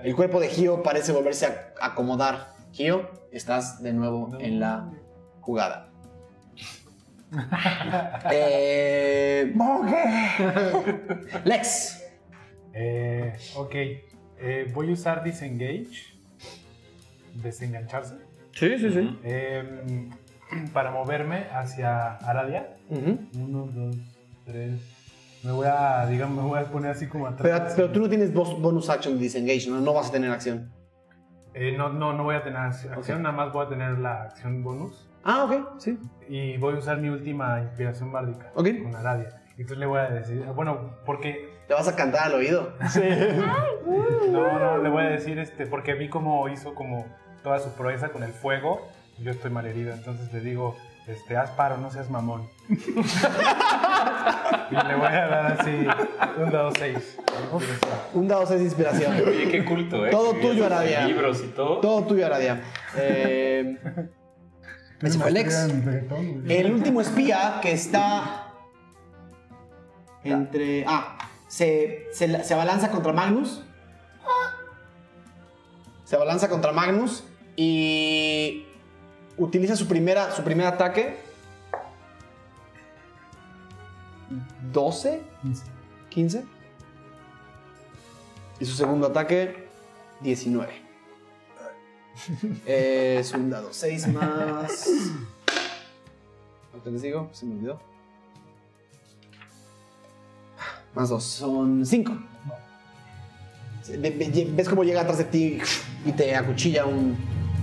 El 0.05 0.15
cuerpo 0.15 0.39
de 0.39 0.47
Gio 0.47 0.85
parece 0.85 1.11
volverse 1.11 1.47
a 1.47 1.73
acomodar. 1.81 2.55
Gio, 2.70 3.11
estás 3.33 3.83
de 3.83 3.93
nuevo 3.93 4.29
en 4.39 4.61
la 4.61 4.93
jugada. 5.41 5.91
Eh, 8.31 9.55
Lex. 11.45 12.03
Eh, 12.73 13.37
ok. 13.57 13.75
Eh, 13.75 14.71
voy 14.75 14.91
a 14.91 14.93
usar 14.93 15.23
disengage. 15.23 16.15
Desengancharse. 17.35 18.17
Sí, 18.53 18.79
sí, 18.79 18.91
sí. 18.91 19.19
eh, 19.25 20.09
para 20.73 20.91
moverme 20.91 21.47
hacia 21.53 22.17
Aradia. 22.17 22.77
Uno, 22.89 23.67
dos, 23.67 23.97
tres. 24.45 24.81
Me 25.45 25.53
voy 25.53 25.67
a, 25.71 26.07
digamos, 26.07 26.43
me 26.43 26.49
voy 26.49 26.59
a 26.59 26.65
poner 26.65 26.91
así 26.91 27.07
como 27.07 27.27
atrás. 27.27 27.75
Pero, 27.77 27.77
pero 27.77 27.93
tú 27.93 28.01
no 28.01 28.09
tienes 28.09 28.33
bonus 28.33 28.91
action 28.91 29.15
de 29.15 29.21
disengage, 29.21 29.69
¿no? 29.71 29.81
No 29.81 29.95
vas 29.95 30.09
a 30.09 30.13
tener 30.13 30.31
acción. 30.31 30.73
Eh, 31.55 31.75
no, 31.77 31.91
no, 31.91 32.13
no 32.13 32.25
voy 32.25 32.35
a 32.37 32.43
tener 32.43 32.59
acción, 32.59 32.93
acción, 32.95 33.23
nada 33.23 33.35
más 33.35 33.53
voy 33.53 33.67
a 33.67 33.69
tener 33.69 33.99
la 33.99 34.25
acción 34.25 34.63
bonus. 34.63 35.08
Ah, 35.24 35.45
ok, 35.45 35.78
sí. 35.78 35.99
Y 36.28 36.57
voy 36.59 36.74
a 36.74 36.78
usar 36.78 36.99
mi 36.99 37.09
última 37.09 37.61
inspiración 37.61 38.12
bárdica 38.12 38.51
Ok. 38.55 38.69
con 38.82 38.95
Aradia. 38.95 39.43
Entonces 39.53 39.78
le 39.78 39.86
voy 39.86 39.99
a 39.99 40.09
decir, 40.11 40.45
bueno, 40.55 40.93
porque 41.05 41.57
Le 41.69 41.74
vas 41.74 41.89
a 41.89 41.97
cantar 41.97 42.28
al 42.28 42.35
oído. 42.35 42.73
No, 44.31 44.59
no, 44.59 44.78
le 44.78 44.89
voy 44.89 45.05
a 45.05 45.09
decir 45.11 45.39
este, 45.39 45.66
porque 45.66 45.95
vi 45.95 46.09
cómo 46.09 46.49
hizo 46.49 46.74
como 46.74 47.05
toda 47.43 47.59
su 47.59 47.73
proeza 47.73 48.09
con 48.11 48.23
el 48.23 48.32
fuego 48.32 48.86
y 49.19 49.24
yo 49.24 49.31
estoy 49.32 49.51
malherido, 49.51 49.93
entonces 49.93 50.32
le 50.32 50.40
digo, 50.40 50.77
este, 51.07 51.36
haz 51.36 51.51
paro, 51.53 51.77
no 51.78 51.90
seas 51.90 52.09
mamón. 52.11 52.49
y 52.69 52.74
le 54.74 54.95
voy 54.95 55.07
a 55.07 55.27
dar 55.28 55.47
así 55.59 55.86
un 56.43 56.51
dado 56.51 56.70
6. 56.78 57.19
Un 58.15 58.28
dado 58.28 58.47
6 58.47 58.59
de 58.61 58.65
inspiración. 58.65 59.15
Oye, 59.27 59.49
qué 59.51 59.65
culto, 59.65 60.07
¿eh? 60.07 60.11
Todo 60.11 60.32
tuyo, 60.35 60.65
tus 60.65 60.73
Arabia. 60.73 61.07
libros 61.07 61.43
y 61.45 61.49
todo. 61.49 61.81
Todo 61.81 62.05
tuyo, 62.05 62.27
Aradia. 62.27 62.61
Eh, 62.97 63.77
ese 65.03 65.19
fue 65.19 65.31
güey. 65.33 66.59
El 66.59 66.73
último 66.73 67.01
espía 67.01 67.61
que 67.62 67.73
está 67.73 68.53
entre. 70.25 70.85
Ah, 70.87 71.19
se, 71.47 72.09
se, 72.12 72.43
se 72.45 72.55
abalanza 72.55 72.91
contra 72.91 73.12
Magnus. 73.12 73.62
Se 76.05 76.16
abalanza 76.16 76.49
contra 76.49 76.73
Magnus 76.73 77.23
y 77.55 78.65
utiliza 79.37 79.77
su, 79.77 79.87
primera, 79.87 80.31
su 80.33 80.43
primer 80.43 80.66
ataque. 80.66 81.16
12, 84.73 85.23
15. 86.09 86.45
Y 88.61 88.65
su 88.65 88.75
segundo 88.75 89.07
ataque, 89.07 89.69
19. 90.20 90.88
Es 92.66 93.32
un 93.32 93.51
dado 93.51 93.69
6 93.73 94.09
más. 94.09 94.89
¿Cuánto 96.70 96.90
les 96.90 97.03
digo? 97.03 97.28
Se 97.32 97.47
me 97.47 97.55
olvidó. 97.55 97.81
Más 100.95 101.09
2, 101.09 101.23
son 101.23 101.86
5. 101.86 102.12
¿Ves 103.99 104.69
cómo 104.69 104.85
llega 104.85 105.01
atrás 105.03 105.19
de 105.19 105.24
ti 105.24 105.59
y 106.05 106.12
te 106.12 106.36
acuchilla 106.36 106.85
un. 106.85 107.16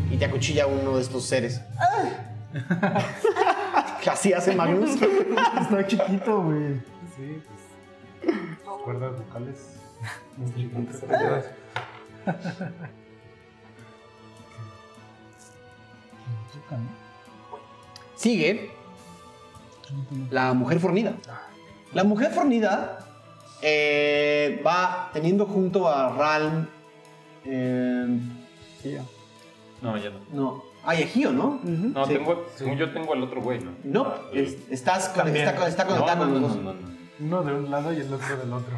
y 0.09 0.17
te 0.17 0.25
acuchilla 0.25 0.67
uno 0.67 0.95
de 0.95 1.01
estos 1.01 1.25
seres? 1.25 1.61
Así 4.09 4.33
hace 4.33 4.55
Magnus. 4.55 4.91
Está 5.01 5.85
chiquito, 5.85 6.43
güey. 6.43 6.75
Sí, 7.15 7.41
pues. 7.45 8.35
Cuerdas 8.83 9.13
vocales. 9.19 9.75
Sigue 18.15 18.71
la 20.31 20.53
mujer 20.53 20.79
fornida. 20.79 21.13
La 21.93 22.03
mujer 22.03 22.31
fornida 22.31 22.99
eh, 23.61 24.61
va 24.65 25.09
teniendo 25.13 25.45
junto 25.45 25.87
a 25.87 26.09
Ralm. 26.15 26.67
eh, 27.45 28.19
No, 29.81 29.97
ya 29.97 30.09
no. 30.09 30.19
no, 30.33 30.63
hay 30.83 31.03
Egio, 31.03 31.31
¿no? 31.31 31.59
No, 31.63 32.05
Sí. 32.05 32.13
tengo, 32.13 32.45
según 32.55 32.77
yo 32.77 32.91
tengo 32.91 33.13
al 33.13 33.23
otro 33.23 33.41
güey, 33.41 33.59
¿no? 33.59 33.71
No, 33.83 34.05
Ah, 34.07 34.21
es- 34.33 34.57
estás 34.71 35.09
con- 35.09 35.27
está, 35.35 35.55
con- 35.55 35.67
está 35.67 35.83
no, 35.83 35.89
conectado 35.91 36.25
no, 36.25 36.31
con 36.33 36.41
no, 36.41 36.47
los 36.47 36.57
no, 36.57 36.63
dos. 36.73 36.81
no, 36.81 36.87
no. 36.89 36.95
Uno 37.19 37.43
de 37.43 37.53
un 37.53 37.71
lado 37.71 37.93
y 37.93 37.97
el 37.97 38.13
otro 38.13 38.37
del 38.37 38.51
otro. 38.51 38.77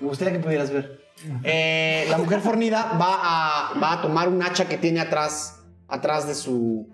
Me 0.00 0.08
gustaría 0.08 0.32
que 0.34 0.40
pudieras 0.40 0.70
ver. 0.70 1.04
Eh, 1.42 2.06
la 2.10 2.18
mujer 2.18 2.40
fornida 2.40 2.96
va 3.00 3.70
a, 3.72 3.78
va 3.78 3.92
a 3.94 4.02
tomar 4.02 4.28
un 4.28 4.42
hacha 4.42 4.66
que 4.68 4.76
tiene 4.76 5.00
atrás, 5.00 5.62
atrás 5.94 6.26
de, 6.26 6.34
su, 6.34 6.88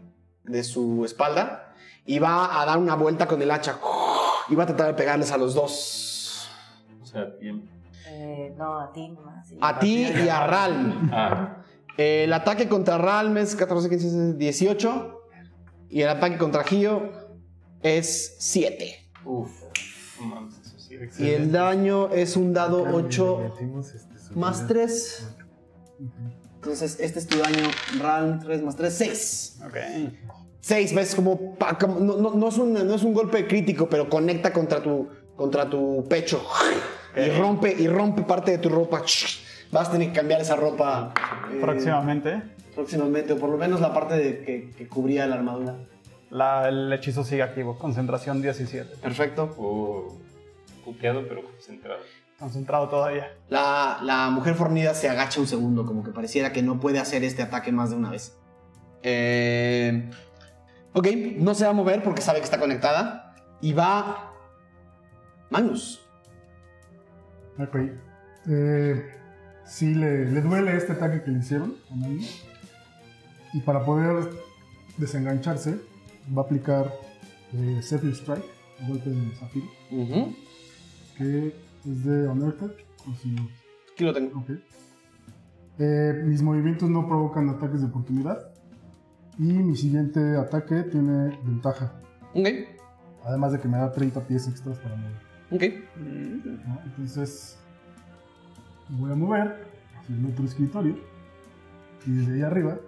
de 0.44 0.62
su 0.64 1.05
espalda 1.05 1.74
y 2.06 2.18
va 2.18 2.60
a 2.60 2.64
dar 2.66 2.78
una 2.78 2.94
vuelta 2.94 3.27
con 3.27 3.40
el 3.43 3.51
hacha 3.51 3.78
y 4.48 4.55
va 4.55 4.64
a 4.64 4.66
tratar 4.66 4.86
de 4.89 4.94
pegarles 4.94 5.31
a 5.32 5.36
los 5.36 5.55
dos. 5.55 6.48
O 7.02 7.06
sea, 7.06 7.24
bien. 7.40 7.68
Eh, 8.06 8.55
no, 8.56 8.81
a 8.81 8.93
ti 8.93 9.09
nomás. 9.09 9.47
sí. 9.48 9.59
A 9.60 9.78
ti 9.78 10.06
y 10.24 10.28
a 10.28 10.47
Ralm. 10.47 11.10
Ah, 11.12 11.56
Eh, 11.97 12.24
el 12.24 12.32
ataque 12.32 12.68
contra 12.68 12.97
Ralm 12.98 13.36
es 13.36 13.55
14, 13.55 13.89
15, 13.90 14.06
16, 14.36 14.39
18 14.39 15.20
y 15.90 16.01
el 16.02 16.09
ataque 16.09 16.39
contra 16.39 16.64
Gio 16.64 17.10
es 17.82 18.36
7. 18.39 19.10
uff. 19.24 19.51
No 20.20 20.27
mames, 20.27 20.59
eso 20.60 20.78
sí. 20.78 20.97
Y 21.18 21.31
el 21.31 21.51
daño 21.52 22.09
es 22.09 22.36
un 22.36 22.52
dado 22.55 22.85
8 22.94 23.39
Metimos, 23.55 23.93
este, 23.94 24.14
más 24.35 24.59
vida. 24.60 24.68
3. 24.68 25.36
Entonces, 26.62 26.99
este 27.01 27.19
es 27.19 27.27
tu 27.27 27.39
daño. 27.39 27.69
Ralm 28.01 28.41
3 28.41 28.62
más 28.62 28.77
3, 28.77 28.93
6. 28.95 29.61
Ok. 29.66 29.77
6, 30.61 30.95
ves 30.95 31.15
como, 31.15 31.57
no, 32.01 32.16
no- 32.19 32.35
no 32.35 32.49
es 32.49 32.59
un, 32.59 32.74
no 32.74 32.95
es 32.95 33.03
un 33.03 33.15
golpe 33.15 33.47
crítico, 33.47 33.89
pero 33.89 34.11
conecta 34.11 34.53
contra 34.53 34.82
tu, 34.82 35.09
contra 35.35 35.70
tu 35.70 36.05
pecho 36.09 36.47
y 37.16 37.31
rompe 37.31 37.74
y 37.78 37.89
rompe 37.89 38.23
parte 38.23 38.51
de 38.53 38.59
tu 38.59 38.69
ropa. 38.69 39.03
Vas 39.73 39.89
a 39.89 39.93
tener 39.93 40.09
que 40.09 40.15
cambiar 40.19 40.43
esa 40.43 40.57
ropa 40.57 41.15
eh, 41.51 41.59
Próximamente, 41.62 42.43
próximamente, 42.74 43.32
o 43.32 43.39
por 43.39 43.49
lo 43.49 43.57
menos 43.57 43.81
la 43.81 43.95
parte 43.95 44.16
de 44.19 44.43
que, 44.45 44.70
que 44.77 44.87
cubría 44.87 45.27
la 45.27 45.37
armadura. 45.37 45.77
la- 46.31 46.69
el 46.69 46.93
hechizo 46.93 47.24
sigue 47.24 47.43
activo. 47.43 47.78
Concentración 47.78 48.43
17. 48.43 48.97
Perfecto. 48.97 49.55
Oh, 49.57 50.19
puteado, 50.85 51.27
pero 51.27 51.43
concentrado. 51.43 52.01
Concentrado 52.41 52.89
todavía. 52.89 53.37
La, 53.49 53.99
la 54.03 54.31
mujer 54.31 54.55
fornida 54.55 54.95
se 54.95 55.09
agacha 55.09 55.39
un 55.41 55.47
segundo, 55.47 55.85
como 55.87 56.03
que 56.03 56.11
pareciera 56.11 56.53
que 56.53 56.62
no 56.62 56.81
puede 56.81 56.99
hacer 56.99 57.23
este 57.23 57.43
ataque 57.43 57.71
más 57.71 57.91
de 57.91 57.97
una 57.97 58.11
vez. 58.11 58.37
Eh, 59.03 60.11
ok, 60.95 61.07
no 61.37 61.55
se 61.55 61.65
va 61.65 61.71
a 61.71 61.75
mover 61.75 62.03
porque 62.03 62.23
sabe 62.23 62.39
que 62.39 62.45
está 62.47 62.59
conectada. 62.59 63.35
Y 63.61 63.75
va. 63.75 64.33
Magnus. 65.51 66.01
Ok. 67.59 67.77
Eh, 68.49 69.05
sí, 69.67 69.95
le, 69.95 70.25
le 70.31 70.41
duele 70.41 70.77
este 70.77 70.93
ataque 70.93 71.23
que 71.23 71.31
le 71.31 71.41
hicieron 71.41 71.77
a 71.91 71.95
Manny. 71.95 72.27
Y 73.53 73.61
para 73.61 73.85
poder 73.85 74.31
desengancharse, 74.97 75.79
va 76.35 76.43
a 76.43 76.45
aplicar 76.47 76.91
eh, 77.53 77.81
Zephyr 77.83 78.15
Strike, 78.15 78.45
un 78.81 78.89
golpe 78.89 79.11
de 79.11 79.31
Ujú. 79.91 80.37
que 81.19 81.55
es 81.85 82.05
de 82.05 82.28
o 82.28 82.35
si 83.20 83.31
no. 83.31 83.48
Aquí 83.93 84.05
lo 84.05 84.12
tengo. 84.12 84.40
Ok. 84.40 84.51
Eh, 85.78 86.23
mis 86.27 86.43
movimientos 86.43 86.90
no 86.90 87.07
provocan 87.07 87.48
ataques 87.48 87.81
de 87.81 87.86
oportunidad. 87.86 88.52
Y 89.39 89.44
mi 89.44 89.74
siguiente 89.77 90.36
ataque 90.36 90.82
tiene 90.82 91.39
ventaja. 91.44 91.93
Ok, 92.35 92.47
Además 93.24 93.52
de 93.52 93.61
que 93.61 93.69
me 93.69 93.78
da 93.78 93.90
30 93.90 94.27
pies 94.27 94.48
extras 94.48 94.78
para 94.78 94.97
mover. 94.97 95.16
ok. 95.51 95.62
¿no? 96.66 96.81
Entonces, 96.85 97.59
voy 98.90 99.12
a 99.12 99.15
mover 99.15 99.66
hacia 99.98 100.16
el 100.16 100.27
otro 100.27 100.44
escritorio. 100.44 100.98
Y 102.07 102.12
desde 102.12 102.35
ahí 102.35 102.43
arriba, 102.43 102.78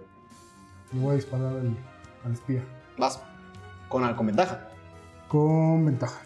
le 0.91 0.99
voy 0.99 1.11
a 1.11 1.15
disparar 1.15 1.53
al, 1.57 1.75
al 2.25 2.31
espía. 2.31 2.63
Vas. 2.97 3.21
Con, 3.89 4.11
con 4.15 4.25
ventaja. 4.27 4.69
Con 5.27 5.85
ventaja. 5.85 6.21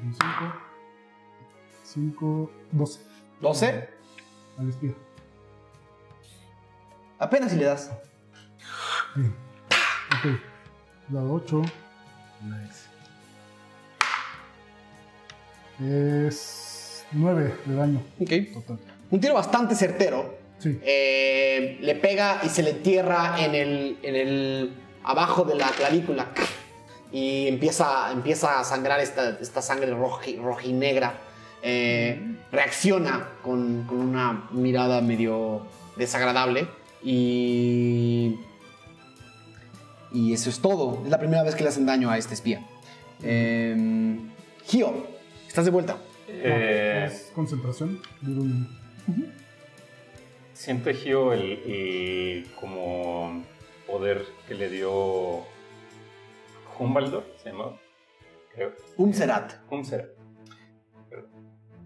5, 0.00 0.60
5, 1.84 2.50
12 2.72 3.00
12. 3.40 3.88
al 4.58 4.68
espía. 4.68 4.92
Apenas 7.18 7.50
si 7.52 7.56
le 7.58 7.64
das. 7.64 7.90
Bien. 9.14 9.34
Ok. 10.18 10.40
Dado 11.08 11.32
8. 11.34 11.62
Es 15.80 17.06
9 17.12 17.54
de 17.64 17.74
daño 17.74 18.02
Ok. 18.20 18.30
total. 18.54 18.78
Un 19.10 19.20
tiro 19.20 19.34
bastante 19.34 19.74
certero. 19.74 20.38
Sí. 20.58 20.78
Eh, 20.82 21.78
le 21.80 21.94
pega 21.96 22.40
y 22.44 22.48
se 22.50 22.62
le 22.62 22.70
entierra 22.70 23.42
en 23.42 23.54
el, 23.54 23.98
en 24.02 24.14
el 24.14 24.74
abajo 25.04 25.44
de 25.44 25.54
la 25.54 25.68
clavícula 25.70 26.28
y 27.12 27.46
empieza, 27.48 28.12
empieza 28.12 28.60
a 28.60 28.64
sangrar 28.64 29.00
esta, 29.00 29.38
esta 29.40 29.62
sangre 29.62 29.92
roji- 29.94 30.40
rojinegra. 30.40 31.14
Eh, 31.62 32.36
reacciona 32.50 33.28
con, 33.42 33.84
con 33.84 33.98
una 33.98 34.48
mirada 34.50 35.00
medio 35.02 35.66
desagradable 35.96 36.66
y 37.02 38.36
y 40.12 40.32
eso 40.32 40.50
es 40.50 40.60
todo. 40.60 41.02
Es 41.04 41.10
la 41.10 41.18
primera 41.18 41.42
vez 41.42 41.54
que 41.54 41.62
le 41.62 41.68
hacen 41.68 41.86
daño 41.86 42.10
a 42.10 42.18
este 42.18 42.34
espía. 42.34 42.66
Eh, 43.22 44.16
Gio, 44.66 45.06
estás 45.46 45.64
de 45.66 45.70
vuelta. 45.70 45.98
Eh, 46.28 47.08
Es 47.10 47.30
concentración. 47.34 48.00
Un 48.22 48.28
minuto. 49.06 49.32
Siente 50.54 50.94
Gio 50.94 51.32
el, 51.32 51.52
el 51.66 52.46
como 52.58 53.44
poder 53.86 54.24
que 54.48 54.54
le 54.54 54.68
dio 54.68 55.42
Humbaldor, 56.78 57.24
se 57.36 57.50
llamaba. 57.50 57.76
Creo. 58.54 58.72
Umserat. 58.96 59.52
Umsera. 59.70 60.04
Perdón. 61.08 61.30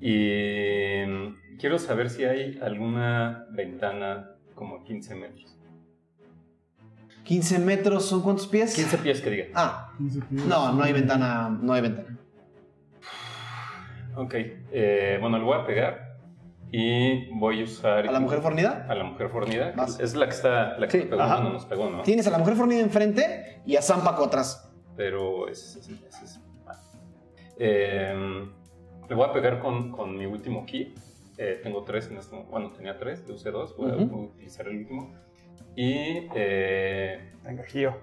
Y 0.01 1.03
mm, 1.07 1.57
quiero 1.59 1.79
saber 1.79 2.11
si 2.11 2.25
hay 2.25 2.59
alguna 2.63 3.47
ventana 3.51 4.31
como 4.55 4.83
15 4.85 5.15
metros. 5.15 5.51
15 7.25 7.59
metros, 7.59 8.05
¿son 8.05 8.23
cuántos 8.23 8.47
pies? 8.47 8.75
15 8.75 8.99
pies 8.99 9.21
que 9.21 9.31
diga. 9.31 9.45
Ah, 9.55 9.93
15 9.99 10.21
pies. 10.23 10.45
no, 10.45 10.73
no 10.73 10.83
hay 10.83 10.93
ventana, 10.93 11.49
no 11.49 11.73
hay 11.73 11.81
ventana. 11.83 12.19
Ok. 14.17 14.35
eh, 14.37 15.19
bueno, 15.21 15.39
le 15.39 15.45
voy 15.45 15.59
a 15.59 15.67
pegar. 15.67 16.15
Y 16.71 17.29
voy 17.39 17.61
a 17.61 17.65
usar. 17.65 18.07
¿A 18.09 18.11
la 18.13 18.19
mujer 18.21 18.41
fornida? 18.41 18.85
A 18.89 18.95
la 18.97 19.05
mujer 19.05 19.29
fornida. 19.29 19.73
Vas. 19.77 20.01
Es 20.01 20.15
la 20.17 20.27
que 20.27 20.33
está. 20.35 20.77
La 20.79 20.89
que 20.89 21.03
Sí, 21.03 21.07
pegó 21.07 21.19
cuando 21.19 21.51
nos 21.51 21.67
pegó, 21.67 21.89
¿no? 21.89 22.03
Tienes 22.03 22.27
a 22.27 22.31
la 22.31 22.39
mujer 22.39 22.55
fornida 22.57 22.81
enfrente 22.81 23.63
y 23.65 23.77
a 23.77 23.83
Zampaco 23.83 24.25
atrás. 24.25 24.64
Pero 24.97 25.49
es. 25.49 25.77
es, 25.77 25.89
es- 25.89 26.23
es 26.23 26.41
mal. 26.65 26.77
Eh, 27.59 28.47
le 29.09 29.15
voy 29.15 29.29
a 29.29 29.33
pegar 29.33 29.61
con, 29.61 29.91
con 29.91 30.17
mi 30.17 30.27
último 30.27 30.65
ki. 30.67 30.95
Eh, 31.37 31.61
tengo 31.63 31.83
tres 31.85 32.09
en 32.11 32.17
este 32.17 32.33
momento. 32.33 32.53
Bueno, 32.53 32.71
tenía 32.73 32.97
tres, 32.99 33.27
le 33.27 33.35
usé 33.35 33.51
dos. 33.51 33.77
Voy 33.77 33.91
a 33.91 33.97
Ujú. 33.97 34.25
utilizar 34.35 34.67
el 34.69 34.79
último. 34.79 35.13
Y 35.77 36.29
eh, 36.35 37.33
Venga, 37.43 37.65
Gio. 37.65 37.97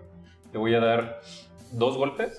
le 0.52 0.60
voy 0.60 0.74
a 0.76 0.80
dar 0.80 1.22
dos 1.72 1.98
golpes. 1.98 2.38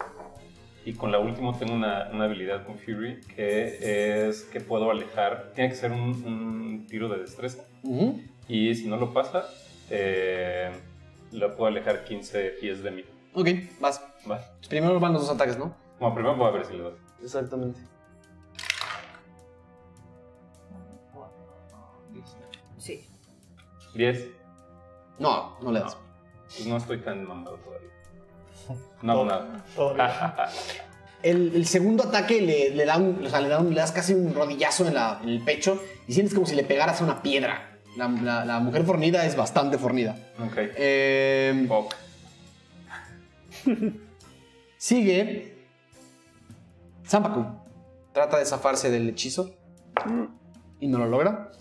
Y 0.84 0.94
con 0.94 1.12
la 1.12 1.20
última 1.20 1.56
tengo 1.58 1.74
una, 1.74 2.10
una 2.12 2.24
habilidad 2.24 2.66
con 2.66 2.76
Fury 2.76 3.20
que 3.36 4.26
es 4.28 4.42
que 4.44 4.60
puedo 4.60 4.90
alejar. 4.90 5.52
Tiene 5.54 5.70
que 5.70 5.76
ser 5.76 5.92
un, 5.92 6.00
un 6.24 6.86
tiro 6.88 7.08
de 7.08 7.18
destreza. 7.20 7.62
Ujú. 7.84 8.20
Y 8.48 8.74
si 8.74 8.88
no 8.88 8.96
lo 8.96 9.12
pasa, 9.14 9.46
eh, 9.90 10.70
la 11.30 11.54
puedo 11.54 11.66
alejar 11.68 12.04
15 12.04 12.56
pies 12.60 12.82
de 12.82 12.90
mí. 12.90 13.04
Ok, 13.34 13.48
vas. 13.80 14.00
Va. 14.30 14.40
Primero 14.68 15.00
van 15.00 15.12
los 15.14 15.22
dos 15.26 15.34
ataques, 15.34 15.58
¿no? 15.58 15.74
Bueno, 15.98 16.14
primero 16.14 16.36
voy 16.36 16.48
a 16.48 16.50
ver 16.50 16.64
si 16.66 16.72
le 16.74 16.82
doy. 16.82 16.94
Exactamente. 17.22 17.80
Sí. 22.78 23.06
10. 23.94 24.28
No, 25.18 25.56
no 25.62 25.72
le 25.72 25.80
das. 25.80 25.96
Pues 26.48 26.66
no 26.66 26.76
estoy 26.76 26.98
tan 26.98 27.24
mamado 27.26 27.56
todavía. 27.56 27.88
No 29.02 29.12
hago 29.12 29.24
nada. 29.24 29.64
El, 31.22 31.54
el 31.54 31.66
segundo 31.66 32.02
ataque 32.02 32.40
le, 32.40 32.70
le 32.70 32.84
da 32.84 32.96
un, 32.96 33.24
o 33.24 33.30
sea, 33.30 33.40
le, 33.40 33.48
da 33.48 33.60
un- 33.60 33.70
le 33.72 33.76
das 33.80 33.92
casi 33.92 34.12
un 34.12 34.34
rodillazo 34.34 34.88
en, 34.88 34.94
la- 34.94 35.20
en 35.22 35.28
el 35.28 35.44
pecho 35.44 35.80
y 36.08 36.14
sientes 36.14 36.34
como 36.34 36.48
si 36.48 36.56
le 36.56 36.64
pegaras 36.64 37.00
a 37.00 37.04
una 37.04 37.22
piedra. 37.22 37.78
La, 37.96 38.08
la- 38.08 38.44
la 38.44 38.58
mujer 38.58 38.82
fornida 38.84 39.24
es 39.24 39.36
bastante 39.36 39.78
fornida. 39.78 40.16
ok. 40.44 40.52
Eh, 40.56 41.64
Fuck. 41.68 41.94
sigue. 44.76 45.56
Zampaku. 47.06 47.44
Trata 48.12 48.38
de 48.38 48.44
zafarse 48.44 48.90
del 48.90 49.08
hechizo. 49.08 49.54
Y 50.80 50.86
no 50.88 50.98
lo 50.98 51.06
logra. 51.06 51.52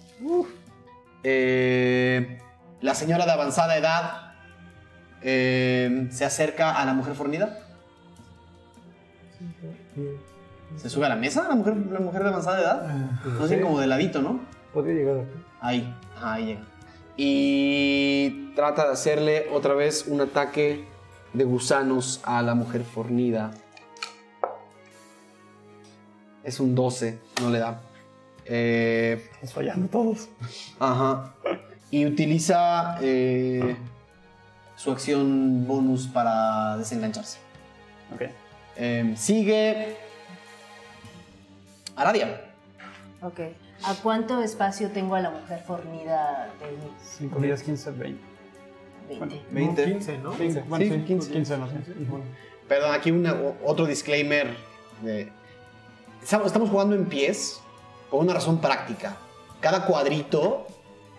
Eh, 1.23 2.39
la 2.81 2.95
señora 2.95 3.25
de 3.25 3.31
avanzada 3.31 3.77
edad 3.77 4.33
eh, 5.21 6.07
se 6.11 6.25
acerca 6.25 6.75
a 6.75 6.85
la 6.85 6.93
mujer 6.93 7.15
fornida. 7.15 7.59
¿Se 10.77 10.89
sube 10.89 11.05
a 11.05 11.09
la 11.09 11.15
mesa 11.15 11.47
la 11.47 11.55
mujer, 11.55 11.75
la 11.91 11.99
mujer 11.99 12.23
de 12.23 12.29
avanzada 12.29 12.61
edad? 12.61 12.87
No 13.25 13.47
sé, 13.47 13.61
como 13.61 13.79
de 13.79 13.87
ladito, 13.87 14.21
¿no? 14.21 14.39
Podría 14.73 14.95
llegar 14.95 15.17
acá. 15.17 15.29
Ahí, 15.59 15.95
ahí 16.21 16.45
llega. 16.45 16.61
Y 17.17 18.53
trata 18.55 18.87
de 18.87 18.93
hacerle 18.93 19.47
otra 19.51 19.73
vez 19.73 20.05
un 20.07 20.21
ataque 20.21 20.85
de 21.33 21.43
gusanos 21.43 22.21
a 22.23 22.41
la 22.41 22.55
mujer 22.55 22.83
fornida. 22.83 23.51
Es 26.43 26.59
un 26.59 26.73
12, 26.75 27.19
no 27.41 27.49
le 27.49 27.59
da. 27.59 27.81
Eh, 28.45 29.21
Estamos 29.33 29.53
fallando 29.53 29.87
todos. 29.87 30.29
ajá. 30.79 31.33
Y 31.91 32.05
utiliza 32.05 32.97
eh, 33.01 33.75
su 34.75 34.91
acción 34.91 35.67
bonus 35.67 36.07
para 36.07 36.77
desengancharse. 36.77 37.37
Ok. 38.13 38.21
Eh, 38.77 39.13
sigue. 39.17 39.97
Aradia. 41.95 42.41
Ok. 43.21 43.39
¿A 43.83 43.93
cuánto 43.95 44.41
espacio 44.41 44.89
tengo 44.91 45.15
a 45.15 45.21
la 45.21 45.31
mujer 45.31 45.61
fornida 45.65 46.49
de 46.59 46.71
mí? 46.77 46.91
5, 47.03 47.39
10, 47.39 47.63
15, 47.63 47.91
20. 47.91 48.30
20. 49.19 49.41
20. 49.51 49.85
15, 49.85 50.17
¿no? 50.19 50.37
15, 50.37 50.61
bueno, 50.67 50.85
Sí, 50.85 50.91
sí, 50.91 51.01
15. 51.05 51.31
15. 51.31 51.57
no 51.57 51.67
sé. 51.67 51.73
Perdón, 52.67 52.93
aquí 52.93 53.11
una- 53.11 53.35
otro 53.65 53.85
disclaimer. 53.85 54.55
de- 55.03 55.29
estamos 56.21 56.47
estamos 56.47 56.69
jugando 56.69 56.95
en 56.95 57.05
pies 57.05 57.59
por 58.09 58.21
una 58.21 58.33
razón 58.33 58.61
práctica. 58.61 59.17
Cada 59.59 59.85
cuadrito 59.85 60.67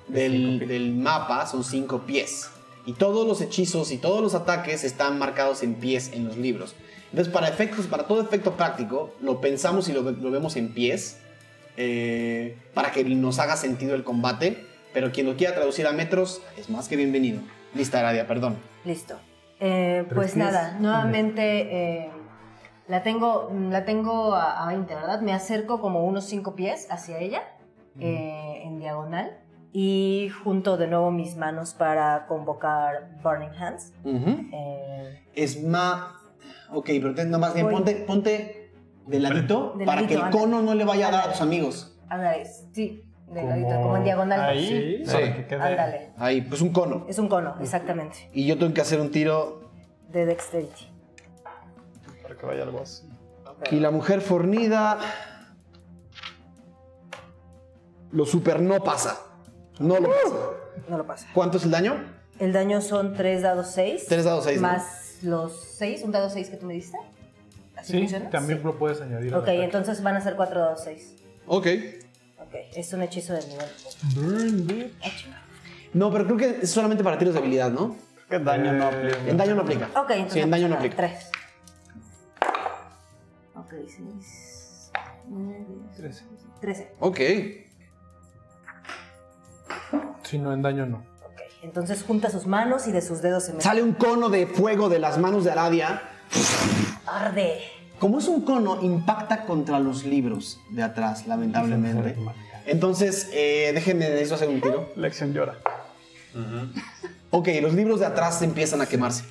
del, 0.08 0.66
del 0.68 0.92
mapa 0.94 1.46
son 1.46 1.64
cinco 1.64 2.02
pies. 2.02 2.48
Y 2.86 2.92
todos 2.94 3.26
los 3.26 3.40
hechizos 3.40 3.90
y 3.92 3.98
todos 3.98 4.20
los 4.20 4.34
ataques 4.34 4.82
están 4.84 5.18
marcados 5.18 5.62
en 5.62 5.74
pies 5.74 6.10
en 6.12 6.26
los 6.26 6.36
libros. 6.36 6.74
Entonces, 7.10 7.32
para 7.32 7.48
efectos, 7.48 7.86
para 7.86 8.06
todo 8.06 8.20
efecto 8.20 8.56
práctico, 8.56 9.12
lo 9.20 9.40
pensamos 9.40 9.88
y 9.88 9.92
lo, 9.92 10.02
lo 10.02 10.30
vemos 10.30 10.56
en 10.56 10.72
pies 10.72 11.18
eh, 11.76 12.56
para 12.74 12.90
que 12.92 13.04
nos 13.04 13.38
haga 13.38 13.56
sentido 13.56 13.94
el 13.94 14.04
combate. 14.04 14.64
Pero 14.92 15.10
quien 15.12 15.26
lo 15.26 15.36
quiera 15.36 15.54
traducir 15.54 15.86
a 15.86 15.92
metros 15.92 16.42
es 16.56 16.68
más 16.70 16.88
que 16.88 16.96
bienvenido. 16.96 17.40
Lista, 17.74 18.00
Aradia, 18.00 18.26
perdón. 18.26 18.56
Listo. 18.84 19.16
Eh, 19.60 20.06
pues 20.12 20.36
nada, 20.36 20.76
nuevamente 20.80 22.02
eh, 22.06 22.10
la 22.88 23.02
tengo, 23.02 23.50
la 23.70 23.84
tengo 23.84 24.34
a, 24.34 24.64
a 24.64 24.66
20, 24.66 24.92
¿verdad? 24.94 25.20
Me 25.20 25.32
acerco 25.32 25.80
como 25.80 26.04
unos 26.04 26.24
5 26.24 26.54
pies 26.56 26.88
hacia 26.90 27.18
ella, 27.18 27.42
eh, 28.00 28.62
en 28.64 28.80
diagonal, 28.80 29.38
y 29.72 30.30
junto 30.42 30.76
de 30.76 30.88
nuevo 30.88 31.10
mis 31.12 31.36
manos 31.36 31.74
para 31.74 32.26
convocar 32.26 33.18
Burning 33.22 33.56
Hands. 33.56 33.92
Ujú. 34.04 34.48
Eh, 34.52 35.24
Es 35.34 35.62
más. 35.62 36.12
Ok, 36.72 36.86
pero 36.86 37.14
ten- 37.14 37.30
nada 37.30 37.38
más 37.38 37.54
bien 37.54 37.66
Voy. 37.66 37.74
ponte, 37.74 37.94
ponte 38.06 38.72
de 39.06 39.20
ladito 39.20 39.74
De 39.76 39.84
para 39.84 40.00
ladito, 40.02 40.20
que 40.20 40.26
el 40.26 40.30
cono 40.32 40.60
no 40.62 40.74
le 40.74 40.84
vaya 40.84 41.08
a 41.08 41.10
dar 41.10 41.28
a 41.28 41.32
tus 41.32 41.40
amigos. 41.40 41.96
ándale, 42.08 42.44
sí, 42.72 43.04
de 43.32 43.40
Como 43.40 43.50
ladito, 43.50 43.80
como 43.82 43.96
en 43.96 44.04
diagonal. 44.04 44.40
Ahí, 44.40 45.02
Sí. 45.06 45.16
que 45.16 45.46
quede. 45.46 45.62
Ándale. 45.62 46.10
Ahí, 46.18 46.42
pues 46.42 46.60
un 46.60 46.72
cono. 46.72 47.06
Es 47.08 47.18
un 47.18 47.28
cono, 47.28 47.54
exactamente, 47.60 48.28
Y 48.32 48.46
yo 48.46 48.58
tengo 48.58 48.72
que 48.74 48.80
hacer 48.80 49.00
un 49.00 49.10
tiro. 49.10 49.70
de 50.10 50.26
Dexterity. 50.26 50.88
Para 52.22 52.36
que 52.36 52.44
vaya 52.46 52.62
algo 52.64 52.82
así. 52.82 53.08
Y 53.70 53.76
la 53.80 53.90
mujer 53.90 54.20
fornida. 54.20 54.98
Lo 58.10 58.26
super 58.26 58.60
no 58.60 58.82
pasa. 58.84 59.18
No 59.78 59.98
lo 59.98 60.08
pasa. 60.10 60.36
No 60.88 60.98
lo 60.98 61.06
pasa. 61.06 61.26
¿Cuánto 61.32 61.56
es 61.56 61.64
el 61.64 61.70
daño? 61.70 61.94
El 62.38 62.52
daño 62.52 62.80
son 62.82 63.14
3 63.14 63.40
dados 63.42 63.68
6. 63.68 64.04
Tres 64.08 64.24
dados 64.24 64.44
seis, 64.44 64.60
¿no? 64.60 64.68
Más 64.68 65.18
los 65.22 65.58
6, 65.78 66.02
un 66.02 66.12
dado 66.12 66.28
6 66.28 66.50
que 66.50 66.56
tú 66.56 66.66
me 66.66 66.74
diste. 66.74 66.98
¿Así 67.76 67.92
Sí, 67.92 67.98
funciona? 68.00 68.28
también 68.30 68.58
Sí. 68.58 68.64
lo 68.64 68.76
puedes 68.78 69.00
añadir. 69.00 69.34
Ok, 69.34 69.48
entonces 69.48 70.02
van 70.02 70.16
a 70.16 70.20
ser 70.20 70.36
4 70.36 70.60
dados 70.60 70.82
6. 70.84 71.14
Ok. 71.46 71.66
Ok, 72.52 72.58
es 72.76 72.92
un 72.92 73.00
hechizo 73.02 73.32
de 73.32 73.46
nivel. 73.46 73.66
Burn, 74.14 74.66
bitch. 74.66 75.26
No, 75.94 76.10
pero 76.12 76.26
creo 76.26 76.36
que 76.36 76.58
es 76.62 76.70
solamente 76.70 77.02
para 77.02 77.16
tiros 77.16 77.32
de 77.32 77.40
habilidad, 77.40 77.70
¿no? 77.70 77.96
Que 78.28 78.38
daño 78.38 78.72
no 78.74 78.90
Eh, 78.90 79.08
aplica. 79.08 79.30
En 79.30 79.36
daño 79.38 79.54
no 79.54 79.62
aplica. 79.62 79.86
Ok, 79.94 80.10
entonces. 80.10 80.32
Sí, 80.34 80.40
en 80.40 80.50
daño 80.50 80.68
no 80.68 80.74
aplica. 80.76 80.96
3. 80.96 81.30
Ok, 83.56 83.72
6. 83.86 84.90
9, 85.28 85.66
13. 85.96 86.24
13. 86.60 86.94
Ok. 87.00 87.20
Si 90.24 90.38
no, 90.38 90.52
en 90.52 90.60
daño 90.62 90.84
no. 90.86 90.98
Ok, 91.24 91.40
entonces 91.62 92.02
junta 92.02 92.30
sus 92.30 92.46
manos 92.46 92.86
y 92.86 92.92
de 92.92 93.00
sus 93.02 93.22
dedos 93.22 93.44
se 93.44 93.52
mete. 93.52 93.64
Sale 93.64 93.82
un 93.82 93.92
cono 93.94 94.28
de 94.28 94.46
fuego 94.46 94.88
de 94.90 94.98
las 94.98 95.16
manos 95.18 95.44
de 95.44 95.52
Aradia. 95.52 96.02
Arde. 97.06 97.60
Como 98.02 98.18
es 98.18 98.26
un 98.26 98.40
cono, 98.40 98.82
impacta 98.82 99.44
contra 99.44 99.78
los 99.78 100.04
libros 100.04 100.58
de 100.70 100.82
atrás, 100.82 101.28
lamentablemente. 101.28 102.16
Entonces, 102.66 103.30
eh, 103.32 103.70
déjenme 103.74 104.10
de 104.10 104.20
eso 104.20 104.34
hacer 104.34 104.48
un 104.48 104.60
tiro. 104.60 104.92
Lección 104.96 105.32
llora. 105.32 105.54
Ok, 107.30 107.46
los 107.60 107.74
libros 107.74 108.00
de 108.00 108.06
atrás 108.06 108.42
empiezan 108.42 108.80
a 108.80 108.86
quemarse. 108.86 109.22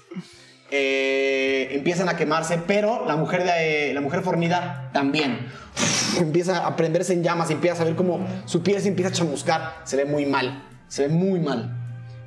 Eh, 0.72 1.68
empiezan 1.72 2.08
a 2.08 2.16
quemarse, 2.16 2.60
pero 2.66 3.06
la 3.06 3.18
mujer, 3.18 3.44
de, 3.44 3.94
la 3.94 4.00
mujer 4.00 4.22
fornida 4.22 4.90
también. 4.94 5.48
Empieza 6.18 6.66
a 6.66 6.74
prenderse 6.78 7.12
en 7.12 7.24
llamas 7.24 7.50
empieza 7.52 7.82
a 7.82 7.86
ver 7.86 7.98
como 7.98 8.26
su 8.46 8.64
piel 8.64 8.82
se 8.82 8.88
empieza 8.88 9.10
a 9.10 9.14
chamuscar. 9.14 9.82
Se 9.84 9.98
ve 9.98 10.06
muy 10.06 10.26
mal. 10.26 10.64
Se 10.88 11.10
ve 11.10 11.14
muy 11.14 11.42
mal. 11.42 11.76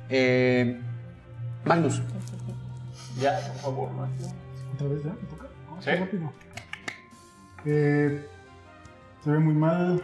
Eh, 0.09 0.79
Magnus. 1.63 2.03
Ya, 3.19 3.39
por 3.47 3.61
favor, 3.61 3.91
man. 3.93 4.11
¿Otra 4.75 4.87
vez 4.89 5.03
ya? 5.03 5.34
Sí. 5.79 5.91
rápido. 5.91 6.31
Eh, 7.65 8.27
se 9.23 9.31
ve 9.31 9.39
muy 9.39 9.53
mal. 9.53 10.03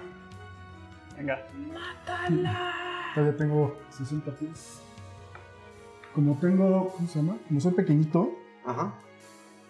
Venga. 1.17 1.39
Todavía 3.13 3.37
tengo 3.37 3.77
60 3.89 4.31
pies. 4.31 4.81
Como 6.15 6.37
tengo, 6.39 6.89
¿cómo 6.95 7.07
se 7.07 7.19
llama? 7.19 7.37
Como 7.47 7.59
soy 7.59 7.71
pequeñito, 7.73 8.31
Ajá. 8.65 8.93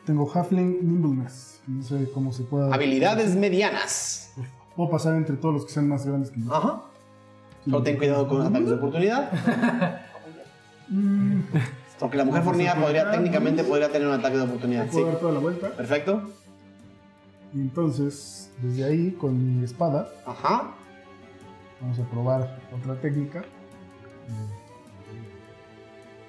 Tengo 0.05 0.29
Halfling 0.33 0.79
Nimbleness. 0.81 1.61
No 1.67 1.83
sé 1.83 2.09
cómo 2.13 2.31
se 2.31 2.43
pueda. 2.43 2.73
Habilidades 2.73 3.35
medianas. 3.35 4.33
Puedo 4.75 4.89
pasar 4.89 5.15
entre 5.15 5.35
todos 5.37 5.53
los 5.53 5.65
que 5.65 5.71
sean 5.71 5.87
más 5.87 6.05
grandes 6.05 6.31
que 6.31 6.41
yo. 6.41 6.53
Ajá. 6.53 6.81
Solo 7.63 7.83
ten 7.83 7.97
cuidado 7.97 8.27
con 8.27 8.39
los 8.39 8.47
ataques 8.47 8.69
de 8.69 8.75
oportunidad. 8.75 9.31
Mm, 10.93 11.43
Porque 12.01 12.17
la 12.17 12.25
mujer 12.25 12.41
fornida 12.43 12.75
podría, 12.75 13.09
técnicamente 13.11 13.63
podría 13.63 13.89
tener 13.89 14.07
un 14.07 14.15
ataque 14.15 14.35
de 14.35 14.43
oportunidad. 14.43 14.85
Sí. 14.85 14.91
Puedo 14.93 15.05
dar 15.07 15.19
toda 15.19 15.31
la 15.33 15.39
vuelta. 15.39 15.69
Perfecto. 15.69 16.29
Y 17.53 17.61
entonces, 17.61 18.49
desde 18.61 18.83
ahí, 18.85 19.11
con 19.11 19.59
mi 19.59 19.63
espada, 19.63 20.09
Ajá. 20.25 20.71
vamos 21.79 21.99
a 21.99 22.03
probar 22.09 22.59
otra 22.77 22.95
técnica. 22.95 23.43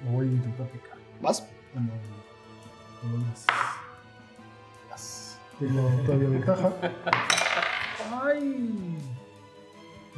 Lo 0.05 0.11
voy 0.11 0.27
a 0.27 0.31
intentar 0.31 0.67
picar. 0.67 0.97
¿Vas? 1.21 1.47
Bueno, 1.73 1.89
con 3.01 3.23
las- 3.29 3.45
las- 4.89 5.39
Tengo 5.59 5.81
todavía 6.05 6.29
ventaja. 6.29 6.71
¡Ay! 8.23 8.97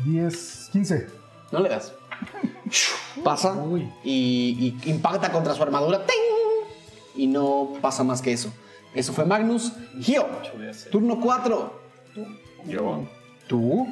10, 0.05 0.69
15. 0.73 1.07
No 1.51 1.59
le 1.59 1.69
das. 1.69 1.93
Pasa 3.23 3.55
y, 4.03 4.77
y 4.83 4.89
impacta 4.89 5.31
contra 5.31 5.53
su 5.53 5.63
armadura. 5.63 6.05
¡Ting! 6.05 6.15
Y 7.23 7.27
no 7.27 7.73
pasa 7.81 8.03
más 8.03 8.21
que 8.21 8.33
eso. 8.33 8.51
Eso 8.93 9.13
fue 9.13 9.25
Magnus. 9.25 9.73
Gio, 10.01 10.25
turno 10.91 11.19
4. 11.19 11.79
Yo. 12.65 13.03
¿Tú? 13.47 13.87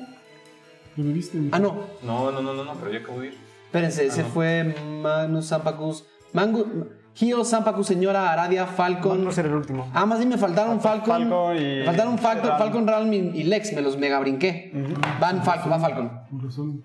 Ah, 1.51 1.59
no. 1.59 1.75
No, 2.03 2.31
no, 2.31 2.41
no, 2.41 2.53
no, 2.53 2.63
no, 2.63 2.73
pero 2.75 2.91
ya 2.91 2.99
acabo 2.99 3.19
de 3.21 3.27
ir. 3.27 3.37
Espérense, 3.65 4.05
ese 4.05 4.23
no. 4.23 4.29
fue 4.29 4.75
Magnus, 5.01 5.47
Zampacus. 5.47 6.05
Mangu, 6.33 6.87
Gio, 7.15 7.43
Zampacus, 7.45 7.87
Señora, 7.87 8.31
Aradia, 8.31 8.65
Falcon. 8.65 9.23
No 9.23 9.31
ser 9.31 9.45
el 9.47 9.53
último. 9.53 9.89
Ah, 9.93 10.05
más 10.05 10.17
bien 10.19 10.29
me 10.29 10.37
faltaron 10.37 10.79
Falcon. 10.81 11.29
Falcon 11.29 11.57
y- 11.57 11.59
me 11.79 11.85
faltaron 11.85 12.17
Falcon, 12.17 12.47
Ralm. 12.49 12.59
Falcon, 12.59 12.87
Ralm 12.87 13.13
y, 13.13 13.17
y 13.17 13.43
Lex. 13.43 13.73
Me 13.73 13.81
los 13.81 13.97
mega 13.97 14.19
brinqué. 14.19 14.71
Van 15.19 15.43
Falcon, 15.43 15.71
va 15.71 15.79
Falcon. 15.79 16.11
Con 16.29 16.41
razón, 16.43 16.83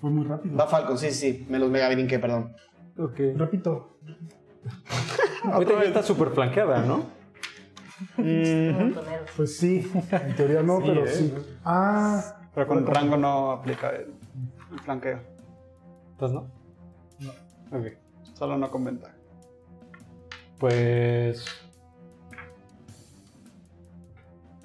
fue 0.00 0.10
muy 0.10 0.24
rápido. 0.26 0.56
Va 0.56 0.66
Falcon, 0.66 0.98
sí, 0.98 1.10
sí. 1.10 1.46
Me 1.48 1.58
los 1.58 1.70
mega 1.70 1.88
brinqué, 1.88 2.18
perdón. 2.18 2.54
Ok. 2.98 3.18
Repito. 3.36 3.98
Ahorita 5.44 5.74
ya 5.74 5.88
está 5.88 6.02
súper 6.02 6.30
flanqueada, 6.30 6.82
¿no? 6.82 7.04
Pues 9.36 9.56
sí, 9.58 9.90
en 10.10 10.36
teoría 10.36 10.62
no, 10.62 10.80
pero 10.80 11.06
sí. 11.06 11.32
Ah, 11.64 12.38
Pero 12.54 12.66
con 12.66 12.86
rango 12.86 13.16
no 13.16 13.50
aplica 13.52 13.90
el, 13.90 14.14
el 14.72 14.78
flanqueo. 14.80 15.20
Entonces, 16.12 16.34
¿no? 16.34 16.50
No. 17.20 17.78
Ok. 17.78 17.86
Solo 18.34 18.56
no 18.56 18.70
con 18.70 18.84
ventaja. 18.84 19.14
Pues. 20.58 21.44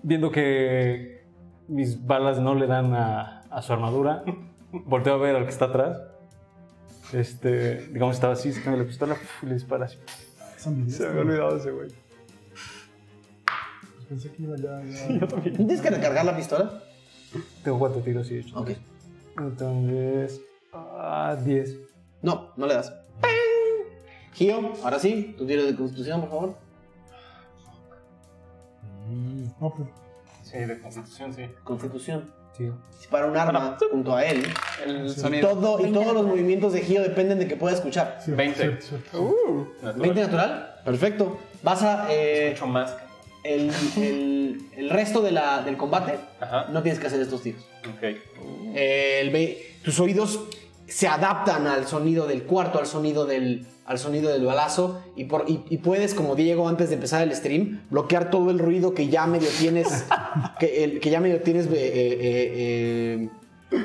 Viendo 0.04 0.32
que 0.32 1.26
mis 1.68 2.06
balas 2.06 2.40
no 2.40 2.56
le 2.56 2.68
dan 2.68 2.94
a, 2.94 3.42
a 3.50 3.62
su 3.62 3.74
armadura, 3.74 4.24
volteo 4.74 5.14
a 5.14 5.18
ver 5.18 5.36
al 5.36 5.44
que 5.45 5.52
está 5.52 5.66
atrás. 5.66 6.02
Este, 7.14 7.88
digamos, 7.88 8.16
estaba 8.16 8.34
así, 8.34 8.52
cambia 8.54 8.84
la 8.84 8.88
pistola 8.88 9.16
¡puf! 9.16 9.44
y 9.44 9.45
le 9.45 9.54
dispara 9.54 9.86
así. 9.86 9.98
Se 10.58 10.70
me 10.70 11.08
había 11.10 11.22
olvidado 11.22 11.58
ese 11.58 11.72
güey. 11.72 11.90
Pues 11.90 14.06
Pensé 14.08 14.32
que 14.32 14.44
iba 14.44 14.56
ya. 14.58 14.82
ya. 14.84 15.28
¿Tienes 15.56 15.82
que 15.82 15.90
recargar 15.90 16.26
la 16.26 16.36
pistola? 16.36 16.84
Tengo 17.64 17.80
cuatro 17.80 18.02
tiros 18.02 18.30
y 18.32 18.40
hecho. 18.40 18.60
Ok. 18.60 18.72
Entonces. 19.38 20.41
Ah, 20.72 21.38
10. 21.44 21.78
No, 22.22 22.52
no 22.58 22.68
le 22.68 22.74
das. 22.76 22.94
Gio, 24.34 24.74
ahora 24.84 24.98
sí, 24.98 25.36
tu 25.38 25.45
tiro 25.45 25.64
de 25.64 25.76
constitución, 25.76 26.22
por 26.22 26.30
favor. 26.30 26.56
No, 29.60 29.74
pues, 29.76 29.90
Sí, 30.54 30.60
de 30.60 30.80
constitución, 30.80 31.34
sí. 31.34 31.46
Constitución. 31.64 32.32
Sí. 32.56 32.70
Dispara 33.00 33.26
un 33.26 33.36
arma 33.36 33.76
junto 33.92 34.16
a 34.16 34.24
él. 34.24 34.46
El 34.86 35.08
Y, 35.08 35.10
sonido. 35.10 35.50
todo, 35.50 35.84
y 35.86 35.92
todos 35.92 36.14
los 36.14 36.24
movimientos 36.28 36.72
de 36.74 36.82
Gio 36.82 37.02
dependen 37.02 37.40
de 37.40 37.48
que 37.48 37.56
pueda 37.56 37.74
escuchar. 37.76 38.20
cierto, 38.24 38.38
20. 38.38 38.60
cierto, 38.60 38.86
cierto. 38.86 39.68
Natural. 39.82 40.10
¿20 40.12 40.16
natural? 40.22 40.76
Perfecto. 40.86 41.40
Vas 41.64 41.82
a. 41.82 42.08
eh, 42.12 42.50
Mucho 42.52 42.68
más. 42.68 42.96
el, 43.44 43.72
el- 43.98 44.68
el 44.78 44.90
resto 44.92 45.22
de 45.24 45.32
la- 45.32 45.64
del 45.64 45.76
combate, 45.78 46.20
Ajá. 46.40 46.68
no 46.72 46.84
tienes 46.84 47.00
que 47.02 47.08
hacer 47.08 47.20
estos 47.22 47.42
tiros. 47.42 47.66
Ok. 47.90 48.04
El 48.76 49.32
ve- 49.32 49.78
tus 49.84 50.00
oídos 50.00 50.40
se 50.94 51.07
adaptan 51.07 51.65
al 51.65 51.88
sonido 51.88 52.28
del 52.28 52.44
cuarto, 52.44 52.78
al 52.78 52.86
sonido 52.86 53.26
del, 53.26 53.65
al 53.86 53.98
sonido 53.98 54.32
del 54.32 54.45
balazo 54.45 55.02
y, 55.15 55.24
por, 55.26 55.45
y, 55.49 55.64
y 55.70 55.78
puedes, 55.80 56.14
como 56.14 56.36
Diego 56.36 56.70
antes 56.70 56.90
de 56.90 56.95
empezar 56.95 57.24
el 57.24 57.34
stream, 57.36 57.82
bloquear 57.90 58.30
todo 58.30 58.52
el 58.52 58.60
ruido 58.60 58.94
que 58.94 59.07
ya 59.07 59.26
medio 59.26 59.49
tienes, 59.60 60.06
que, 60.60 60.84
el- 60.84 60.99
que 60.99 61.10
ya 61.10 61.20
medio 61.20 61.41
tienes 61.41 61.65
eh, 61.65 61.72
eh, 61.74 63.30
eh, 63.72 63.80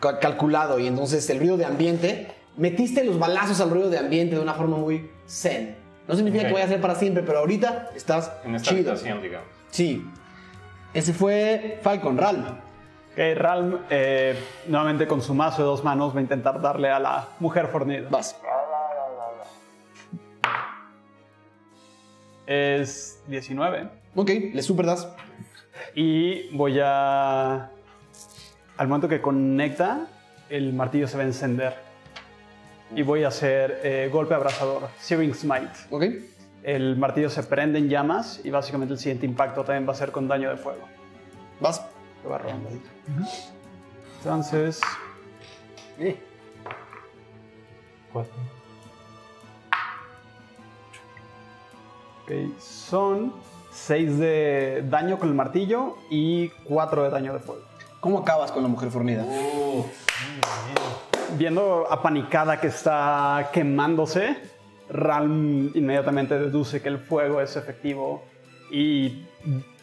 ca- 0.00 0.20
calculado 0.20 0.78
y 0.78 0.86
entonces 0.86 1.28
el 1.30 1.38
ruido 1.40 1.56
de 1.56 1.64
ambiente, 1.64 2.28
metiste 2.56 3.02
los 3.04 3.18
balazos 3.18 3.60
al 3.60 3.70
ruido 3.70 3.90
de 3.90 3.98
ambiente 3.98 4.36
de 4.36 4.40
una 4.42 4.54
forma 4.54 4.76
muy 4.76 5.10
zen. 5.26 5.76
No 6.06 6.14
significa 6.14 6.42
Ok. 6.44 6.48
que 6.48 6.52
vaya 6.54 6.66
a 6.66 6.68
ser 6.68 6.80
para 6.80 6.94
siempre, 6.94 7.22
pero 7.24 7.38
ahorita 7.40 7.90
estás 7.96 8.30
En 8.44 8.54
esta 8.54 8.70
chido. 8.70 8.94
digamos. 8.94 9.48
Sí. 9.70 10.04
Ese 10.92 11.12
fue 11.12 11.80
Falcon, 11.82 12.16
Ralm. 12.18 12.44
Ok, 13.14 13.20
Ralm, 13.36 13.78
eh, 13.90 14.36
nuevamente 14.66 15.06
con 15.06 15.22
su 15.22 15.34
mazo 15.34 15.62
de 15.62 15.66
dos 15.68 15.84
manos, 15.84 16.12
va 16.12 16.18
a 16.18 16.22
intentar 16.22 16.60
darle 16.60 16.90
a 16.90 16.98
la 16.98 17.28
mujer 17.38 17.68
fornida. 17.68 18.08
Vas. 18.10 18.36
Es 22.44 23.22
19. 23.28 23.88
Ok, 24.16 24.30
le 24.52 24.62
super 24.62 24.86
das. 24.86 25.08
Y 25.94 26.48
voy 26.56 26.80
a. 26.82 27.70
Al 28.78 28.88
momento 28.88 29.08
que 29.08 29.20
conecta, 29.20 30.08
el 30.50 30.72
martillo 30.72 31.06
se 31.06 31.16
va 31.16 31.22
a 31.22 31.26
encender. 31.26 31.76
Y 32.96 33.02
voy 33.02 33.22
a 33.22 33.28
hacer 33.28 33.80
eh, 33.84 34.10
golpe 34.12 34.34
abrasador, 34.34 34.88
Searing 34.98 35.34
Smite. 35.34 35.70
Ok. 35.90 36.04
El 36.64 36.96
martillo 36.96 37.30
se 37.30 37.44
prende 37.44 37.78
en 37.78 37.88
llamas 37.88 38.40
y 38.42 38.50
básicamente 38.50 38.94
el 38.94 38.98
siguiente 38.98 39.24
impacto 39.24 39.62
también 39.62 39.86
va 39.86 39.92
a 39.92 39.96
ser 39.96 40.10
con 40.10 40.26
daño 40.26 40.50
de 40.50 40.56
fuego. 40.56 40.82
Vas. 41.60 41.93
Va 42.30 42.38
robando 42.38 42.68
ahí. 42.68 42.82
Entonces, 44.18 44.80
Cuatro. 48.12 48.32
ok, 52.24 52.58
son 52.60 53.32
6 53.72 54.18
de 54.18 54.84
daño 54.88 55.18
con 55.18 55.28
el 55.28 55.34
martillo 55.34 55.96
y 56.10 56.48
4 56.64 57.04
de 57.04 57.10
daño 57.10 57.32
de 57.34 57.40
fuego. 57.40 57.62
¿Cómo 58.00 58.20
acabas 58.20 58.52
con 58.52 58.62
la 58.62 58.68
mujer 58.68 58.90
fornida? 58.90 59.24
Viendo 61.36 61.86
apanicada 61.90 62.60
que 62.60 62.68
está 62.68 63.50
quemándose, 63.52 64.36
Ralm 64.88 65.72
inmediatamente 65.74 66.38
deduce 66.38 66.80
que 66.80 66.88
el 66.88 66.98
fuego 66.98 67.40
es 67.40 67.56
efectivo 67.56 68.22
y 68.70 69.26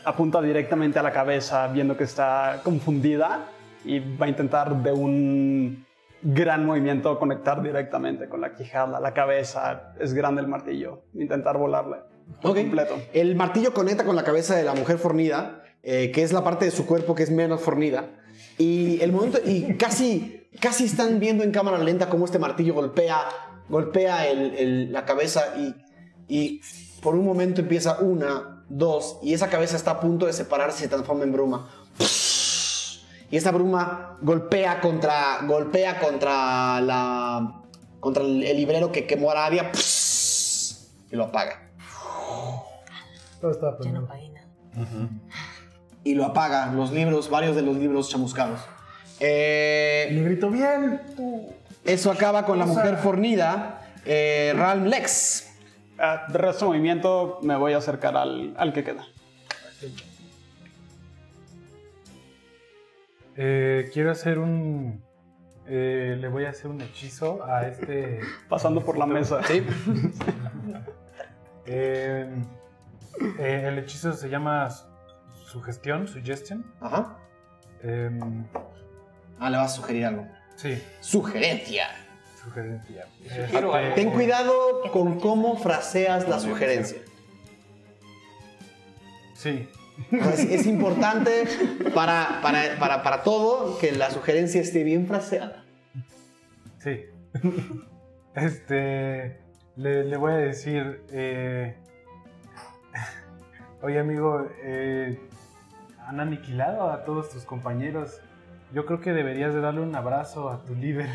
apunta 0.05 0.41
directamente 0.41 0.99
a 0.99 1.03
la 1.03 1.11
cabeza, 1.11 1.67
viendo 1.67 1.97
que 1.97 2.03
está 2.03 2.61
confundida 2.63 3.45
y 3.85 3.99
va 3.99 4.25
a 4.25 4.29
intentar 4.29 4.75
de 4.83 4.91
un 4.91 5.85
gran 6.23 6.65
movimiento 6.65 7.17
conectar 7.17 7.61
directamente 7.63 8.29
con 8.29 8.41
la 8.41 8.53
quijada, 8.53 8.99
la 8.99 9.13
cabeza. 9.13 9.93
Es 9.99 10.13
grande 10.13 10.41
el 10.41 10.47
martillo, 10.47 11.03
intentar 11.13 11.57
volarle. 11.57 11.97
completo. 12.41 12.97
El 13.13 13.35
martillo 13.35 13.73
conecta 13.73 14.05
con 14.05 14.15
la 14.15 14.23
cabeza 14.23 14.55
de 14.55 14.63
la 14.63 14.73
mujer 14.73 14.97
fornida, 14.97 15.63
eh, 15.83 16.11
que 16.11 16.21
es 16.23 16.31
la 16.31 16.43
parte 16.43 16.65
de 16.65 16.71
su 16.71 16.85
cuerpo 16.85 17.15
que 17.15 17.23
es 17.23 17.31
menos 17.31 17.59
fornida. 17.61 18.05
Y 18.57 19.01
el 19.01 19.11
momento. 19.11 19.39
Y 19.43 19.75
casi. 19.77 20.37
Casi 20.59 20.83
están 20.83 21.19
viendo 21.19 21.43
en 21.45 21.51
cámara 21.51 21.77
lenta 21.79 22.09
cómo 22.09 22.25
este 22.25 22.37
martillo 22.37 22.73
golpea. 22.73 23.19
Golpea 23.69 24.27
el- 24.27 24.53
el- 24.55 24.91
la 24.93 25.05
cabeza 25.05 25.53
y. 25.57 25.73
Y 26.27 26.61
por 27.01 27.15
un 27.15 27.25
momento 27.25 27.61
empieza 27.61 27.99
una, 27.99 28.50
dos. 28.77 29.17
Y 29.21 29.33
esa 29.33 29.49
cabeza 29.49 29.75
está 29.75 29.91
a 29.91 29.99
punto 29.99 30.25
de 30.25 30.33
separarse 30.33 30.79
y 30.79 30.81
se 30.83 30.87
transforma 30.89 31.23
en 31.23 31.31
bruma. 31.31 31.69
Y 33.29 33.37
esa 33.37 33.51
bruma 33.51 34.17
golpea 34.21 34.81
contra. 34.81 35.39
Golpea 35.43 35.99
contra 35.99 36.81
la. 36.81 37.61
Contra 37.99 38.23
el, 38.23 38.43
el 38.43 38.57
librero 38.57 38.91
que 38.91 39.05
quemó 39.07 39.29
a 39.29 39.33
Arabia. 39.33 39.71
Y 41.11 41.15
lo 41.15 41.25
apaga. 41.25 41.69
Todo 43.39 43.51
estaba 43.51 43.77
Ya 43.83 43.91
no 43.91 44.05
pagué 44.07 44.29
nada. 44.29 44.47
y 46.03 46.13
lo 46.15 46.25
apaga. 46.25 46.67
Los 46.73 46.91
libros, 46.91 47.29
varios 47.29 47.55
de 47.55 47.61
los 47.61 47.75
libros 47.77 48.09
chamuscados. 48.09 48.59
Eh, 49.19 50.07
Le 50.11 50.23
grito 50.23 50.49
bien, 50.49 51.01
tú. 51.15 51.53
eso 51.85 52.11
acaba 52.11 52.45
con 52.45 52.57
la 52.59 52.65
mujer 52.65 52.97
fornida. 52.97 53.81
Eh, 54.05 54.53
Ralm 54.55 54.85
Lex. 54.85 55.50
Ah, 56.03 56.25
de 56.27 56.37
resto 56.37 56.65
movimiento 56.67 57.39
me 57.43 57.55
voy 57.55 57.73
a 57.73 57.77
acercar 57.77 58.17
al, 58.17 58.55
al 58.57 58.73
que 58.73 58.83
queda. 58.83 59.05
Eh, 63.37 63.89
quiero 63.93 64.11
hacer 64.11 64.39
un. 64.39 65.03
eh, 65.67 66.17
le 66.19 66.27
voy 66.27 66.45
a 66.45 66.49
hacer 66.49 66.67
un 66.69 66.81
hechizo 66.81 67.43
a 67.45 67.67
este. 67.67 68.19
Pasando 68.49 68.81
por 68.83 68.97
la 68.97 69.05
mesa. 69.05 69.41
Sí. 69.43 69.65
Eh, 71.67 72.27
Eh, 73.37 73.65
el 73.67 73.77
hechizo 73.77 74.13
se 74.13 74.27
llama 74.29 74.67
sugestión, 75.45 76.07
suggestion. 76.07 76.65
Ajá. 76.81 77.17
Em, 77.83 78.45
Ah, 79.39 79.49
le 79.49 79.57
vas 79.57 79.73
a 79.73 79.75
sugerir 79.75 80.05
algo. 80.05 80.27
sí, 80.55 80.81
Sugerencia. 81.01 81.85
Sugerencia. 82.43 83.07
Ten 83.95 84.11
cuidado 84.11 84.81
con 84.91 85.19
cómo 85.19 85.57
fraseas 85.57 86.27
la 86.27 86.39
sugerencia. 86.39 86.99
Sí, 89.33 89.67
es 90.11 90.67
importante 90.67 91.45
para, 91.93 92.39
para, 92.41 92.77
para, 92.79 93.03
para 93.03 93.23
todo 93.23 93.77
que 93.79 93.91
la 93.91 94.11
sugerencia 94.11 94.61
esté 94.61 94.83
bien 94.83 95.07
fraseada. 95.07 95.63
sí. 96.79 97.05
Este, 98.35 99.39
le, 99.75 100.05
le 100.05 100.17
voy 100.17 100.31
a 100.31 100.35
decir, 100.37 101.01
eh, 101.11 101.75
oye 103.81 103.99
amigo, 103.99 104.47
eh, 104.63 105.19
han 105.99 106.19
aniquilado 106.19 106.91
a 106.91 107.03
todos 107.03 107.29
tus 107.29 107.43
compañeros. 107.43 108.21
Yo 108.73 108.85
creo 108.85 109.01
que 109.01 109.11
deberías 109.11 109.53
de 109.53 109.59
darle 109.59 109.81
un 109.81 109.93
abrazo 109.95 110.49
a 110.49 110.63
tu 110.63 110.75
líder. 110.75 111.09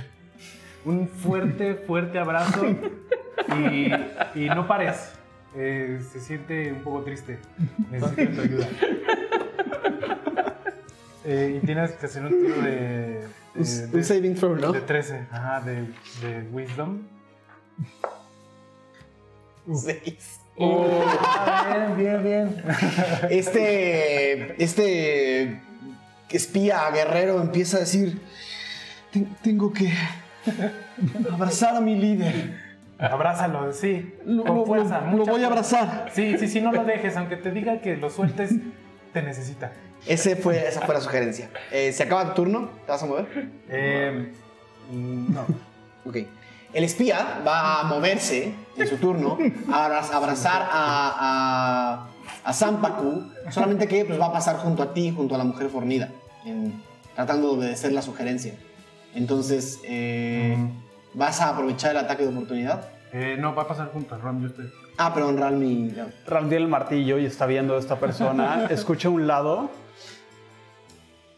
Un 0.86 1.08
fuerte, 1.08 1.74
fuerte 1.74 2.18
abrazo 2.18 2.64
y, 3.58 3.92
y 4.34 4.48
no 4.48 4.66
pares. 4.66 5.12
Eh, 5.54 6.00
se 6.12 6.20
siente 6.20 6.72
un 6.72 6.80
poco 6.82 7.02
triste. 7.02 7.38
Necesito 7.90 8.32
tu 8.32 8.40
ayuda. 8.40 8.68
Eh, 11.24 11.58
y 11.60 11.66
tienes 11.66 11.90
que 11.92 12.06
hacer 12.06 12.24
un 12.24 12.30
tiro 12.40 12.62
de, 12.62 12.70
de, 12.70 13.26
Un, 13.56 13.90
de- 13.90 13.96
un 13.96 14.04
saving 14.04 14.34
throw, 14.36 14.54
¿no? 14.54 14.70
de 14.72 14.80
13, 14.80 15.26
ajá, 15.32 15.60
de, 15.62 15.86
de 16.22 16.42
Wisdom. 16.52 17.00
Seis. 19.74 20.40
Ah, 20.60 21.92
bien, 21.96 22.22
bien, 22.22 22.22
bien. 22.22 22.62
Este, 23.30 24.62
este 24.62 25.60
espía 26.30 26.88
guerrero 26.92 27.40
empieza 27.42 27.78
a 27.78 27.80
decir, 27.80 28.20
"Ten- 29.12 29.36
tengo 29.42 29.72
que 29.72 29.92
abrazar 31.32 31.76
a 31.76 31.80
mi 31.80 31.94
líder. 31.96 32.66
Abrázalo, 32.98 33.72
sí. 33.72 34.14
Lo, 34.24 34.44
con 34.44 34.56
lo- 34.56 34.66
fuerza. 34.66 35.00
lo- 35.12 35.24
voy 35.26 35.42
a 35.42 35.46
abrazar. 35.48 36.10
Sí, 36.14 36.36
sí, 36.38 36.48
sí, 36.48 36.60
no 36.60 36.72
lo 36.72 36.84
dejes. 36.84 37.16
Aunque 37.16 37.36
te 37.36 37.50
diga 37.50 37.80
que 37.80 37.96
lo 37.96 38.08
sueltes, 38.10 38.52
te 39.12 39.22
necesita. 39.22 39.72
Ese 40.06 40.36
fue, 40.36 40.66
esa 40.66 40.80
fue 40.82 40.94
la 40.94 41.00
sugerencia. 41.00 41.50
Eh, 41.72 41.92
¿Se 41.92 42.02
acaba 42.04 42.28
tu 42.28 42.42
turno? 42.42 42.70
¿Te 42.86 42.92
vas 42.92 43.02
a 43.02 43.06
mover? 43.06 43.26
Eh, 43.68 44.32
mm, 44.92 45.34
no. 45.34 45.40
Ok. 46.06 46.16
El 46.72 46.84
espía 46.84 47.40
va 47.46 47.80
a 47.80 47.84
moverse 47.84 48.52
en 48.76 48.86
su 48.86 48.96
turno 48.98 49.38
a 49.72 49.84
abra- 49.86 50.00
abrazar 50.12 50.62
a, 50.62 50.68
a, 51.20 52.08
a 52.44 52.52
Sampaku, 52.52 53.30
solamente 53.50 53.88
que 53.88 54.04
pues, 54.04 54.20
va 54.20 54.26
a 54.26 54.32
pasar 54.32 54.56
junto 54.56 54.82
a 54.82 54.92
ti, 54.94 55.12
junto 55.14 55.34
a 55.34 55.38
la 55.38 55.44
mujer 55.44 55.68
fornida, 55.68 56.10
en- 56.44 56.82
tratando 57.14 57.48
de 57.52 57.58
obedecer 57.58 57.92
la 57.92 58.02
sugerencia. 58.02 58.54
Entonces, 59.16 59.80
eh, 59.84 60.56
¿vas 61.14 61.40
a 61.40 61.48
aprovechar 61.50 61.92
el 61.92 61.96
ataque 61.96 62.22
de 62.22 62.28
oportunidad? 62.28 62.88
Eh, 63.12 63.36
no, 63.38 63.54
va 63.54 63.62
a 63.62 63.68
pasar 63.68 63.90
junto 63.92 64.14
a 64.14 64.18
Ron, 64.18 64.42
yo 64.42 64.48
estoy. 64.48 64.70
Ah, 64.98 65.14
perdón, 65.14 65.38
Ralmi. 65.38 65.94
Ram 66.26 66.48
tiene 66.48 66.64
el 66.64 66.70
martillo 66.70 67.18
y 67.18 67.24
está 67.24 67.46
viendo 67.46 67.76
a 67.76 67.78
esta 67.78 67.98
persona. 67.98 68.66
Escucha 68.70 69.08
a 69.08 69.10
un 69.10 69.26
lado. 69.26 69.70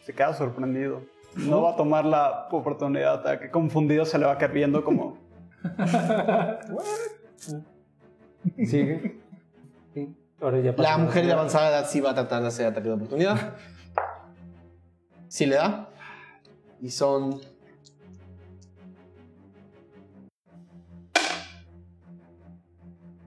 Se 0.05 0.13
queda 0.13 0.35
sorprendido. 0.35 1.03
No 1.37 1.63
va 1.63 1.73
a 1.73 1.77
tomar 1.77 2.05
la 2.05 2.49
oportunidad 2.51 3.23
de 3.23 3.31
ataque. 3.31 3.51
Confundido 3.51 4.05
se 4.05 4.19
le 4.19 4.27
va 4.27 4.33
a 4.33 4.39
quedar 4.39 4.53
viendo 4.53 4.83
como... 4.83 5.19
Sigue. 8.57 9.21
Sí. 9.95 10.17
Ahora 10.41 10.61
ya 10.61 10.75
La 10.77 10.99
mujer 10.99 11.27
de 11.27 11.33
avanzada 11.33 11.69
edad 11.69 11.89
sí 11.89 12.01
va 12.01 12.11
a 12.11 12.15
tratar 12.15 12.43
de 12.43 12.49
hacer 12.49 12.67
ataque 12.67 12.89
de 12.89 12.95
oportunidad. 12.95 13.55
Sí 15.31 15.45
le 15.45 15.57
da. 15.57 15.91
Y 16.81 16.89
son. 16.89 17.39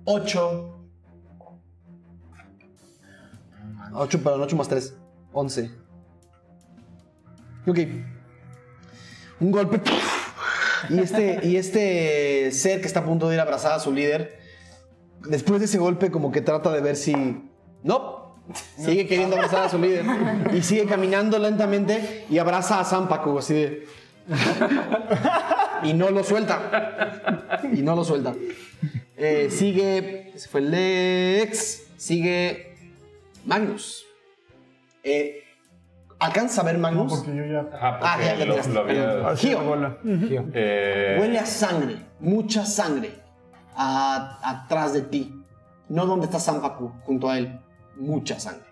Ocho. 0.05 0.77
Ocho, 3.93 4.23
perdón, 4.23 4.41
ocho 4.41 4.55
más 4.55 4.67
tres. 4.67 4.95
Once. 5.33 5.71
Ok. 7.67 7.79
Un 9.39 9.51
golpe. 9.51 9.81
Y 10.89 10.99
este, 10.99 11.39
y 11.43 11.57
este 11.57 12.51
ser 12.51 12.81
que 12.81 12.87
está 12.87 13.01
a 13.01 13.05
punto 13.05 13.27
de 13.29 13.35
ir 13.35 13.39
a 13.39 13.43
abrazar 13.43 13.73
a 13.73 13.79
su 13.79 13.91
líder 13.91 14.39
después 15.27 15.59
de 15.59 15.65
ese 15.65 15.77
golpe 15.77 16.11
como 16.11 16.31
que 16.31 16.41
trata 16.41 16.71
de 16.71 16.81
ver 16.81 16.95
si... 16.95 17.13
No, 17.83 18.35
sigue 18.77 19.07
queriendo 19.07 19.35
abrazar 19.35 19.65
a 19.65 19.69
su 19.69 19.77
líder 19.77 20.05
y 20.53 20.61
sigue 20.63 20.85
caminando 20.85 21.39
lentamente 21.39 22.25
y 22.29 22.37
abraza 22.37 22.79
a 22.79 22.85
Zampaku 22.85 23.37
así 23.37 23.53
de... 23.53 23.87
Y 25.83 25.93
no 25.93 26.09
lo 26.09 26.23
suelta. 26.23 27.59
Y 27.73 27.81
no 27.81 27.95
lo 27.95 28.03
suelta. 28.03 28.33
Eh, 29.17 29.49
sigue... 29.49 30.31
Ese 30.35 30.47
fue 30.49 30.61
Lex. 30.61 31.83
Sigue 31.97 32.75
Magnus. 33.45 34.05
Eh, 35.03 35.43
¿Alcanza 36.19 36.61
a 36.61 36.65
ver 36.65 36.77
Magnus? 36.77 37.13
Porque 37.23 37.35
yo 37.35 37.45
ya. 37.45 37.59
Ajá, 37.75 37.99
Ah, 38.01 38.17
ya, 38.21 38.29
porque 38.29 38.39
ya 38.39 38.45
lo, 38.45 38.51
tiraste, 38.53 38.73
lo 38.73 38.79
había... 38.81 39.35
Gio. 39.35 40.45
eh, 40.53 41.17
Huele 41.19 41.39
a 41.39 41.45
sangre, 41.47 41.97
mucha 42.19 42.65
sangre, 42.65 43.11
a- 43.75 44.39
atrás 44.43 44.93
de 44.93 45.01
ti. 45.01 45.33
No 45.89 46.05
donde 46.05 46.25
está 46.27 46.39
Zampaku, 46.39 46.91
junto 47.05 47.29
a 47.29 47.37
él. 47.39 47.59
Mucha 47.95 48.39
sangre. 48.39 48.65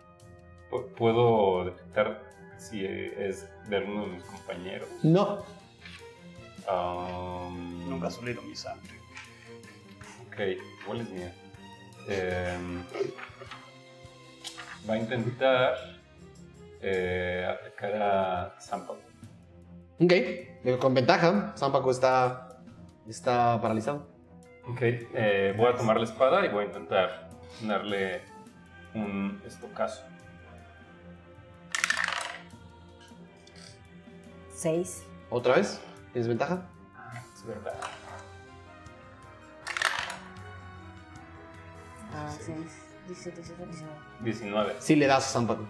pu- 0.72 0.86
¿Puedo 0.95 1.65
detectar 1.65 2.22
si 2.57 2.86
es 2.86 3.48
de 3.68 3.77
alguno 3.77 4.06
de 4.06 4.11
mis 4.14 4.23
compañeros? 4.23 4.88
No, 5.03 5.40
Um, 6.72 7.90
Nunca 7.90 8.10
solido 8.12 8.41
mi 8.44 8.56
sangre. 8.56 8.94
Ok, 10.28 10.40
igual 10.84 11.02
es 11.02 11.10
mía. 11.10 11.34
Em, 12.08 12.84
va 14.90 14.94
a 14.94 14.98
intentar 14.98 15.74
eh, 16.82 17.46
atacar 17.50 18.02
a 18.02 18.56
Zampaku. 18.62 19.00
ok. 20.00 20.12
Eh, 20.12 20.78
Con 20.80 20.94
ventaja, 20.94 21.54
Zampaku 21.58 21.90
está, 21.91 22.60
está 23.08 23.60
paralizado. 23.62 24.08
Ok, 24.68 24.82
eh, 24.82 25.54
voy 25.58 25.68
a 25.68 25.76
tomar 25.76 25.98
la 25.98 26.04
espada 26.04 26.46
y 26.46 26.50
voy 26.50 26.66
a 26.66 26.68
intentar 26.68 27.30
darle 27.62 28.22
un 28.94 29.41
estocazo. 29.46 30.04
Seis. 34.54 35.04
¿Otra 35.30 35.56
vez? 35.56 35.82
¿Tienes 36.14 36.27
ventaja? 36.27 36.61
Es 37.34 37.45
verdad. 37.45 37.73
Ah, 42.14 42.30
diecinueve. 43.07 43.99
19. 44.22 44.76
Sí 44.80 44.95
le 44.95 45.07
das 45.07 45.27
a 45.27 45.40
Zampaku. 45.40 45.64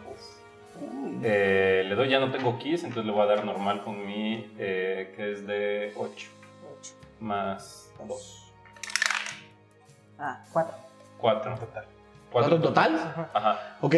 Eh, 1.24 1.84
le 1.86 1.96
doy, 1.96 2.10
ya 2.10 2.20
no 2.20 2.32
tengo 2.32 2.58
keys, 2.58 2.84
entonces 2.84 3.06
le 3.06 3.12
voy 3.12 3.22
a 3.24 3.26
dar 3.26 3.44
normal 3.44 3.84
con 3.84 4.06
mi, 4.06 4.54
eh, 4.58 5.14
que 5.16 5.34
es 5.34 5.46
de 5.46 5.94
8. 5.98 6.30
Ocho. 6.78 6.94
Más 7.20 7.92
2. 8.08 8.54
Ah, 10.18 10.44
cuatro. 10.52 10.76
4 11.18 11.52
en 11.52 11.60
total. 11.60 11.86
¿Cuatro 12.32 12.56
en 12.56 12.62
total? 12.62 13.30
Ajá. 13.34 13.78
Ok. 13.82 13.96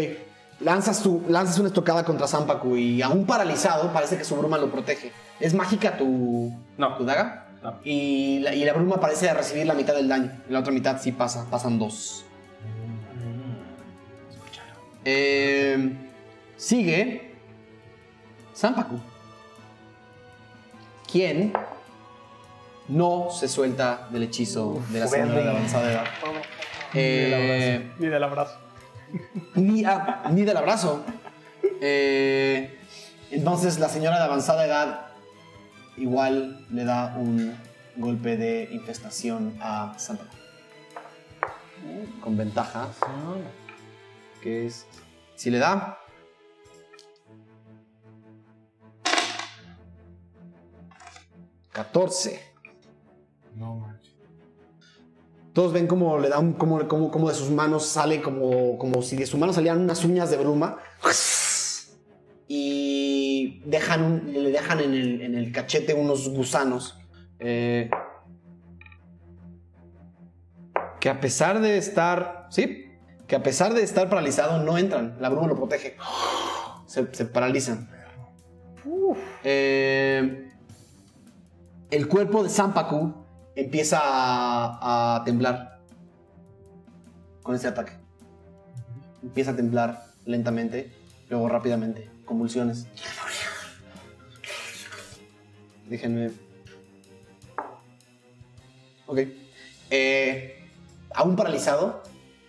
Lanzas, 0.59 1.01
tu, 1.01 1.23
lanzas 1.27 1.57
una 1.57 1.69
estocada 1.69 2.03
contra 2.03 2.27
Zampaku 2.27 2.76
y 2.76 3.01
aún 3.01 3.26
paralizado 3.26 3.91
parece 3.91 4.18
que 4.18 4.23
su 4.23 4.35
bruma 4.35 4.57
lo 4.57 4.69
protege. 4.72 5.11
¿Es 5.41 5.53
mágica 5.53 5.97
tu, 5.97 6.53
No. 6.77 6.95
tu 6.97 7.03
daga? 7.05 7.47
No. 7.63 7.80
Y 7.84 8.39
la, 8.39 8.53
y 8.55 8.63
la 8.65 8.73
bruma 8.73 8.99
parece 8.99 9.34
recibir 9.34 9.65
la 9.68 9.73
mitad 9.73 9.93
del 9.95 10.07
daño. 10.07 10.31
La 10.49 10.59
otra 10.59 10.72
mitad 10.72 10.99
sí 11.01 11.11
pasa, 11.11 11.45
pasan 11.49 11.77
dos. 11.80 12.26
Eh, 15.05 15.93
sigue 16.57 17.34
Zampaku. 18.55 18.99
Quien 21.11 21.53
no 22.88 23.30
se 23.31 23.47
suelta 23.47 24.07
del 24.11 24.23
hechizo 24.23 24.81
de 24.89 24.99
la 24.99 25.07
señora 25.07 25.41
de 25.41 25.49
avanzada 25.49 25.91
edad. 25.91 26.03
Eh, 26.93 27.91
Ni 27.99 28.07
del 28.07 28.23
abrazo. 28.23 28.57
ni, 29.55 29.84
ah, 29.85 30.23
ni 30.31 30.43
del 30.43 30.57
abrazo. 30.57 31.03
Eh, 31.81 32.77
entonces 33.31 33.80
la 33.80 33.89
señora 33.89 34.18
de 34.19 34.23
avanzada 34.26 34.65
edad 34.65 35.05
igual 36.02 36.65
le 36.72 36.84
da 36.84 37.15
un 37.18 37.56
golpe 37.95 38.36
de 38.36 38.69
infestación 38.72 39.56
a 39.61 39.94
Santa. 39.98 40.26
Con 42.22 42.38
ventaja. 42.38 42.90
Que 44.41 44.65
es... 44.65 44.88
Si 45.36 45.49
le 45.49 45.60
da... 45.60 45.98
¡14! 51.73 52.40
No 53.56 53.76
manches. 53.76 54.11
Todos 55.53 55.73
ven 55.73 55.88
como 55.88 56.18
le 56.18 56.30
dan, 56.30 56.53
como, 56.53 56.88
como, 56.88 57.11
como 57.11 57.30
de 57.30 57.36
sus 57.36 57.49
manos 57.49 57.86
sale, 57.86 58.22
como, 58.22 58.78
como 58.78 59.02
si 59.02 59.15
de 59.18 59.26
sus 59.26 59.40
manos 59.40 59.56
salieran 59.56 59.82
unas 59.82 60.03
uñas 60.03 60.30
de 60.30 60.38
bruma. 60.38 60.78
Y 62.48 63.20
dejan, 63.65 64.34
le 64.34 64.51
dejan 64.51 64.80
en 64.80 64.93
el, 65.35 65.51
cachete 65.51 65.93
unos 65.93 66.30
gusanos. 66.30 66.97
eh, 67.39 67.89
que 71.01 71.09
a 71.09 71.19
pesar 71.19 71.59
de 71.59 71.77
estar, 71.77 72.47
¿sí? 72.51 72.85
Que 73.27 73.35
a 73.35 73.43
pesar 73.43 73.73
de 73.73 73.81
estar 73.81 74.07
paralizado 74.07 74.63
no 74.63 74.77
entran. 74.77 75.18
La 75.19 75.30
bruma 75.30 75.47
lo 75.47 75.55
protege. 75.55 75.97
Se, 76.85 77.26
paralizan. 77.26 77.89
Eh, 79.43 80.51
el 81.89 82.07
cuerpo 82.07 82.43
de 82.43 82.49
Sampaku 82.49 83.15
empieza 83.55 83.99
a, 83.99 85.15
a 85.15 85.23
temblar 85.23 85.80
con 87.41 87.55
ese 87.55 87.68
ataque. 87.68 87.93
Empieza 89.23 89.51
a 89.51 89.55
temblar 89.55 90.05
lentamente, 90.26 90.91
luego 91.30 91.49
rápidamente, 91.49 92.10
convulsiones. 92.31 92.87
Déjenme. 95.89 96.31
Ok. 99.05 99.19
Eh, 99.89 100.65
aún 101.13 101.35
paralizado, 101.35 102.01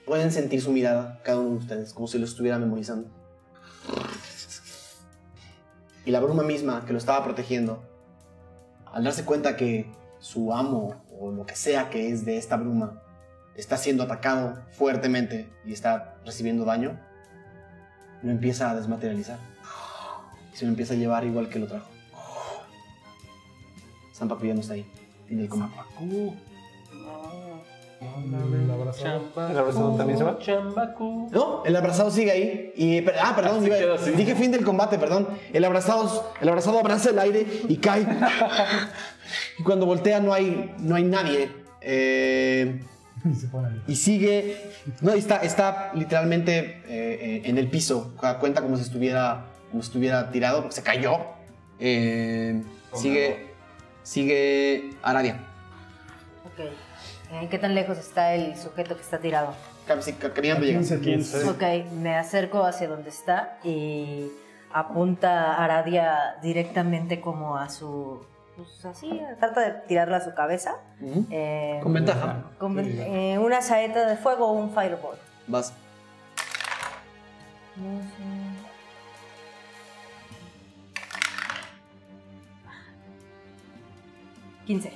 pueden 0.06 0.30
sentir 0.30 0.62
su 0.62 0.70
mirada, 0.70 1.20
cada 1.24 1.40
uno 1.40 1.50
de 1.50 1.56
ustedes, 1.56 1.92
como 1.92 2.06
si 2.06 2.18
lo 2.18 2.24
estuviera 2.24 2.59
memorizando. 2.59 3.09
Y 6.04 6.12
la 6.12 6.20
bruma 6.20 6.44
misma 6.44 6.84
que 6.86 6.92
lo 6.92 6.98
estaba 6.98 7.24
protegiendo, 7.24 7.82
al 8.86 9.02
darse 9.02 9.24
cuenta 9.24 9.56
que 9.56 9.90
su 10.20 10.52
amo 10.54 11.04
o 11.18 11.32
lo 11.32 11.44
que 11.44 11.56
sea 11.56 11.90
que 11.90 12.10
es 12.10 12.24
de 12.24 12.36
esta 12.36 12.56
bruma 12.56 13.02
está 13.56 13.76
siendo 13.76 14.04
atacado 14.04 14.62
fuertemente 14.70 15.50
y 15.64 15.72
está 15.72 16.20
recibiendo 16.24 16.64
daño, 16.64 17.00
lo 18.22 18.30
empieza 18.30 18.70
a 18.70 18.76
desmaterializar. 18.76 19.52
Y 20.53 20.57
se 20.57 20.65
lo 20.65 20.70
empieza 20.70 20.95
a 20.95 20.97
llevar 20.97 21.24
igual 21.24 21.49
que 21.49 21.59
lo 21.59 21.66
trajo. 21.66 21.87
Sampaku 24.12 24.47
ya 24.47 24.55
no 24.55 24.61
está 24.61 24.74
ahí. 24.74 24.87
Tiene 25.27 25.43
el 25.45 25.49
combate. 25.49 25.73
El 28.01 28.70
abrazado. 28.70 29.23
¿El 29.51 29.59
abrazado 29.59 29.95
también 29.97 30.19
se 30.19 30.24
va? 30.24 30.39
No, 31.33 31.65
el 31.65 31.77
abrazado 31.77 32.11
sigue 32.11 32.31
ahí. 32.33 32.73
Y, 32.77 33.01
per- 33.01 33.15
ah, 33.23 33.33
perdón, 33.35 33.65
iba- 33.65 33.77
dije 34.16 34.35
fin 34.35 34.51
del 34.51 34.65
combate, 34.65 34.99
perdón. 34.99 35.29
El 35.53 35.65
abrazado, 35.65 36.33
el 36.41 36.49
abrazado 36.49 36.79
abraza 36.81 37.11
el 37.11 37.19
aire 37.19 37.47
y 37.69 37.77
cae. 37.77 38.03
y 39.59 39.62
cuando 39.62 39.87
voltea 39.87 40.20
no 40.20 40.33
hay, 40.35 40.74
no 40.79 40.97
hay 40.97 41.05
nadie. 41.05 41.51
Eh, 41.81 42.81
Y 43.87 43.95
sigue. 43.97 44.57
No, 45.01 45.12
está, 45.12 45.37
está 45.39 45.93
literalmente 45.95 46.59
eh, 46.59 46.83
eh, 46.89 47.43
en 47.45 47.57
el 47.57 47.69
piso. 47.70 48.12
Cu- 48.16 48.27
Cuenta 48.41 48.62
como 48.62 48.77
si 48.77 48.83
estuviera, 48.83 49.45
si 49.73 49.78
estuviera 49.78 50.31
tirado, 50.31 50.61
porque 50.61 50.74
se 50.77 50.82
cayó. 50.82 51.19
Eh, 51.78 52.62
sigue, 52.94 53.55
sigue 54.03 54.90
Aradia. 55.03 55.40
Ok. 56.47 56.61
Eh, 57.32 57.49
¿Qué 57.51 57.59
tan 57.59 57.74
lejos 57.74 57.97
está 57.99 58.35
el 58.35 58.57
sujeto 58.57 58.94
que 58.97 59.03
está 59.03 59.19
tirado? 59.19 59.55
Cam- 59.89 60.03
sí, 60.03 60.12
ca- 60.12 60.32
Caminando 60.32 60.65
llega. 60.66 60.78
15 60.78 60.99
pies. 60.99 61.44
Ok, 61.47 61.62
me 61.94 62.16
acerco 62.16 62.62
hacia 62.65 62.89
donde 62.89 63.09
está 63.11 63.59
y 63.65 64.27
apunta 64.73 65.53
a 65.55 65.65
Aradia 65.65 66.36
directamente 66.43 67.20
como 67.20 67.57
a 67.57 67.69
su... 67.70 68.24
Pues 68.57 68.85
así, 68.85 69.19
trata 69.40 69.61
de 69.62 69.70
tirarla 69.89 70.19
a 70.19 70.20
su 70.20 70.35
cabeza. 70.35 70.74
Eh, 71.31 71.81
Con 71.82 71.94
ventaja. 71.94 72.43
con 72.59 72.78
eh, 72.78 73.39
una 73.39 73.62
saeta 73.62 74.05
de 74.07 74.16
fuego 74.19 74.47
o 74.49 74.53
un 74.53 74.69
fireball. 74.70 75.16
Vas. 75.47 75.73
No 77.77 78.01
sé. 78.03 78.31
Quince. 84.66 84.93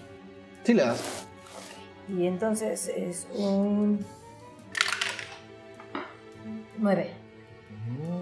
Sí 0.64 0.74
le 0.74 0.82
das. 0.82 1.26
Y 2.09 2.26
entonces 2.26 2.88
es 2.88 3.26
un... 3.34 4.05
Nueve. 6.78 7.10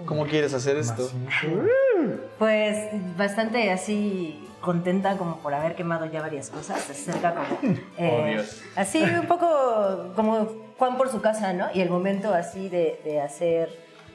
¿Cómo 0.05 0.25
quieres 0.25 0.53
hacer 0.53 0.77
esto? 0.77 1.09
Pues 2.37 2.89
bastante 3.17 3.71
así 3.71 4.47
contenta 4.61 5.17
como 5.17 5.37
por 5.37 5.53
haber 5.53 5.75
quemado 5.75 6.05
ya 6.05 6.21
varias 6.21 6.49
cosas. 6.49 6.81
Se 6.81 6.91
acerca 6.93 7.33
como... 7.35 7.59
eh, 7.97 8.33
Dios. 8.33 8.61
así 8.75 9.01
un 9.03 9.27
poco 9.27 10.13
como 10.15 10.47
Juan 10.77 10.97
por 10.97 11.09
su 11.09 11.21
casa, 11.21 11.53
¿no? 11.53 11.67
Y 11.73 11.81
el 11.81 11.89
momento 11.89 12.33
así 12.33 12.69
de, 12.69 13.01
de 13.03 13.21
hacer 13.21 13.69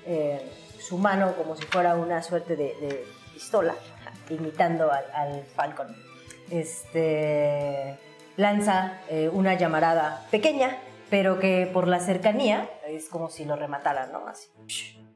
eh, 0.06 0.50
su 0.78 0.98
mano 0.98 1.34
como 1.36 1.56
si 1.56 1.64
fuera 1.64 1.94
una 1.96 2.22
suerte 2.22 2.56
de, 2.56 2.74
de 2.80 3.04
pistola, 3.34 3.74
imitando 4.28 4.90
al, 4.90 5.04
al 5.14 5.44
Falcon. 5.54 5.94
Este 6.50 7.98
lanza 8.36 9.00
eh, 9.08 9.28
una 9.32 9.54
llamarada 9.54 10.26
pequeña, 10.30 10.78
pero 11.10 11.38
que 11.38 11.68
por 11.72 11.86
la 11.86 12.00
cercanía 12.00 12.68
es 12.88 13.08
como 13.08 13.28
si 13.28 13.44
lo 13.44 13.56
rematara, 13.56 14.06
¿no? 14.06 14.26
Así. 14.26 14.48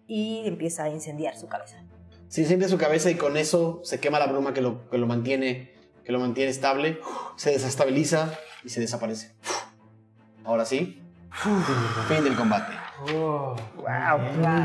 Y 0.07 0.47
empieza 0.47 0.85
a 0.85 0.91
incendiar 0.91 1.37
su 1.37 1.49
cabeza. 1.49 1.83
Se 2.29 2.43
incendia 2.43 2.69
su 2.69 2.79
cabeza 2.79 3.11
y 3.11 3.15
con 3.15 3.37
eso 3.37 3.81
se 3.85 4.01
quema 4.01 4.19
la 4.19 4.27
bruma 4.27 4.53
que 4.53 4.61
lo, 4.61 4.89
que 4.91 4.99
lo 4.99 5.07
mantiene 5.07 5.75
que 6.05 6.13
lo 6.13 6.21
mantiene 6.21 6.51
estable, 6.51 7.01
se 7.37 7.51
desestabiliza 7.51 8.31
y 8.63 8.69
se 8.69 8.81
desaparece. 8.81 9.35
Ahora 10.45 10.65
sí, 10.65 11.03
fin 12.09 12.25
del 12.25 12.37
combate. 12.37 12.73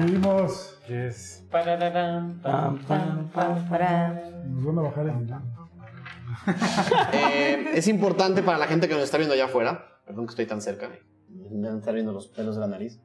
Vivimos. 0.06 0.80
Yes. 0.88 1.46
Pam, 1.50 2.80
pam, 2.80 3.30
pam. 3.30 3.70
Para... 3.70 4.30
Nos 4.46 4.66
van 4.66 4.80
a 4.80 4.82
bajar 4.82 5.06
el. 5.08 5.59
Eh, 7.14 7.72
es 7.74 7.88
importante 7.88 8.44
para 8.44 8.58
la 8.58 8.68
gente 8.68 8.88
que 8.88 8.94
nos 8.94 9.04
está 9.04 9.18
viendo 9.18 9.34
allá 9.34 9.46
afuera. 9.46 10.02
Perdón 10.06 10.26
que 10.26 10.32
estoy 10.32 10.46
tan 10.46 10.62
cerca. 10.62 10.90
Me 11.30 11.68
van 11.68 11.76
a 11.76 11.80
estar 11.80 11.94
viendo 11.94 12.12
los 12.12 12.28
pelos 12.28 12.56
de 12.56 12.62
la 12.62 12.68
nariz. 12.68 13.00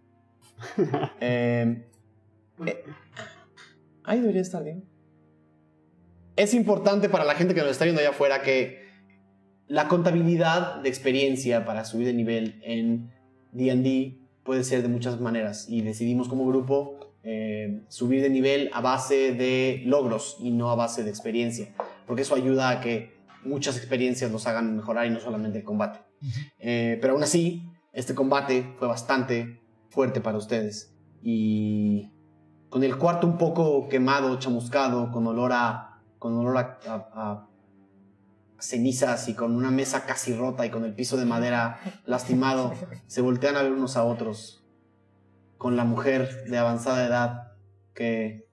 Eh, 1.21 1.89
eh, 2.65 2.85
ahí 4.05 4.21
debería 4.21 4.43
estar 4.43 4.63
bien. 4.63 4.85
Es 6.37 6.55
importante 6.55 7.09
para 7.09 7.25
la 7.25 7.35
gente 7.35 7.55
que 7.55 7.61
nos 7.61 7.71
está 7.71 7.85
viendo 7.85 8.01
allá 8.01 8.11
afuera 8.11 8.43
que 8.43 8.85
la 9.67 9.89
contabilidad 9.89 10.81
de 10.81 10.89
experiencia 10.89 11.65
para 11.65 11.85
subir 11.85 12.07
de 12.07 12.13
nivel 12.13 12.61
en 12.63 13.11
D&D 13.53 14.19
puede 14.45 14.63
ser 14.63 14.83
de 14.83 14.89
muchas 14.89 15.21
maneras 15.21 15.69
y 15.69 15.81
decidimos 15.83 16.29
como 16.29 16.47
grupo 16.47 17.15
eh, 17.23 17.83
subir 17.89 18.21
de 18.21 18.31
nivel 18.31 18.71
a 18.75 18.81
base 18.81 19.33
de 19.33 19.83
logros 19.87 20.37
y 20.41 20.51
no 20.51 20.71
a 20.71 20.75
base 20.75 21.03
de 21.03 21.11
experiencia 21.11 21.69
porque 22.07 22.23
eso 22.23 22.35
ayuda 22.35 22.71
a 22.71 22.81
que 22.81 23.14
muchas 23.45 23.77
experiencias 23.77 24.31
nos 24.31 24.47
hagan 24.47 24.77
mejorar 24.77 25.07
y 25.07 25.11
no 25.11 25.21
solamente 25.21 25.59
el 25.59 25.65
combate. 25.65 26.01
Eh, 26.59 26.99
pero 27.01 27.15
aún 27.15 27.23
así, 27.23 27.69
este 27.93 28.15
combate 28.15 28.75
fue 28.79 28.89
bastante 28.89 29.61
fuerte 29.91 30.21
para 30.21 30.39
ustedes. 30.39 30.95
Y 31.23 32.11
con 32.71 32.83
el 32.85 32.97
cuarto 32.99 33.27
un 33.27 33.39
poco 33.39 33.89
quemado, 33.89 34.39
chamuscado, 34.39 35.11
con 35.13 35.27
olor 35.27 35.53
a, 35.53 36.01
con 36.19 36.37
olor 36.37 36.57
a, 36.59 36.79
a- 36.87 37.09
a 37.15 37.49
cenizas 38.59 39.29
y 39.29 39.35
con 39.35 39.55
una 39.55 39.71
mesa 39.71 40.07
casi 40.07 40.35
rota 40.35 40.65
y 40.65 40.71
con 40.71 40.85
el 40.85 40.95
piso 40.95 41.17
de 41.17 41.25
madera 41.27 41.79
lastimado, 42.07 42.73
se 43.07 43.21
voltean 43.21 43.57
a 43.57 43.63
ver 43.63 43.73
unos 43.73 43.97
a 43.97 44.05
otros 44.05 44.65
con 45.59 45.77
la 45.77 45.85
mujer 45.85 46.45
de 46.49 46.59
avanzada 46.59 47.07
edad 47.07 47.53
que 47.95 48.49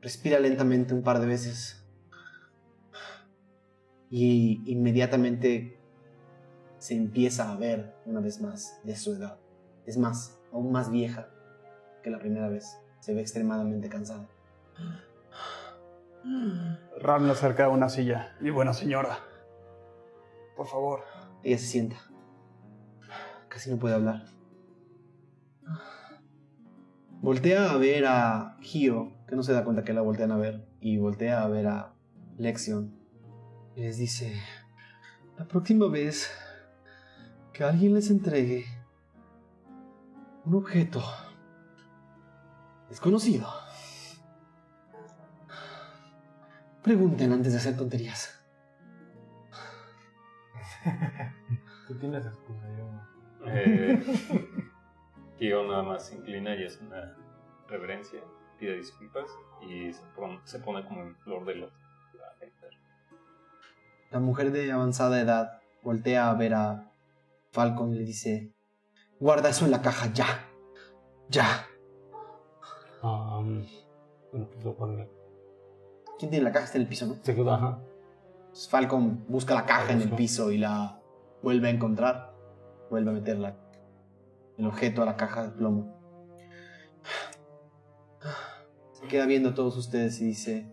respira 0.00 0.38
lentamente 0.38 0.94
un 0.94 1.02
par 1.02 1.20
de 1.20 1.26
veces 1.26 1.81
y 4.12 4.62
inmediatamente 4.70 5.80
se 6.76 6.94
empieza 6.94 7.50
a 7.50 7.56
ver 7.56 7.94
una 8.04 8.20
vez 8.20 8.42
más 8.42 8.78
de 8.84 8.94
su 8.94 9.14
edad. 9.14 9.38
Es 9.86 9.96
más, 9.96 10.38
aún 10.52 10.70
más 10.70 10.90
vieja 10.90 11.30
que 12.02 12.10
la 12.10 12.18
primera 12.18 12.50
vez. 12.50 12.78
Se 13.00 13.14
ve 13.14 13.22
extremadamente 13.22 13.88
cansada. 13.88 14.28
Ram 17.00 17.24
le 17.24 17.32
acerca 17.32 17.64
a 17.64 17.68
una 17.70 17.88
silla. 17.88 18.36
Mi 18.38 18.50
buena 18.50 18.74
señora. 18.74 19.18
Por 20.58 20.66
favor. 20.66 21.00
Ella 21.42 21.56
se 21.56 21.66
sienta. 21.66 21.96
Casi 23.48 23.70
no 23.70 23.78
puede 23.78 23.94
hablar. 23.94 24.26
Voltea 27.22 27.70
a 27.70 27.78
ver 27.78 28.04
a 28.06 28.58
Hio, 28.60 29.14
que 29.26 29.36
no 29.36 29.42
se 29.42 29.54
da 29.54 29.64
cuenta 29.64 29.84
que 29.84 29.94
la 29.94 30.02
voltean 30.02 30.32
a 30.32 30.36
ver, 30.36 30.66
y 30.80 30.98
voltea 30.98 31.42
a 31.42 31.48
ver 31.48 31.66
a 31.66 31.94
Lexion. 32.36 33.01
Y 33.74 33.80
les 33.80 33.96
dice, 33.96 34.40
la 35.38 35.46
próxima 35.46 35.88
vez 35.88 36.30
que 37.52 37.64
alguien 37.64 37.94
les 37.94 38.10
entregue 38.10 38.66
un 40.44 40.54
objeto 40.54 41.02
desconocido, 42.88 43.48
pregunten 46.82 47.32
antes 47.32 47.52
de 47.52 47.58
hacer 47.58 47.76
tonterías. 47.76 48.44
Tú 51.88 51.94
tienes 51.98 52.26
excusa, 52.26 52.68
yo 52.76 52.92
no. 52.92 53.08
Eh, 53.46 54.04
Kyo 55.38 55.64
nada 55.64 55.82
más 55.82 56.08
se 56.08 56.16
inclina 56.16 56.54
y 56.54 56.64
hace 56.64 56.84
una 56.84 57.16
reverencia, 57.68 58.20
pide 58.58 58.76
disculpas 58.76 59.30
y 59.62 59.92
se 59.92 60.02
pone, 60.14 60.40
se 60.44 60.58
pone 60.58 60.84
como 60.84 61.02
en 61.02 61.16
flor 61.16 61.46
de 61.46 61.54
loto. 61.54 61.82
La 64.12 64.20
mujer 64.20 64.52
de 64.52 64.70
avanzada 64.70 65.20
edad 65.20 65.60
voltea 65.82 66.30
a 66.30 66.34
ver 66.34 66.54
a 66.54 66.90
Falcon 67.50 67.94
y 67.94 67.98
le 67.98 68.04
dice, 68.04 68.52
guarda 69.18 69.48
eso 69.48 69.64
en 69.64 69.70
la 69.70 69.82
caja 69.82 70.12
ya, 70.12 70.26
ya. 71.28 71.66
Pone. 73.00 73.66
¿Quién 76.18 76.30
tiene 76.30 76.44
la 76.44 76.52
caja? 76.52 76.66
Está 76.66 76.78
en 76.78 76.82
el 76.82 76.88
piso, 76.88 77.06
¿no? 77.06 77.16
Se 77.22 77.34
queda, 77.34 77.54
ajá. 77.56 77.78
Falcon 78.68 79.24
busca 79.28 79.54
la 79.54 79.66
caja 79.66 79.92
en 79.92 80.02
el 80.02 80.10
piso 80.12 80.52
y 80.52 80.58
la 80.58 81.00
vuelve 81.42 81.68
a 81.68 81.70
encontrar. 81.70 82.32
Vuelve 82.90 83.10
a 83.10 83.14
meter 83.14 83.38
la- 83.38 83.56
el 84.58 84.66
objeto 84.66 85.02
a 85.02 85.06
la 85.06 85.16
caja 85.16 85.44
de 85.44 85.48
plomo. 85.50 85.96
Se 88.92 89.06
queda 89.08 89.26
viendo 89.26 89.50
a 89.50 89.54
todos 89.54 89.76
ustedes 89.76 90.20
y 90.20 90.26
dice, 90.26 90.72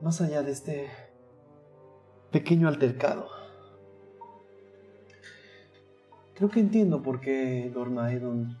más 0.00 0.20
allá 0.20 0.42
de 0.42 0.50
este 0.52 0.88
pequeño 2.34 2.66
altercado, 2.66 3.28
creo 6.34 6.50
que 6.50 6.58
entiendo 6.58 7.00
por 7.00 7.20
qué 7.20 7.70
Dormaedon 7.72 8.58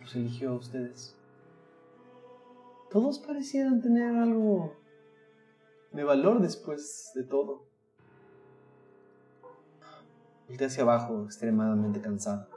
los 0.00 0.16
eligió 0.16 0.52
a 0.52 0.54
ustedes. 0.54 1.14
Todos 2.90 3.18
parecieran 3.18 3.82
tener 3.82 4.16
algo 4.16 4.72
de 5.92 6.04
valor 6.04 6.40
después 6.40 7.12
de 7.14 7.24
todo. 7.24 7.66
Voltea 10.48 10.68
hacia 10.68 10.84
abajo, 10.84 11.26
extremadamente 11.26 12.00
cansada. 12.00 12.48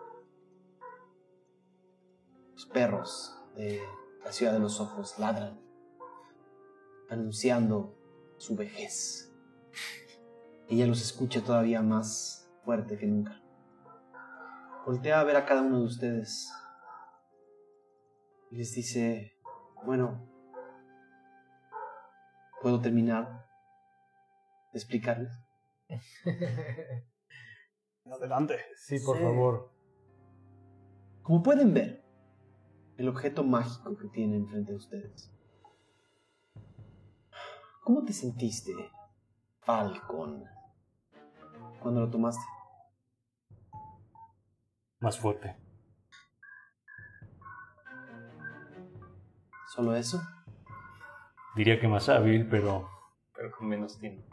Los 2.54 2.66
perros 2.68 3.38
de 3.58 3.82
la 4.24 4.32
ciudad 4.32 4.54
de 4.54 4.60
los 4.60 4.80
ojos 4.80 5.20
ladran, 5.20 5.60
anunciando 7.10 7.94
su 8.38 8.56
vejez. 8.56 9.26
Ella 10.70 10.86
los 10.86 11.02
escucha 11.02 11.44
todavía 11.44 11.82
más 11.82 12.48
fuerte 12.64 12.98
que 12.98 13.08
nunca. 13.08 13.42
Voltea 14.86 15.20
a 15.20 15.24
ver 15.24 15.36
a 15.36 15.46
cada 15.46 15.62
uno 15.62 15.80
de 15.80 15.86
ustedes 15.86 16.52
y 18.52 18.58
les 18.58 18.74
dice, 18.74 19.34
bueno, 19.84 20.28
¿puedo 22.62 22.80
terminar 22.82 23.46
de 24.72 24.80
explicarles? 24.80 25.32
Adelante. 28.06 28.58
Sí, 28.76 29.00
por 29.00 29.18
Sí. 29.18 29.24
favor. 29.24 29.72
Como 31.24 31.44
pueden 31.44 31.74
ver, 31.74 32.04
el 32.98 33.08
objeto 33.08 33.44
mágico 33.44 33.96
que 33.98 34.08
tiene 34.10 34.38
enfrente 34.38 34.72
de 34.72 34.78
ustedes. 34.78 35.32
¿Cómo 37.84 38.04
te 38.04 38.14
sentiste, 38.14 38.72
Falcon, 39.62 40.44
cuando 41.80 42.02
lo 42.02 42.10
tomaste? 42.10 42.44
Más 45.00 45.18
fuerte. 45.18 45.56
¿Solo 49.74 49.96
eso? 49.96 50.22
Diría 51.56 51.80
que 51.80 51.88
más 51.88 52.10
hábil, 52.10 52.48
pero 52.50 52.90
Pero 53.36 53.52
con 53.52 53.68
menos 53.68 53.98
tiempo. 54.00 54.24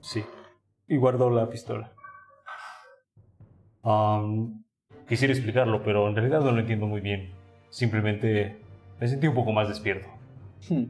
sí. 0.00 0.24
Y 0.88 0.96
guardó 0.96 1.30
la 1.30 1.48
pistola. 1.48 1.92
Quisiera 5.08 5.32
explicarlo, 5.32 5.82
pero 5.82 6.08
en 6.08 6.14
realidad 6.14 6.40
no 6.40 6.52
lo 6.52 6.60
entiendo 6.60 6.86
muy 6.86 7.00
bien. 7.00 7.32
Simplemente 7.68 8.60
me 9.00 9.08
sentí 9.08 9.26
un 9.26 9.34
poco 9.34 9.52
más 9.52 9.68
despierto. 9.68 10.08
Hmm. 10.68 10.84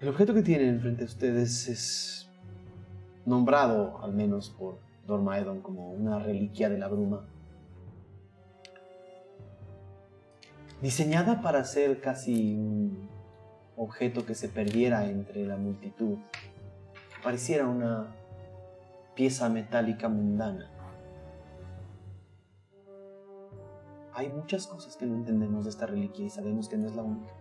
El 0.00 0.08
objeto 0.08 0.32
que 0.32 0.42
tienen 0.42 0.68
enfrente 0.70 1.00
de 1.00 1.06
ustedes 1.06 1.68
es 1.68 2.27
nombrado, 3.28 4.00
al 4.02 4.12
menos 4.12 4.50
por 4.50 4.78
Dormaedon, 5.06 5.60
como 5.60 5.92
una 5.92 6.18
reliquia 6.18 6.68
de 6.68 6.78
la 6.78 6.88
bruma. 6.88 7.26
Diseñada 10.82 11.42
para 11.42 11.64
ser 11.64 12.00
casi 12.00 12.54
un 12.54 13.08
objeto 13.76 14.24
que 14.24 14.34
se 14.34 14.48
perdiera 14.48 15.06
entre 15.06 15.44
la 15.44 15.56
multitud. 15.56 16.18
Pareciera 17.22 17.66
una 17.66 18.14
pieza 19.14 19.48
metálica 19.48 20.08
mundana. 20.08 20.70
Hay 24.14 24.30
muchas 24.30 24.66
cosas 24.66 24.96
que 24.96 25.06
no 25.06 25.14
entendemos 25.14 25.64
de 25.64 25.70
esta 25.70 25.86
reliquia 25.86 26.26
y 26.26 26.30
sabemos 26.30 26.68
que 26.68 26.76
no 26.76 26.86
es 26.86 26.96
la 26.96 27.02
única. 27.02 27.32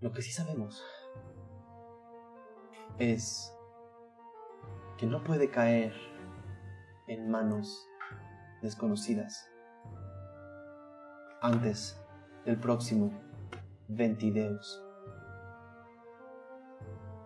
Lo 0.00 0.12
que 0.12 0.22
sí 0.22 0.30
sabemos 0.30 0.84
es 2.98 3.55
que 4.98 5.06
no 5.06 5.22
puede 5.22 5.50
caer 5.50 5.92
en 7.06 7.30
manos 7.30 7.86
desconocidas 8.62 9.50
antes 11.40 12.00
del 12.44 12.58
próximo 12.58 13.12
Ventideus. 13.88 14.82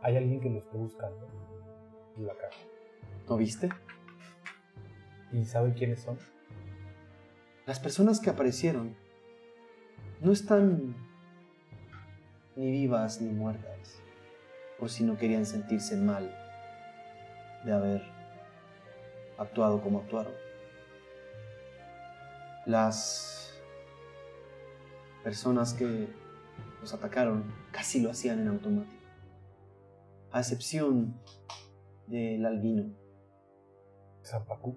Hay 0.03 0.17
alguien 0.17 0.41
que 0.41 0.51
lo 0.51 0.59
esté 0.59 0.77
buscando 0.77 1.29
en 2.17 2.27
la 2.27 2.35
caja. 2.35 2.61
¿No 3.29 3.37
viste? 3.37 3.69
¿Y 5.33 5.45
sabe 5.45 5.73
quiénes 5.73 6.01
son? 6.01 6.19
Las 7.67 7.79
personas 7.79 8.19
que 8.19 8.31
aparecieron 8.31 8.97
no 10.21 10.33
están 10.33 10.97
ni 12.57 12.71
vivas 12.71 13.21
ni 13.21 13.31
muertas, 13.31 14.03
por 14.79 14.91
si 14.91 15.05
no 15.05 15.17
querían 15.17 15.47
sentirse 15.47 15.97
mal 15.97 16.40
de 17.65 17.73
haber 17.73 18.03
actuado 19.39 19.83
como 19.83 20.01
actuaron. 20.01 20.33
Las 22.67 23.61
personas 25.23 25.75
que 25.75 26.09
los 26.81 26.95
atacaron 26.95 27.53
casi 27.73 28.01
lo 28.01 28.11
hacían 28.11 28.41
en 28.41 28.49
automático, 28.49 29.03
a 30.33 30.41
excepción 30.41 31.15
del 32.07 32.45
albino 32.45 32.95
Zampacu. 34.25 34.77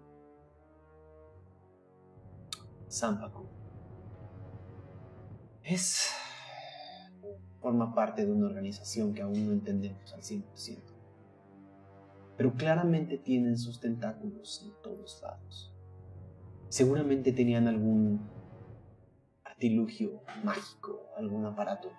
Sampaku. 2.87 3.47
Es. 5.63 6.09
forma 7.61 7.95
parte 7.95 8.25
de 8.25 8.31
una 8.31 8.47
organización 8.47 9.13
que 9.13 9.21
aún 9.21 9.45
no 9.45 9.53
entendemos 9.53 10.13
al 10.13 10.21
100%. 10.21 10.92
Pero 12.37 12.53
claramente 12.53 13.17
tienen 13.17 13.57
sus 13.57 13.79
tentáculos 13.79 14.63
en 14.65 14.73
todos 14.81 15.21
lados. 15.21 15.73
Seguramente 16.69 17.31
tenían 17.31 17.67
algún 17.67 18.27
artilugio 19.43 20.21
mágico, 20.43 21.07
algún 21.15 21.45
aparato 21.45 21.91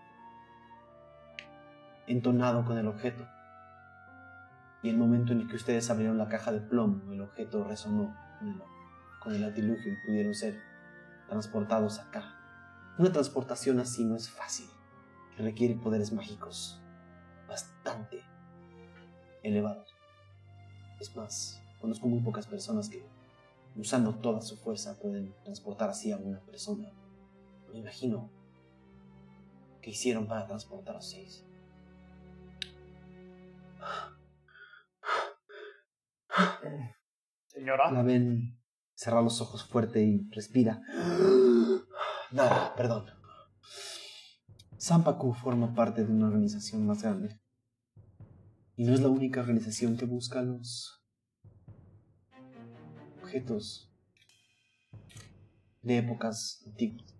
entonado 2.06 2.64
con 2.64 2.78
el 2.78 2.86
objeto. 2.86 3.26
Y 4.82 4.90
el 4.90 4.98
momento 4.98 5.32
en 5.32 5.40
el 5.40 5.48
que 5.48 5.56
ustedes 5.56 5.88
abrieron 5.90 6.18
la 6.18 6.28
caja 6.28 6.52
de 6.52 6.60
plomo, 6.60 7.12
el 7.12 7.22
objeto 7.22 7.64
resonó 7.64 8.14
con 8.38 8.48
el, 8.48 8.62
con 9.20 9.34
el 9.34 9.44
artilugio 9.44 9.92
y 9.92 10.06
pudieron 10.06 10.34
ser 10.34 10.60
transportados 11.28 11.98
acá. 12.00 12.34
Una 12.98 13.10
transportación 13.10 13.80
así 13.80 14.04
no 14.04 14.14
es 14.14 14.28
fácil. 14.28 14.66
Requiere 15.38 15.74
poderes 15.74 16.12
mágicos 16.12 16.80
bastante 17.48 18.22
elevados. 19.42 19.93
Es 21.00 21.14
más, 21.16 21.60
conozco 21.80 22.06
muy 22.06 22.20
pocas 22.20 22.46
personas 22.46 22.88
que, 22.88 23.04
usando 23.76 24.14
toda 24.14 24.40
su 24.40 24.56
fuerza, 24.56 24.98
pueden 24.98 25.34
transportar 25.44 25.90
así 25.90 26.12
a 26.12 26.16
una 26.16 26.40
persona. 26.40 26.90
Me 27.72 27.78
imagino 27.78 28.30
que 29.82 29.90
hicieron 29.90 30.26
para 30.26 30.46
transportar 30.46 30.96
a 30.96 31.00
seis. 31.02 31.44
Señora. 37.48 37.90
La 37.90 38.02
ven 38.02 38.58
cerrar 38.94 39.22
los 39.22 39.40
ojos 39.40 39.64
fuerte 39.64 40.02
y 40.02 40.28
respira. 40.30 40.80
Nada, 42.30 42.74
perdón. 42.74 43.06
Sampaku 44.76 45.32
forma 45.32 45.74
parte 45.74 46.04
de 46.04 46.12
una 46.12 46.26
organización 46.26 46.86
más 46.86 47.02
grande. 47.02 47.40
Y 48.76 48.84
no 48.84 48.94
es 48.94 49.00
la 49.00 49.08
única 49.08 49.40
organización 49.40 49.96
que 49.96 50.04
busca 50.04 50.42
los 50.42 51.00
objetos 53.22 53.90
de 55.82 55.98
épocas 55.98 56.62
antiguas. 56.66 57.14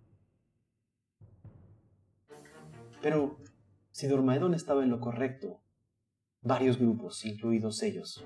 Pero 3.01 3.37
si 3.91 4.07
Dormaedon 4.07 4.53
estaba 4.53 4.83
en 4.83 4.89
lo 4.89 4.99
correcto, 4.99 5.61
varios 6.41 6.77
grupos, 6.77 7.23
incluidos 7.25 7.81
ellos, 7.83 8.25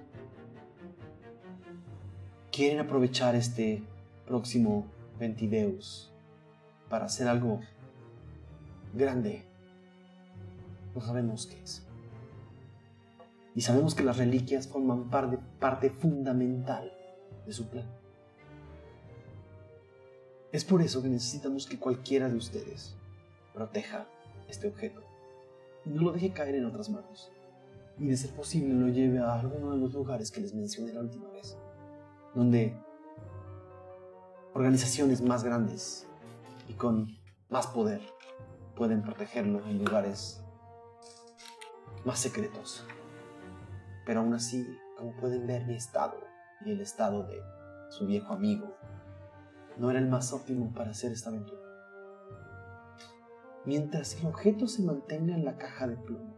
quieren 2.51 2.80
aprovechar 2.80 3.35
este 3.35 3.84
próximo 4.26 4.88
Ventideus 5.19 6.11
para 6.89 7.06
hacer 7.06 7.27
algo 7.27 7.60
grande. 8.93 9.43
No 10.95 11.01
sabemos 11.01 11.45
qué 11.45 11.61
es. 11.61 11.89
Y 13.60 13.61
sabemos 13.61 13.94
que 13.94 14.06
las 14.06 14.15
reliquias 14.15 14.69
forman 14.69 15.10
parte, 15.10 15.90
fundamental 15.90 16.94
de 17.45 17.52
su 17.52 17.68
plan. 17.68 17.84
Es 20.53 20.64
por 20.64 20.81
eso 20.81 21.02
que 21.02 21.10
necesitamos 21.10 21.68
que 21.68 21.77
cualquiera 21.77 22.30
de 22.30 22.38
ustedes 22.38 22.95
proteja 23.53 24.07
este 24.48 24.69
objeto 24.69 25.03
no 25.84 26.03
lo 26.03 26.14
deje 26.14 26.31
caer 26.31 26.56
en 26.56 26.68
otras 26.68 26.90
manos. 26.90 27.34
Y 27.98 28.07
de 28.07 28.15
ser 28.15 28.31
posible 28.31 28.73
lo 28.76 28.88
lleve 28.88 29.19
a 29.19 29.38
alguno 29.38 29.72
de 29.72 29.77
los 29.77 29.94
lugares 29.94 30.31
que 30.31 30.40
les 30.40 30.53
mencioné 30.53 30.94
la 30.94 31.02
última 31.02 31.30
vez, 31.31 31.57
donde 32.34 32.81
organizaciones 34.53 35.22
más 35.22 35.44
grandes 35.44 36.07
y 36.69 36.76
con 36.76 37.10
más 37.49 37.68
poder 37.68 37.99
pueden 38.77 39.02
protegerlo 39.02 39.60
en 39.68 39.80
lugares 39.80 40.41
más 42.06 42.19
secretos. 42.19 42.86
Pero 44.06 44.22
aún 44.22 44.34
así, 44.34 44.66
como 44.98 45.16
pueden 45.18 45.48
ver, 45.48 45.66
mi 45.66 45.76
estado 45.76 46.20
y 46.66 46.72
el 46.72 46.82
estado 46.82 47.24
de 47.24 47.42
su 47.90 48.06
viejo 48.06 48.34
amigo 48.34 48.76
no 49.78 49.90
era 49.90 50.00
el 50.00 50.08
más 50.08 50.34
óptimo 50.34 50.74
para 50.74 50.92
hacer 50.92 51.12
esta 51.12 51.30
aventura. 51.30 51.62
Mientras 53.66 54.20
el 54.20 54.28
objeto 54.28 54.68
se 54.68 54.82
mantenga 54.82 55.36
en 55.36 55.46
la 55.46 55.58
caja 55.58 55.88
de 55.88 55.96
plomo, 55.96 56.36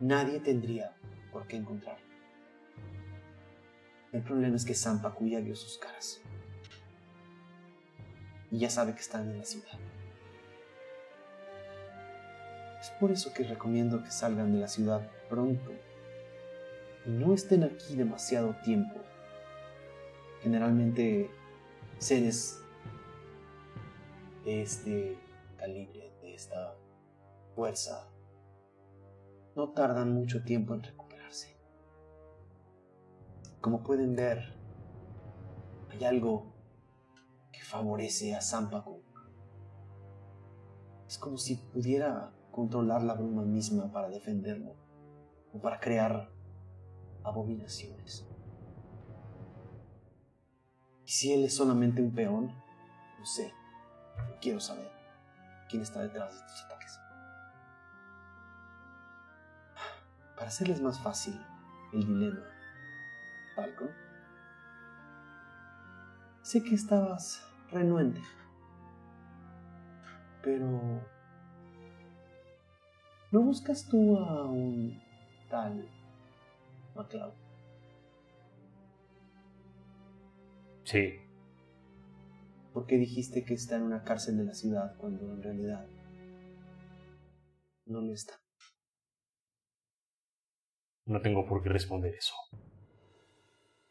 nadie 0.00 0.40
tendría 0.40 0.96
por 1.32 1.46
qué 1.46 1.56
encontrarlo. 1.56 2.06
El 4.12 4.22
problema 4.22 4.56
es 4.56 4.64
que 4.64 4.74
Sampaku 4.74 5.26
ya 5.26 5.40
vio 5.40 5.54
sus 5.54 5.78
caras. 5.78 6.20
Y 8.50 8.58
ya 8.58 8.70
sabe 8.70 8.94
que 8.94 9.00
están 9.00 9.30
en 9.30 9.38
la 9.38 9.44
ciudad. 9.44 9.78
Es 12.80 12.90
por 13.00 13.10
eso 13.10 13.32
que 13.34 13.42
recomiendo 13.42 14.02
que 14.02 14.10
salgan 14.10 14.52
de 14.52 14.60
la 14.60 14.68
ciudad 14.68 15.10
pronto 15.28 15.72
y 17.06 17.10
no 17.10 17.32
estén 17.32 17.62
aquí 17.62 17.96
demasiado 17.96 18.54
tiempo. 18.64 19.00
Generalmente 20.42 21.30
seres 21.98 22.60
de 24.44 24.62
este 24.62 25.18
calibre, 25.56 26.12
de 26.20 26.34
esta 26.34 26.74
fuerza, 27.54 28.08
no 29.54 29.70
tardan 29.70 30.12
mucho 30.12 30.42
tiempo 30.44 30.74
en 30.74 30.82
recuperarse. 30.82 31.56
Como 33.60 33.82
pueden 33.82 34.14
ver, 34.14 34.54
hay 35.90 36.04
algo 36.04 36.52
que 37.52 37.62
favorece 37.62 38.34
a 38.34 38.40
Sampaku. 38.40 39.00
Es 41.08 41.18
como 41.18 41.38
si 41.38 41.56
pudiera 41.56 42.32
controlar 42.50 43.02
la 43.02 43.14
bruma 43.14 43.42
misma 43.42 43.90
para 43.92 44.08
defenderlo 44.08 44.85
para 45.60 45.80
crear 45.80 46.30
abominaciones. 47.24 48.26
Y 51.04 51.10
si 51.10 51.32
él 51.32 51.44
es 51.44 51.54
solamente 51.54 52.02
un 52.02 52.12
peón, 52.14 52.52
no 53.18 53.26
sé, 53.26 53.52
no 54.16 54.36
quiero 54.40 54.60
saber 54.60 54.90
quién 55.68 55.82
está 55.82 56.02
detrás 56.02 56.32
de 56.32 56.38
estos 56.38 56.64
ataques. 56.64 57.00
Para 60.34 60.48
hacerles 60.48 60.80
más 60.80 61.00
fácil 61.00 61.40
el 61.92 62.06
dilema, 62.06 62.44
Falcon, 63.54 63.90
sé 66.42 66.62
que 66.62 66.74
estabas 66.74 67.42
renuente, 67.70 68.20
pero 70.42 70.66
¿no 73.30 73.40
buscas 73.40 73.86
tú 73.88 74.18
a 74.18 74.44
un 74.44 75.05
tal 75.48 75.88
MacLeod? 76.94 77.34
Sí, 80.84 81.20
¿Por 82.72 82.86
qué 82.86 82.98
dijiste 82.98 83.44
que 83.44 83.54
está 83.54 83.76
en 83.76 83.84
una 83.84 84.04
cárcel 84.04 84.36
de 84.36 84.44
la 84.44 84.54
ciudad 84.54 84.96
cuando 84.98 85.32
en 85.32 85.42
realidad 85.42 85.86
no 87.86 88.02
lo 88.02 88.12
está? 88.12 88.34
no 91.06 91.20
tengo 91.20 91.46
por 91.46 91.62
qué 91.62 91.68
responder 91.68 92.14
eso. 92.14 92.34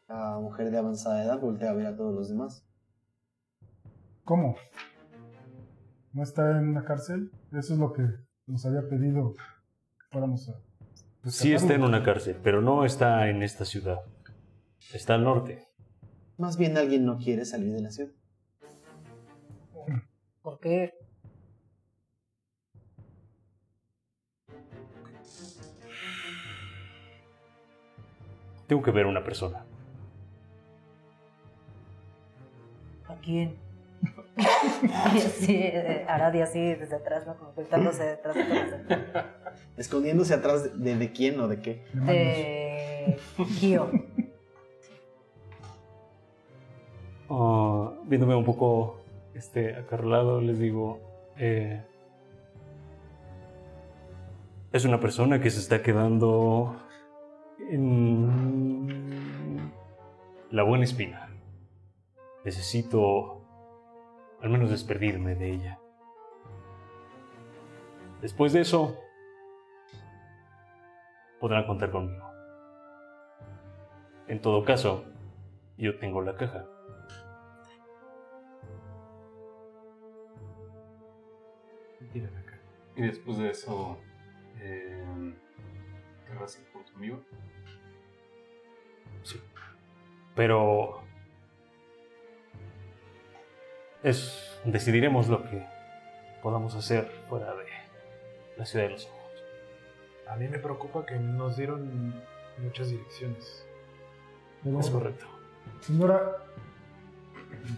La 0.06 0.38
mujer 0.38 0.70
de 0.70 0.78
avanzada 0.78 1.24
edad 1.24 1.40
voltea 1.40 1.70
a 1.70 1.74
ver 1.74 1.86
a 1.86 1.96
todos 1.96 2.14
los 2.14 2.28
demás. 2.28 2.64
¿Cómo? 4.24 4.56
¿No 6.12 6.22
está 6.22 6.58
en 6.58 6.68
una 6.68 6.84
cárcel? 6.84 7.30
Eso 7.52 7.72
es 7.72 7.78
lo 7.78 7.92
que 7.92 8.02
nos 8.46 8.64
había 8.66 8.88
pedido 8.88 9.32
que 9.34 10.06
fuéramos 10.10 10.48
a... 10.48 10.65
Sí 11.28 11.52
está 11.52 11.74
en 11.74 11.82
una 11.82 12.04
cárcel, 12.04 12.36
pero 12.40 12.62
no 12.62 12.84
está 12.84 13.28
en 13.28 13.42
esta 13.42 13.64
ciudad. 13.64 14.00
Está 14.92 15.14
al 15.14 15.24
norte. 15.24 15.66
Más 16.38 16.56
bien 16.56 16.76
alguien 16.76 17.04
no 17.04 17.18
quiere 17.18 17.44
salir 17.44 17.72
de 17.72 17.80
la 17.80 17.90
ciudad. 17.90 18.12
¿Por 20.40 20.60
qué? 20.60 20.94
Tengo 28.68 28.82
que 28.82 28.90
ver 28.92 29.06
a 29.06 29.08
una 29.08 29.24
persona. 29.24 29.64
¿A 33.08 33.16
quién? 33.16 33.65
y 35.14 35.18
así, 35.18 35.54
eh, 35.54 36.04
Aradia 36.08 36.44
así 36.44 36.74
desde 36.74 36.96
atrás, 36.96 37.26
¿no? 37.26 37.36
Como 37.36 37.50
ocultándose 37.50 38.04
detrás 38.04 38.34
de 38.34 38.44
todos. 38.44 39.24
Escondiéndose 39.76 40.34
atrás 40.34 40.64
de, 40.64 40.70
de, 40.70 40.98
de 40.98 41.12
quién 41.12 41.40
o 41.40 41.48
de 41.48 41.60
qué. 41.60 41.84
De 41.94 43.18
Kyo. 43.58 43.90
Ah, 47.28 47.92
viéndome 48.04 48.34
un 48.34 48.44
poco 48.44 49.00
este, 49.34 49.74
acarrolado, 49.74 50.40
les 50.40 50.58
digo, 50.58 51.00
eh, 51.36 51.82
es 54.72 54.84
una 54.84 55.00
persona 55.00 55.40
que 55.40 55.50
se 55.50 55.60
está 55.60 55.82
quedando 55.82 56.76
en 57.70 59.72
la 60.50 60.62
buena 60.62 60.84
espina. 60.84 61.28
Necesito 62.44 63.35
al 64.46 64.52
menos 64.52 64.70
despedirme 64.70 65.34
de 65.34 65.54
ella. 65.54 65.80
Después 68.22 68.52
de 68.52 68.60
eso, 68.60 68.96
podrán 71.40 71.66
contar 71.66 71.90
conmigo. 71.90 72.30
En 74.28 74.40
todo 74.40 74.64
caso, 74.64 75.04
yo 75.76 75.98
tengo 75.98 76.22
la 76.22 76.36
caja. 76.36 76.64
Y 82.94 83.02
después 83.02 83.38
de 83.38 83.50
eso, 83.50 83.98
eh, 84.60 85.34
¿querrás 86.24 86.56
ir 86.60 86.72
por 86.72 86.84
tu 86.84 86.96
amigo? 86.96 87.20
Sí. 89.24 89.40
Pero 90.36 91.02
es 94.06 94.60
decidiremos 94.64 95.26
lo 95.26 95.42
que 95.42 95.66
podamos 96.40 96.76
hacer 96.76 97.10
fuera 97.28 97.52
de 97.56 97.64
la 98.56 98.64
ciudad 98.64 98.84
de 98.84 98.92
los 98.92 99.06
ojos. 99.06 99.44
A 100.28 100.36
mí 100.36 100.46
me 100.46 100.60
preocupa 100.60 101.04
que 101.04 101.18
nos 101.18 101.56
dieron 101.56 102.14
muchas 102.62 102.90
direcciones. 102.90 103.66
Pero, 104.62 104.78
Es 104.78 104.90
correcto. 104.90 105.26
Señora, 105.80 106.36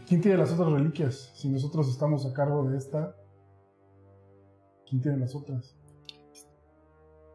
¿quién 0.06 0.20
tiene 0.20 0.36
las 0.36 0.52
otras 0.52 0.70
reliquias? 0.70 1.32
Si 1.34 1.48
nosotros 1.48 1.88
estamos 1.88 2.26
a 2.26 2.34
cargo 2.34 2.68
de 2.68 2.76
esta, 2.76 3.16
¿quién 4.86 5.00
tiene 5.00 5.16
las 5.16 5.34
otras? 5.34 5.78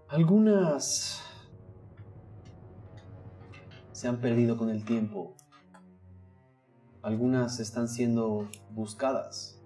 Algunas 0.07 1.23
se 3.91 4.07
han 4.07 4.17
perdido 4.17 4.55
con 4.55 4.69
el 4.69 4.85
tiempo. 4.85 5.35
Algunas 7.03 7.59
están 7.59 7.89
siendo 7.89 8.49
buscadas. 8.71 9.61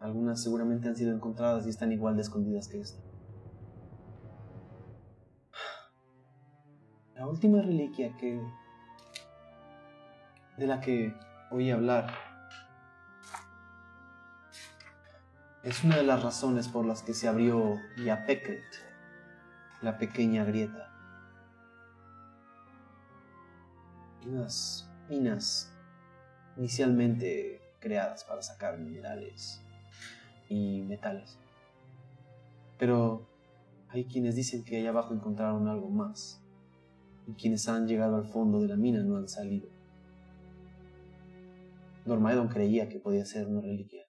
Algunas 0.00 0.42
seguramente 0.42 0.88
han 0.88 0.96
sido 0.96 1.14
encontradas 1.14 1.66
y 1.66 1.70
están 1.70 1.92
igual 1.92 2.16
de 2.16 2.22
escondidas 2.22 2.66
que 2.66 2.80
esta. 2.80 3.00
La 7.14 7.28
última 7.28 7.62
reliquia 7.62 8.16
que 8.16 8.40
de 10.56 10.66
la 10.66 10.80
que 10.80 11.14
oí 11.52 11.70
hablar 11.70 12.12
es 15.62 15.84
una 15.84 15.96
de 15.96 16.02
las 16.02 16.24
razones 16.24 16.66
por 16.66 16.84
las 16.84 17.02
que 17.02 17.14
se 17.14 17.28
abrió 17.28 17.78
Yapekret, 18.04 18.64
la 19.80 19.96
pequeña 19.96 20.44
grieta. 20.44 20.90
Unas 24.26 24.90
minas 25.08 25.72
inicialmente 26.56 27.60
creadas 27.80 28.24
para 28.24 28.42
sacar 28.42 28.78
minerales 28.78 29.60
y 30.48 30.82
metales. 30.82 31.38
Pero 32.78 33.28
hay 33.88 34.04
quienes 34.04 34.36
dicen 34.36 34.64
que 34.64 34.78
allá 34.78 34.90
abajo 34.90 35.14
encontraron 35.14 35.68
algo 35.68 35.90
más. 35.90 36.42
Y 37.26 37.32
quienes 37.34 37.68
han 37.68 37.86
llegado 37.86 38.16
al 38.16 38.26
fondo 38.26 38.60
de 38.60 38.68
la 38.68 38.76
mina 38.76 39.02
no 39.02 39.16
han 39.16 39.28
salido. 39.28 39.68
Dormaedon 42.04 42.48
creía 42.48 42.88
que 42.88 42.98
podía 42.98 43.24
ser 43.24 43.46
una 43.46 43.60
reliquia. 43.60 44.04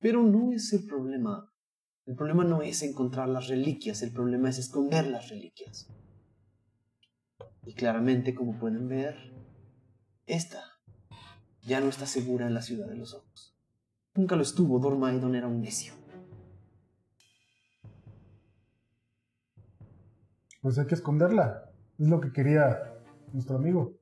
Pero 0.00 0.22
no 0.22 0.52
es 0.52 0.72
el 0.72 0.86
problema. 0.86 1.50
El 2.06 2.16
problema 2.16 2.44
no 2.44 2.62
es 2.62 2.82
encontrar 2.82 3.28
las 3.28 3.48
reliquias, 3.48 4.02
el 4.02 4.12
problema 4.12 4.50
es 4.50 4.58
esconder 4.58 5.06
las 5.06 5.30
reliquias. 5.30 5.88
Y 7.66 7.74
claramente, 7.74 8.34
como 8.34 8.58
pueden 8.58 8.88
ver, 8.88 9.32
esta 10.26 10.62
ya 11.62 11.80
no 11.80 11.88
está 11.88 12.06
segura 12.06 12.46
en 12.46 12.54
la 12.54 12.62
ciudad 12.62 12.86
de 12.88 12.96
los 12.96 13.14
ojos. 13.14 13.56
Nunca 14.14 14.36
lo 14.36 14.42
estuvo, 14.42 14.78
Dormaedon 14.78 15.34
era 15.34 15.46
un 15.48 15.60
necio. 15.60 15.94
Pues 20.60 20.78
hay 20.78 20.86
que 20.86 20.94
esconderla. 20.94 21.70
Es 21.98 22.08
lo 22.08 22.20
que 22.20 22.32
quería 22.32 22.94
nuestro 23.32 23.56
amigo. 23.56 23.92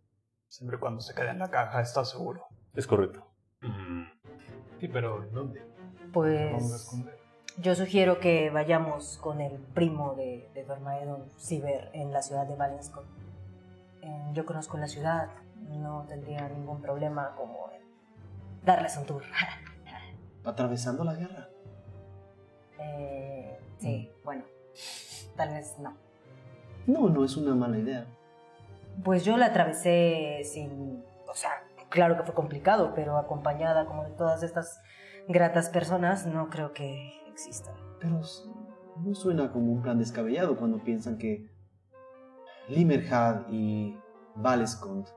Siempre 0.49 0.79
cuando 0.79 1.01
se 1.01 1.15
quede 1.15 1.31
en 1.31 1.39
la 1.39 1.51
caja, 1.51 1.81
está 1.81 2.05
seguro. 2.05 2.45
Es 2.75 2.87
correcto. 2.87 3.27
Mm, 3.63 4.03
Sí, 4.81 4.89
pero 4.89 5.29
¿dónde? 5.33 5.61
Vamos 5.61 6.09
a 6.09 6.13
Pues 6.13 6.73
esconder. 6.75 7.17
yo 7.59 7.75
sugiero 7.77 8.19
que 8.19 8.51
vayamos 8.51 9.17
con 9.19 9.41
el 9.41 9.59
primo 9.59 10.15
de, 10.17 10.51
de 10.55 10.65
Dormaedon, 10.65 11.25
Ciber, 11.39 11.89
en 11.95 12.13
la 12.13 12.21
ciudad 12.21 12.47
de 12.49 12.57
Valenscott. 12.57 13.07
Eh, 14.03 14.31
yo 14.33 14.45
conozco 14.45 14.77
la 14.77 14.89
ciudad, 14.89 15.29
no 15.69 16.05
tendría 16.09 16.49
ningún 16.49 16.81
problema 16.81 17.35
como 17.37 17.71
en 17.73 17.83
darles 18.65 18.97
un 18.97 19.07
tour. 19.07 19.23
Atravesando 20.45 21.05
la 21.05 21.15
guerra. 21.15 21.49
Eh, 22.81 23.59
sí, 23.79 24.11
bueno, 24.25 24.43
tal 25.37 25.51
vez 25.51 25.79
no. 25.79 25.95
No, 26.87 27.09
no 27.09 27.25
es 27.25 27.37
una 27.37 27.55
mala 27.55 27.79
idea. 27.79 28.07
Pues 29.05 29.25
yo 29.25 29.37
la 29.37 29.47
atravesé 29.47 30.43
sin, 30.45 31.05
o 31.29 31.35
sea, 31.35 31.51
claro 31.89 32.17
que 32.17 32.25
fue 32.25 32.35
complicado, 32.35 32.93
pero 32.95 33.19
acompañada 33.19 33.87
como 33.87 34.05
de 34.05 34.11
todas 34.11 34.43
estas 34.43 34.81
gratas 35.29 35.69
personas, 35.69 36.27
no 36.27 36.51
creo 36.51 36.73
que 36.73 37.23
exista. 37.29 37.73
Pero 38.01 38.21
no 38.97 39.15
suena 39.15 39.53
como 39.53 39.73
un 39.73 39.83
plan 39.83 39.99
descabellado 39.99 40.57
cuando 40.57 40.79
piensan 40.79 41.19
que 41.19 41.52
Limerhad 42.69 43.49
y 43.51 43.97
Valescont 44.37 45.09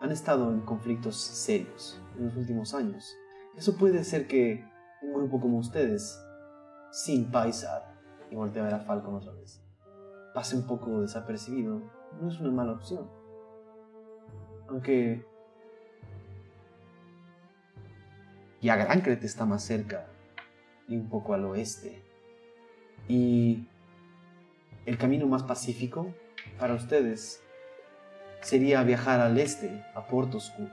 han 0.00 0.12
estado 0.12 0.52
en 0.52 0.60
conflictos 0.60 1.16
serios 1.16 2.00
en 2.16 2.26
los 2.26 2.36
últimos 2.36 2.74
años. 2.74 3.16
Eso 3.56 3.76
puede 3.76 4.04
ser 4.04 4.28
que 4.28 4.64
un 5.02 5.14
grupo 5.14 5.40
como 5.40 5.58
ustedes, 5.58 6.18
sin 6.92 7.30
Paisar, 7.30 7.94
y 8.30 8.36
voltea 8.36 8.62
a 8.62 8.64
ver 8.66 8.74
a 8.74 8.80
Falcon 8.80 9.16
otra 9.16 9.32
vez, 9.32 9.60
pase 10.34 10.56
un 10.56 10.66
poco 10.66 11.00
desapercibido. 11.00 11.82
No 12.20 12.28
es 12.28 12.38
una 12.40 12.50
mala 12.50 12.72
opción. 12.72 13.08
Aunque... 14.68 15.26
Y 18.60 18.68
Agrancret 18.70 19.22
está 19.22 19.44
más 19.44 19.62
cerca 19.62 20.06
y 20.88 20.96
un 20.96 21.08
poco 21.08 21.34
al 21.34 21.44
oeste. 21.44 22.02
Y 23.06 23.68
el 24.84 24.98
camino 24.98 25.26
más 25.26 25.44
pacífico 25.44 26.12
para 26.58 26.74
ustedes 26.74 27.42
sería 28.40 28.82
viajar 28.82 29.20
al 29.20 29.38
este, 29.38 29.84
a 29.94 30.06
Porto 30.06 30.38
Oscuro. 30.38 30.70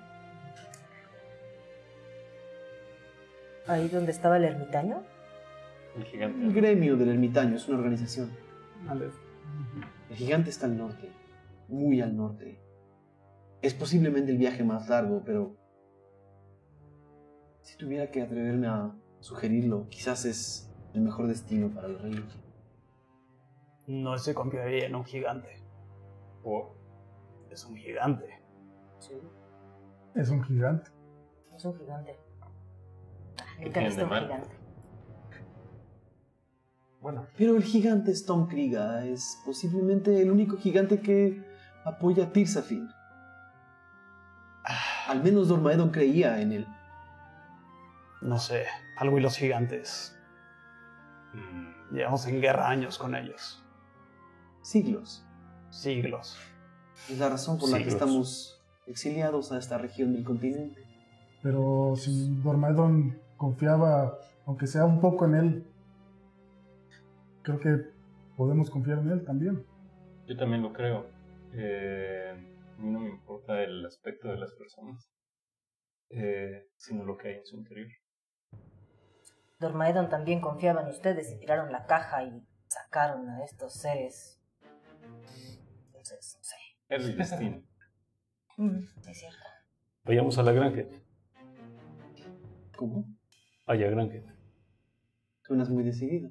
Ahí 3.68 3.88
donde 3.88 4.12
estaba 4.12 4.38
el 4.38 4.44
ermitaño. 4.44 5.03
El 5.95 6.03
gigante. 6.06 6.45
El 6.45 6.53
gremio 6.53 6.98
del 6.98 7.10
ermitaño 7.10 7.56
es 7.56 7.68
una 7.68 7.78
organización. 7.80 8.32
Vale. 8.86 9.10
El 10.10 10.16
gigante 10.16 10.49
está 10.49 10.68
al 10.68 10.78
norte, 10.78 11.10
muy 11.68 12.02
al 12.02 12.16
norte. 12.16 12.60
Es 13.62 13.74
posiblemente 13.74 14.32
el 14.32 14.38
viaje 14.38 14.64
más 14.64 14.88
largo, 14.90 15.24
pero 15.26 15.56
si 17.62 17.78
tuviera 17.78 18.12
que 18.12 18.22
atreverme 18.22 18.68
a 18.68 18.94
sugerirlo, 19.20 19.88
quizás 19.90 20.26
es 20.26 20.72
el 20.94 21.02
mejor 21.02 21.28
destino 21.28 21.70
para 21.70 21.88
la 21.88 21.98
reliquia. 21.98 22.40
No 23.88 24.18
se 24.20 24.36
confiaría 24.36 24.86
en 24.86 24.95
un 24.95 25.06
gigante. 25.06 25.64
Es 27.49 27.65
un 27.65 27.76
gigante. 27.77 28.39
Sí, 28.99 29.13
Es 30.15 30.30
un 30.30 30.43
gigante. 30.43 30.91
es 31.55 31.65
un 31.65 31.77
gigante. 31.77 32.19
¿Qué 33.57 33.65
he 33.65 33.69
tiene 33.72 33.88
visto 33.88 33.99
de 34.01 34.03
un 34.05 34.09
mal? 34.09 34.23
gigante. 34.26 34.55
Bueno, 37.01 37.27
Pero 37.38 37.55
el 37.55 37.63
gigante 37.63 38.11
Storm 38.11 38.47
Kriga 38.47 39.05
es 39.05 39.41
posiblemente 39.45 40.22
el 40.22 40.31
único 40.31 40.57
gigante 40.57 40.99
que 41.01 41.43
apoya 41.84 42.26
a 42.26 42.31
Tirsafin. 42.31 42.88
Al 45.07 45.22
menos 45.23 45.47
Dormaedon 45.47 45.91
creía 45.91 46.41
en 46.41 46.51
él. 46.51 46.67
No 48.22 48.39
sé, 48.39 48.65
algo 48.97 49.17
y 49.17 49.22
los 49.22 49.38
gigantes. 49.38 50.17
mm, 51.34 51.93
Llevamos 51.95 52.26
en 52.27 52.41
guerra 52.41 52.67
años 52.69 52.97
con 52.97 53.13
ellos. 53.15 53.63
Siglos. 54.63 55.24
Siglos. 55.76 56.38
Es 57.10 57.19
la 57.19 57.30
razón 57.30 57.60
por 57.60 57.69
la 57.69 57.77
que 57.80 57.89
estamos 57.89 58.64
exiliados 58.88 59.52
a 59.52 59.57
esta 59.57 59.77
región 59.77 60.14
del 60.14 60.23
continente. 60.23 60.81
Pero 61.43 61.93
si 61.95 62.41
Dormaedon 62.41 63.19
confiaba, 63.38 64.18
aunque 64.45 64.68
sea 64.68 64.85
un 64.85 65.02
poco 65.02 65.26
en 65.26 65.35
él, 65.35 65.68
creo 67.43 67.60
que 67.60 67.95
podemos 68.38 68.69
confiar 68.69 68.99
en 68.99 69.11
él 69.11 69.26
también. 69.26 69.65
yo 70.27 70.38
también 70.38 70.64
lo 70.64 70.73
creo. 70.73 71.07
Eh, 71.53 72.31
a 72.31 72.81
mí 72.81 72.89
no 72.89 72.99
me 72.99 73.10
importa 73.10 73.61
el 73.61 73.85
aspecto 73.85 74.30
de 74.30 74.38
las 74.38 74.53
personas, 74.53 75.10
eh, 76.10 76.68
sino 76.77 77.06
lo 77.06 77.18
que 77.18 77.30
hay 77.30 77.35
en 77.35 77.45
su 77.45 77.57
interior. 77.57 77.88
Dormaedon 79.60 80.10
también 80.10 80.41
confiaba 80.41 80.81
en 80.81 80.88
ustedes 80.88 81.31
y 81.31 81.39
tiraron 81.39 81.72
la 81.72 81.85
caja 81.85 82.23
y 82.23 82.45
sacaron 82.68 83.30
a 83.30 83.43
estos 83.43 83.73
seres. 83.73 84.41
Entonces, 86.06 86.38
no 86.38 86.44
sé. 86.44 86.56
Es 86.90 87.06
el 87.06 87.18
destino. 87.18 87.64
Mm, 88.57 88.86
es 89.10 89.19
cierto. 89.19 89.38
Vayamos 90.06 90.38
a 90.38 90.44
la 90.44 90.53
granja. 90.53 90.84
¿Cómo? 92.77 93.06
Allá, 93.65 93.90
granja. 93.90 94.19
Suenas 95.41 95.69
muy 95.69 95.84
decidido. 95.84 96.30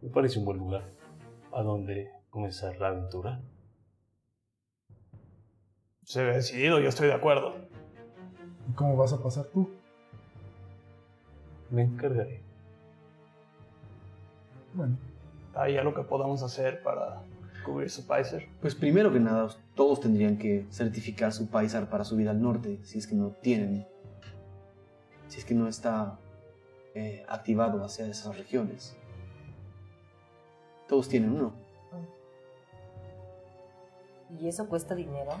Me 0.00 0.08
parece 0.08 0.38
un 0.38 0.46
buen 0.46 0.56
lugar. 0.56 0.84
¿A 1.52 1.62
dónde 1.62 2.10
comenzar 2.30 2.78
la 2.78 2.88
aventura? 2.88 3.42
Se 6.04 6.24
ve 6.24 6.36
decidido, 6.36 6.80
yo 6.80 6.88
estoy 6.88 7.08
de 7.08 7.14
acuerdo. 7.14 7.54
¿Y 8.70 8.72
cómo 8.72 8.96
vas 8.96 9.12
a 9.12 9.22
pasar 9.22 9.44
tú? 9.52 9.68
Me 11.68 11.82
encargaré. 11.82 12.40
Bueno, 14.72 14.96
Ahí 15.54 15.76
a 15.76 15.84
lo 15.84 15.92
que 15.92 16.02
podamos 16.04 16.42
hacer 16.42 16.82
para 16.82 17.22
cubrir 17.64 17.90
su 17.90 18.06
Pfizer. 18.06 18.48
Pues 18.60 18.74
primero 18.74 19.12
que 19.12 19.20
nada, 19.20 19.48
todos 19.74 20.00
tendrían 20.00 20.38
que 20.38 20.66
certificar 20.70 21.32
su 21.32 21.48
paisar 21.48 21.88
para 21.88 22.04
subir 22.04 22.28
al 22.28 22.40
norte, 22.40 22.80
si 22.82 22.98
es 22.98 23.06
que 23.06 23.14
no 23.14 23.30
tienen, 23.30 23.86
si 25.28 25.38
es 25.38 25.44
que 25.44 25.54
no 25.54 25.68
está 25.68 26.18
eh, 26.94 27.24
activado 27.28 27.84
hacia 27.84 28.06
esas 28.06 28.36
regiones. 28.36 28.96
Todos 30.88 31.08
tienen 31.08 31.32
uno. 31.32 31.54
¿Y 34.38 34.48
eso 34.48 34.68
cuesta 34.68 34.94
dinero? 34.94 35.32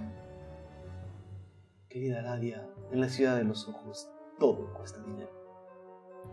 Querida 1.88 2.22
Ladia, 2.22 2.66
en 2.90 3.00
la 3.00 3.08
ciudad 3.08 3.36
de 3.36 3.44
los 3.44 3.68
ojos 3.68 4.08
todo 4.40 4.72
cuesta 4.72 5.00
dinero. 5.02 5.30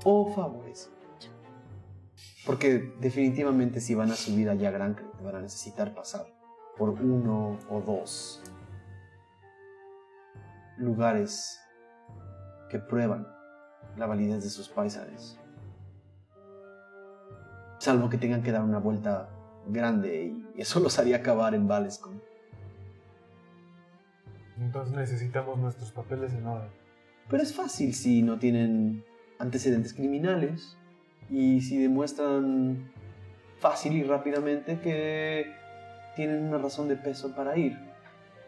O 0.03 0.31
favores. 0.33 0.91
Porque 2.45 2.93
definitivamente 2.99 3.81
si 3.81 3.93
van 3.95 4.11
a 4.11 4.15
subir 4.15 4.49
allá 4.49 4.69
a 4.69 4.71
Gran 4.71 4.93
Crete 4.93 5.23
van 5.23 5.35
a 5.35 5.41
necesitar 5.41 5.93
pasar 5.93 6.25
por 6.77 6.89
uno 6.89 7.57
o 7.69 7.81
dos 7.81 8.41
lugares 10.77 11.59
que 12.69 12.79
prueban 12.79 13.27
la 13.97 14.05
validez 14.05 14.43
de 14.43 14.49
sus 14.49 14.69
paisajes. 14.69 15.39
Salvo 17.79 18.09
que 18.09 18.17
tengan 18.17 18.43
que 18.43 18.51
dar 18.51 18.63
una 18.63 18.79
vuelta 18.79 19.29
grande 19.67 20.33
y 20.55 20.61
eso 20.61 20.79
los 20.79 20.97
haría 20.99 21.17
acabar 21.17 21.53
en 21.53 21.67
Valescon. 21.67 22.21
entonces 24.59 24.95
necesitamos 24.95 25.57
nuestros 25.59 25.91
papeles 25.91 26.33
en 26.33 26.45
orden. 26.47 26.69
Pero 27.29 27.43
es 27.43 27.53
fácil 27.53 27.93
si 27.93 28.23
no 28.23 28.39
tienen 28.39 29.03
antecedentes 29.39 29.93
criminales 29.93 30.77
y 31.29 31.61
si 31.61 31.77
demuestran 31.81 32.91
fácil 33.59 33.93
y 33.93 34.03
rápidamente 34.03 34.79
que 34.79 35.53
tienen 36.15 36.43
una 36.43 36.57
razón 36.57 36.87
de 36.87 36.95
peso 36.95 37.35
para 37.35 37.57
ir. 37.57 37.77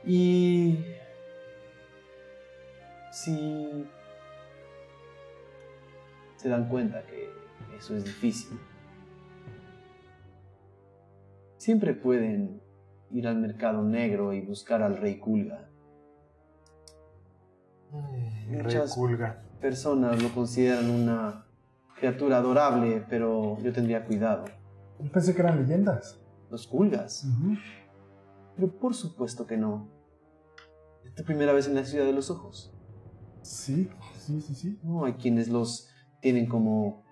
Y 0.05 0.79
si 3.11 3.85
se 6.37 6.49
dan 6.49 6.69
cuenta 6.69 7.03
que 7.05 7.29
eso 7.77 7.95
es 7.95 8.05
difícil, 8.05 8.57
siempre 11.57 11.93
pueden 11.93 12.61
ir 13.11 13.27
al 13.27 13.37
mercado 13.37 13.83
negro 13.83 14.33
y 14.33 14.41
buscar 14.41 14.81
al 14.81 14.97
rey 14.97 15.19
Kulga. 15.19 15.67
Muchas 18.47 18.97
personas 19.59 20.21
lo 20.21 20.29
consideran 20.29 20.89
una 20.89 21.48
criatura 21.99 22.37
adorable, 22.37 23.05
pero 23.09 23.57
yo 23.59 23.71
tendría 23.73 24.05
cuidado. 24.05 24.45
Yo 24.99 25.11
pensé 25.11 25.35
que 25.35 25.41
eran 25.41 25.59
leyendas. 25.59 26.19
Los 26.49 26.65
Kulgas. 26.65 27.27
Pero 28.55 28.71
por 28.79 28.95
supuesto 28.95 29.45
que 29.45 29.57
no. 29.57 29.87
Es 31.05 31.13
tu 31.13 31.23
primera 31.23 31.53
vez 31.53 31.67
en 31.67 31.75
la 31.75 31.85
ciudad 31.85 32.05
de 32.05 32.13
los 32.13 32.31
ojos. 32.31 32.73
Sí, 33.41 33.89
sí, 34.17 34.41
sí, 34.41 34.55
sí. 34.55 34.79
No, 34.83 35.05
hay 35.05 35.13
quienes 35.13 35.47
los 35.47 35.89
tienen 36.21 36.47
como 36.47 37.03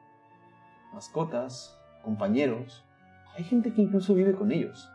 mascotas, 0.93 1.79
compañeros. 2.03 2.85
Hay 3.37 3.43
gente 3.43 3.73
que 3.73 3.81
incluso 3.81 4.13
vive 4.13 4.33
con 4.33 4.51
ellos. 4.51 4.89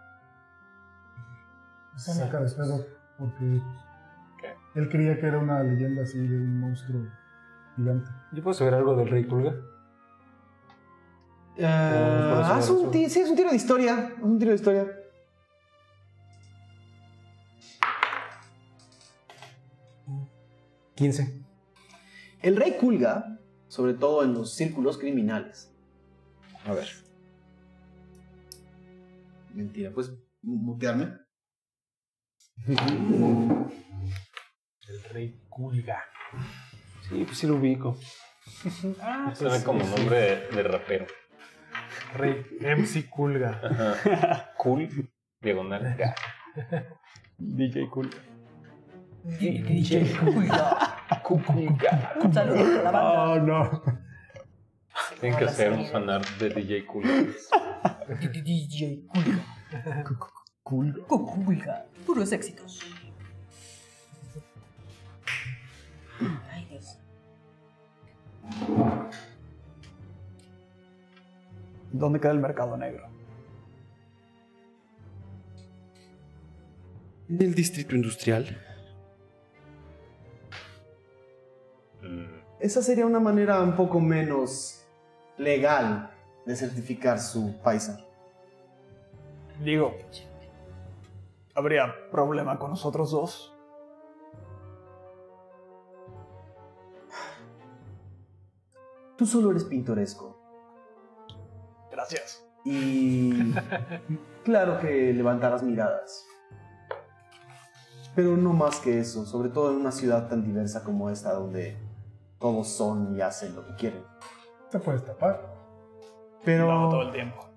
Me 2.19 2.29
cara, 2.31 2.47
espero, 2.47 2.85
porque 3.19 3.61
él 4.75 4.89
creía 4.89 5.21
que 5.21 5.27
era 5.27 5.39
una 5.39 5.63
leyenda 5.63 6.03
así 6.03 6.19
de 6.19 6.37
un 6.37 6.59
monstruo 6.59 7.07
gigante. 7.77 8.11
¿Yo 8.33 8.43
puedo 8.43 8.55
saber 8.55 8.75
algo 8.75 8.97
del 8.97 9.09
rey 9.09 9.27
Kulga? 9.27 9.55
Ah, 11.61 12.55
haz 12.57 12.71
un, 12.71 12.93
sí, 12.93 13.05
es 13.05 13.29
un 13.29 13.37
tiro 13.37 13.51
de 13.51 13.57
historia. 13.57 14.15
haz 14.17 14.23
Un 14.23 14.39
tiro 14.39 14.51
de 14.51 14.57
historia. 14.57 14.87
¿15? 20.97 21.45
El 22.43 22.57
rey 22.57 22.77
Kulga, 22.79 23.39
sobre 23.69 23.95
todo 23.95 24.23
en 24.25 24.35
los 24.35 24.55
círculos 24.55 24.99
criminales. 24.99 25.73
A 26.65 26.73
ver. 26.73 26.89
Mentira, 29.53 29.91
¿puedes 29.93 30.13
mutearme? 30.43 31.19
El 34.89 35.03
rey 35.11 35.41
Kulga. 35.49 36.05
Sí, 37.09 37.25
pues 37.25 37.39
sí 37.39 37.47
lo 37.47 37.57
ubico. 37.57 37.97
Ah, 39.01 39.33
Suena 39.35 39.55
pues, 39.55 39.65
como 39.65 39.85
nombre 39.85 40.21
de, 40.21 40.49
de 40.49 40.63
rapero. 40.63 41.07
Rey 42.15 42.45
MC 42.61 43.09
Kulga. 43.09 43.61
Ajá. 43.63 44.53
Cool. 44.59 44.89
Diagonal. 45.41 45.97
DJ 47.39 47.89
Cool. 47.91 48.11
DJ 49.25 50.17
Kulga. 51.23 52.17
Un 52.23 52.33
saludo 52.33 52.81
a 52.81 52.83
la 52.83 52.91
banda. 52.91 53.31
Oh, 53.33 53.41
no. 53.41 53.83
Tienen 55.21 55.39
que 55.39 55.45
hacer 55.45 55.73
un 55.73 55.87
fanar 55.87 56.23
de 56.39 56.51
DJ 56.51 56.87
Cool. 56.87 57.35
DJ 58.21 59.07
Kulga. 59.07 59.43
Cool. 60.63 61.05
Kulga. 61.07 61.87
Puros 62.07 62.33
éxitos. 62.33 62.81
Ay, 66.53 66.67
Dios. 66.71 66.99
¿Dónde 71.93 72.21
queda 72.21 72.33
el 72.33 72.39
mercado 72.41 72.77
negro? 72.77 73.07
En 77.29 77.41
el 77.43 77.55
distrito 77.55 77.95
industrial. 77.95 78.59
Mm, 82.03 82.25
Esa 82.61 82.83
sería 82.83 83.07
una 83.07 83.21
manera 83.21 83.61
un 83.63 83.77
poco 83.77 84.01
menos 84.01 84.85
legal 85.39 86.11
de 86.47 86.57
certificar 86.57 87.21
su 87.21 87.57
paisa. 87.63 88.05
Digo, 89.63 89.95
¿habría 91.55 91.95
problema 92.11 92.59
con 92.59 92.71
nosotros 92.71 93.11
dos? 93.13 93.55
Tú 99.17 99.27
solo 99.27 99.51
eres 99.51 99.65
pintoresco. 99.65 100.32
Gracias. 102.11 102.45
Y 102.65 103.53
claro 104.45 104.79
que 104.81 105.13
levantarás 105.13 105.63
miradas. 105.63 106.25
Pero 108.15 108.37
no 108.37 108.53
más 108.53 108.79
que 108.81 108.99
eso, 108.99 109.25
sobre 109.25 109.49
todo 109.49 109.71
en 109.71 109.79
una 109.79 109.91
ciudad 109.93 110.29
tan 110.29 110.45
diversa 110.45 110.85
como 110.85 111.09
esta, 111.11 111.33
donde 111.33 111.77
todos 112.39 112.69
son 112.69 113.17
y 113.17 113.21
hacen 113.23 113.55
lo 113.57 113.67
que 113.67 113.75
quieren. 113.77 114.05
Te 114.71 114.79
puedes 114.79 115.05
tapar. 115.05 115.41
Pero 116.45 116.67
Lo 116.67 116.73
hago 116.73 116.91
todo 116.91 117.03
el 117.03 117.13
tiempo. 117.13 117.49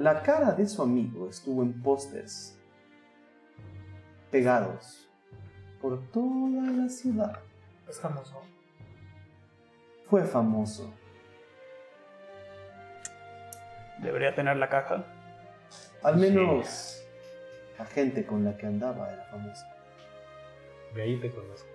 la 0.00 0.22
cara 0.22 0.52
de 0.52 0.66
su 0.66 0.82
amigo 0.82 1.28
estuvo 1.28 1.62
en 1.62 1.80
pósters 1.82 2.58
pegados 4.30 5.08
por 5.80 6.00
toda 6.10 6.62
la 6.72 6.88
ciudad. 6.88 7.38
Es 7.88 8.00
famoso. 8.00 8.40
Fue 10.08 10.24
famoso. 10.24 10.92
Debería 14.04 14.34
tener 14.34 14.58
la 14.58 14.68
caja. 14.68 15.06
Al 16.02 16.18
menos 16.18 17.02
la 17.78 17.86
gente 17.86 18.26
con 18.26 18.44
la 18.44 18.56
que 18.58 18.66
andaba 18.66 19.10
era 19.10 19.24
famosa. 19.24 19.66
De 20.94 21.02
ahí 21.02 21.18
te 21.18 21.30
conozco. 21.30 21.68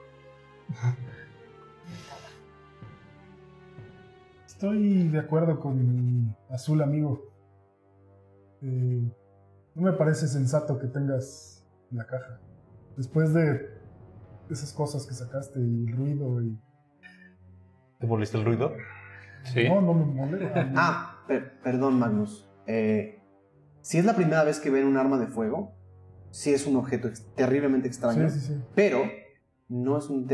Estoy 4.45 5.07
de 5.07 5.19
acuerdo 5.19 5.59
con 5.59 5.77
mi 5.77 6.35
azul 6.51 6.83
amigo. 6.83 7.33
Eh, 8.61 9.11
no 9.73 9.81
me 9.81 9.93
parece 9.93 10.27
sensato 10.27 10.77
que 10.77 10.85
tengas 10.87 11.65
la 11.89 12.05
caja. 12.05 12.39
Después 12.95 13.33
de 13.33 13.73
esas 14.51 14.71
cosas 14.71 15.07
que 15.07 15.15
sacaste 15.15 15.59
y 15.59 15.87
el 15.87 15.97
ruido 15.97 16.43
y... 16.43 16.59
¿Te 17.99 18.05
molesta 18.05 18.37
el 18.37 18.45
ruido? 18.45 18.75
Sí. 19.45 19.67
No, 19.67 19.81
no 19.81 19.93
me 19.95 20.05
molesta. 20.05 20.71
Ah, 20.75 21.18
per- 21.29 21.61
perdón 21.61 21.97
Magnus. 21.99 22.49
Eh, 22.67 23.21
si 23.81 23.97
es 23.99 24.05
la 24.05 24.15
primera 24.15 24.43
vez 24.43 24.59
que 24.59 24.69
ven 24.69 24.85
un 24.85 24.97
arma 24.97 25.17
de 25.17 25.27
fuego, 25.27 25.71
sí 26.31 26.53
es 26.53 26.67
un 26.67 26.75
objeto 26.75 27.07
ex- 27.07 27.25
terriblemente 27.35 27.87
extraño, 27.87 28.29
Sí, 28.29 28.39
sí, 28.39 28.47
sí. 28.47 28.63
pero 28.75 29.03
no 29.69 29.97
es 29.97 30.09
un, 30.09 30.27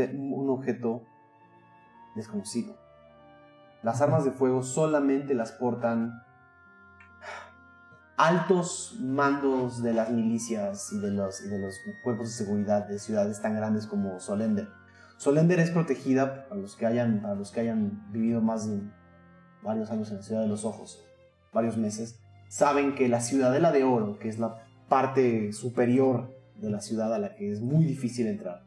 objeto 0.50 1.04
desconocido. 2.16 2.76
Las 3.82 4.00
armas 4.00 4.24
de 4.24 4.32
fuego 4.32 4.62
solamente 4.62 5.34
las 5.34 5.52
portan 5.52 6.12
altos 8.16 8.96
mandos 9.02 9.82
de 9.82 9.92
las 9.92 10.10
milicias 10.10 10.90
y 10.92 10.98
de 11.00 11.10
los, 11.10 11.44
y 11.44 11.48
de 11.48 11.58
los 11.58 11.78
cuerpos 12.02 12.26
de 12.28 12.32
seguridad 12.44 12.88
de 12.88 12.98
ciudades 12.98 13.42
tan 13.42 13.54
grandes 13.54 13.86
como 13.86 14.18
Solender. 14.20 14.68
Solender 15.18 15.60
es 15.60 15.70
protegida 15.70 16.48
para 16.48 16.60
los 16.60 16.76
que 16.76 16.86
hayan, 16.86 17.20
para 17.22 17.34
los 17.34 17.50
que 17.50 17.60
hayan 17.60 18.10
vivido 18.12 18.40
más 18.40 18.68
de 18.68 18.80
varios 19.66 19.90
años 19.90 20.10
en 20.10 20.16
la 20.16 20.22
Ciudad 20.22 20.42
de 20.42 20.48
los 20.48 20.64
Ojos, 20.64 21.04
varios 21.52 21.76
meses, 21.76 22.20
saben 22.48 22.94
que 22.94 23.08
la 23.08 23.20
Ciudadela 23.20 23.72
de 23.72 23.84
Oro, 23.84 24.18
que 24.18 24.28
es 24.28 24.38
la 24.38 24.64
parte 24.88 25.52
superior 25.52 26.34
de 26.54 26.70
la 26.70 26.80
ciudad 26.80 27.12
a 27.12 27.18
la 27.18 27.34
que 27.34 27.52
es 27.52 27.60
muy 27.60 27.84
difícil 27.84 28.28
entrar, 28.28 28.64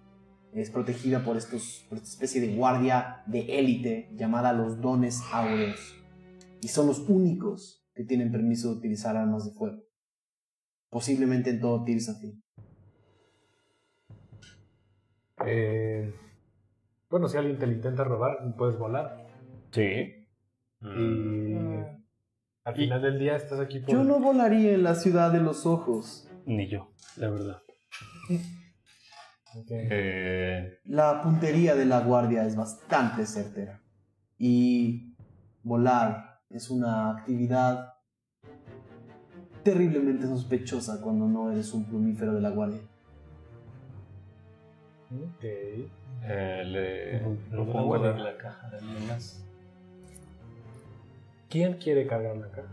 es 0.53 0.69
protegida 0.69 1.23
por, 1.23 1.37
estos, 1.37 1.85
por 1.89 1.97
esta 1.97 2.09
especie 2.09 2.41
de 2.41 2.55
guardia 2.55 3.23
de 3.27 3.59
élite 3.59 4.09
llamada 4.15 4.53
los 4.53 4.81
Dones 4.81 5.21
Áureos. 5.31 5.95
Y 6.61 6.67
son 6.67 6.87
los 6.87 7.07
únicos 7.07 7.85
que 7.93 8.03
tienen 8.03 8.31
permiso 8.31 8.71
de 8.71 8.79
utilizar 8.79 9.15
armas 9.15 9.45
de 9.45 9.51
fuego. 9.51 9.83
Posiblemente 10.89 11.51
en 11.51 11.61
todo 11.61 11.83
Tirsafi. 11.83 12.41
Eh, 15.45 16.13
bueno, 17.09 17.29
si 17.29 17.37
alguien 17.37 17.57
te 17.57 17.67
lo 17.67 17.73
intenta 17.73 18.03
robar, 18.03 18.37
puedes 18.57 18.77
volar. 18.77 19.27
Sí. 19.71 20.18
Y 20.81 20.85
Mm, 20.87 21.83
al 22.63 22.75
final 22.75 23.01
del 23.01 23.19
día 23.19 23.35
estás 23.35 23.59
aquí 23.59 23.79
por... 23.79 23.89
Yo 23.93 24.03
no 24.03 24.19
volaría 24.19 24.73
en 24.73 24.83
la 24.83 24.95
ciudad 24.95 25.31
de 25.31 25.39
los 25.41 25.65
ojos. 25.65 26.27
Ni 26.45 26.67
yo, 26.69 26.91
la 27.17 27.29
verdad. 27.29 27.61
Eh, 29.71 30.79
La 30.85 31.21
puntería 31.21 31.75
de 31.75 31.85
la 31.85 32.01
guardia 32.01 32.45
es 32.45 32.55
bastante 32.55 33.25
certera. 33.25 33.81
Y 34.37 35.15
volar 35.63 36.39
es 36.49 36.69
una 36.69 37.11
actividad 37.11 37.93
terriblemente 39.63 40.27
sospechosa 40.27 41.01
cuando 41.01 41.27
no 41.27 41.51
eres 41.51 41.73
un 41.73 41.85
plumífero 41.85 42.33
de 42.33 42.41
la 42.41 42.49
guardia. 42.51 42.79
Ok. 45.11 45.43
eh, 45.43 46.63
le 46.65 47.19
propongo 47.49 47.87
bueno. 47.87 48.05
dar 48.05 48.19
la 48.19 48.37
caja 48.37 48.69
de 48.69 48.81
más. 49.07 49.43
¿Quién 51.49 51.73
quiere 51.73 52.05
cargar 52.07 52.37
la 52.37 52.47
caja? 52.49 52.69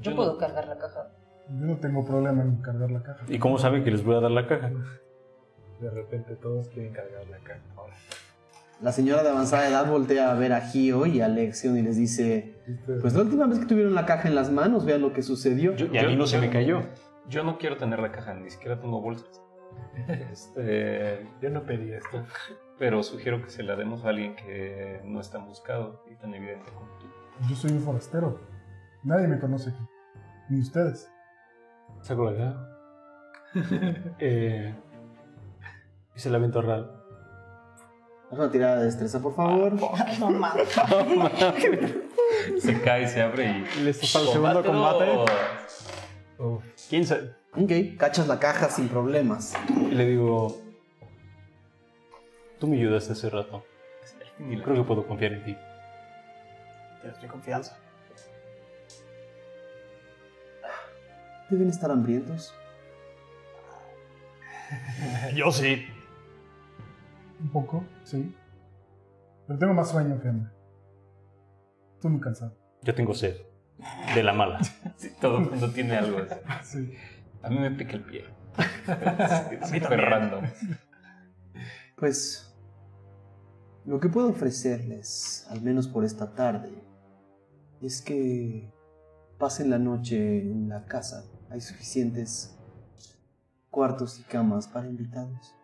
Yo 0.00 0.14
puedo 0.16 0.38
cargar 0.38 0.66
la 0.66 0.78
caja. 0.78 1.08
Yo 1.48 1.66
no 1.66 1.76
tengo 1.76 2.04
problema 2.04 2.42
en 2.42 2.56
cargar 2.56 2.90
la 2.90 3.02
caja. 3.02 3.24
¿Y 3.28 3.38
cómo 3.38 3.58
saben 3.58 3.84
que 3.84 3.90
les 3.90 4.02
voy 4.04 4.16
a 4.16 4.20
dar 4.20 4.30
la 4.30 4.46
caja? 4.46 4.70
De 5.80 5.90
repente 5.90 6.36
todos 6.36 6.68
quieren 6.68 6.92
cargar 6.92 7.26
la 7.28 7.38
caja. 7.38 7.60
Ahora. 7.76 7.94
La 8.82 8.92
señora 8.92 9.22
de 9.22 9.30
avanzada 9.30 9.68
edad 9.68 9.90
voltea 9.90 10.30
a 10.30 10.34
ver 10.34 10.52
a 10.52 10.60
Gio 10.60 11.06
y 11.06 11.20
a 11.20 11.28
Lexion 11.28 11.76
y 11.78 11.82
les 11.82 11.96
dice: 11.96 12.54
Pues 13.00 13.14
la 13.14 13.22
última 13.22 13.46
vez 13.46 13.58
que 13.58 13.66
tuvieron 13.66 13.94
la 13.94 14.04
caja 14.06 14.28
en 14.28 14.34
las 14.34 14.50
manos, 14.50 14.84
vean 14.84 15.00
lo 15.02 15.12
que 15.12 15.22
sucedió. 15.22 15.74
Yo- 15.76 15.86
Y 15.92 15.98
a 15.98 16.02
mí 16.06 16.16
no 16.16 16.26
se 16.26 16.38
me 16.38 16.50
cayó. 16.50 16.82
Yo 17.28 17.42
no 17.42 17.58
quiero 17.58 17.76
tener 17.76 17.98
la 18.00 18.12
caja, 18.12 18.34
ni 18.34 18.50
siquiera 18.50 18.78
tengo 18.80 19.00
bolsas. 19.00 19.42
Este, 20.32 21.26
Yo 21.42 21.50
no 21.50 21.62
pedí 21.64 21.92
esto. 21.92 22.22
pero 22.78 23.02
sugiero 23.02 23.42
que 23.42 23.50
se 23.50 23.62
la 23.62 23.76
demos 23.76 24.04
a 24.04 24.10
alguien 24.10 24.36
que 24.36 25.00
no 25.04 25.20
es 25.20 25.30
tan 25.30 25.46
buscado 25.46 26.02
y 26.10 26.14
tan 26.16 26.34
evidente 26.34 26.70
como 26.72 26.86
tú. 26.98 27.06
Yo 27.48 27.54
soy 27.56 27.72
un 27.72 27.80
forastero. 27.82 28.40
Nadie 29.02 29.26
me 29.28 29.38
conoce 29.38 29.70
aquí. 29.70 29.86
Ni 30.48 30.60
ustedes. 30.60 31.10
Saco 32.02 32.30
la 32.30 32.36
caja. 32.36 32.72
eh, 34.18 34.74
y 36.14 36.18
se 36.18 36.30
la 36.30 36.38
avento 36.38 36.58
a 36.58 36.62
Ral. 36.62 36.92
Haz 38.30 38.38
una 38.38 38.50
tirada 38.50 38.78
de 38.80 38.86
destreza, 38.86 39.20
por 39.20 39.34
favor. 39.34 39.72
No 40.18 40.30
mames. 40.30 40.68
Se 42.58 42.80
cae, 42.82 43.06
se 43.08 43.22
abre 43.22 43.64
y. 43.76 43.82
¿Listos 43.84 44.12
para 44.12 44.24
el 44.24 44.32
segundo 44.32 44.64
combate? 44.64 45.06
¡Combátelo! 46.36 46.62
15. 46.88 47.34
Ok, 47.52 47.98
cachas 47.98 48.26
la 48.28 48.38
caja 48.38 48.68
sin 48.68 48.88
problemas. 48.88 49.54
Y 49.70 49.94
le 49.94 50.06
digo, 50.06 50.58
tú 52.58 52.66
me 52.66 52.76
ayudaste 52.76 53.12
hace 53.12 53.30
rato. 53.30 53.64
Creo 54.38 54.74
que 54.76 54.82
puedo 54.82 55.06
confiar 55.06 55.32
en 55.32 55.44
ti. 55.44 55.56
Tienes 57.06 57.22
mi 57.22 57.28
confianza. 57.28 57.78
¿Deben 61.48 61.68
estar 61.68 61.88
hambrientos? 61.88 62.52
Yo 65.36 65.52
sí. 65.52 65.86
Un 67.38 67.50
poco, 67.50 67.84
sí. 68.02 68.34
Pero 69.46 69.56
tengo 69.56 69.74
más 69.74 69.90
sueño 69.90 70.20
que 70.20 70.28
hambre. 70.28 70.50
Estoy 71.94 72.10
muy 72.10 72.20
cansado. 72.20 72.56
Yo 72.82 72.92
tengo 72.92 73.14
sed. 73.14 73.36
De 74.14 74.22
la 74.24 74.32
mala. 74.32 74.58
Sí, 74.96 75.12
todo 75.20 75.38
el 75.38 75.50
mundo 75.50 75.70
tiene 75.70 75.96
algo 75.96 76.18
así. 76.48 76.86
Sí. 76.86 76.94
A 77.42 77.50
mí 77.50 77.58
me 77.60 77.70
pica 77.70 77.92
el 77.92 78.02
pie. 78.02 78.24
Es 79.62 79.68
súper 79.68 80.00
random. 80.00 80.44
Pues 81.96 82.52
lo 83.84 84.00
que 84.00 84.08
puedo 84.08 84.30
ofrecerles, 84.30 85.46
al 85.50 85.62
menos 85.62 85.86
por 85.86 86.04
esta 86.04 86.34
tarde, 86.34 86.85
es 87.80 88.02
que 88.02 88.72
pasen 89.38 89.70
la 89.70 89.78
noche 89.78 90.42
en 90.42 90.68
la 90.68 90.84
casa. 90.86 91.24
Hay 91.50 91.60
suficientes 91.60 92.56
cuartos 93.70 94.18
y 94.18 94.22
camas 94.24 94.66
para 94.66 94.88
invitados. 94.88 95.54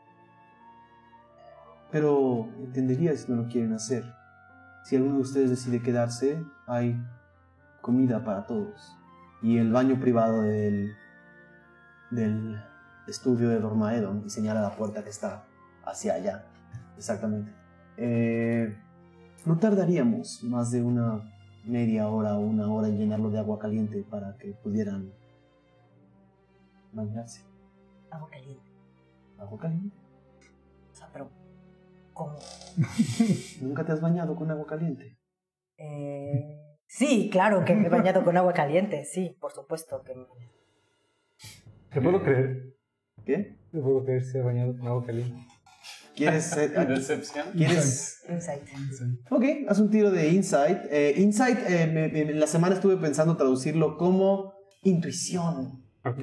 Pero 1.91 2.49
entendería 2.59 3.17
si 3.17 3.31
no 3.31 3.43
lo 3.43 3.49
quieren 3.49 3.73
hacer. 3.73 4.05
Si 4.85 4.97
alguno 4.97 5.17
de 5.17 5.23
ustedes 5.23 5.51
decide 5.51 5.83
quedarse, 5.83 6.43
hay 6.67 6.97
comida 7.81 8.25
para 8.25 8.47
todos. 8.47 8.97
Y 9.43 9.59
el 9.59 9.73
baño 9.73 10.01
privado 10.01 10.43
del, 10.43 10.95
estudio 13.07 13.49
de 13.49 13.59
Dormaedon 13.59 14.25
y 14.27 14.31
señala 14.31 14.63
la 14.63 14.77
puerta 14.77 15.03
que 15.03 15.11
está 15.11 15.45
hacia 15.85 16.15
allá. 16.15 16.45
Exactamente. 16.97 17.53
Eh, 17.97 18.77
no 19.45 19.59
tardaríamos 19.59 20.45
más 20.45 20.71
de 20.71 20.83
una 20.83 21.23
media 21.65 22.09
hora 22.09 22.37
o 22.37 22.41
una 22.41 22.73
hora 22.73 22.89
en 22.89 22.99
llenarlo 22.99 23.31
de 23.31 23.39
agua 23.39 23.59
caliente 23.59 24.05
para 24.09 24.37
que 24.37 24.53
pudieran 24.53 25.13
bañarse. 26.93 27.45
Agua 28.11 28.29
caliente. 28.31 28.71
¿Agua 29.39 29.59
caliente? 29.59 29.97
O 30.93 30.95
sea, 30.95 31.09
pero. 31.13 31.31
¿Cómo? 32.13 32.37
¿Nunca 33.63 33.85
te 33.85 33.93
has 33.93 34.01
bañado 34.01 34.37
con 34.37 34.51
agua 34.51 34.67
caliente? 34.67 35.17
Eh, 35.79 36.61
sí, 36.87 37.31
claro 37.31 37.65
que 37.65 37.75
me 37.75 37.87
he 37.87 37.91
bañado 37.91 38.23
con 38.23 38.37
agua 38.37 38.53
caliente. 38.53 39.05
Sí, 39.05 39.37
por 39.41 39.53
supuesto 39.53 40.03
que. 40.03 40.15
¿Te 41.91 42.01
puedo 42.01 42.23
creer? 42.23 42.75
¿Qué? 43.25 43.57
¿Te 43.71 43.81
puedo 43.81 44.05
creer 44.05 44.23
si 44.23 44.39
he 44.39 44.43
bañado 44.43 44.77
con 44.77 44.87
agua 44.87 45.05
caliente? 45.05 45.41
¿Quieres, 46.15 46.57
eh, 46.57 46.69
Decepción. 46.89 47.47
¿quieres 47.57 48.21
Insight. 48.29 48.63
Ok, 49.31 49.45
haz 49.69 49.79
un 49.79 49.91
tiro 49.91 50.11
de 50.11 50.29
insight. 50.29 50.79
Eh, 50.91 51.15
insight, 51.17 51.59
eh, 51.69 51.87
me- 51.93 52.09
me- 52.09 52.21
en 52.33 52.39
la 52.41 52.47
semana 52.47 52.75
estuve 52.75 52.97
pensando 52.97 53.37
traducirlo 53.37 53.97
como 53.97 54.53
intuición. 54.83 55.83
Ok. 56.05 56.19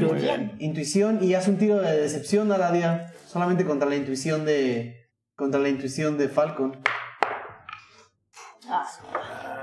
Muy 0.00 0.20
bien. 0.20 0.52
Intuición 0.58 1.18
y 1.22 1.34
haz 1.34 1.48
un 1.48 1.56
tiro 1.58 1.80
de 1.80 2.00
decepción, 2.00 2.52
Aradia. 2.52 3.12
Solamente 3.26 3.64
contra 3.64 3.88
la 3.88 3.96
intuición 3.96 4.44
de. 4.44 5.08
Contra 5.36 5.58
la 5.60 5.68
intuición 5.68 6.16
de 6.18 6.28
Falcon. 6.28 6.76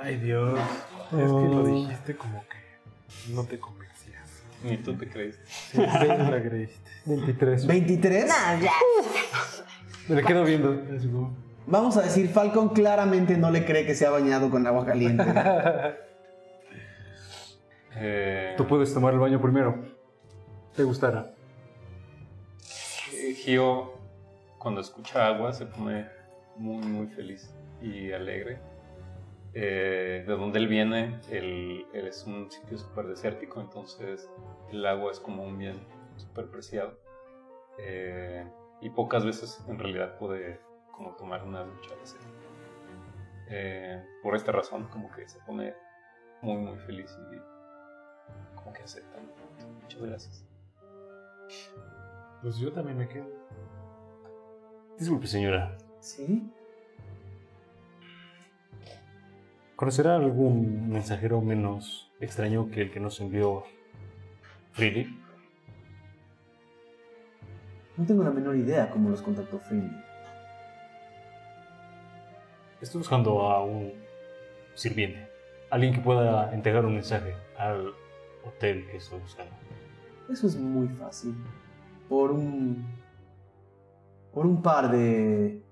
Ay, 0.04 0.18
Dios. 0.18 0.60
Es 0.60 1.10
que 1.12 1.18
lo 1.22 1.66
dijiste 1.66 2.16
como 2.16 2.44
que 2.48 3.34
no 3.34 3.44
te 3.46 3.60
convencías. 3.60 3.81
Ni 4.64 4.78
tú 4.78 4.94
te 4.96 5.10
crees. 5.10 5.40
Sí, 5.46 5.78
sí, 5.78 6.08
la 6.08 6.42
creíste. 6.44 6.80
23. 7.06 7.68
¿23? 7.68 8.28
Nah, 8.28 8.60
ya. 8.60 8.72
Me 10.08 10.16
le 10.16 10.24
quedo 10.24 10.44
viendo. 10.44 10.80
Vamos 11.68 11.98
a 11.98 12.02
decir, 12.02 12.28
Falcon 12.30 12.70
claramente 12.70 13.38
no 13.38 13.50
le 13.52 13.66
cree 13.66 13.86
que 13.86 13.96
se 13.96 14.06
ha 14.06 14.10
bañado 14.12 14.50
con 14.50 14.66
agua 14.68 14.86
caliente. 14.86 15.24
Eh, 18.04 18.54
Tú 18.58 18.66
puedes 18.68 18.94
tomar 18.94 19.14
el 19.14 19.20
baño 19.20 19.42
primero. 19.42 19.84
¿Te 20.76 20.84
gustará? 20.84 21.34
eh, 23.14 23.34
Gio, 23.36 23.94
cuando 24.58 24.80
escucha 24.82 25.28
agua, 25.28 25.52
se 25.54 25.66
pone 25.66 26.08
muy, 26.56 26.82
muy 26.86 27.08
feliz 27.08 27.54
y 27.82 28.12
alegre. 28.14 28.60
Eh, 29.54 30.24
de 30.26 30.34
donde 30.34 30.60
él 30.60 30.68
viene, 30.68 31.20
él, 31.30 31.86
él 31.94 32.08
es 32.08 32.26
un 32.26 32.50
sitio 32.50 32.78
súper 32.78 33.08
desértico, 33.08 33.60
entonces 33.60 34.30
el 34.72 34.86
agua 34.86 35.12
es 35.12 35.20
como 35.20 35.44
un 35.44 35.58
bien 35.58 35.86
súper 36.16 36.48
preciado. 36.50 36.98
Eh, 37.78 38.46
y 38.82 38.90
pocas 38.90 39.26
veces 39.26 39.64
en 39.68 39.78
realidad 39.78 40.18
puede 40.18 40.60
como 40.92 41.16
tomar 41.16 41.44
una 41.44 41.64
ducha 41.64 41.96
de 41.96 42.06
sed. 42.06 42.20
Eh, 43.50 44.06
por 44.24 44.36
esta 44.36 44.52
razón, 44.54 44.88
como 44.88 45.12
que 45.12 45.28
se 45.28 45.40
pone 45.40 45.74
muy, 46.42 46.58
muy 46.58 46.78
feliz 46.80 47.14
y 47.34 48.56
como 48.56 48.72
que 48.72 48.84
acepta. 48.84 49.20
Muchas 49.82 50.02
gracias. 50.02 50.46
Pues 52.42 52.58
yo 52.58 52.72
también 52.72 52.98
me 52.98 53.08
quedo. 53.08 53.28
Disculpe, 54.98 55.28
señora. 55.28 55.78
¿Sí? 56.00 56.50
¿Conocerá 59.82 60.16
algún 60.16 60.92
mensajero 60.92 61.42
menos 61.42 62.12
extraño 62.20 62.70
que 62.70 62.84
el 62.84 62.92
que 62.92 63.00
nos 63.00 63.20
envió 63.20 63.64
Freely? 64.74 65.20
No 67.98 68.06
tengo 68.06 68.22
la 68.22 68.30
menor 68.30 68.56
idea 68.58 68.92
cómo 68.92 69.10
los 69.10 69.24
contactó 69.24 69.58
Freely. 69.58 69.90
Estoy 72.80 73.00
buscando 73.00 73.50
a 73.50 73.66
un 73.66 73.92
sirviente. 74.76 75.28
Alguien 75.72 75.96
que 75.96 76.00
pueda 76.00 76.54
entregar 76.54 76.86
un 76.86 76.94
mensaje 76.94 77.34
al 77.58 77.92
hotel 78.46 78.86
que 78.86 78.98
estoy 78.98 79.20
buscando. 79.20 79.52
Eso 80.30 80.46
es 80.46 80.58
muy 80.58 80.90
fácil. 80.90 81.34
Por 82.08 82.30
un. 82.30 82.86
Por 84.32 84.46
un 84.46 84.62
par 84.62 84.92
de. 84.92 85.66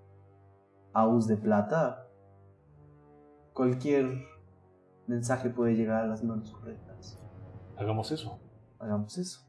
aus 0.94 1.28
de 1.28 1.38
plata. 1.38 2.09
Cualquier 3.60 4.26
mensaje 5.06 5.50
puede 5.50 5.76
llegar 5.76 6.06
a 6.06 6.08
las 6.08 6.24
manos 6.24 6.50
correctas. 6.50 7.20
Hagamos 7.78 8.10
eso. 8.10 8.40
Hagamos 8.80 9.18
eso. 9.18 9.42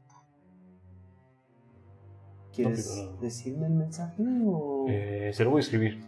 ¿Quieres 2.53 2.93
No 3.09 3.21
decirme 3.21 3.67
el 3.67 3.73
mensaje 3.73 4.21
o.? 4.45 4.85
Eh, 4.89 5.31
se 5.33 5.45
lo 5.45 5.51
voy 5.51 5.59
a 5.59 5.61
escribir. 5.61 6.03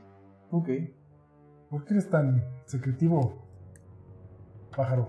Ok. 0.51 0.67
¿Por 1.69 1.85
qué 1.85 1.93
eres 1.93 2.09
tan 2.09 2.43
secretivo, 2.65 3.41
pájaro? 4.75 5.07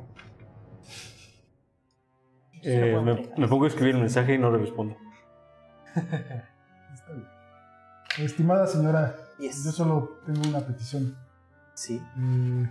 Eh, 2.63 2.97
me, 3.05 3.15
me 3.37 3.49
pongo 3.49 3.65
a 3.65 3.67
escribir 3.67 3.97
el 3.97 4.03
mensaje 4.03 4.35
y 4.35 4.39
no 4.39 4.53
le 4.53 4.59
respondo. 4.59 4.95
Está 5.97 7.13
bien. 7.13 7.27
Estimada 8.21 8.69
señora, 8.69 9.17
Yes. 9.41 9.65
yo 9.65 9.73
solo 9.73 10.21
tengo 10.25 10.49
una 10.49 10.61
petición. 10.61 11.17
Sí. 11.75 12.01
Eh, 12.17 12.71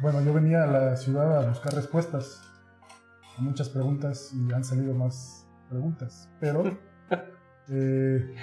bueno, 0.00 0.20
yo 0.22 0.32
venía 0.32 0.64
a 0.64 0.66
la 0.66 0.96
ciudad 0.96 1.44
a 1.44 1.48
buscar 1.48 1.74
respuestas 1.74 2.42
a 3.36 3.40
muchas 3.42 3.68
preguntas 3.68 4.32
y 4.34 4.52
han 4.52 4.64
salido 4.64 4.94
más 4.94 5.46
preguntas, 5.68 6.28
pero 6.40 6.64
eh, 7.68 8.34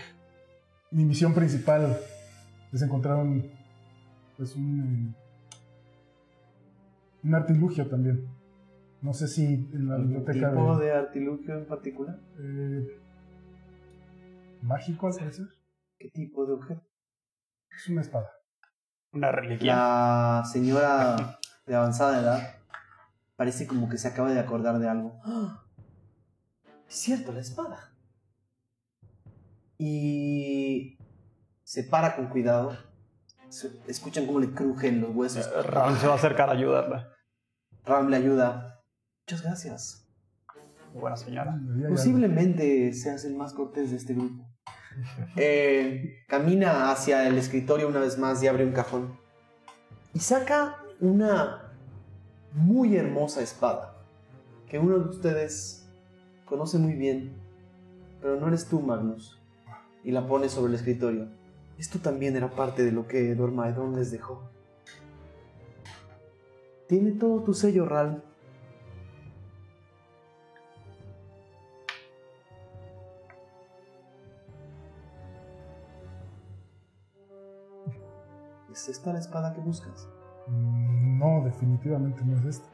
mi 0.92 1.06
misión 1.06 1.34
principal 1.34 1.98
es 2.72 2.82
encontrar 2.82 3.18
un, 3.18 3.52
pues 4.38 4.56
un, 4.56 5.16
un 7.24 7.36
artilugio 7.36 7.88
también 7.88 8.28
No 9.02 9.14
sé 9.14 9.28
si 9.28 9.46
en 9.46 9.88
la 9.88 9.96
¿Algún 9.96 10.10
biblioteca 10.10 10.52
tipo 10.52 10.78
de, 10.78 10.86
de 10.86 10.92
artilugio 10.94 11.56
en 11.58 11.66
particular? 11.68 12.20
eh, 12.40 13.00
mágico 14.62 15.08
al 15.08 15.14
parecer. 15.14 15.46
¿Qué 16.00 16.10
tipo 16.10 16.46
de 16.46 16.54
objeto? 16.54 16.82
Es 17.76 17.88
una 17.90 18.02
espada. 18.02 18.30
Una 19.14 19.32
reliquia. 19.32 19.76
La 19.76 20.44
señora 20.52 21.40
de 21.66 21.76
avanzada 21.76 22.20
edad 22.22 22.56
parece 23.36 23.68
como 23.68 23.90
que 23.90 23.98
se 23.98 24.08
acaba 24.08 24.32
de 24.32 24.40
acordar 24.40 24.80
de 24.80 24.88
algo. 24.90 25.20
Es 26.88 26.98
cierto, 26.98 27.32
la 27.32 27.40
espada. 27.40 27.92
Y 29.78 30.98
se 31.64 31.84
para 31.84 32.16
con 32.16 32.28
cuidado. 32.28 32.78
Se- 33.50 33.72
Escuchan 33.88 34.26
cómo 34.28 34.40
le 34.40 34.52
crujen 34.54 35.02
los 35.02 35.16
huesos. 35.16 35.50
Ram 35.66 35.98
se 35.98 36.06
va 36.08 36.14
a 36.14 36.18
acercar 36.18 36.50
a 36.50 36.54
ayudarla. 36.54 37.10
Ram 37.86 38.10
le 38.10 38.18
ayuda. 38.18 38.84
Muchas 39.26 39.42
gracias. 39.44 40.08
Buena 40.94 41.18
señora. 41.18 41.60
Posiblemente 41.90 42.94
seas 42.94 43.26
el 43.26 43.36
más 43.36 43.54
cortés 43.54 43.90
de 43.92 43.98
este 43.98 44.14
grupo. 44.14 44.48
Eh, 45.36 46.24
camina 46.30 46.90
hacia 46.90 47.28
el 47.28 47.38
escritorio 47.38 47.90
una 47.90 48.00
vez 48.00 48.18
más 48.18 48.42
y 48.42 48.48
abre 48.48 48.64
un 48.64 48.72
cajón. 48.72 49.20
Y 50.14 50.20
saca 50.20 50.78
una 51.00 51.72
muy 52.54 52.96
hermosa 52.96 53.42
espada 53.42 53.96
que 54.68 54.80
uno 54.80 54.98
de 55.00 55.10
ustedes 55.10 55.88
conoce 56.46 56.78
muy 56.78 56.94
bien, 56.94 57.34
pero 58.22 58.40
no 58.40 58.48
eres 58.48 58.68
tú, 58.68 58.82
Magnus. 58.82 59.40
Y 60.04 60.12
la 60.12 60.28
pone 60.28 60.50
sobre 60.50 60.70
el 60.70 60.76
escritorio. 60.76 61.28
Esto 61.78 62.00
también 62.00 62.36
era 62.36 62.50
parte 62.50 62.84
de 62.84 62.92
lo 62.92 63.08
que 63.08 63.36
Dormaedon 63.36 63.96
les 63.96 64.12
dejó. 64.12 64.44
Tiene 66.88 67.12
todo 67.12 67.42
tu 67.42 67.54
sello, 67.54 67.86
Ral. 67.86 68.24
¿Es 78.72 78.90
esta 78.90 79.14
la 79.14 79.20
espada 79.20 79.54
que 79.54 79.62
buscas? 79.62 80.08
Mm, 80.48 81.20
No, 81.20 81.44
definitivamente 81.46 82.24
no 82.26 82.38
es 82.38 82.46
esta. 82.46 82.70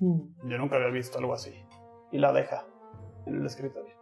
Yo 0.00 0.58
nunca 0.58 0.76
había 0.76 0.88
visto 0.88 1.18
algo 1.18 1.32
así. 1.34 1.54
Y 2.10 2.18
la 2.18 2.32
deja 2.32 2.64
en 3.26 3.36
el 3.36 3.46
escritorio. 3.46 3.94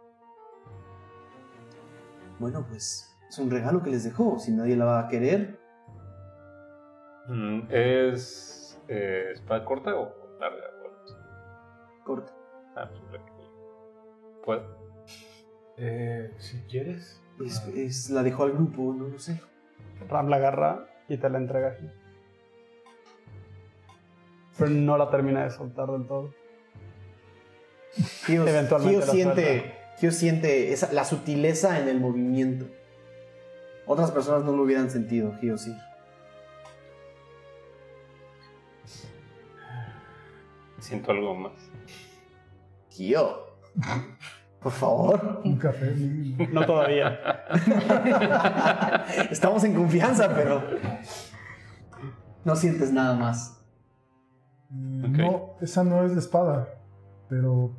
Bueno, 2.39 2.65
pues 2.67 3.15
es 3.29 3.37
un 3.39 3.49
regalo 3.51 3.81
que 3.83 3.89
les 3.89 4.03
dejó. 4.03 4.37
Si 4.39 4.51
nadie 4.51 4.75
la 4.75 4.85
va 4.85 4.99
a 5.01 5.07
querer, 5.07 5.61
Mm, 7.25 7.67
¿Es 7.69 8.77
eh, 8.89 9.29
espada 9.31 9.63
corta 9.63 9.95
o 9.95 10.13
larga? 10.41 10.61
corta. 12.03 12.33
Ah, 12.75 12.89
pues 12.89 13.21
¿Puedo? 14.43 14.61
Eh, 15.77 16.33
si 16.37 16.59
quieres. 16.63 17.21
Es- 17.39 17.65
es- 17.73 18.09
la 18.09 18.23
dejó 18.23 18.43
al 18.43 18.51
grupo, 18.51 18.93
no 18.93 19.07
lo 19.07 19.17
sé. 19.19 19.39
Ram 20.09 20.27
la 20.27 20.35
agarra 20.35 20.85
y 21.07 21.15
te 21.17 21.29
la 21.29 21.37
entrega 21.37 21.69
aquí. 21.69 21.89
Pero 24.57 24.69
no 24.69 24.97
la 24.97 25.09
termina 25.09 25.43
de 25.43 25.49
soltar 25.51 25.87
del 25.89 26.05
todo. 26.07 26.33
Gio, 28.25 28.47
Eventualmente 28.47 29.05
siente, 29.07 29.75
siente 30.11 30.73
esa- 30.73 30.91
la 30.93 31.05
sutileza 31.05 31.79
en 31.79 31.87
el 31.87 31.99
movimiento. 31.99 32.65
Otras 33.85 34.11
personas 34.11 34.43
no 34.43 34.51
lo 34.55 34.63
hubieran 34.63 34.89
sentido, 34.89 35.33
Gio 35.39 35.57
sí. 35.57 35.75
Siento 40.79 41.11
algo 41.11 41.33
más. 41.35 41.53
Gio, 42.89 43.47
por 44.61 44.71
favor. 44.71 45.41
Un 45.45 45.57
café. 45.57 45.93
No 46.51 46.65
todavía. 46.65 47.19
Estamos 49.31 49.63
en 49.63 49.73
confianza, 49.75 50.33
pero 50.35 50.61
no 52.43 52.55
sientes 52.55 52.91
nada 52.91 53.15
más. 53.15 53.62
No, 54.73 55.51
esa 55.61 55.83
no 55.83 56.03
es 56.03 56.11
la 56.13 56.19
espada. 56.19 56.67
Pero 57.29 57.71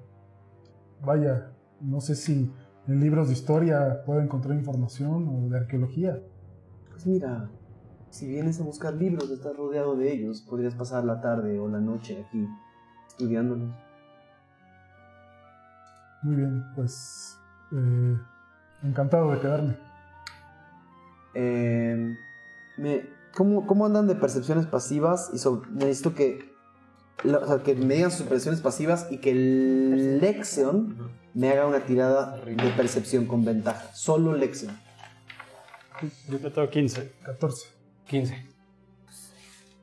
vaya, 1.05 1.51
no 1.81 2.01
sé 2.01 2.15
si 2.15 2.53
en 2.87 3.01
libros 3.01 3.29
de 3.29 3.35
historia 3.35 4.03
puedo 4.07 4.21
encontrar 4.21 4.57
información 4.57 5.29
o 5.29 5.49
de 5.49 5.59
arqueología. 5.59 6.21
Pues 6.91 7.07
mira, 7.07 7.51
si 8.11 8.29
vienes 8.29 8.61
a 8.61 8.65
buscar 8.65 8.95
libros, 8.95 9.31
estás 9.31 9.57
rodeado 9.57 9.97
de 9.97 10.13
ellos, 10.13 10.43
podrías 10.43 10.75
pasar 10.75 11.05
la 11.05 11.21
tarde 11.21 11.59
o 11.59 11.69
la 11.69 11.81
noche 11.81 12.25
aquí 12.27 12.47
estudiándolos. 13.09 13.71
Muy 16.23 16.37
bien, 16.37 16.63
pues 16.75 17.39
eh, 17.73 18.17
encantado 18.83 19.31
de 19.33 19.41
quedarme. 19.41 19.77
Eh, 21.35 22.17
me- 22.79 23.03
¿cómo, 23.37 23.67
cómo 23.67 23.85
andan 23.87 24.07
de 24.07 24.15
percepciones 24.15 24.67
pasivas? 24.67 25.31
Y 25.35 25.39
sobre- 25.39 25.69
necesito 25.73 26.15
que, 26.15 26.54
la- 27.25 27.39
o 27.39 27.47
sea, 27.47 27.63
que 27.63 27.75
me 27.75 27.95
digan 27.95 28.11
sus 28.11 28.23
percepciones 28.27 28.61
pasivas 28.61 29.09
y 29.11 29.19
que 29.19 29.31
el 29.33 30.21
Lexion 30.21 31.11
me 31.35 31.51
haga 31.51 31.67
una 31.67 31.85
tirada 31.85 32.37
de 32.45 32.55
percepción 32.77 33.27
con 33.27 33.45
ventaja. 33.45 33.93
Solo 33.95 34.35
Lexion. 34.35 34.79
Yo 36.29 36.39
te 36.39 36.51
tengo 36.51 36.69
15. 36.71 37.13
14. 37.25 37.69
15. 38.07 38.47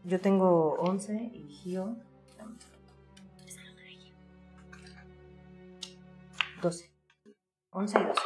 Yo 0.03 0.19
tengo 0.19 0.73
11 0.79 1.13
y 1.33 1.47
Gio. 1.49 1.95
12. 6.61 6.91
11 7.71 7.99
y 7.99 8.03
12. 8.03 8.21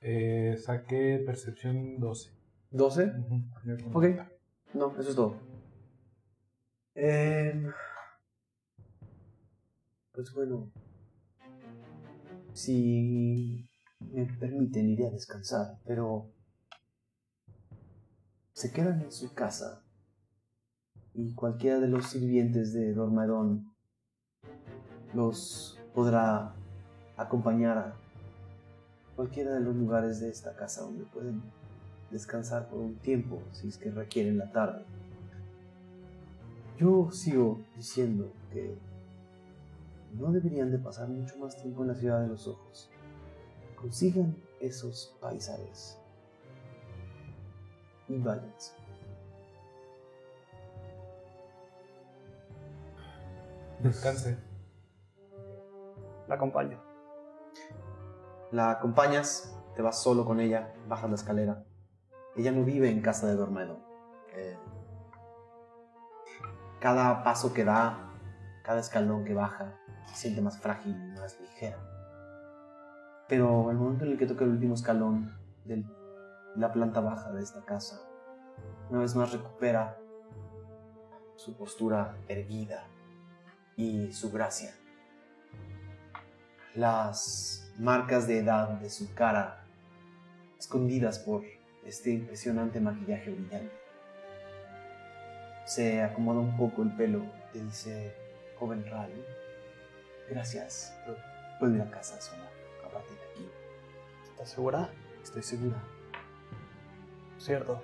Eh, 0.00 0.56
saqué 0.58 1.22
percepción 1.26 1.98
12. 1.98 2.35
¿12? 2.76 3.18
Ujú, 3.18 3.42
yo 3.64 3.76
con- 3.92 3.96
Ok. 3.96 4.20
No, 4.74 4.92
eso 4.98 5.10
es 5.10 5.16
todo. 5.16 5.36
Em, 6.94 7.72
pues 10.12 10.32
bueno. 10.34 10.70
Si 12.52 13.68
me 14.00 14.24
permiten, 14.26 14.88
iré 14.88 15.06
a 15.06 15.10
descansar, 15.10 15.78
pero. 15.86 16.30
Se 18.52 18.72
quedan 18.72 19.02
en 19.02 19.12
su 19.12 19.34
casa. 19.34 19.82
Y 21.12 21.34
cualquiera 21.34 21.78
de 21.80 21.88
los 21.88 22.06
sirvientes 22.06 22.72
de 22.72 22.92
Dormadón 22.94 23.74
los 25.14 25.78
podrá 25.94 26.54
acompañar 27.16 27.78
a 27.78 27.96
cualquiera 29.14 29.52
de 29.54 29.60
los 29.60 29.74
lugares 29.76 30.20
de 30.20 30.28
esta 30.28 30.54
casa 30.56 30.82
donde 30.82 31.04
pueden 31.04 31.42
descansar 32.10 32.68
por 32.68 32.80
un 32.80 32.96
tiempo 32.96 33.42
si 33.52 33.68
es 33.68 33.76
que 33.76 33.90
requieren 33.90 34.38
la 34.38 34.50
tarde. 34.52 34.84
Yo 36.78 37.10
sigo 37.10 37.60
diciendo 37.74 38.32
que 38.52 38.76
no 40.12 40.30
deberían 40.30 40.70
de 40.70 40.78
pasar 40.78 41.08
mucho 41.08 41.36
más 41.38 41.56
tiempo 41.56 41.82
en 41.82 41.88
la 41.88 41.94
ciudad 41.94 42.20
de 42.20 42.28
los 42.28 42.46
ojos. 42.46 42.90
Consigan 43.76 44.36
esos 44.60 45.16
paisajes 45.20 45.98
y 48.08 48.18
váyanse. 48.18 48.72
Descanse. 53.80 54.38
La 56.28 56.34
acompaño. 56.34 56.80
La 58.50 58.70
acompañas, 58.70 59.56
te 59.74 59.82
vas 59.82 60.02
solo 60.02 60.24
con 60.24 60.40
ella, 60.40 60.72
bajas 60.88 61.10
la 61.10 61.16
escalera. 61.16 61.64
Ella 62.36 62.52
no 62.52 62.64
vive 62.64 62.90
en 62.90 63.00
casa 63.00 63.26
de 63.26 63.34
Dormedo. 63.34 63.78
Eh, 64.34 64.58
cada 66.80 67.24
paso 67.24 67.54
que 67.54 67.64
da, 67.64 68.12
cada 68.62 68.80
escalón 68.80 69.24
que 69.24 69.34
baja, 69.34 69.78
se 70.06 70.14
siente 70.14 70.42
más 70.42 70.58
frágil 70.60 70.94
y 70.94 71.18
más 71.18 71.40
ligera. 71.40 71.78
Pero 73.28 73.70
al 73.70 73.76
momento 73.76 74.04
en 74.04 74.12
el 74.12 74.18
que 74.18 74.26
toca 74.26 74.44
el 74.44 74.50
último 74.50 74.74
escalón 74.74 75.36
de 75.64 75.84
la 76.56 76.72
planta 76.72 77.00
baja 77.00 77.32
de 77.32 77.42
esta 77.42 77.64
casa, 77.64 78.00
una 78.90 79.00
vez 79.00 79.16
más 79.16 79.32
recupera 79.32 79.98
su 81.36 81.56
postura 81.56 82.16
erguida 82.28 82.86
y 83.76 84.12
su 84.12 84.30
gracia. 84.30 84.74
Las 86.74 87.72
marcas 87.78 88.26
de 88.26 88.40
edad 88.40 88.68
de 88.80 88.90
su 88.90 89.14
cara 89.14 89.64
escondidas 90.58 91.18
por 91.18 91.42
este 91.86 92.10
impresionante 92.10 92.80
maquillaje 92.80 93.30
brillante. 93.30 93.72
Se 95.64 96.02
acomoda 96.02 96.40
un 96.40 96.56
poco 96.56 96.82
el 96.82 96.94
pelo 96.96 97.24
y 97.54 97.60
dice, 97.60 98.14
joven 98.58 98.84
Ral, 98.86 99.10
gracias, 100.28 100.96
puedo 101.58 101.74
ir 101.74 101.82
a 101.82 101.90
casa 101.90 102.20
sola 102.20 102.48
a 102.84 102.88
partir 102.90 103.16
de 103.16 103.24
aquí. 103.24 103.50
¿Estás 104.30 104.50
segura? 104.50 104.90
Estoy 105.22 105.42
segura. 105.42 105.82
Cierto. 107.38 107.82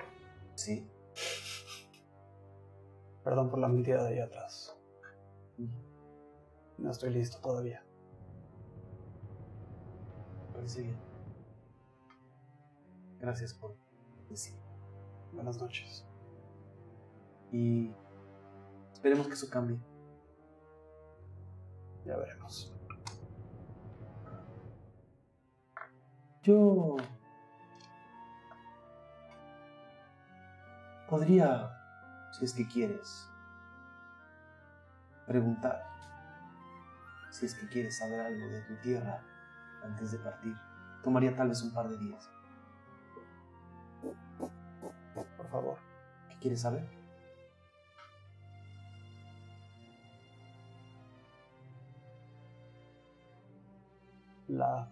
Sí. 0.54 0.88
Perdón 3.24 3.50
por 3.50 3.58
la 3.58 3.68
mentira 3.68 4.02
de 4.04 4.14
ahí 4.14 4.20
atrás. 4.20 4.76
No 6.78 6.90
estoy 6.90 7.10
listo 7.10 7.38
todavía. 7.40 7.84
Parece 10.52 10.82
bien. 10.82 10.96
Gracias 13.20 13.54
por 13.54 13.81
Buenas 15.32 15.60
noches. 15.60 16.06
Y 17.50 17.90
esperemos 18.90 19.26
que 19.26 19.34
eso 19.34 19.50
cambie. 19.50 19.78
Ya 22.06 22.16
veremos. 22.16 22.74
Yo 26.42 26.96
podría, 31.10 31.70
si 32.32 32.46
es 32.46 32.54
que 32.54 32.66
quieres, 32.66 33.28
preguntar 35.26 35.84
si 37.30 37.46
es 37.46 37.54
que 37.54 37.68
quieres 37.68 37.98
saber 37.98 38.20
algo 38.20 38.46
de 38.46 38.62
tu 38.62 38.76
tierra 38.76 39.22
antes 39.84 40.12
de 40.12 40.18
partir. 40.18 40.54
Tomaría 41.02 41.36
tal 41.36 41.50
vez 41.50 41.62
un 41.62 41.74
par 41.74 41.88
de 41.88 41.98
días. 41.98 42.31
Por 45.14 45.48
favor. 45.50 45.78
¿Qué 46.30 46.38
quieres 46.40 46.60
saber? 46.62 46.88
La. 54.48 54.88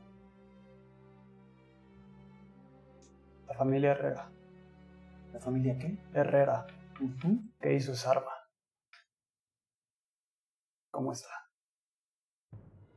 La 3.47 3.55
familia 3.55 3.93
Herrera. 3.93 4.31
¿La 5.33 5.41
familia 5.41 5.79
qué? 5.79 5.99
Herrera. 6.13 6.67
¿Qué 7.61 7.75
hizo 7.75 7.93
esa 7.93 8.11
arma? 8.11 8.33
¿Cómo 10.91 11.13
está? 11.13 11.29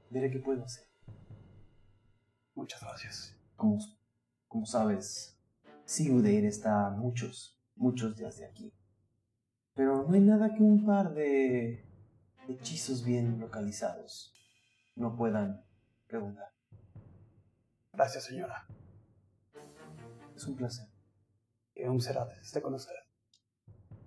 Veré 0.10 0.30
qué 0.30 0.40
puedo 0.40 0.64
hacer. 0.64 0.86
Muchas 2.54 2.82
gracias. 2.82 3.38
Como 3.56 4.66
sabes, 4.66 5.40
Sigurdeir 5.86 6.46
está 6.46 6.88
a 6.88 6.90
muchos, 6.92 7.60
muchos 7.76 8.16
días 8.16 8.38
de 8.38 8.46
aquí. 8.46 8.74
Pero 9.76 10.04
no 10.08 10.14
hay 10.14 10.22
nada 10.22 10.54
que 10.54 10.64
un 10.64 10.86
par 10.86 11.14
de 11.14 11.86
hechizos 12.48 13.04
bien 13.04 13.40
localizados 13.40 14.34
no 14.96 15.16
puedan 15.16 15.66
preguntar. 16.08 16.52
Gracias, 17.92 18.26
señora. 18.26 18.68
Es 20.36 20.46
un 20.46 20.56
placer. 20.56 20.88
Que 21.74 21.90
un 21.90 22.02
será 22.02 22.28
esté 22.42 22.62
con 22.62 22.74
usted. 22.74 22.96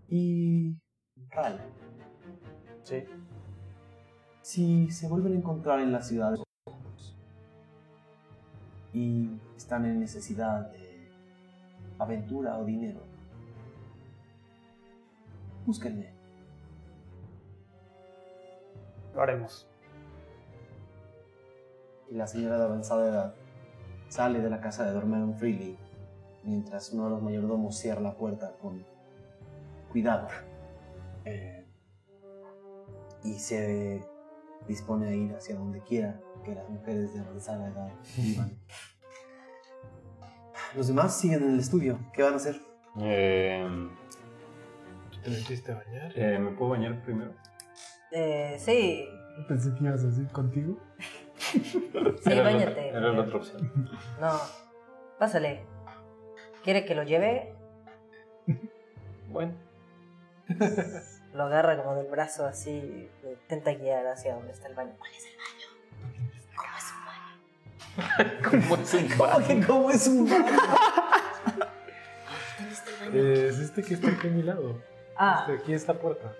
Y... 0.09 0.79
Ral, 1.31 1.61
Sí. 2.85 3.03
si 4.43 4.91
se 4.91 5.09
vuelven 5.09 5.33
a 5.33 5.37
encontrar 5.37 5.81
en 5.81 5.91
la 5.91 6.03
ciudad 6.03 6.33
de 6.33 6.47
y 8.93 9.41
están 9.57 9.85
en 9.85 9.99
necesidad 9.99 10.71
de 10.71 10.86
aventura 11.99 12.59
o 12.59 12.65
dinero, 12.65 13.01
búsquenme. 15.65 16.15
Lo 19.15 19.23
haremos. 19.23 19.67
y 22.11 22.15
la 22.15 22.27
señora 22.27 22.59
de 22.59 22.65
avanzada 22.65 23.09
edad 23.09 23.35
sale 24.09 24.41
de 24.41 24.51
la 24.51 24.61
casa 24.61 24.85
de 24.85 24.93
Dormedon 24.93 25.35
Freely 25.35 25.77
mientras 26.45 26.93
uno 26.93 27.05
de 27.05 27.11
los 27.11 27.23
mayordomos 27.23 27.77
cierra 27.77 28.01
la 28.01 28.15
puerta 28.15 28.57
con 28.61 28.85
cuidado 29.91 30.29
Eh, 31.25 31.67
y 33.25 33.35
se 33.41 34.07
dispone 34.69 35.09
a 35.09 35.15
ir 35.15 35.35
hacia 35.35 35.57
donde 35.57 35.81
quiera 35.81 36.21
que 36.45 36.55
las 36.55 36.69
mujeres 36.69 37.13
de 37.13 37.21
avanzada 37.21 37.67
edad 37.67 37.93
vivan. 38.17 38.53
Los 40.75 40.89
demás 40.89 41.19
siguen 41.19 41.43
en 41.43 41.55
el 41.55 41.61
estudio. 41.61 41.99
¿Qué 42.13 42.23
van 42.23 42.35
a 42.35 42.37
hacer? 42.37 42.61
Eh, 43.01 43.67
¿Te 45.23 45.31
metiste 45.31 45.73
a 45.73 45.77
bañar? 45.77 46.13
eh, 46.15 46.39
¿Me 46.39 46.51
puedo 46.53 46.71
bañar 46.73 47.03
primero? 47.03 47.33
Eh, 48.13 48.57
sí, 48.59 49.09
Pensé 49.49 49.75
que 49.75 49.85
ibas 49.85 50.03
a 50.03 50.07
decir 50.07 50.29
contigo. 50.29 50.79
sí, 51.39 51.83
Era 52.25 52.37
la- 52.37 52.43
bañate. 52.43 52.89
Era 52.89 53.13
la 53.13 53.21
otra 53.23 53.37
opción. 53.37 53.91
No, 54.21 54.33
pásale. 55.19 55.65
¿Quiere 56.65 56.85
que 56.85 56.95
lo 56.95 57.03
lleve? 57.03 57.55
Bueno. 59.29 59.55
Lo 61.35 61.45
agarra 61.45 61.77
como 61.83 61.97
del 61.97 62.07
brazo 62.07 62.47
así, 62.47 63.09
intenta 63.25 63.75
guiar 63.75 64.07
hacia 64.07 64.35
donde 64.37 64.53
está 64.53 64.69
el 64.69 64.75
baño. 64.75 64.95
¿Cuál 64.99 65.11
es 65.13 65.27
el 65.27 65.37
baño? 65.37 65.56
¿Cómo 68.49 68.77
es 68.77 68.95
un 68.95 69.09
baño? 69.19 69.19
¿Cómo 69.19 69.19
es 69.19 69.19
un 69.19 69.19
¿Cómo 69.19 69.47
que 69.47 69.67
cómo 69.67 69.91
es 69.91 70.07
un 70.09 70.29
baño? 70.29 70.45
¿Dónde 72.59 72.73
está 72.73 72.91
el 72.91 73.11
baño? 73.11 73.23
Eh, 73.23 73.49
es 73.49 73.59
este 73.59 73.83
que 73.83 73.95
está 73.95 74.09
aquí 74.11 74.29
a 74.29 74.31
mi 74.31 74.43
lado. 74.43 74.81
Ah, 75.17 75.47
Este, 75.49 75.63
Aquí 75.63 75.73
esta 75.75 75.95
puerta. 75.95 76.33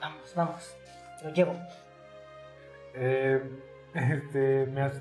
vamos, 0.00 0.32
vamos. 0.36 0.76
Lo 1.24 1.30
llevo. 1.30 1.54
Eh, 2.94 3.42
este, 3.94 4.66
me 4.66 4.82
hace- 4.82 5.00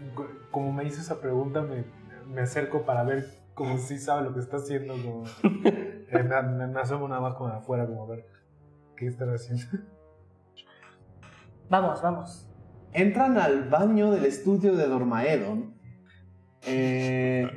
como 0.51 0.71
me 0.73 0.83
hizo 0.85 1.01
esa 1.01 1.19
pregunta, 1.21 1.61
me, 1.61 1.83
me 2.27 2.41
acerco 2.41 2.83
para 2.83 3.03
ver 3.03 3.27
como 3.53 3.77
si 3.77 3.97
sabe 3.99 4.23
lo 4.23 4.33
que 4.33 4.39
está 4.39 4.57
haciendo. 4.57 4.93
Como, 4.93 5.23
eh, 5.63 6.23
me, 6.23 6.41
me- 6.43 6.67
me 6.67 6.79
asomo 6.81 7.07
nada 7.07 7.21
más 7.21 7.35
como 7.35 7.49
de 7.49 7.57
afuera, 7.57 7.85
como 7.85 8.03
a 8.03 8.07
ver 8.07 8.25
qué 8.95 9.07
están 9.07 9.33
haciendo. 9.33 9.65
Vamos, 11.69 12.01
vamos. 12.01 12.47
Entran 12.93 13.37
al 13.37 13.69
baño 13.69 14.11
del 14.11 14.25
estudio 14.25 14.75
de 14.75 14.87
Dormaedon. 14.87 15.77
Eh, 16.65 17.47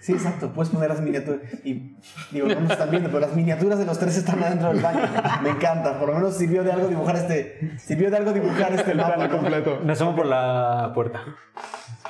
Sí, 0.00 0.12
exacto, 0.12 0.52
puedes 0.52 0.70
poner 0.70 0.90
las 0.90 1.00
miniaturas. 1.00 1.40
Y 1.64 1.96
digo, 2.30 2.46
no 2.46 2.60
nos 2.60 2.72
están 2.72 2.90
viendo, 2.90 3.08
pero 3.08 3.20
las 3.20 3.34
miniaturas 3.34 3.78
de 3.78 3.86
los 3.86 3.98
tres 3.98 4.18
están 4.18 4.42
adentro 4.42 4.68
del 4.70 4.82
baño. 4.82 5.00
Me 5.42 5.48
encanta, 5.48 5.98
por 5.98 6.10
lo 6.10 6.16
menos 6.16 6.36
sirvió 6.36 6.62
de 6.62 6.72
algo 6.72 6.88
dibujar 6.88 7.16
este. 7.16 7.78
Sirvió 7.78 8.10
de 8.10 8.18
algo 8.18 8.34
dibujar 8.34 8.74
este 8.74 8.94
mapa. 8.94 9.16
¿no? 9.16 9.30
completo. 9.38 9.80
Me 9.82 9.94
asomo 9.94 10.14
por 10.14 10.26
la 10.26 10.90
puerta. 10.94 11.22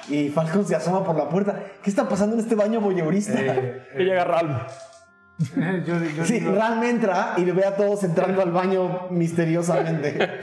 Y 0.08 0.28
Falcon 0.30 0.66
se 0.66 0.74
asoma 0.74 1.04
por 1.04 1.14
la 1.14 1.28
puerta. 1.28 1.62
¿Qué 1.84 1.88
está 1.90 2.08
pasando 2.08 2.34
en 2.34 2.40
este 2.42 2.56
baño 2.56 2.80
voyeurista? 2.80 3.34
Eh, 3.38 3.86
Y 3.96 4.02
llega 4.02 4.24
Ralm. 4.24 4.56
eh, 5.56 5.84
yo, 5.86 5.94
yo 6.02 6.24
sí, 6.24 6.40
digo, 6.40 6.52
Ram 6.56 6.82
entra 6.82 7.34
y 7.36 7.44
ve 7.44 7.64
a 7.64 7.76
todos 7.76 8.02
entrando 8.02 8.42
al 8.42 8.50
baño 8.50 9.08
misteriosamente. 9.10 10.40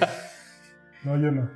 No, 1.03 1.17
yo 1.17 1.31
no. 1.31 1.49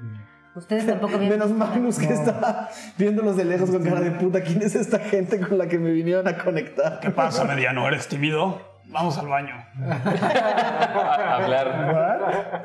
Ustedes 0.56 0.88
tampoco 0.88 1.18
vienen. 1.20 1.40
Menos 1.40 1.52
Magnus 1.52 2.00
que 2.00 2.14
está 2.14 2.70
viéndolos 2.98 3.36
de 3.36 3.46
lejos 3.46 3.70
con 3.70 3.84
cara 3.84 4.00
de 4.00 4.12
puta. 4.12 4.42
¿Quién 4.42 4.62
es 4.62 4.76
esta 4.76 5.00
gente 5.00 5.40
con 5.40 5.58
la 5.58 5.68
que 5.68 5.78
me 5.78 5.92
vinieron 5.92 6.28
a 6.28 6.38
conectar? 6.38 7.00
¿Qué 7.02 7.10
pasa, 7.12 7.44
mediano? 7.44 7.86
¿Eres 7.88 8.08
tímido? 8.08 8.62
Vamos 8.86 9.18
al 9.18 9.28
baño. 9.28 9.56
A 9.86 11.36
hablar. 11.36 11.68
¿What? 11.94 12.60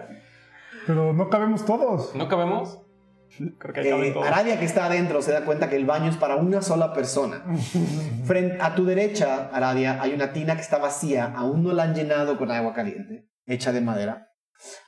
Pero 0.87 1.13
no 1.13 1.29
cabemos 1.29 1.65
todos. 1.65 2.15
¿No 2.15 2.29
cabemos? 2.29 2.81
Creo 3.59 3.75
que 3.75 4.09
Eh. 4.09 4.15
Aradia 4.25 4.59
que 4.59 4.65
está 4.65 4.87
adentro 4.87 5.23
se 5.23 5.33
da 5.33 5.45
cuenta 5.45 5.69
que 5.69 5.77
el 5.77 5.87
baño 5.87 6.11
es 6.11 6.17
para 6.17 6.37
una 6.37 6.63
sola 6.63 6.93
persona. 6.93 7.43
Frente 8.25 8.59
a 8.61 8.75
tu 8.75 8.85
derecha, 8.85 9.51
Aradia, 9.53 10.03
hay 10.03 10.13
una 10.15 10.33
tina 10.33 10.57
que 10.57 10.63
está 10.63 10.79
vacía, 10.79 11.33
aún 11.37 11.63
no 11.63 11.73
la 11.73 11.85
han 11.85 11.95
llenado 11.95 12.37
con 12.39 12.51
agua 12.51 12.73
caliente, 12.75 13.29
hecha 13.47 13.73
de 13.73 13.81
madera. 13.81 14.30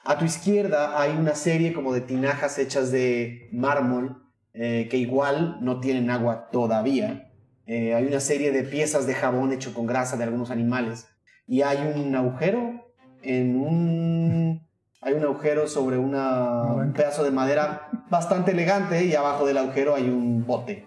A 0.04 0.18
tu 0.18 0.24
izquierda 0.24 1.00
hay 1.00 1.12
una 1.12 1.34
serie 1.34 1.72
como 1.72 1.92
de 1.92 2.00
tinajas 2.00 2.58
hechas 2.58 2.90
de 2.90 3.48
mármol 3.52 4.22
eh, 4.54 4.88
que 4.90 4.98
igual 4.98 5.58
no 5.60 5.80
tienen 5.80 6.10
agua 6.10 6.48
todavía. 6.50 7.32
Eh, 7.66 7.94
hay 7.94 8.04
una 8.06 8.20
serie 8.20 8.52
de 8.52 8.64
piezas 8.64 9.06
de 9.06 9.14
jabón 9.14 9.52
hecho 9.52 9.72
con 9.72 9.86
grasa 9.86 10.16
de 10.16 10.24
algunos 10.24 10.50
animales. 10.50 11.06
Y 11.46 11.62
hay 11.62 11.78
un 11.94 12.14
agujero 12.14 12.92
en 13.22 13.56
un... 13.56 14.68
Hay 15.00 15.14
un 15.14 15.24
agujero 15.24 15.66
sobre 15.66 15.98
una, 15.98 16.62
un 16.74 16.92
pedazo 16.92 17.24
de 17.24 17.32
madera 17.32 17.88
bastante 18.08 18.52
elegante 18.52 19.04
y 19.04 19.14
abajo 19.16 19.44
del 19.46 19.58
agujero 19.58 19.96
hay 19.96 20.04
un 20.04 20.46
bote. 20.46 20.86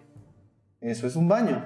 Eso 0.79 1.07
es 1.07 1.17
un 1.17 1.27
baño. 1.27 1.65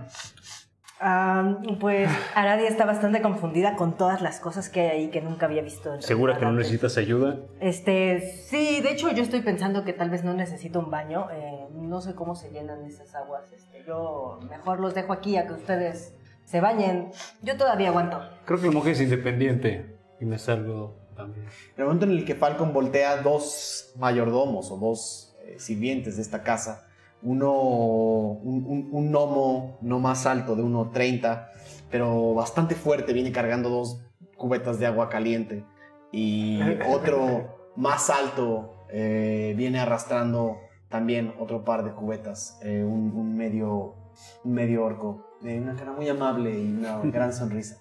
Ah, 1.00 1.58
pues 1.80 2.10
Aradia 2.36 2.68
está 2.68 2.86
bastante 2.86 3.22
confundida 3.22 3.76
con 3.76 3.96
todas 3.98 4.22
las 4.22 4.40
cosas 4.40 4.70
que 4.70 4.82
hay 4.82 4.88
ahí 4.90 5.08
que 5.10 5.22
nunca 5.22 5.46
había 5.46 5.62
visto. 5.62 5.94
en 5.96 6.02
¿Segura 6.02 6.38
que 6.38 6.46
no 6.46 6.52
necesitas 6.52 6.98
ayuda? 6.98 7.38
Este, 7.60 8.20
sí, 8.22 8.82
de 8.82 8.92
hecho 8.92 9.10
yo 9.12 9.24
estoy 9.24 9.42
pensando 9.42 9.86
que 9.86 9.94
tal 9.94 10.10
vez 10.10 10.24
no 10.24 10.34
necesito 10.34 10.80
un 10.80 10.92
baño. 10.92 11.28
eh, 11.32 11.68
no 11.74 12.02
sé 12.02 12.16
cómo 12.16 12.36
se 12.36 12.52
llenan 12.52 12.84
esas 12.86 13.16
aguas. 13.16 13.52
Este, 13.52 13.84
yo 13.88 14.40
mejor 14.50 14.80
los 14.80 14.94
dejo 14.94 15.14
aquí 15.14 15.38
a 15.38 15.48
que 15.48 15.54
ustedes 15.54 16.14
se 16.44 16.60
bañen. 16.60 17.12
Yo 17.42 17.58
todavía 17.58 17.90
aguanto. 17.90 18.22
Creo 18.46 18.60
que 18.60 18.68
el 18.68 18.74
monje 18.74 18.92
es 18.92 19.02
independiente. 19.02 19.96
Y 20.20 20.26
me 20.26 20.38
salgo 20.38 20.98
también. 21.16 21.46
En 21.46 21.52
el 21.78 21.86
momento 21.86 22.06
en 22.06 22.12
el 22.12 22.26
que 22.26 22.36
Falcon 22.36 22.74
voltea 22.74 23.22
dos 23.22 23.94
mayordomos 23.98 24.70
o 24.72 24.78
dos 24.78 25.38
eh, 25.46 25.56
sirvientes 25.60 26.18
de 26.18 26.22
esta 26.24 26.44
casa, 26.44 26.89
uno, 27.22 27.52
un, 27.54 28.66
un- 28.66 28.90
un 28.92 29.12
gnomo 29.12 29.78
no 29.82 30.00
más 30.00 30.26
alto 30.26 30.56
de 30.56 30.64
1,30, 30.64 31.48
pero 31.92 32.34
bastante 32.34 32.76
fuerte, 32.76 33.14
viene 33.14 33.32
cargando 33.32 33.70
dos 33.70 34.02
cubetas 34.38 34.80
de 34.80 34.86
agua 34.86 35.10
caliente. 35.10 35.66
y 36.12 36.60
otro 36.90 37.72
más 37.76 38.10
alto 38.10 38.86
eh, 38.92 39.54
viene 39.58 39.80
arrastrando 39.80 40.58
también 40.90 41.34
otro 41.40 41.64
par 41.64 41.84
de 41.84 41.92
cubetas, 41.92 42.60
eh, 42.64 42.84
un, 42.84 43.12
un 43.16 43.36
medio, 43.38 43.96
un 44.44 44.54
medio 44.54 44.84
orco, 44.84 45.26
de 45.42 45.60
una 45.60 45.76
cara 45.76 45.92
muy 45.94 46.08
amable 46.10 46.58
y 46.60 46.74
una 46.74 47.00
gran 47.04 47.32
sonrisa. 47.34 47.78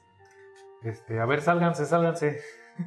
Este, 0.83 1.18
a 1.20 1.26
ver, 1.26 1.41
sálganse, 1.42 1.86
sálganse. 1.86 2.39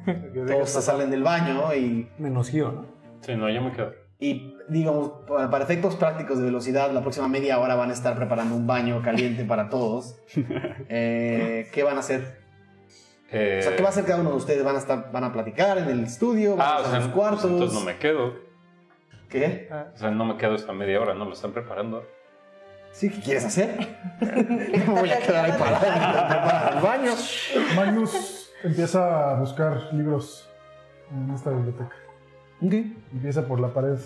Todos 0.46 0.70
se 0.70 0.80
salen 0.80 1.10
del 1.10 1.22
baño 1.22 1.74
y 1.74 2.08
Menos 2.18 2.50
yo, 2.52 2.72
¿no? 2.72 2.84
Sí, 3.20 3.34
no, 3.36 3.50
yo 3.50 3.60
me 3.62 3.72
quedo. 3.72 3.92
Y 4.18 4.51
digamos, 4.68 5.12
pa- 5.28 5.50
para 5.50 5.64
efectos 5.64 5.96
prácticos 5.96 6.38
de 6.38 6.44
velocidad, 6.44 6.90
la 6.92 7.00
próxima 7.02 7.28
media 7.28 7.58
hora 7.58 7.74
van 7.74 7.90
a 7.90 7.92
estar 7.92 8.14
preparando 8.16 8.54
un 8.54 8.66
baño 8.66 9.02
caliente 9.02 9.44
para 9.44 9.68
todos. 9.68 10.16
Eh, 10.88 11.68
¿Qué 11.72 11.82
van 11.82 11.96
a 11.96 12.00
hacer? 12.00 12.40
Eh, 13.30 13.58
O 13.60 13.62
sea, 13.62 13.76
¿qué 13.76 13.82
va 13.82 13.88
a 13.88 13.92
hacer 13.92 14.04
cada 14.04 14.20
uno 14.20 14.30
de 14.30 14.36
ustedes? 14.36 14.62
¿Van 14.64 14.76
a 14.76 14.78
estar, 14.78 15.10
van 15.10 15.24
a 15.24 15.32
platicar 15.32 15.78
en 15.78 15.88
el 15.88 16.04
estudio? 16.04 16.56
¿Van 16.56 16.66
Ah, 16.66 16.72
a 16.74 16.76
o 16.76 16.78
estar 16.78 16.90
sea, 16.90 16.96
en 17.00 17.04
los 17.06 17.12
pues 17.14 17.26
cuartos? 17.28 17.50
entonces 17.50 17.78
no 17.78 17.84
me 17.86 17.96
quedo. 17.98 18.34
¿Qué? 19.30 19.68
O 19.94 19.96
sea, 19.98 20.10
no 20.10 20.24
me 20.26 20.36
quedo 20.36 20.54
esta 20.54 20.72
media 20.74 21.00
hora, 21.00 21.14
¿no? 21.14 21.24
Lo 21.24 21.32
están 21.32 21.52
preparando. 21.52 22.04
¿Sí? 22.90 23.08
¿Qué 23.08 23.20
quieres 23.20 23.46
hacer? 23.46 23.70
me 24.20 24.84
voy 25.00 25.10
a 25.10 25.18
quedar 25.20 25.46
ahí 25.46 25.52
parado 25.58 26.76
el 26.76 26.82
baño. 26.82 27.12
Magnus 27.74 28.50
empieza 28.62 29.30
a 29.30 29.40
buscar 29.40 29.88
libros 29.94 30.50
en 31.10 31.30
esta 31.34 31.48
biblioteca. 31.50 31.96
Ok. 32.60 32.72
Empieza 33.14 33.46
por 33.46 33.60
la 33.60 33.72
pared 33.72 33.96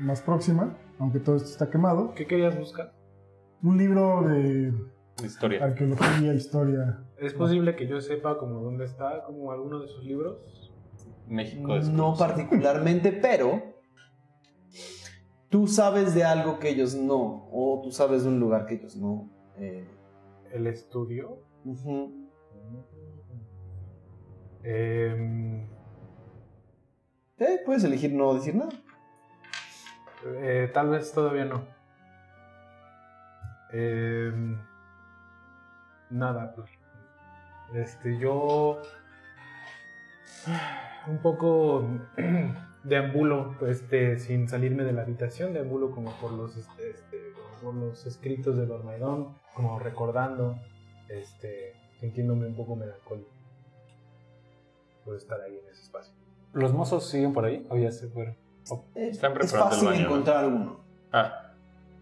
más 0.00 0.22
próxima, 0.22 0.76
aunque 0.98 1.20
todo 1.20 1.36
esto 1.36 1.48
está 1.48 1.70
quemado. 1.70 2.12
¿Qué 2.14 2.26
querías 2.26 2.58
buscar? 2.58 2.92
Un 3.62 3.76
libro 3.78 4.22
de 4.28 4.72
Historia. 5.24 5.64
arqueología, 5.64 6.32
historia. 6.34 7.04
¿Es 7.18 7.34
posible 7.34 7.76
que 7.76 7.86
yo 7.86 8.00
sepa 8.00 8.38
como 8.38 8.60
dónde 8.60 8.84
está, 8.86 9.22
como 9.24 9.52
alguno 9.52 9.80
de 9.80 9.88
sus 9.88 10.04
libros? 10.04 10.72
México 11.28 11.68
No 11.68 11.74
desconocido. 11.74 12.16
particularmente, 12.16 13.12
pero 13.12 13.62
tú 15.50 15.66
sabes 15.66 16.14
de 16.14 16.24
algo 16.24 16.58
que 16.58 16.70
ellos 16.70 16.94
no, 16.94 17.48
o 17.52 17.80
tú 17.84 17.92
sabes 17.92 18.22
de 18.24 18.30
un 18.30 18.40
lugar 18.40 18.66
que 18.66 18.74
ellos 18.76 18.96
no. 18.96 19.30
Eh, 19.58 19.86
¿El 20.52 20.66
estudio? 20.66 21.42
Em, 24.62 25.66
Eh, 27.38 27.58
puedes 27.64 27.84
elegir 27.84 28.12
no 28.12 28.34
decir 28.34 28.54
nada. 28.54 28.70
Eh, 30.26 30.70
tal 30.72 30.90
vez 30.90 31.12
todavía 31.12 31.44
no. 31.44 31.64
Em, 33.72 34.58
nada, 36.10 36.52
pues. 36.54 36.70
Este, 37.74 38.18
yo. 38.18 38.80
Un 41.06 41.18
poco 41.18 41.84
deambulo, 42.84 43.56
este, 43.66 44.18
sin 44.18 44.48
salirme 44.48 44.84
de 44.84 44.92
la 44.92 45.02
habitación, 45.02 45.52
deambulo 45.52 45.90
como 45.90 46.12
por 46.12 46.32
los, 46.32 46.56
este, 46.56 46.90
este, 46.90 47.32
por 47.62 47.74
los 47.74 48.06
escritos 48.06 48.56
de 48.56 48.66
Dormaidón, 48.66 49.34
como 49.54 49.78
recordando, 49.78 50.58
este, 51.08 51.74
sintiéndome 51.98 52.46
un 52.46 52.54
poco 52.54 52.76
melancólico 52.76 53.30
por 55.04 55.16
estar 55.16 55.40
ahí 55.40 55.58
en 55.58 55.68
ese 55.70 55.82
espacio. 55.82 56.14
¿Los 56.52 56.72
mozos 56.72 57.08
siguen 57.08 57.32
por 57.32 57.44
ahí 57.44 57.66
o 57.70 57.76
ya 57.76 57.90
se 57.90 58.08
fueron? 58.08 58.36
Están 58.94 59.32
es 59.32 59.38
preparando 59.38 59.64
el 59.64 59.70
fácil 59.70 59.88
baño, 59.88 60.00
¿no? 60.00 60.06
encontrar 60.06 60.46
uno. 60.46 60.84
Ah, 61.12 61.52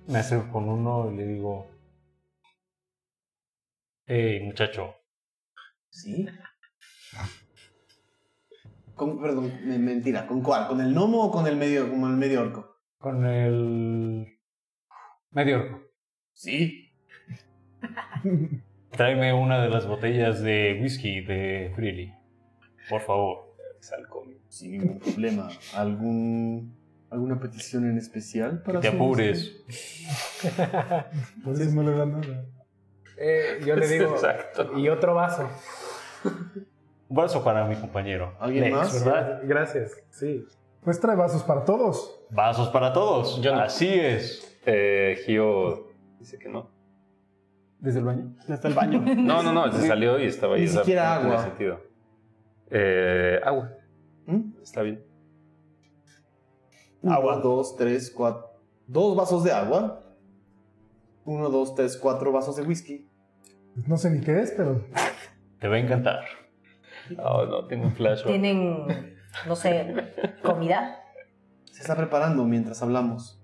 Me 0.06 0.18
acerco 0.18 0.50
con 0.52 0.68
uno 0.68 1.10
y 1.12 1.16
le 1.16 1.26
digo... 1.26 1.66
Hey, 4.06 4.40
muchacho. 4.44 4.94
¿Sí? 5.90 6.26
Con, 8.94 9.20
perdón, 9.20 9.52
me- 9.64 9.78
mentira. 9.78 10.26
¿Con 10.26 10.42
cuál? 10.42 10.66
¿Con 10.66 10.80
el 10.80 10.92
gnomo 10.92 11.24
o 11.26 11.30
con 11.30 11.46
el 11.46 11.56
medio, 11.56 11.88
con 11.90 12.02
el 12.04 12.16
medio 12.16 12.40
orco? 12.40 12.76
Con 12.98 13.24
el... 13.26 14.38
Medio 15.30 15.58
orco. 15.58 15.82
Sí. 16.32 16.90
Tráeme 18.90 19.32
una 19.34 19.62
de 19.62 19.68
las 19.68 19.86
botellas 19.86 20.40
de 20.40 20.78
whisky 20.82 21.20
de 21.20 21.70
Freely. 21.76 22.12
Por 22.88 23.02
favor. 23.02 23.47
Sin 24.48 24.72
ningún 24.72 24.98
problema. 24.98 25.48
¿Algún, 25.74 26.74
¿Alguna 27.10 27.38
petición 27.38 27.88
en 27.88 27.98
especial 27.98 28.62
para 28.62 28.80
Que 28.80 28.90
te 28.90 28.96
apures. 28.96 29.56
Por 31.44 31.54
eso 31.54 31.70
no 31.74 31.82
le 31.82 32.06
nada. 32.06 32.44
Eh, 33.16 33.60
yo 33.66 33.74
le 33.76 33.88
digo, 33.88 34.14
exacto. 34.14 34.78
y 34.78 34.88
otro 34.88 35.14
vaso. 35.14 35.48
Un 37.08 37.16
vaso 37.16 37.42
para 37.42 37.66
mi 37.66 37.76
compañero. 37.76 38.34
¿Alguien 38.38 38.64
Lex, 38.64 38.76
más? 38.76 39.04
¿verdad? 39.04 39.40
Gracias, 39.44 39.92
sí. 40.10 40.44
Pues 40.82 41.00
trae 41.00 41.16
vasos 41.16 41.42
para 41.42 41.64
todos. 41.64 42.20
Vasos 42.30 42.68
para 42.68 42.92
todos. 42.92 43.40
Yo 43.42 43.54
no. 43.54 43.62
Así 43.62 43.88
es. 43.88 44.60
Eh, 44.66 45.18
Gio 45.24 45.88
dice 46.18 46.38
que 46.38 46.48
no. 46.48 46.70
¿Desde 47.80 48.00
el 48.00 48.04
baño? 48.04 48.34
Desde 48.46 48.68
el 48.68 48.74
baño. 48.74 49.00
No, 49.16 49.42
no, 49.42 49.52
no, 49.52 49.72
se 49.72 49.86
salió 49.86 50.18
y 50.18 50.26
estaba 50.26 50.56
ahí. 50.56 50.62
Ni 50.62 50.68
siquiera 50.68 51.14
agua. 51.16 51.42
sentido. 51.42 51.80
Eh, 52.70 53.40
agua, 53.44 53.72
¿Mm? 54.26 54.60
está 54.62 54.82
bien. 54.82 55.04
Uno, 57.02 57.14
Agua. 57.14 57.36
dos, 57.36 57.76
tres, 57.76 58.10
cuatro. 58.10 58.50
Dos 58.86 59.16
vasos 59.16 59.44
de 59.44 59.52
agua. 59.52 60.02
Uno, 61.24 61.48
dos, 61.50 61.74
tres, 61.74 61.96
cuatro 61.96 62.32
vasos 62.32 62.56
de 62.56 62.62
whisky. 62.62 63.08
No 63.86 63.96
sé 63.96 64.10
ni 64.10 64.20
qué 64.20 64.40
es, 64.40 64.52
pero 64.56 64.84
Te 65.60 65.68
va 65.68 65.76
a 65.76 65.78
encantar. 65.78 66.24
Oh, 67.18 67.44
no, 67.46 67.66
tengo 67.66 67.84
un 67.84 67.92
flash. 67.92 68.24
¿Tienen, 68.24 68.86
no 69.46 69.56
sé, 69.56 69.94
comida? 70.42 71.00
Se 71.70 71.80
está 71.82 71.96
preparando 71.96 72.44
mientras 72.44 72.82
hablamos. 72.82 73.40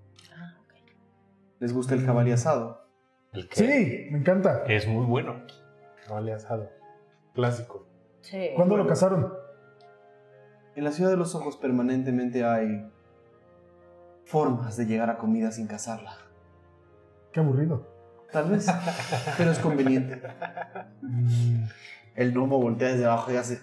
¿Les 1.59 1.73
gusta 1.73 1.95
el 1.95 2.05
jabalí 2.05 2.31
asado? 2.31 2.85
¿El 3.33 3.47
qué? 3.47 3.55
sí, 3.55 4.11
me 4.11 4.19
encanta. 4.19 4.65
Es 4.67 4.87
muy 4.87 5.05
bueno. 5.05 5.41
Vale 6.09 6.33
asado. 6.33 6.69
Clásico. 7.33 7.87
Sí. 8.25 8.49
¿Cuándo 8.55 8.75
lo 8.75 8.87
casaron? 8.87 9.31
En 10.75 10.83
la 10.83 10.91
ciudad 10.91 11.11
de 11.11 11.17
los 11.17 11.35
ojos 11.35 11.57
permanentemente 11.57 12.43
hay 12.43 12.91
formas 14.25 14.77
de 14.77 14.87
llegar 14.87 15.11
a 15.11 15.17
comida 15.17 15.51
sin 15.51 15.67
cazarla. 15.67 16.17
Qué 17.31 17.39
aburrido. 17.39 17.87
Tal 18.31 18.49
vez, 18.49 18.67
pero 19.37 19.51
es 19.51 19.59
conveniente. 19.59 20.21
El 22.15 22.33
gnomo 22.33 22.59
voltea 22.59 22.89
desde 22.89 23.05
abajo 23.05 23.31
y 23.31 23.35
hace... 23.35 23.61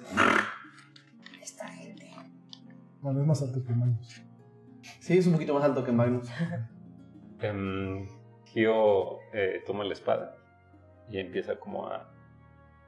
Bueno, 3.00 3.20
es 3.20 3.26
más 3.26 3.42
alto 3.42 3.65
que 3.65 3.73
Magnus. 3.73 4.23
Sí, 5.00 5.18
es 5.18 5.26
un 5.26 5.32
poquito 5.32 5.55
más 5.55 5.65
alto 5.65 5.84
que 5.84 5.91
Magnus. 5.91 6.31
Gio 8.44 9.18
eh, 9.32 9.60
toma 9.66 9.82
la 9.82 9.92
espada 9.92 10.36
y 11.10 11.18
empieza 11.18 11.57
como 11.58 11.89
a 11.89 12.11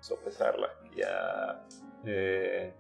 sopesarla 0.05 0.69
y 0.95 1.01
a, 1.03 1.65
eh, 2.05 2.75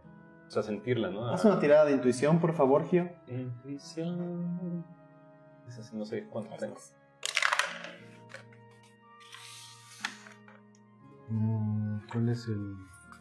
o 0.47 0.51
sea, 0.51 0.63
sentirla, 0.63 1.09
¿no? 1.11 1.27
A- 1.27 1.35
Haz 1.35 1.45
una 1.47 1.59
tirada 1.59 1.87
de 1.87 1.93
intuición, 1.93 2.39
por 2.39 2.53
favor, 2.55 2.85
Gio. 2.87 3.11
Intuición. 3.27 4.85
Esa 5.67 5.83
sí 5.83 5.97
no 5.97 6.05
sé 6.05 6.27
cuánto 6.29 6.55
tengo. 6.57 6.77
Mm, 11.29 11.99
¿Cuál 12.13 12.29
es 12.29 12.47
el 12.49 12.77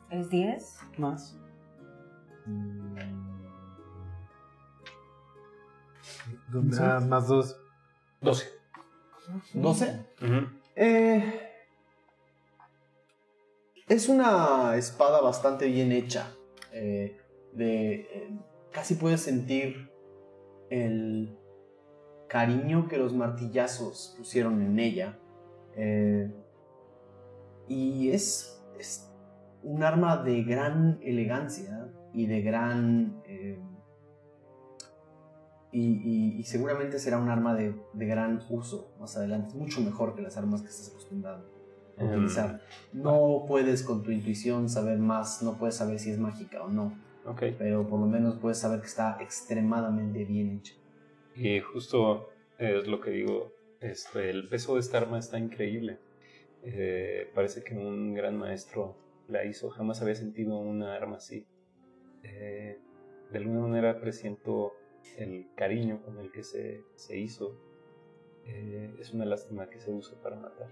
¿Es 0.09 0.29
10? 0.29 0.79
más? 0.97 1.37
¿Dónde? 6.49 6.77
Ah, 6.79 6.99
más 6.99 7.27
dos. 7.27 7.57
12. 8.21 8.47
¿12? 9.53 10.05
Ujú. 10.21 10.47
Eh, 10.75 11.52
es 13.87 14.09
una 14.09 14.75
espada 14.77 15.21
bastante 15.21 15.67
bien 15.67 15.91
hecha. 15.91 16.35
eh, 16.71 17.17
eh, 17.57 18.37
casi 18.71 18.95
puedes 18.95 19.21
sentir 19.21 19.91
el 20.69 21.37
cariño 22.27 22.87
que 22.87 22.97
los 22.97 23.13
martillazos 23.13 24.15
pusieron 24.17 24.61
en 24.61 24.79
ella. 24.79 25.19
eh, 25.75 26.31
y 27.67 28.09
es, 28.09 28.49
un 29.63 29.81
arma 29.83 30.17
de 30.17 30.43
gran 30.43 30.99
elegancia 31.01 31.89
y 32.13 32.25
de 32.25 32.41
gran... 32.41 33.23
y, 35.71 36.43
seguramente 36.43 36.99
será 36.99 37.17
un 37.17 37.29
arma 37.29 37.55
de, 37.55 37.73
de 37.93 38.05
gran 38.05 38.41
uso 38.49 38.93
más 38.99 39.15
adelante. 39.15 39.55
Mucho 39.55 39.81
mejor 39.81 40.15
que 40.15 40.21
las 40.21 40.35
armas 40.35 40.61
que 40.61 40.67
estás 40.67 40.89
acostumbrado 40.89 41.52
a 41.97 42.03
Mm. 42.03 42.07
utilizar. 42.09 42.61
No 42.91 43.45
puedes 43.47 43.83
con 43.83 44.03
tu 44.03 44.11
intuición 44.11 44.69
saber 44.69 44.97
más, 44.99 45.41
no 45.43 45.57
puedes 45.57 45.75
saber 45.75 45.99
si 45.99 46.11
es 46.11 46.17
mágica 46.19 46.63
o 46.63 46.69
no, 46.69 46.97
Ok. 47.25 47.43
pero 47.57 47.87
por 47.87 47.99
lo 47.99 48.05
menos 48.07 48.35
puedes 48.35 48.57
saber 48.59 48.79
que 48.81 48.87
está 48.87 49.17
extremadamente 49.21 50.25
bien 50.25 50.57
hecha. 50.59 50.73
Y 51.35 51.59
justo 51.59 52.29
es 52.57 52.87
lo 52.87 52.99
que 53.01 53.11
digo, 53.11 53.51
este, 53.81 54.29
el 54.29 54.47
peso 54.49 54.75
de 54.75 54.79
esta 54.81 54.97
arma 54.99 55.19
está 55.19 55.37
increíble. 55.39 55.99
Eh, 56.63 57.29
parece 57.35 57.63
que 57.63 57.75
un 57.75 58.13
gran 58.13 58.37
maestro 58.37 58.95
la 59.27 59.43
hizo, 59.45 59.69
jamás 59.69 60.01
había 60.01 60.15
sentido 60.15 60.57
una 60.57 60.95
arma 60.95 61.17
así. 61.17 61.45
eh, 62.25 62.79
de 63.31 63.37
alguna 63.37 63.61
manera 63.61 63.99
presiento 63.99 64.73
el 65.17 65.47
cariño 65.55 66.01
con 66.05 66.19
el 66.19 66.31
que 66.31 66.43
se, 66.43 66.83
se 66.95 67.17
hizo. 67.17 67.57
Eh, 68.45 68.95
es 68.99 69.11
una 69.13 69.25
lástima 69.25 69.69
que 69.69 69.79
se 69.81 69.91
use 69.91 70.15
para 70.23 70.35
matar. 70.37 70.69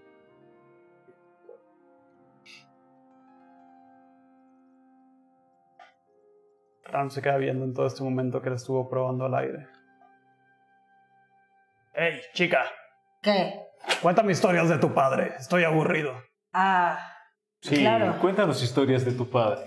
Ram 6.92 7.10
se 7.10 7.22
queda 7.22 7.38
viendo 7.38 7.66
en 7.66 7.74
todo 7.74 7.88
este 7.88 8.04
momento 8.04 8.42
que 8.42 8.50
le 8.50 8.56
estuvo 8.58 8.90
probando 8.90 9.26
al 9.26 9.36
aire. 9.36 9.68
¡Hey, 11.94 12.22
chica! 12.34 12.64
¿Qué? 13.22 13.68
Cuéntame 14.02 14.32
historias 14.32 14.70
de 14.70 14.78
tu 14.78 14.94
padre. 14.94 15.34
Estoy 15.40 15.64
aburrido. 15.64 16.14
Ah, 16.54 17.08
Sí, 17.62 17.76
Claro. 17.78 18.18
cuéntanos 18.20 18.62
historias 18.64 19.06
de 19.06 19.12
tu 19.12 19.30
padre. 19.30 19.62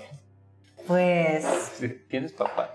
pues 0.87 1.79
¿Tienes 2.11 2.33
papá? 2.33 2.71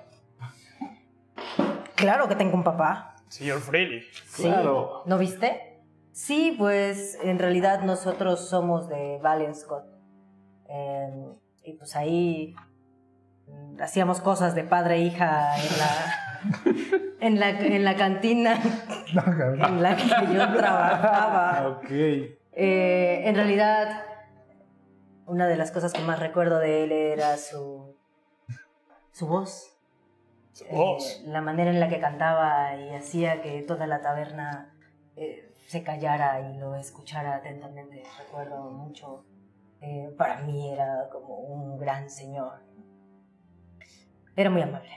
claro 1.95 2.27
que 2.29 2.35
tengo 2.35 2.55
un 2.55 2.63
papá. 2.63 3.15
Señor 3.27 3.59
Freely. 3.59 4.01
Sí. 4.27 4.43
Claro. 4.43 5.03
¿No 5.05 5.17
viste? 5.17 5.81
Sí, 6.13 6.55
pues 6.57 7.19
en 7.21 7.37
realidad 7.37 7.81
nosotros 7.83 8.47
somos 8.49 8.87
de 8.87 9.19
Valenscott. 9.21 9.83
Eh, 10.69 11.25
y 11.65 11.73
pues 11.73 11.95
ahí 11.97 12.55
hacíamos 13.81 14.21
cosas 14.21 14.55
de 14.55 14.63
padre 14.63 14.95
e 14.95 14.99
hija 15.01 15.55
en 15.57 15.77
la, 15.79 17.09
en 17.21 17.39
la, 17.39 17.49
en 17.49 17.83
la 17.83 17.95
cantina 17.95 18.59
No, 19.13 19.65
en 19.67 19.81
la 19.81 19.95
que 19.95 20.03
yo 20.33 20.53
trabajaba. 20.57 21.67
Ok. 21.69 21.89
Eh, 21.91 23.21
en 23.25 23.35
realidad, 23.35 24.03
una 25.25 25.47
de 25.47 25.55
las 25.57 25.71
cosas 25.71 25.93
que 25.93 26.01
más 26.01 26.19
recuerdo 26.19 26.59
de 26.59 26.83
él 26.83 26.91
era 26.91 27.37
su, 27.37 27.95
su 29.11 29.27
voz. 29.27 29.75
Su 30.53 30.65
Eh, 30.65 30.69
voz. 30.71 31.21
la 31.25 31.41
manera 31.41 31.69
en 31.71 31.79
la 31.79 31.87
que 31.87 31.99
cantaba 31.99 32.75
y 32.75 32.93
hacía 32.95 33.41
que 33.41 33.61
toda 33.61 33.87
la 33.87 34.01
taberna 34.01 34.73
eh, 35.15 35.51
se 35.67 35.83
callara 35.83 36.41
y 36.49 36.57
lo 36.57 36.75
escuchara 36.75 37.35
atentamente. 37.35 38.03
Recuerdo 38.17 38.69
mucho. 38.71 39.23
eh, 39.81 40.13
para 40.17 40.41
mí 40.41 40.73
era 40.73 41.07
como 41.11 41.35
un 41.35 41.77
gran 41.77 42.09
señor. 42.09 42.59
Era 44.39 44.49
muy 44.49 44.61
amable. 44.61 44.89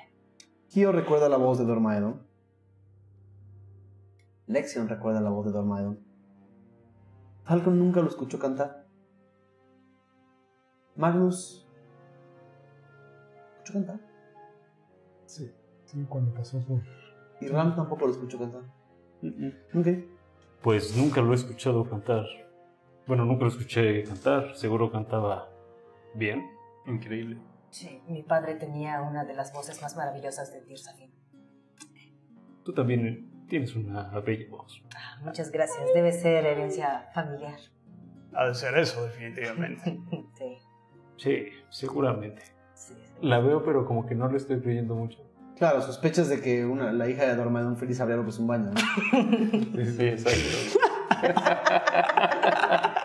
Kyo 0.68 0.92
recuerda 0.92 1.28
la 1.28 1.36
voz 1.36 1.58
de 1.58 1.64
Dormaedon. 1.64 2.24
Lexion 4.46 4.88
recuerda 4.88 5.20
la 5.20 5.30
voz 5.30 5.46
de 5.46 5.50
Dormaedon. 5.50 5.98
Falcon 7.42 7.76
nunca 7.76 8.00
lo 8.02 8.06
escuchó 8.06 8.38
cantar. 8.38 8.86
Magnus. 10.94 11.68
¿Escuchó 13.56 13.72
cantar? 13.72 14.00
Sí, 15.26 15.50
sí, 15.86 16.06
cuando 16.08 16.32
pasó 16.32 16.64
por. 16.64 16.80
Y 17.40 17.48
Ram 17.48 17.74
tampoco 17.74 18.06
lo 18.06 18.12
escuchó 18.12 18.38
cantar. 18.38 18.62
Ok. 19.74 19.88
Pues 20.62 20.96
nunca 20.96 21.20
lo 21.20 21.32
he 21.32 21.34
escuchado 21.34 21.82
cantar. 21.90 22.26
Bueno, 23.08 23.24
nunca 23.24 23.42
lo 23.42 23.48
escuché 23.48 24.04
cantar. 24.04 24.54
Seguro 24.54 24.92
cantaba 24.92 25.48
bien. 26.14 26.48
Increíble. 26.86 27.38
Sí, 27.72 28.02
mi 28.06 28.22
padre 28.22 28.54
tenía 28.56 29.00
una 29.00 29.24
de 29.24 29.32
las 29.34 29.50
voces 29.54 29.80
más 29.80 29.96
maravillosas 29.96 30.52
de 30.52 30.60
Tirsafin. 30.60 31.10
Tú 32.64 32.74
también 32.74 33.46
tienes 33.48 33.74
una 33.74 34.10
bella 34.20 34.44
voz. 34.50 34.82
Ah, 34.94 35.18
Muchas 35.24 35.50
gracias. 35.50 35.82
Debe 35.94 36.12
ser 36.12 36.44
herencia 36.44 37.08
familiar. 37.14 37.58
Ha 38.34 38.48
de 38.48 38.54
ser 38.54 38.76
eso, 38.78 39.04
definitivamente. 39.06 39.98
Sí, 40.36 40.58
Sí, 41.16 41.46
seguramente. 41.70 42.42
sí. 42.74 42.92
La 43.22 43.38
veo, 43.40 43.64
pero 43.64 43.86
como 43.86 44.04
que 44.06 44.14
no 44.14 44.28
le 44.28 44.36
estoy 44.36 44.60
creyendo 44.60 44.94
mucho. 44.94 45.18
Claro, 45.56 45.80
sospechas 45.80 46.28
de 46.28 46.40
que 46.42 46.66
una, 46.66 46.92
la 46.92 47.08
hija 47.08 47.24
de 47.26 47.36
Dormaedon 47.36 47.76
feliz 47.78 47.98
habría 48.00 48.16
lo 48.16 48.24
que 48.24 48.30
es 48.30 48.38
un 48.38 48.46
baño, 48.48 48.70
¿no? 48.72 48.74
Sí, 49.76 49.84
sí, 49.92 50.04
exacto. 50.08 50.78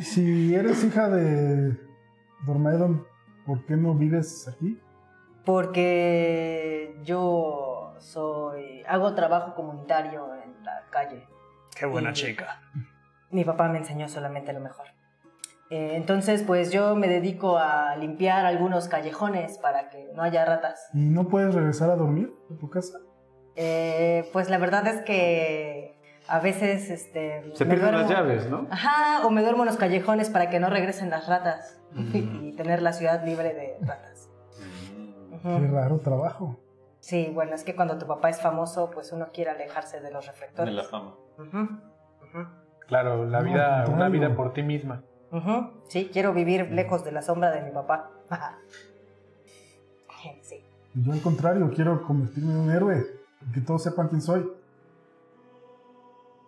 Si 0.00 0.54
eres 0.54 0.84
hija 0.84 1.08
de 1.08 1.76
Dormaedon, 2.46 3.06
¿por 3.46 3.64
qué 3.66 3.76
no 3.76 3.94
vives 3.94 4.48
aquí? 4.48 4.80
Porque 5.44 6.96
yo 7.04 7.94
soy. 7.98 8.82
hago 8.86 9.14
trabajo 9.14 9.54
comunitario 9.54 10.26
en 10.42 10.64
la 10.64 10.84
calle. 10.90 11.26
Qué 11.76 11.86
buena 11.86 12.12
chica. 12.12 12.60
Mi 13.30 13.44
papá 13.44 13.68
me 13.68 13.78
enseñó 13.78 14.08
solamente 14.08 14.52
lo 14.52 14.60
mejor. 14.60 14.86
Eh, 15.70 15.92
entonces, 15.96 16.42
pues 16.42 16.70
yo 16.70 16.94
me 16.94 17.08
dedico 17.08 17.58
a 17.58 17.96
limpiar 17.96 18.46
algunos 18.46 18.86
callejones 18.88 19.58
para 19.58 19.88
que 19.88 20.10
no 20.14 20.22
haya 20.22 20.44
ratas. 20.44 20.88
¿Y 20.92 21.08
no 21.08 21.28
puedes 21.28 21.54
regresar 21.54 21.90
a 21.90 21.96
dormir 21.96 22.32
a 22.54 22.58
tu 22.58 22.68
casa? 22.70 22.98
Eh, 23.56 24.28
pues 24.32 24.50
la 24.50 24.58
verdad 24.58 24.86
es 24.86 25.02
que 25.02 25.98
a 26.28 26.38
veces 26.40 26.90
este, 26.90 27.42
Se 27.54 27.64
me 27.64 27.74
pierden 27.74 27.94
las 27.96 28.06
duermo- 28.08 28.14
llaves, 28.28 28.48
¿no? 28.50 28.66
Ajá, 28.70 29.26
o 29.26 29.30
me 29.30 29.42
duermo 29.42 29.62
en 29.62 29.66
los 29.68 29.76
callejones 29.76 30.30
para 30.30 30.50
que 30.50 30.60
no 30.60 30.68
regresen 30.70 31.10
las 31.10 31.26
ratas 31.28 31.80
y 32.14 32.52
tener 32.56 32.82
la 32.82 32.92
ciudad 32.92 33.24
libre 33.24 33.54
de 33.54 33.76
ratas. 33.80 34.28
Qué 35.42 35.66
raro 35.68 35.98
trabajo. 36.00 36.56
Sí, 37.00 37.30
bueno, 37.34 37.54
es 37.54 37.64
que 37.64 37.76
cuando 37.76 37.98
tu 37.98 38.06
papá 38.06 38.30
es 38.30 38.40
famoso, 38.40 38.90
pues 38.90 39.12
uno 39.12 39.28
quiere 39.32 39.50
alejarse 39.50 40.00
de 40.00 40.10
los 40.10 40.24
De 40.24 40.30
reflectores. 40.32 40.74
la 40.74 40.84
fama. 40.84 41.14
Claro, 42.86 43.26
la 43.26 43.40
vida, 43.42 43.84
una 43.88 44.08
vida 44.08 44.34
por 44.34 44.52
ti 44.54 44.62
misma. 44.62 45.02
Sí, 45.88 46.08
quiero 46.12 46.32
vivir 46.32 46.70
lejos 46.70 47.04
de 47.04 47.12
la 47.12 47.20
sombra 47.22 47.50
de 47.50 47.62
mi 47.62 47.70
papá. 47.70 48.10
Sí. 50.40 50.64
Yo 50.94 51.12
al 51.12 51.20
contrario, 51.20 51.70
quiero 51.74 52.02
convertirme 52.02 52.52
en 52.54 52.58
un 52.60 52.70
héroe. 52.70 53.04
y 53.46 53.52
Que 53.52 53.60
todos 53.60 53.82
sepan 53.82 54.08
quién 54.08 54.22
soy. 54.22 54.50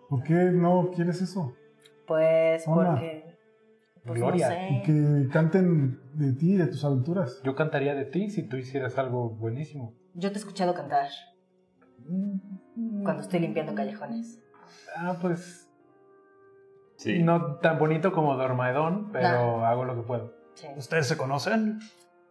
¿Por 0.09 0.23
qué 0.23 0.33
no 0.33 0.89
quieres 0.95 1.21
eso? 1.21 1.53
Pues 2.07 2.63
porque... 2.65 3.26
Pues 4.07 4.19
Gloria. 4.19 4.47
no 4.49 4.55
sé. 4.55 4.81
que 4.85 5.29
canten 5.31 5.99
de 6.13 6.33
ti, 6.33 6.55
de 6.55 6.67
tus 6.67 6.83
aventuras. 6.85 7.41
Yo 7.43 7.55
cantaría 7.55 7.93
de 7.93 8.05
ti 8.05 8.29
si 8.29 8.43
tú 8.47 8.55
hicieras 8.57 8.97
algo 8.97 9.29
buenísimo. 9.29 9.93
Yo 10.13 10.29
te 10.31 10.35
he 10.35 10.39
escuchado 10.39 10.73
cantar 10.73 11.07
cuando 13.03 13.21
estoy 13.21 13.39
limpiando 13.41 13.75
callejones. 13.75 14.39
Ah, 14.95 15.17
pues 15.21 15.69
Sí. 16.97 17.21
no 17.21 17.57
tan 17.57 17.77
bonito 17.77 18.11
como 18.11 18.35
Dormaedón, 18.35 19.11
pero 19.11 19.65
hago 19.65 19.85
lo 19.85 19.95
que 19.95 20.01
puedo. 20.01 20.33
Sí. 20.55 20.67
¿Ustedes 20.75 21.07
se 21.07 21.17
conocen? 21.17 21.79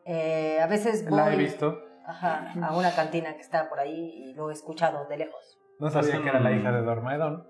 Eh, 0.04 0.58
a 0.60 0.66
veces 0.66 1.08
voy 1.08 1.18
La 1.18 1.32
he 1.32 1.36
visto. 1.36 1.78
ajá, 2.06 2.52
a 2.62 2.76
una 2.76 2.92
cantina 2.94 3.34
que 3.34 3.40
está 3.40 3.68
por 3.68 3.78
ahí 3.78 4.30
y 4.30 4.34
lo 4.34 4.50
he 4.50 4.52
escuchado 4.52 5.06
de 5.08 5.18
lejos. 5.18 5.58
No 5.78 5.90
sabía 5.90 6.12
Pasan- 6.12 6.22
que 6.22 6.28
era 6.30 6.40
la 6.40 6.52
hija 6.52 6.72
de 6.72 6.82
Dormaedón. 6.82 7.46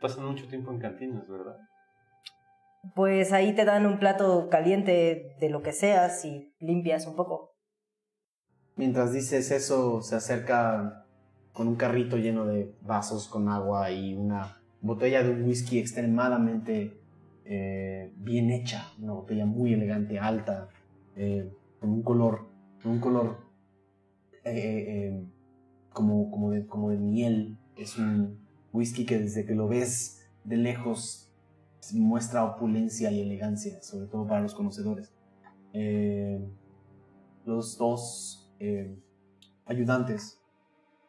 Pasan 0.00 0.24
mucho 0.26 0.46
tiempo 0.48 0.70
en 0.72 0.80
cantinas, 0.80 1.26
¿verdad? 1.28 1.56
Pues 2.94 3.32
ahí 3.32 3.54
te 3.54 3.64
dan 3.64 3.86
un 3.86 3.98
plato 3.98 4.48
caliente 4.50 5.36
de 5.40 5.48
lo 5.48 5.62
que 5.62 5.72
sea 5.72 6.10
si 6.10 6.54
limpias 6.58 7.06
un 7.06 7.16
poco. 7.16 7.54
Mientras 8.76 9.12
dices 9.12 9.50
eso, 9.50 10.02
se 10.02 10.16
acerca 10.16 11.06
con 11.52 11.68
un 11.68 11.76
carrito 11.76 12.16
lleno 12.16 12.44
de 12.44 12.74
vasos 12.82 13.28
con 13.28 13.48
agua 13.48 13.90
y 13.90 14.14
una 14.14 14.60
botella 14.80 15.22
de 15.22 15.30
un 15.30 15.44
whisky 15.44 15.78
extremadamente 15.78 17.00
eh, 17.44 18.12
bien 18.16 18.50
hecha, 18.50 18.92
una 19.00 19.12
botella 19.12 19.46
muy 19.46 19.72
elegante, 19.72 20.18
alta, 20.18 20.68
eh, 21.16 21.50
con 21.80 21.90
un 21.90 22.02
color, 22.02 22.46
con 22.82 22.92
un 22.92 23.00
color 23.00 23.38
eh, 24.44 25.24
como, 25.92 26.30
como, 26.30 26.50
de, 26.50 26.66
como 26.66 26.90
de 26.90 26.98
miel. 26.98 27.56
Es 27.76 27.96
un 27.98 28.40
whisky 28.72 29.06
que 29.06 29.18
desde 29.18 29.46
que 29.46 29.54
lo 29.54 29.68
ves 29.68 30.26
de 30.42 30.56
lejos 30.56 31.23
muestra 31.92 32.44
opulencia 32.44 33.10
y 33.10 33.20
elegancia, 33.20 33.82
sobre 33.82 34.06
todo 34.06 34.26
para 34.26 34.40
los 34.40 34.54
conocedores. 34.54 35.12
Eh, 35.72 36.40
los 37.44 37.76
dos 37.76 38.52
eh, 38.60 38.96
ayudantes 39.66 40.40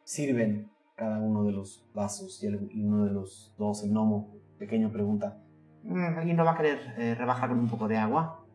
sirven 0.03 0.69
cada 0.95 1.19
uno 1.19 1.43
de 1.43 1.51
los 1.51 1.85
vasos 1.93 2.41
y, 2.43 2.47
el- 2.47 2.69
y 2.71 2.83
uno 2.83 3.05
de 3.05 3.11
los 3.11 3.53
dos, 3.57 3.83
el 3.83 3.91
gnomo 3.91 4.35
pequeño, 4.57 4.91
pregunta, 4.91 5.41
"Mm, 5.83 6.17
¿alguien 6.17 6.37
no 6.37 6.45
va 6.45 6.53
a 6.53 6.57
querer 6.57 6.79
eh, 6.97 7.15
rebajar 7.15 7.49
con 7.49 7.59
un 7.59 7.67
poco 7.69 7.87
de 7.87 7.97
agua? 7.97 8.45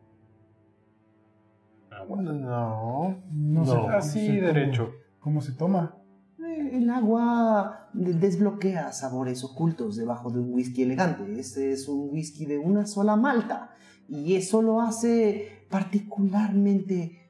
Agua. 1.91 2.21
No. 2.21 3.21
No, 3.31 3.65
sé, 3.65 3.71
No, 3.75 3.89
no 3.89 3.97
Así 3.97 4.39
derecho. 4.39 4.91
¿Cómo 5.19 5.41
se 5.41 5.53
toma? 5.53 6.00
"Eh, 6.61 6.77
el 6.77 6.89
agua 6.89 7.89
de- 7.93 8.13
desbloquea 8.13 8.91
sabores 8.91 9.43
ocultos 9.43 9.95
debajo 9.95 10.29
de 10.31 10.39
un 10.39 10.53
whisky 10.53 10.83
elegante. 10.83 11.39
Este 11.39 11.71
es 11.71 11.87
un 11.87 12.09
whisky 12.11 12.45
de 12.45 12.57
una 12.59 12.85
sola 12.85 13.15
malta 13.15 13.71
y 14.07 14.35
eso 14.35 14.61
lo 14.61 14.81
hace 14.81 15.65
particularmente 15.69 17.29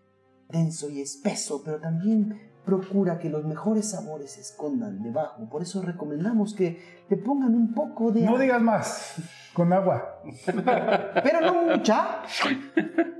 denso 0.49 0.89
y 0.89 1.01
espeso, 1.01 1.61
pero 1.63 1.79
también 1.79 2.37
procura 2.65 3.17
que 3.17 3.29
los 3.29 3.43
mejores 3.45 3.89
sabores 3.89 4.31
se 4.33 4.41
escondan 4.41 5.01
debajo. 5.01 5.49
Por 5.49 5.61
eso 5.63 5.81
recomendamos 5.81 6.53
que 6.53 6.79
le 7.09 7.17
pongan 7.17 7.55
un 7.55 7.73
poco 7.73 8.11
de... 8.11 8.21
No 8.21 8.37
digas 8.37 8.61
más. 8.61 9.15
Con 9.53 9.73
agua. 9.73 10.21
Pero 10.45 11.41
no 11.41 11.75
mucha. 11.75 12.21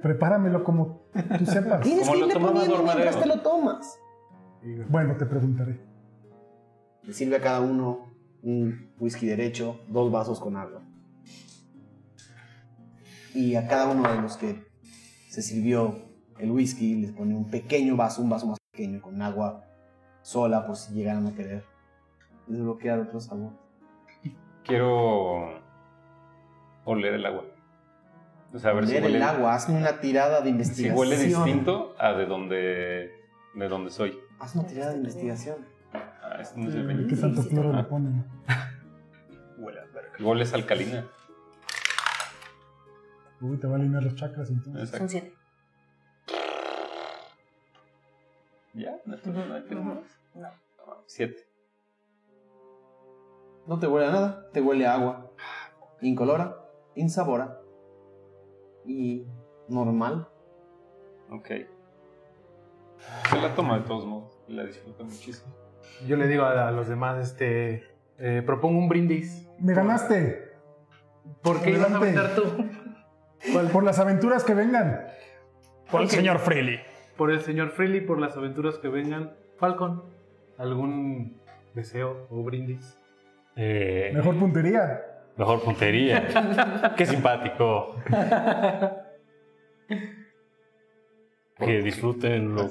Prepáramelo 0.02 0.64
como 0.64 1.02
tú 1.38 1.46
sepas. 1.46 1.82
Tienes 1.82 2.08
Como 2.08 2.14
que 2.14 2.20
lo 2.20 2.28
irle 2.28 2.40
poniendo 2.40 2.84
mientras 2.84 3.20
te 3.20 3.26
lo 3.26 3.42
tomas. 3.42 3.98
Bueno, 4.90 5.16
te 5.18 5.26
preguntaré. 5.26 5.91
Le 7.04 7.14
sirve 7.14 7.38
a 7.38 7.42
cada 7.42 7.62
uno 7.62 8.12
un 8.44 8.92
whisky 9.00 9.28
derecho, 9.28 9.80
dos 9.88 10.12
vasos 10.12 10.40
con 10.40 10.56
agua. 10.56 10.82
Y 13.34 13.56
a 13.56 13.68
cada 13.68 13.92
uno 13.92 14.10
de 14.10 14.22
los 14.22 14.38
que 14.38 14.64
se 15.30 15.42
sirvió 15.42 15.96
el 16.38 16.52
whisky 16.52 16.96
les 16.96 17.12
pone 17.12 17.36
un 17.36 17.50
pequeño 17.50 17.96
vaso, 17.96 18.22
un 18.22 18.30
vaso 18.30 18.48
más 18.48 18.58
pequeño 18.72 19.02
con 19.02 19.22
agua 19.22 19.64
sola 20.22 20.66
por 20.66 20.76
si 20.76 20.94
llegaran 20.94 21.28
a 21.28 21.36
querer 21.36 21.64
desbloquear 22.48 23.00
otro 23.00 23.20
sabor. 23.20 23.54
Quiero 24.64 25.62
oler 26.86 27.14
el 27.14 27.26
agua. 27.26 27.46
O 28.54 28.60
sea, 28.60 28.72
a 28.72 28.74
ver 28.74 28.86
si 28.86 28.92
Leer 28.92 29.04
huele, 29.04 29.18
el 29.18 29.24
agua, 29.24 29.56
hazme 29.56 29.78
una 29.78 30.02
tirada 30.02 30.40
de 30.40 30.46
si 30.46 30.50
investigación. 30.50 30.98
huele 30.98 31.18
distinto 31.18 31.96
a 31.98 32.12
de 32.14 32.26
donde, 32.26 33.12
de 33.56 33.68
donde 33.70 33.92
soy. 33.92 34.18
Haz 34.40 34.56
una 34.56 34.68
tirada 34.68 34.92
de 34.92 34.98
investigación. 34.98 35.71
Ah, 36.34 36.38
no 36.56 36.70
es 36.70 36.76
el 36.76 36.88
¿Qué 36.88 36.94
20. 36.94 37.18
tanto 37.18 37.48
cloro 37.48 37.74
le 37.74 37.80
Ah. 37.80 37.88
ponen? 37.88 38.26
Igual 40.20 40.42
es 40.42 40.54
alcalina. 40.54 41.06
Uy, 43.42 43.58
te 43.58 43.68
va 43.68 43.74
a 43.74 43.76
alinear 43.78 44.04
los 44.04 44.16
chakras 44.16 44.50
entonces. 44.50 44.84
Exacto. 44.84 44.98
Son 45.00 45.10
siete. 45.10 45.36
¿Ya? 48.74 48.98
¿No 49.06 49.82
más? 49.84 50.04
No. 50.36 50.48
Ah, 50.88 50.98
Siete. 51.06 51.48
No 53.68 53.78
te 53.80 53.88
huele 53.88 54.08
a 54.08 54.12
nada, 54.12 54.50
te 54.52 54.62
huele 54.62 54.86
a 54.86 54.94
agua. 54.94 55.32
Incolora, 56.02 56.56
insabora 56.96 57.60
y 58.86 59.26
normal. 59.68 60.28
Ok. 61.30 61.48
Se 63.30 63.42
la 63.42 63.54
toma 63.56 63.80
de 63.80 63.86
todos 63.86 64.06
modos. 64.06 64.40
y 64.48 64.54
La 64.54 64.64
disfruta 64.66 65.04
muchísimo. 65.04 65.54
Yo 66.08 66.18
le 66.18 66.28
digo 66.28 66.44
a, 66.44 66.68
a 66.68 66.72
los 66.72 66.88
demás, 66.88 67.20
este, 67.20 67.84
eh, 68.18 68.42
propongo 68.46 68.80
un 68.80 68.90
brindis. 68.90 69.48
¡Me 69.60 69.74
ganaste! 69.74 70.50
¿Por 71.44 71.62
qué 71.62 71.72
ibas 71.72 71.92
a 71.92 71.98
aventar 71.98 72.36
tú? 72.36 72.44
Por 73.72 73.84
las 73.84 74.00
aventuras 74.00 74.44
que 74.44 74.54
vengan. 74.54 75.08
Por 75.90 76.02
el 76.02 76.10
señor 76.10 76.40
Freely. 76.40 76.80
Por 77.18 77.32
el 77.32 77.42
señor 77.42 77.70
Freely, 77.72 78.02
por 78.02 78.20
las 78.20 78.36
aventuras 78.38 78.78
que 78.78 78.88
vengan. 78.88 79.34
Falcon, 79.58 80.04
¿algún 80.58 81.40
deseo 81.76 82.28
o 82.30 82.44
brindis? 82.44 82.98
Eh, 83.56 84.12
Mejor 84.14 84.38
puntería. 84.38 85.02
mejor 85.38 85.62
puntería. 85.62 86.94
Qué 86.98 87.06
simpático. 87.06 87.96
Que 91.58 91.82
disfruten 91.84 92.56
lo 92.56 92.68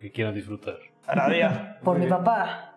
que 0.00 0.10
quieran 0.12 0.34
disfrutar. 0.34 0.76
Aradia. 1.10 1.78
Por 1.82 1.98
mi 1.98 2.06
papá. 2.06 2.76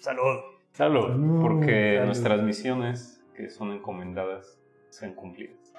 Salud. 0.00 0.40
Salud. 0.72 1.08
Salud. 1.08 1.42
Porque 1.42 1.94
Salud. 1.96 2.06
nuestras 2.06 2.42
misiones 2.42 3.24
que 3.36 3.48
son 3.50 3.72
encomendadas 3.72 4.58
sean 4.90 5.14
cumplidas. 5.14 5.72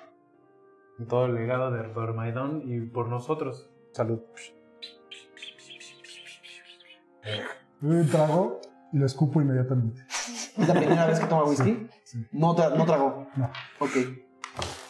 Todo 1.10 1.26
el 1.26 1.36
legado 1.36 1.72
de 1.72 1.84
Dormaidon 1.90 2.64
y 2.66 2.82
por 2.82 3.08
nosotros. 3.10 3.70
Salud. 3.92 4.22
Un 7.82 8.08
trago 8.10 8.62
y 8.94 8.98
lo 8.98 9.06
escupo 9.06 9.42
inmediatamente. 9.42 10.04
¿Es 10.10 10.68
la 10.68 10.74
primera 10.74 11.06
vez 11.06 11.20
que 11.20 11.26
toma 11.28 11.44
whisky? 11.44 11.88
Sí. 12.04 12.26
No, 12.32 12.56
tra- 12.56 12.76
no 12.76 12.86
tragó. 12.86 13.28
No. 13.36 13.50
Ok. 13.80 13.92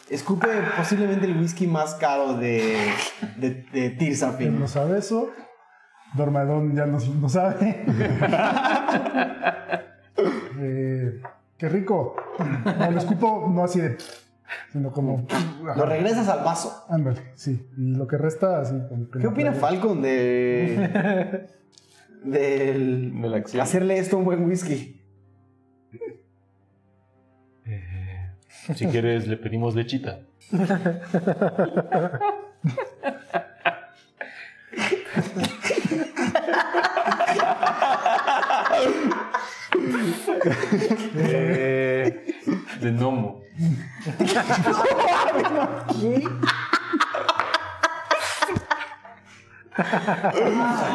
Escupe 0.08 0.46
posiblemente 0.76 1.26
el 1.26 1.36
whisky 1.36 1.66
más 1.66 1.94
caro 1.96 2.34
de, 2.34 2.76
de, 3.38 3.50
de 3.72 3.86
Él 3.86 3.98
Tirsafin. 3.98 4.58
no 4.60 4.68
sabe 4.68 4.98
eso. 4.98 5.30
Dormadón 6.14 6.74
ya 6.74 6.86
no, 6.86 6.98
no 6.98 7.28
sabe. 7.28 7.84
Eh, 10.58 11.20
¡Qué 11.58 11.68
rico! 11.68 12.16
No, 12.64 12.90
lo 12.90 12.98
escupo 12.98 13.50
no 13.52 13.64
así 13.64 13.80
de... 13.80 13.98
Sino 14.72 14.90
como... 14.90 15.26
Lo 15.62 15.84
regresas 15.84 16.28
al 16.28 16.44
vaso. 16.44 16.84
Ándale, 16.88 17.32
sí. 17.34 17.68
Y 17.76 17.94
lo 17.94 18.06
que 18.06 18.16
resta 18.16 18.60
así 18.60 18.74
como 18.88 19.10
que... 19.10 19.18
¿Qué 19.18 19.26
opina 19.26 19.50
traigo. 19.50 19.66
Falcon 19.66 20.02
de. 20.02 21.46
del. 22.24 23.20
De 23.20 23.28
la 23.28 23.36
acción. 23.36 23.62
hacerle 23.62 23.98
esto 23.98 24.18
un 24.18 24.24
buen 24.24 24.44
whisky? 24.44 25.02
Eh, 27.66 28.30
si 28.74 28.86
quieres, 28.86 29.26
le 29.26 29.36
pedimos 29.36 29.74
lechita. 29.74 30.20
Eh, 41.16 42.34
de 42.80 42.90
gnomo. 42.92 43.42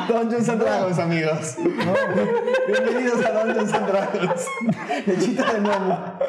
Dungeons 0.08 0.50
and 0.50 0.62
Dragons, 0.62 1.00
amigos. 1.00 1.56
Bienvenidos 2.68 3.26
a 3.26 3.32
Dungeons 3.44 3.74
and 3.74 3.88
Dragons. 3.88 4.48
Lechita 5.06 5.54
de 5.54 5.60
gnomo. 5.60 6.20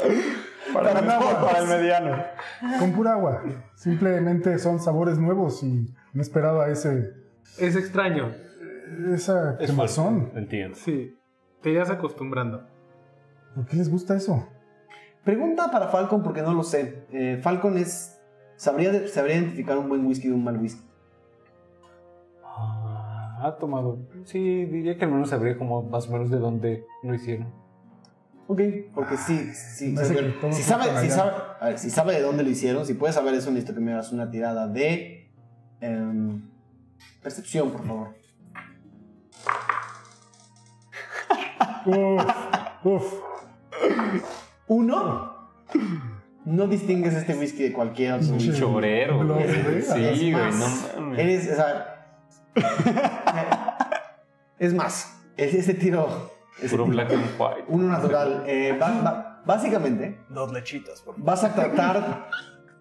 Para, 0.72 1.00
nada, 1.00 1.40
Para 1.44 1.58
el 1.60 1.68
mediano. 1.68 2.24
Con 2.78 2.92
pura 2.92 3.12
agua. 3.12 3.42
Simplemente 3.74 4.58
son 4.58 4.80
sabores 4.80 5.18
nuevos 5.18 5.62
y 5.62 5.86
no 6.12 6.22
esperaba 6.22 6.68
ese... 6.68 7.10
Es 7.58 7.76
extraño. 7.76 8.34
Esa 9.12 9.56
Es 9.60 9.70
quemazón. 9.70 10.20
fuerte, 10.22 10.38
entiendo. 10.38 10.76
Sí. 10.76 11.16
Te 11.62 11.70
irás 11.70 11.90
acostumbrando. 11.90 12.66
¿Por 13.54 13.66
qué 13.66 13.76
les 13.76 13.90
gusta 13.90 14.16
eso? 14.16 14.46
Pregunta 15.24 15.70
para 15.70 15.88
Falcon 15.88 16.22
porque 16.22 16.42
no 16.42 16.52
lo 16.52 16.62
sé. 16.62 17.06
Eh, 17.12 17.38
Falcon 17.42 17.78
es. 17.78 18.18
¿sabría, 18.56 19.08
¿Sabría 19.08 19.36
identificar 19.36 19.78
un 19.78 19.88
buen 19.88 20.06
whisky 20.06 20.28
de 20.28 20.34
un 20.34 20.44
mal 20.44 20.56
whisky? 20.56 20.82
Ah, 22.44 23.40
ha 23.42 23.56
tomado. 23.58 23.98
Sí, 24.24 24.64
diría 24.66 24.96
que 24.96 25.04
al 25.04 25.12
menos 25.12 25.30
sabría 25.30 25.56
como 25.58 25.82
más 25.82 26.08
o 26.08 26.12
menos 26.12 26.30
de 26.30 26.38
dónde 26.38 26.84
lo 27.02 27.14
hicieron. 27.14 27.48
Ok, 28.48 28.60
porque 28.94 29.16
sí, 29.16 29.52
sí, 29.54 29.94
que 29.94 30.04
si 30.52 30.62
sabe, 30.62 30.84
si 31.00 31.10
sabe, 31.10 31.32
a 31.60 31.66
ver, 31.68 31.78
si 31.78 31.90
sabe 31.90 32.14
de 32.14 32.22
dónde 32.22 32.42
lo 32.42 32.50
hicieron, 32.50 32.84
si 32.84 32.94
puedes 32.94 33.14
saber 33.14 33.34
eso, 33.34 33.50
necesito 33.50 33.74
que 33.74 33.80
me 33.80 33.92
hagas 33.92 34.12
una 34.12 34.30
tirada 34.30 34.66
de 34.66 35.30
em, 35.80 36.42
percepción, 37.22 37.70
por 37.70 37.86
favor. 37.86 38.08
Uf, 41.86 42.24
uf. 42.84 43.21
Uno, 44.66 45.32
no 46.44 46.66
distingues 46.66 47.14
este 47.14 47.34
whisky 47.34 47.64
de 47.64 47.72
cualquier 47.72 48.14
otro. 48.14 48.38
Sí. 48.38 48.52
Chorero, 48.58 49.16
güey. 49.26 49.62
güey. 49.62 49.82
Sí, 49.82 50.32
güey, 50.32 50.50
no 50.52 50.68
mames. 51.00 51.18
Eres, 51.18 51.50
o 51.52 51.54
sea, 51.56 52.06
es 54.58 54.74
más, 54.74 55.20
es 55.36 55.54
ese 55.54 55.74
tiro, 55.74 56.30
Puro 56.70 56.84
tiro, 56.84 56.86
black 56.86 57.12
and 57.12 57.24
white. 57.38 57.64
uno 57.68 57.88
natural. 57.88 58.44
eh, 58.46 58.76
va- 58.80 59.00
va- 59.02 59.42
básicamente, 59.44 60.18
Dos 60.28 60.52
lechitas, 60.52 61.00
por 61.02 61.14
favor. 61.14 61.26
vas 61.26 61.44
a 61.44 61.54
tratar. 61.54 62.28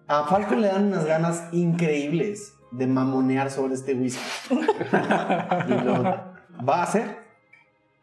A 0.08 0.24
Falcon 0.24 0.60
le 0.60 0.68
dan 0.68 0.86
unas 0.88 1.06
ganas 1.06 1.48
increíbles 1.52 2.54
de 2.72 2.86
mamonear 2.86 3.50
sobre 3.50 3.74
este 3.74 3.94
whisky. 3.94 4.20
y 4.50 5.84
lo 5.84 6.02
va 6.02 6.76
a 6.80 6.82
hacer. 6.82 7.18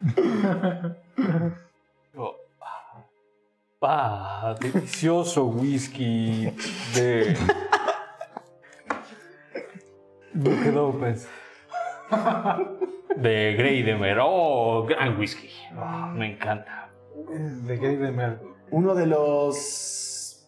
Oh, 3.82 3.86
ah, 3.88 4.54
delicioso 4.60 5.46
whisky 5.46 6.52
de. 6.94 7.34
Bucket 10.34 10.76
Opens. 10.76 11.26
De 13.16 13.54
Greydemer. 13.56 14.18
Oh, 14.20 14.84
gran 14.86 15.18
whisky. 15.18 15.48
Ah, 15.74 16.12
me 16.14 16.32
encanta. 16.32 16.90
De 17.66 17.78
Gamer. 17.78 18.42
Uno 18.70 18.94
de 18.94 19.06
los. 19.06 20.46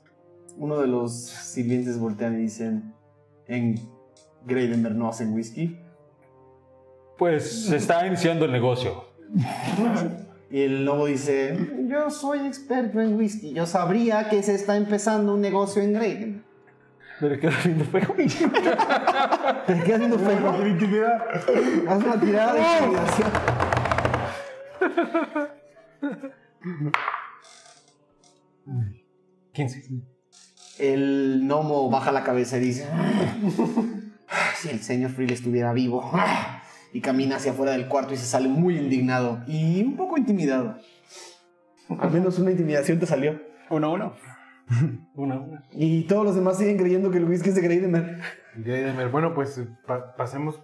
Uno 0.58 0.76
de 0.76 0.88
los 0.88 1.14
sirvientes 1.14 1.98
voltean 1.98 2.34
y 2.34 2.42
dicen: 2.42 2.94
En 3.46 3.76
Gravenberg 4.44 4.94
no 4.94 5.08
hacen 5.08 5.32
whisky. 5.32 5.80
Pues 7.16 7.66
se 7.66 7.76
está 7.76 8.06
iniciando 8.06 8.44
el 8.44 8.52
negocio. 8.52 9.06
Y 10.50 10.64
el 10.64 10.84
lobo 10.84 11.06
dice: 11.06 11.56
Yo 11.92 12.10
soy 12.10 12.46
experto 12.46 13.02
en 13.02 13.16
whisky. 13.16 13.52
Yo 13.52 13.66
sabría 13.66 14.30
que 14.30 14.42
se 14.42 14.54
está 14.54 14.78
empezando 14.78 15.34
un 15.34 15.42
negocio 15.42 15.82
en 15.82 15.92
Gravenberg. 15.92 16.42
Pero 17.20 17.38
queda 17.38 17.52
viendo 17.62 17.84
fuego. 17.84 18.14
¿Te 19.66 19.82
quedas 19.84 19.98
viendo 19.98 20.18
feo? 20.18 20.66
Intimidad. 20.66 21.22
Haz 21.86 22.02
una 22.02 22.18
tirada 22.18 22.54
de 22.54 22.60
intimidación. 22.62 23.30
15. 29.52 29.84
El 30.78 31.42
gnomo 31.42 31.90
baja 31.90 32.10
la 32.10 32.24
cabeza 32.24 32.56
y 32.56 32.60
dice: 32.60 32.88
"Ah, 32.90 34.52
Si 34.56 34.70
el 34.70 34.80
señor 34.80 35.10
Frill 35.10 35.30
estuviera 35.30 35.74
vivo. 35.74 36.10
Ah", 36.14 36.62
Y 36.94 37.02
camina 37.02 37.36
hacia 37.36 37.52
afuera 37.52 37.72
del 37.72 37.88
cuarto 37.88 38.14
y 38.14 38.16
se 38.16 38.24
sale 38.24 38.48
muy 38.48 38.78
indignado 38.78 39.42
y 39.46 39.82
un 39.82 39.96
poco 39.96 40.16
intimidado. 40.16 40.78
Al 42.00 42.10
menos 42.10 42.38
una 42.38 42.50
intimidación 42.50 42.98
te 42.98 43.06
salió. 43.06 43.40
Uno, 43.70 43.92
uno. 43.92 44.14
Una, 45.14 45.38
una. 45.40 45.64
Y 45.72 46.04
todos 46.06 46.24
los 46.24 46.34
demás 46.34 46.56
siguen 46.56 46.78
creyendo 46.78 47.10
que 47.10 47.18
el 47.18 47.24
whisky 47.24 47.48
es 47.50 47.54
de 47.56 47.60
Greidemer. 47.62 48.20
Greidemer, 48.56 49.08
Bueno, 49.08 49.34
pues 49.34 49.60
pa- 49.86 50.14
pasemos 50.16 50.62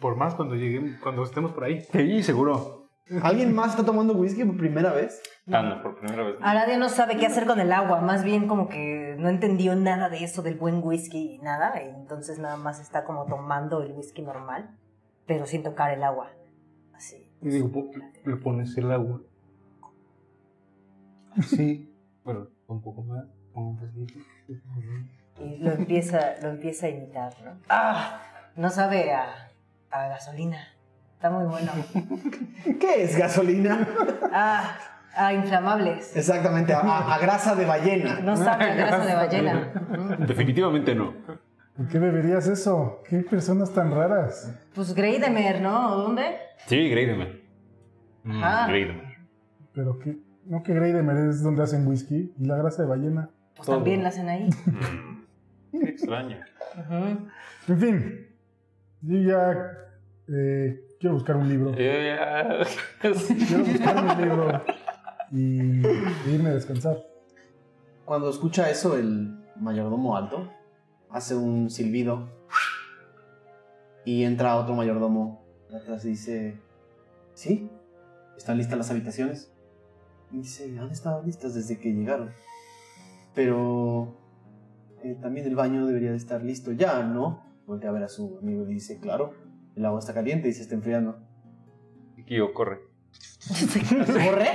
por 0.00 0.16
más 0.16 0.34
cuando 0.34 0.54
lleguemos, 0.54 0.92
cuando 1.02 1.22
estemos 1.24 1.52
por 1.52 1.64
ahí. 1.64 1.80
Sí, 1.92 2.22
seguro. 2.22 2.88
¿Alguien 3.22 3.54
más 3.54 3.70
está 3.72 3.84
tomando 3.84 4.14
whisky 4.14 4.44
por 4.44 4.56
primera 4.56 4.92
vez? 4.92 5.20
Ah, 5.52 5.62
no, 5.62 5.82
por 5.82 5.98
primera 5.98 6.22
vez. 6.24 6.36
Aradia 6.40 6.78
no 6.78 6.88
sabe 6.88 7.18
qué 7.18 7.26
hacer 7.26 7.44
con 7.44 7.60
el 7.60 7.70
agua, 7.72 8.00
más 8.00 8.24
bien 8.24 8.48
como 8.48 8.68
que 8.68 9.14
no 9.18 9.28
entendió 9.28 9.76
nada 9.76 10.08
de 10.08 10.24
eso 10.24 10.40
del 10.40 10.54
buen 10.56 10.80
whisky 10.82 11.34
y 11.34 11.38
nada, 11.40 11.74
y 11.82 11.88
entonces 11.90 12.38
nada 12.38 12.56
más 12.56 12.80
está 12.80 13.04
como 13.04 13.26
tomando 13.26 13.82
el 13.82 13.92
whisky 13.92 14.22
normal, 14.22 14.78
pero 15.26 15.44
sin 15.44 15.62
tocar 15.62 15.90
el 15.92 16.02
agua. 16.02 16.30
Así. 16.94 17.30
Y 17.42 17.48
digo, 17.50 17.70
le 18.24 18.36
pones 18.36 18.74
el 18.78 18.90
agua. 18.90 19.20
Sí. 21.42 21.92
Bueno, 22.24 22.48
un 22.66 22.82
poco 22.82 23.02
más. 23.02 23.24
Un 23.54 23.76
poquito. 23.76 24.18
Y 25.40 25.58
lo 25.58 25.72
empieza, 25.72 26.34
lo 26.42 26.50
empieza 26.50 26.86
a 26.86 26.90
imitar, 26.90 27.34
¿no? 27.44 27.52
¡Ah! 27.68 28.20
No 28.56 28.70
sabe 28.70 29.12
a, 29.12 29.50
a 29.90 30.08
gasolina. 30.08 30.58
Está 31.14 31.30
muy 31.30 31.46
bueno. 31.46 31.72
¿Qué 32.80 33.02
es 33.04 33.16
gasolina? 33.16 33.88
Ah, 34.36 34.76
a 35.14 35.32
inflamables. 35.32 36.16
Exactamente, 36.16 36.74
a, 36.74 37.18
grasa 37.20 37.54
de 37.54 37.64
ballena. 37.64 38.18
No 38.18 38.36
sabe 38.36 38.64
a 38.64 38.74
grasa 38.74 39.06
de 39.06 39.14
ballena. 39.14 39.72
Mm. 39.88 40.26
Definitivamente 40.26 40.92
no. 40.92 41.14
¿Por 41.76 41.88
qué 41.88 42.00
beberías 42.00 42.48
eso? 42.48 43.00
¿Qué 43.08 43.18
personas 43.18 43.72
tan 43.72 43.92
raras? 43.92 44.52
Pues 44.74 44.92
Greidemer, 44.92 45.60
¿no? 45.60 45.96
¿Dónde? 45.96 46.36
Sí, 46.66 46.88
Greidemer. 46.88 47.42
Ajá. 48.28 48.66
Greidemer. 48.66 49.18
Pero 49.72 49.98
que, 50.00 50.16
no 50.46 50.62
que 50.62 50.74
Greidemer 50.74 51.16
es 51.28 51.42
donde 51.42 51.62
hacen 51.62 51.86
whisky 51.86 52.32
y 52.38 52.44
la 52.44 52.56
grasa 52.56 52.82
de 52.82 52.88
ballena. 52.88 53.30
Pues 53.56 53.68
también 53.68 54.02
la 54.02 54.08
hacen 54.08 54.28
ahí. 54.28 54.48
Mm, 55.72 55.80
Qué 55.80 55.88
extraño. 55.90 56.38
En 57.68 57.78
fin, 57.78 58.26
yo 59.02 59.18
ya 59.18 59.70
eh, 60.28 60.86
quiero 61.00 61.14
buscar 61.14 61.36
un 61.36 61.48
libro. 61.48 61.72
Eh, 61.76 62.16
ah, 62.18 62.64
Quiero 63.00 63.64
buscar 63.64 64.04
un 64.04 64.22
libro 64.22 64.62
y, 65.30 65.86
e 65.86 66.30
irme 66.32 66.50
a 66.50 66.54
descansar. 66.54 66.98
Cuando 68.04 68.28
escucha 68.28 68.70
eso, 68.70 68.96
el 68.96 69.36
mayordomo 69.56 70.16
alto 70.16 70.50
hace 71.10 71.34
un 71.34 71.70
silbido 71.70 72.28
y 74.04 74.24
entra 74.24 74.56
otro 74.56 74.74
mayordomo 74.74 75.44
de 75.70 75.76
atrás 75.78 76.04
y 76.04 76.10
dice: 76.10 76.60
¿Sí? 77.34 77.70
¿Están 78.36 78.58
listas 78.58 78.76
las 78.78 78.90
habitaciones? 78.90 79.53
Y 80.34 80.38
dice: 80.38 80.76
Han 80.80 80.90
estado 80.90 81.22
listas 81.22 81.54
desde 81.54 81.78
que 81.78 81.92
llegaron. 81.92 82.30
Pero 83.34 84.16
eh, 85.04 85.16
también 85.22 85.46
el 85.46 85.54
baño 85.54 85.86
debería 85.86 86.10
de 86.10 86.16
estar 86.16 86.42
listo 86.42 86.72
ya, 86.72 87.02
¿no? 87.04 87.42
Voltea 87.66 87.90
a 87.90 87.92
ver 87.92 88.02
a 88.02 88.08
su 88.08 88.38
amigo 88.42 88.64
y 88.68 88.74
dice: 88.74 88.98
Claro, 89.00 89.32
el 89.76 89.84
agua 89.84 90.00
está 90.00 90.12
caliente 90.12 90.48
y 90.48 90.52
se 90.52 90.62
está 90.62 90.74
enfriando. 90.74 91.18
Kio, 92.26 92.52
corre. 92.52 92.78
¿Corre? 94.06 94.48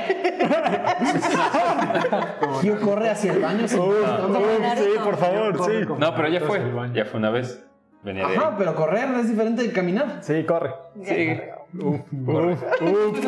Kyo 2.62 2.80
corre 2.82 3.10
hacia 3.10 3.32
el 3.34 3.40
baño. 3.42 3.68
sin- 3.68 3.80
sí, 3.80 4.90
por 5.04 5.16
favor, 5.18 5.66
sí. 5.66 5.72
No, 5.98 6.16
pero 6.16 6.28
ya 6.30 6.42
fue. 6.42 6.60
Ya 6.94 7.06
fue 7.06 7.20
una 7.20 7.30
vez. 7.30 7.66
Venía 8.04 8.28
de 8.28 8.36
Ajá, 8.36 8.50
ahí. 8.50 8.56
pero 8.58 8.76
correr 8.76 9.10
es 9.20 9.30
diferente 9.30 9.62
de 9.62 9.72
caminar. 9.74 10.20
Sí, 10.24 10.44
corre. 10.46 10.72
Sí. 11.04 11.38
Hazme 11.72 11.84
una 12.24 12.56
Just 12.56 13.24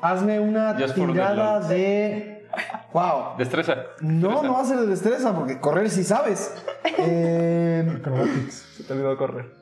for 0.00 1.06
the 1.06 1.12
tirada 1.12 1.60
de. 1.68 2.46
¡Wow! 2.92 3.36
Destreza. 3.38 3.74
No, 4.00 4.28
Destreza. 4.28 4.46
no 4.48 4.52
va 4.54 4.60
a 4.60 4.64
ser 4.64 4.78
de 4.80 4.86
destreza, 4.86 5.34
porque 5.34 5.60
correr 5.60 5.88
sí 5.90 6.02
sabes. 6.04 6.52
Eh, 6.98 7.86
Acrobatics. 7.98 8.54
Se 8.76 8.84
te 8.84 8.92
olvidó 8.92 9.16
correr. 9.16 9.52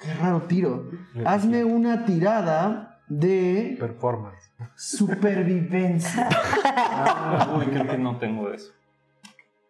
qué 0.00 0.12
raro 0.14 0.42
tiro. 0.42 0.90
Hazme 1.24 1.64
una 1.64 2.04
tirada 2.04 3.00
de 3.08 3.76
Performance. 3.78 4.52
supervivencia. 4.74 6.28
Uy, 7.56 7.66
creo 7.66 7.86
que 7.86 7.98
no 7.98 8.18
tengo 8.18 8.50
eso. 8.52 8.72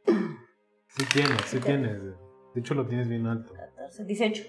Sí 0.07 1.05
tienes, 1.13 1.41
sí 1.47 1.59
tienes. 1.59 2.03
De 2.03 2.61
hecho, 2.61 2.75
lo 2.75 2.87
tienes 2.87 3.09
bien 3.09 3.27
alto. 3.27 3.53
14, 3.55 4.05
18. 4.05 4.43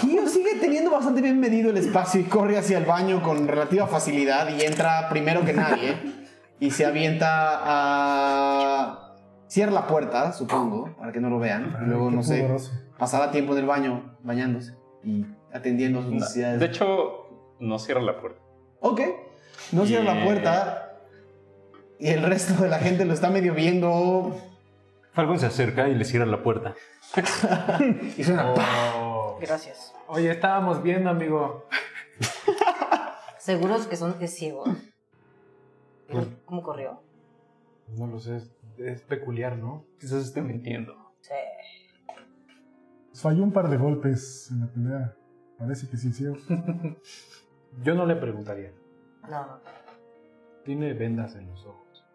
Kyo 0.00 0.26
sigue 0.28 0.56
teniendo 0.60 0.90
bastante 0.90 1.22
bien 1.22 1.38
medido 1.38 1.70
el 1.70 1.76
espacio 1.76 2.20
y 2.20 2.24
corre 2.24 2.58
hacia 2.58 2.78
el 2.78 2.84
baño 2.84 3.22
con 3.22 3.46
relativa 3.46 3.86
facilidad 3.86 4.48
y 4.48 4.62
entra 4.62 5.08
primero 5.08 5.44
que 5.44 5.52
nadie. 5.52 5.96
Y 6.58 6.70
se 6.70 6.84
avienta 6.84 7.60
a. 7.62 9.16
Cierra 9.46 9.72
la 9.72 9.86
puerta, 9.86 10.32
supongo, 10.32 10.94
para 10.96 11.10
que 11.10 11.20
no 11.20 11.28
lo 11.28 11.38
vean. 11.38 11.76
Y 11.82 11.86
luego, 11.86 12.10
Qué 12.10 12.16
no 12.16 12.22
sé, 12.22 12.46
pasará 12.98 13.30
tiempo 13.32 13.52
en 13.52 13.58
el 13.60 13.66
baño 13.66 14.16
bañándose 14.22 14.74
y 15.02 15.26
atendiendo 15.52 16.02
sus 16.02 16.12
necesidades. 16.12 16.60
De 16.60 16.66
hecho, 16.66 17.56
no 17.58 17.78
cierra 17.78 18.02
la 18.02 18.20
puerta. 18.20 18.40
Ok. 18.80 19.00
No 19.72 19.86
cierra 19.86 20.14
la 20.14 20.24
puerta. 20.24 20.86
Y 21.98 22.08
el 22.08 22.22
resto 22.22 22.62
de 22.62 22.68
la 22.68 22.78
gente 22.78 23.04
lo 23.04 23.12
está 23.12 23.30
medio 23.30 23.54
viendo. 23.54 24.36
Falcon 25.20 25.38
se 25.38 25.46
acerca 25.46 25.86
y 25.86 25.94
le 25.94 26.04
cierra 26.06 26.24
la 26.24 26.42
puerta. 26.42 26.74
Y 28.16 28.24
suena. 28.24 28.54
¡pah! 28.54 28.94
Oh. 28.96 29.38
Gracias. 29.38 29.94
Oye, 30.08 30.30
estábamos 30.30 30.82
viendo, 30.82 31.10
amigo. 31.10 31.66
Seguros 33.38 33.86
que 33.86 33.96
son 33.96 34.16
es 34.20 34.34
ciego. 34.34 34.64
Pero, 36.08 36.26
¿Cómo 36.46 36.62
corrió? 36.62 37.02
No 37.88 38.06
lo 38.06 38.18
sé, 38.18 38.36
es, 38.36 38.50
es 38.78 39.02
peculiar, 39.02 39.58
¿no? 39.58 39.84
Quizás 39.98 40.24
esté 40.24 40.40
mintiendo. 40.40 40.94
Sí. 41.20 41.34
Falló 43.12 43.42
un 43.42 43.52
par 43.52 43.68
de 43.68 43.76
golpes 43.76 44.48
en 44.50 44.60
la 44.60 44.66
pelea. 44.68 45.16
Parece 45.58 45.86
que 45.86 45.98
sí, 45.98 46.12
sí. 46.14 46.24
Yo 47.82 47.94
no 47.94 48.06
le 48.06 48.16
preguntaría. 48.16 48.72
No. 49.28 49.60
Tiene 50.64 50.94
vendas 50.94 51.34
en 51.36 51.46
los 51.50 51.66
ojos. 51.66 52.06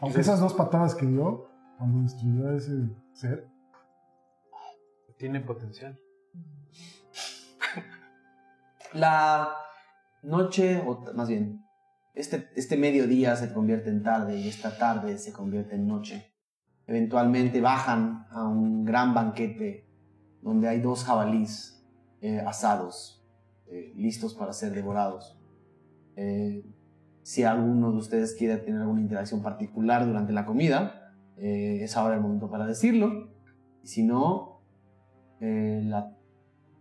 Aunque 0.00 0.20
esas 0.20 0.38
dos 0.38 0.54
patadas 0.54 0.94
que 0.94 1.06
dio 1.06 1.51
cuando 1.82 2.02
destruyó 2.02 2.48
a 2.48 2.54
ese 2.54 2.90
ser, 3.12 3.48
Tiene 5.18 5.40
potencial. 5.40 5.98
La 8.92 9.48
noche, 10.22 10.80
o 10.86 11.04
más 11.14 11.28
bien, 11.28 11.64
este, 12.14 12.48
este 12.54 12.76
mediodía 12.76 13.34
se 13.34 13.52
convierte 13.52 13.90
en 13.90 14.04
tarde 14.04 14.38
y 14.38 14.46
esta 14.46 14.78
tarde 14.78 15.18
se 15.18 15.32
convierte 15.32 15.74
en 15.74 15.88
noche. 15.88 16.32
Eventualmente 16.86 17.60
bajan 17.60 18.26
a 18.30 18.46
un 18.46 18.84
gran 18.84 19.12
banquete 19.12 19.88
donde 20.40 20.68
hay 20.68 20.80
dos 20.80 21.02
jabalís 21.02 21.84
eh, 22.20 22.38
asados, 22.46 23.26
eh, 23.66 23.92
listos 23.96 24.34
para 24.34 24.52
ser 24.52 24.72
devorados. 24.72 25.36
Eh, 26.14 26.64
si 27.22 27.42
alguno 27.42 27.90
de 27.90 27.98
ustedes 27.98 28.36
quiere 28.36 28.58
tener 28.58 28.82
alguna 28.82 29.00
interacción 29.00 29.42
particular 29.42 30.06
durante 30.06 30.32
la 30.32 30.46
comida, 30.46 31.01
eh, 31.38 31.80
es 31.82 31.96
ahora 31.96 32.14
el 32.14 32.20
momento 32.20 32.50
para 32.50 32.66
decirlo. 32.66 33.30
Si 33.82 34.02
no, 34.02 34.60
eh, 35.40 35.80
la 35.84 36.14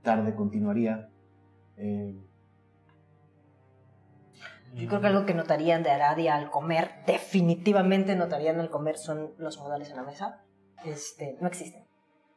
tarde 0.02 0.36
continuaría. 0.36 1.10
Eh, 1.78 2.16
Yo 4.74 4.88
creo 4.88 5.02
que 5.02 5.08
algo 5.08 5.26
que 5.26 5.34
notarían 5.34 5.84
de 5.84 5.92
Aradia 5.92 6.36
al 6.36 6.50
comer, 6.52 6.92
definitivamente 7.06 8.16
notarían 8.16 8.60
al 8.60 8.70
comer, 8.70 8.98
son 8.98 9.34
los 9.38 9.60
modales 9.60 9.90
en 9.90 9.98
la 9.98 10.04
mesa. 10.04 10.44
Este, 10.86 11.38
no 11.42 11.48
existen. 11.48 11.86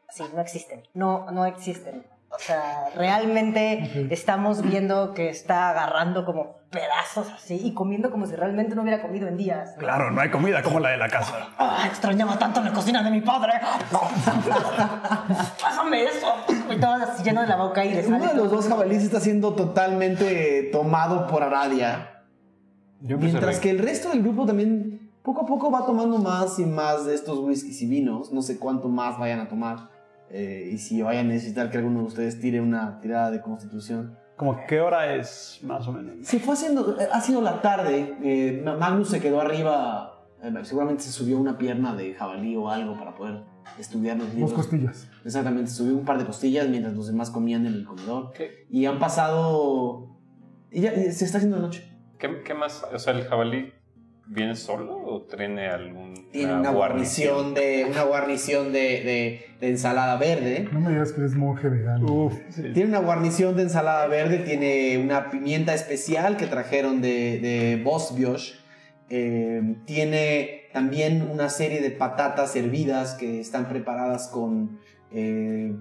Sí, 0.09 0.25
no 0.35 0.41
existen. 0.41 0.83
No, 0.95 1.31
no 1.31 1.47
existen. 1.47 2.07
O 2.35 2.39
sea, 2.39 2.91
realmente 2.97 4.09
estamos 4.11 4.63
viendo 4.63 5.15
que 5.15 5.29
está 5.29 5.71
agarrando 5.71 6.25
como 6.25 6.59
pedazos 6.71 7.31
así 7.33 7.61
y 7.63 7.73
comiendo 7.75 8.11
como 8.11 8.27
si 8.27 8.35
realmente 8.35 8.75
no 8.75 8.83
hubiera 8.83 9.01
comido 9.01 9.29
en 9.29 9.37
días. 9.37 9.75
Claro, 9.79 10.11
no 10.11 10.21
hay 10.21 10.31
comida 10.31 10.63
como 10.63 10.81
la 10.81 10.91
de 10.91 10.97
la 10.97 11.09
casa. 11.09 11.49
Ah, 11.59 11.85
extrañaba 11.87 12.37
tanto 12.39 12.61
la 12.61 12.73
cocina 12.73 13.03
de 13.03 13.11
mi 13.11 13.21
padre. 13.21 13.53
Pásame 15.61 16.05
eso. 16.05 16.27
Y 16.71 16.81
todo 16.81 16.95
así 16.95 17.23
lleno 17.23 17.43
de 17.43 17.47
la 17.47 17.57
boca 17.57 17.85
y 17.85 17.95
le 17.95 18.03
sale 18.03 18.17
Uno 18.17 18.27
de 18.27 18.35
los 18.35 18.51
dos 18.51 18.67
jabalíes 18.67 19.05
está 19.05 19.21
siendo 19.21 19.55
totalmente 19.55 20.71
tomado 20.73 21.29
por 21.29 21.45
Aradia. 21.45 22.25
Yo 23.01 23.19
Mientras 23.19 23.61
que 23.61 23.71
el 23.71 23.79
resto 23.79 24.11
del 24.11 24.23
grupo 24.23 24.47
también 24.47 25.13
poco 25.23 25.43
a 25.43 25.47
poco 25.47 25.71
va 25.71 25.87
tomando 25.87 26.19
más 26.19 26.59
y 26.59 26.67
más 26.67 27.07
de 27.07 27.15
estos 27.15 27.39
whiskies 27.39 27.81
y 27.83 27.87
vinos. 27.87 28.33
No 28.33 28.43
sé 28.43 28.59
cuánto 28.59 28.89
más 28.89 29.19
vayan 29.19 29.41
a 29.41 29.49
tomar. 29.49 29.94
Eh, 30.31 30.71
y 30.73 30.79
si 30.79 31.03
vayan 31.03 31.27
a 31.27 31.29
necesitar 31.31 31.71
que 31.71 31.79
alguno 31.79 32.01
de 32.01 32.07
ustedes 32.07 32.41
tire 32.41 32.61
una 32.61 33.01
tirada 33.01 33.31
de 33.31 33.41
constitución. 33.41 34.17
¿Como 34.37 34.59
qué 34.67 34.81
hora 34.81 35.15
es 35.15 35.61
más 35.63 35.87
o 35.87 35.93
menos? 35.93 36.27
Se 36.27 36.41
fue 36.41 36.55
haciendo, 36.55 36.97
ha 37.13 37.21
sido 37.21 37.41
la 37.41 37.63
tarde. 37.63 38.17
eh, 38.23 38.63
Ma- 38.65 38.77
Magnus 38.77 39.09
se 39.11 39.21
quedó 39.21 39.41
arriba. 39.41 40.27
eh, 40.43 40.53
seguramente 40.65 41.03
se 41.05 41.13
subió 41.13 41.39
una 41.39 41.57
pierna 41.57 41.95
de 41.95 42.15
jabalí 42.15 42.57
o 42.57 42.69
algo 42.69 42.99
para 42.99 43.15
poder 43.15 43.45
estudiar 43.79 44.17
los 44.17 44.27
Dos 44.27 44.35
libros. 44.35 44.53
costillas. 44.55 45.09
Exactamente, 45.25 45.71
subió 45.71 45.95
un 45.97 46.05
par 46.05 46.19
de 46.19 46.25
costillas 46.27 46.69
mientras 46.69 46.95
los 46.95 47.07
demás 47.07 47.31
comían 47.31 47.65
en 47.67 47.75
el 47.75 47.85
comedor. 47.85 48.33
¿Qué, 48.33 48.67
Y 48.71 48.87
han 48.87 48.99
pasado. 48.99 50.17
Y 50.73 50.81
ya 50.81 50.93
y 50.95 51.13
se 51.13 51.25
está 51.25 51.39
haciendo 51.39 51.57
de 51.59 51.63
noche. 51.63 51.97
qué, 52.19 52.43
qué 52.43 52.55
más? 52.55 52.83
O 52.93 52.99
sea, 52.99 53.13
¿el 53.15 53.25
jabalí 53.25 53.73
viene 54.27 54.55
solo 54.57 54.97
o 54.97 55.23
tiene 55.23 55.69
algún 55.69 56.31
Tiene 56.33 56.55
una 56.55 56.71
guarnición 56.71 57.55
de. 57.55 57.87
una 57.91 58.03
guarnición 58.05 58.73
de, 58.73 58.81
de- 58.81 59.47
de 59.61 59.69
ensalada 59.71 60.17
verde. 60.19 60.69
No 60.73 60.81
me 60.81 60.91
digas 60.91 61.13
que 61.13 61.21
eres 61.21 61.35
monje 61.35 61.69
vegano. 61.69 62.07
Uf, 62.13 62.35
sí. 62.51 62.63
Tiene 62.75 62.89
una 62.91 62.99
guarnición 63.01 63.57
de 63.57 63.63
ensalada 63.63 64.07
verde, 64.09 64.39
tiene 64.39 64.99
una 64.99 65.31
pimienta 65.31 65.73
especial 65.75 66.37
que 66.37 66.47
trajeron 66.47 67.01
de, 67.01 67.39
de 67.41 67.81
Bosbiosh. 67.83 68.55
Eh, 69.11 69.77
tiene 69.87 70.63
también 70.73 71.23
una 71.31 71.49
serie 71.51 71.81
de 71.81 71.91
patatas 71.91 72.57
hervidas 72.57 73.15
que 73.15 73.41
están 73.41 73.69
preparadas 73.69 74.29
con, 74.29 74.81
eh, 75.13 75.75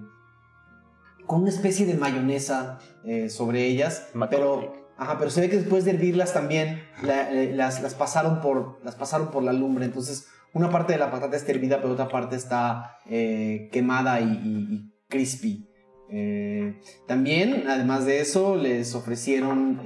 con 1.26 1.40
una 1.42 1.50
especie 1.50 1.84
de 1.86 1.94
mayonesa 1.94 2.78
eh, 3.04 3.28
sobre 3.28 3.64
ellas. 3.66 4.08
Pero, 4.30 4.83
ajá, 4.96 5.18
pero 5.18 5.30
se 5.30 5.40
ve 5.40 5.48
que 5.50 5.56
después 5.58 5.84
de 5.84 5.92
hervirlas 5.92 6.32
también 6.32 6.82
la- 7.02 7.30
eh, 7.32 7.52
las, 7.54 7.82
las, 7.82 7.94
pasaron 7.94 8.40
por, 8.40 8.80
las 8.84 8.94
pasaron 8.96 9.30
por 9.30 9.42
la 9.42 9.52
lumbre. 9.52 9.84
Entonces, 9.84 10.26
una 10.52 10.70
parte 10.70 10.92
de 10.92 10.98
la 10.98 11.10
patata 11.10 11.36
está 11.36 11.52
hervida, 11.52 11.80
pero 11.80 11.94
otra 11.94 12.08
parte 12.08 12.36
está 12.36 12.98
eh, 13.08 13.68
quemada 13.72 14.20
y, 14.20 14.24
y- 14.24 14.74
y 14.74 14.94
crispy. 15.08 15.68
Eh, 16.10 16.78
también, 17.08 17.64
además 17.68 18.04
de 18.06 18.20
eso, 18.20 18.56
les 18.56 18.94
ofrecieron 18.94 19.80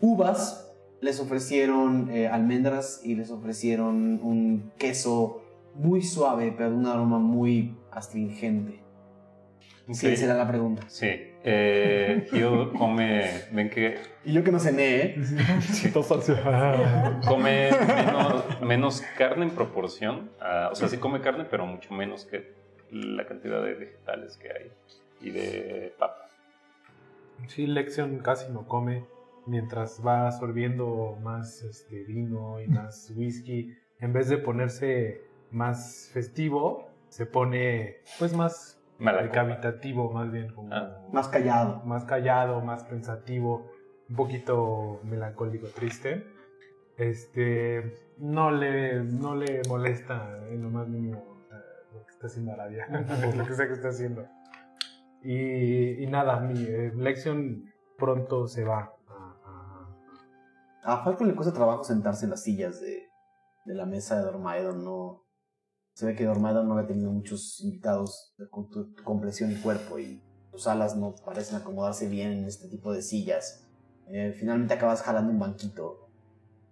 uvas, 0.00 0.72
les 1.00 1.20
ofrecieron 1.20 2.10
almendras 2.30 3.00
y 3.04 3.14
les 3.16 3.30
ofrecieron 3.30 4.20
un 4.22 4.72
queso 4.78 5.42
muy 5.74 6.02
suave, 6.02 6.54
pero 6.56 6.70
de 6.70 6.76
un 6.76 6.86
aroma 6.86 7.18
muy 7.18 7.76
astringente. 7.90 8.82
Sí, 9.92 10.06
Ok. 10.06 10.12
esa 10.12 10.24
era 10.24 10.34
la 10.34 10.48
pregunta. 10.48 10.82
Sí. 10.88 11.06
Eh, 11.48 12.26
Gil 12.30 12.72
come, 12.76 13.24
ven 13.52 13.70
que 13.70 13.98
Y 14.24 14.32
yo 14.32 14.42
que 14.42 14.50
no 14.50 14.58
cené, 14.58 14.96
¿eh? 14.96 15.14
come 17.26 17.70
menos, 17.70 18.60
menos 18.62 19.02
carne 19.16 19.44
en 19.44 19.50
proporción. 19.52 20.30
a- 20.40 20.70
o 20.72 20.74
sea, 20.74 20.88
sí 20.88 20.96
come 20.98 21.20
carne, 21.20 21.44
pero 21.48 21.64
mucho 21.64 21.94
menos 21.94 22.24
que 22.24 22.52
la 22.90 23.26
cantidad 23.26 23.62
de 23.62 23.74
vegetales 23.74 24.36
que 24.36 24.48
hay 24.50 24.72
y 25.20 25.30
de 25.30 25.94
papa. 25.98 26.28
Sí, 27.46 27.66
Lexion 27.66 28.18
casi 28.18 28.50
no 28.52 28.66
come 28.66 29.04
mientras 29.46 30.02
va 30.04 30.26
absorbiendo 30.26 31.16
más 31.22 31.62
este, 31.62 32.02
vino 32.04 32.60
y 32.60 32.66
más 32.66 33.12
whisky. 33.14 33.72
En 34.00 34.12
vez 34.12 34.28
de 34.28 34.38
ponerse 34.38 35.20
más 35.52 36.10
festivo, 36.12 36.88
se 37.08 37.24
pone 37.24 37.98
pues 38.18 38.32
más 38.34 38.75
Mala 38.98 39.22
copa. 39.22 39.32
cavitativo, 39.34 40.10
más 40.12 40.30
bien 40.30 40.52
como 40.54 40.72
Ah. 40.74 40.98
Más 41.12 41.28
callado. 41.28 41.82
más 41.84 42.04
callado, 42.04 42.60
más 42.62 42.84
pensativo, 42.84 43.70
un 44.08 44.16
poquito 44.16 45.00
melancólico, 45.04 45.66
triste. 45.68 46.26
Este 46.96 47.94
no 48.18 48.50
le, 48.50 49.02
no 49.04 49.34
le 49.34 49.60
molesta 49.68 50.38
en 50.48 50.62
lo 50.62 50.70
más 50.70 50.88
mínimo 50.88 51.36
lo 51.92 52.04
que 52.06 52.10
está 52.10 52.26
haciendo 52.26 52.52
Arabia, 52.52 52.86
lo 53.36 53.44
que 53.46 53.54
sea 53.54 53.66
que 53.66 53.74
está 53.74 53.88
haciendo. 53.88 54.26
Y, 55.22 56.02
y 56.02 56.06
nada, 56.06 56.40
mi 56.40 56.62
eh, 56.62 56.92
Lexion 56.96 57.64
pronto 57.98 58.46
se 58.46 58.64
va. 58.64 58.92
a- 60.84 61.02
Falcon 61.04 61.28
le 61.28 61.34
cuesta 61.34 61.52
trabajo 61.52 61.82
sentarse 61.84 62.24
en 62.26 62.30
las 62.30 62.42
sillas 62.42 62.80
de, 62.80 63.08
de 63.64 63.74
la 63.74 63.84
mesa 63.86 64.16
de 64.16 64.22
Dormaedon. 64.22 64.84
No, 64.84 65.22
se 65.96 66.04
ve 66.04 66.14
que 66.14 66.26
Dormaedon 66.26 66.68
no 66.68 66.74
había 66.74 66.88
tenido 66.88 67.10
muchos 67.10 67.58
invitados 67.62 68.34
de 68.36 68.46
con 68.50 68.68
tu- 68.68 68.94
complexión 69.02 69.50
y 69.50 69.54
cuerpo 69.54 69.98
y 69.98 70.20
sus 70.50 70.66
alas 70.66 70.94
no 70.94 71.14
parecen 71.24 71.56
acomodarse 71.56 72.06
bien 72.06 72.32
en 72.32 72.44
este 72.44 72.68
tipo 72.68 72.92
de 72.92 73.00
sillas. 73.00 73.66
Eh, 74.08 74.34
finalmente 74.38 74.74
acabas 74.74 75.00
jalando 75.00 75.32
un 75.32 75.38
banquito 75.38 76.10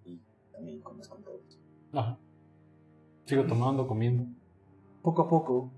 y 0.05 0.21
también 0.53 0.83
comes 0.83 1.09
con 1.09 1.23
todos. 1.23 1.59
Ajá. 1.95 2.19
Sigo 3.25 3.47
tomando, 3.47 3.87
comiendo. 3.87 4.27
Poco 5.01 5.23
a 5.23 5.29
poco 5.31 5.73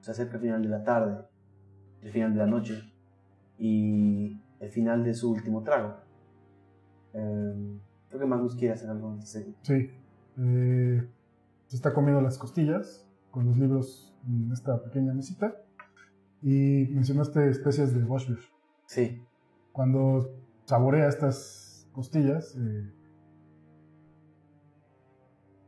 se 0.00 0.10
acerca 0.10 0.34
el 0.34 0.42
final 0.42 0.62
de 0.62 0.68
la 0.68 0.84
tarde, 0.84 1.24
el 2.02 2.12
final 2.12 2.34
de 2.34 2.38
la 2.38 2.46
noche 2.46 2.82
y 3.58 4.38
el 4.60 4.68
final 4.70 5.02
de 5.04 5.14
su 5.14 5.30
último 5.30 5.62
trago. 5.62 5.96
Eh, 7.14 7.78
creo 8.08 8.20
que 8.20 8.26
Magnus 8.26 8.54
quiere 8.56 8.74
hacer 8.74 8.90
algo 8.90 9.08
antes 9.08 9.32
de 9.32 9.54
Sí. 9.62 9.90
Eh, 10.38 11.08
se 11.66 11.76
está 11.76 11.92
comiendo 11.92 12.20
las 12.20 12.38
costillas 12.38 13.06
con 13.30 13.46
los 13.46 13.56
libros 13.56 14.16
en 14.26 14.50
esta 14.52 14.82
pequeña 14.82 15.12
mesita. 15.12 15.54
Y 16.42 16.86
mencionaste 16.90 17.48
especies 17.48 17.94
de 17.94 18.04
Boschbier. 18.04 18.38
Sí. 18.86 19.22
Cuando 19.72 20.30
saborea 20.64 21.08
estas 21.08 21.88
costillas, 21.92 22.54
eh, 22.56 22.92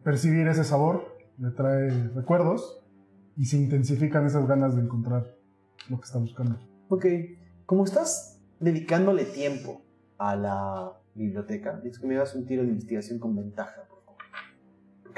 percibir 0.04 0.46
ese 0.48 0.64
sabor 0.64 1.18
le 1.38 1.50
trae 1.50 1.90
recuerdos 2.14 2.84
y 3.36 3.46
se 3.46 3.56
intensifican 3.56 4.26
esas 4.26 4.46
ganas 4.46 4.74
de 4.74 4.82
encontrar 4.82 5.36
lo 5.88 5.98
que 5.98 6.04
está 6.04 6.18
buscando. 6.18 6.58
Ok, 6.88 7.06
como 7.66 7.84
estás 7.84 8.40
dedicándole 8.60 9.24
tiempo 9.24 9.82
a 10.18 10.34
la 10.36 10.92
biblioteca, 11.14 11.74
necesito 11.76 12.00
que 12.02 12.06
me 12.08 12.16
hagas 12.16 12.34
un 12.34 12.46
tiro 12.46 12.62
de 12.62 12.68
investigación 12.68 13.18
con 13.18 13.36
ventaja. 13.36 13.86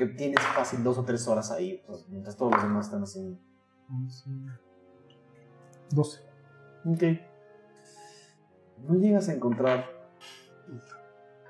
Porque 0.01 0.15
tienes 0.15 0.41
fácil 0.41 0.83
dos 0.83 0.97
o 0.97 1.05
tres 1.05 1.29
horas 1.29 1.51
ahí, 1.51 1.83
pues, 1.87 2.09
mientras 2.09 2.35
todos 2.35 2.53
los 2.53 2.63
demás 2.63 2.87
están 2.87 3.03
haciendo. 3.03 3.39
12. 5.91 6.21
Ok. 6.87 7.03
No 8.89 8.95
llegas 8.95 9.29
a 9.29 9.35
encontrar. 9.35 9.85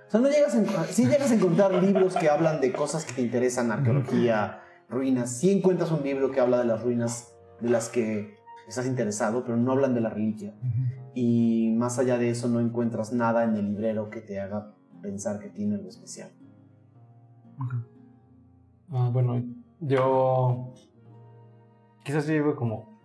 O 0.09 0.11
sea, 0.11 0.21
no 0.21 0.29
llegas 0.29 0.55
a 0.55 0.59
encontrar. 0.59 0.87
Sí 0.87 1.07
llegas 1.07 1.31
a 1.31 1.35
encontrar 1.35 1.73
libros 1.75 2.17
que 2.17 2.29
hablan 2.29 2.61
de 2.61 2.73
cosas 2.73 3.05
que 3.05 3.13
te 3.13 3.23
interesan, 3.23 3.71
arqueología, 3.71 4.63
ruinas. 4.89 5.31
Sí 5.31 5.53
encuentras 5.53 5.93
un 5.93 6.03
libro 6.03 6.33
que 6.33 6.41
habla 6.41 6.59
de 6.59 6.65
las 6.65 6.83
ruinas 6.83 7.33
de 7.61 7.69
las 7.69 7.89
que 7.89 8.35
estás 8.67 8.87
interesado, 8.87 9.45
pero 9.45 9.57
no 9.57 9.71
hablan 9.71 9.95
de 9.95 10.01
la 10.01 10.11
reliquia. 10.11 10.55
Y 11.15 11.73
más 11.77 12.01
allá 12.01 12.19
de 12.19 12.31
eso, 12.31 12.49
no 12.49 12.59
encuentras 12.59 13.13
nada 13.13 13.45
en 13.45 13.55
el 13.55 13.67
librero 13.67 14.11
que 14.11 14.21
te 14.21 14.41
haga 14.41 14.75
pensar 15.03 15.39
que 15.39 15.51
tiene 15.51 15.77
algo 15.77 15.89
especial. 15.89 16.33
Ah, 18.93 19.09
bueno, 19.13 19.43
yo 19.81 20.73
quizás 22.05 22.27
lleve 22.27 22.55
como 22.55 22.99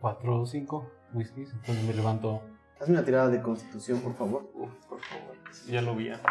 cuatro 0.00 0.42
o 0.42 0.46
cinco 0.46 0.90
whiskies, 1.12 1.52
entonces 1.52 1.84
me 1.84 1.94
levanto. 1.94 2.42
Hazme 2.80 2.94
una 2.94 3.04
tirada 3.04 3.28
de 3.28 3.40
constitución, 3.42 4.00
por 4.00 4.14
favor. 4.14 4.50
Uf, 4.54 4.70
por 4.88 5.00
favor. 5.00 5.36
Ya 5.68 5.82
lo 5.82 5.94
vi 5.94 6.10
antes. 6.10 6.26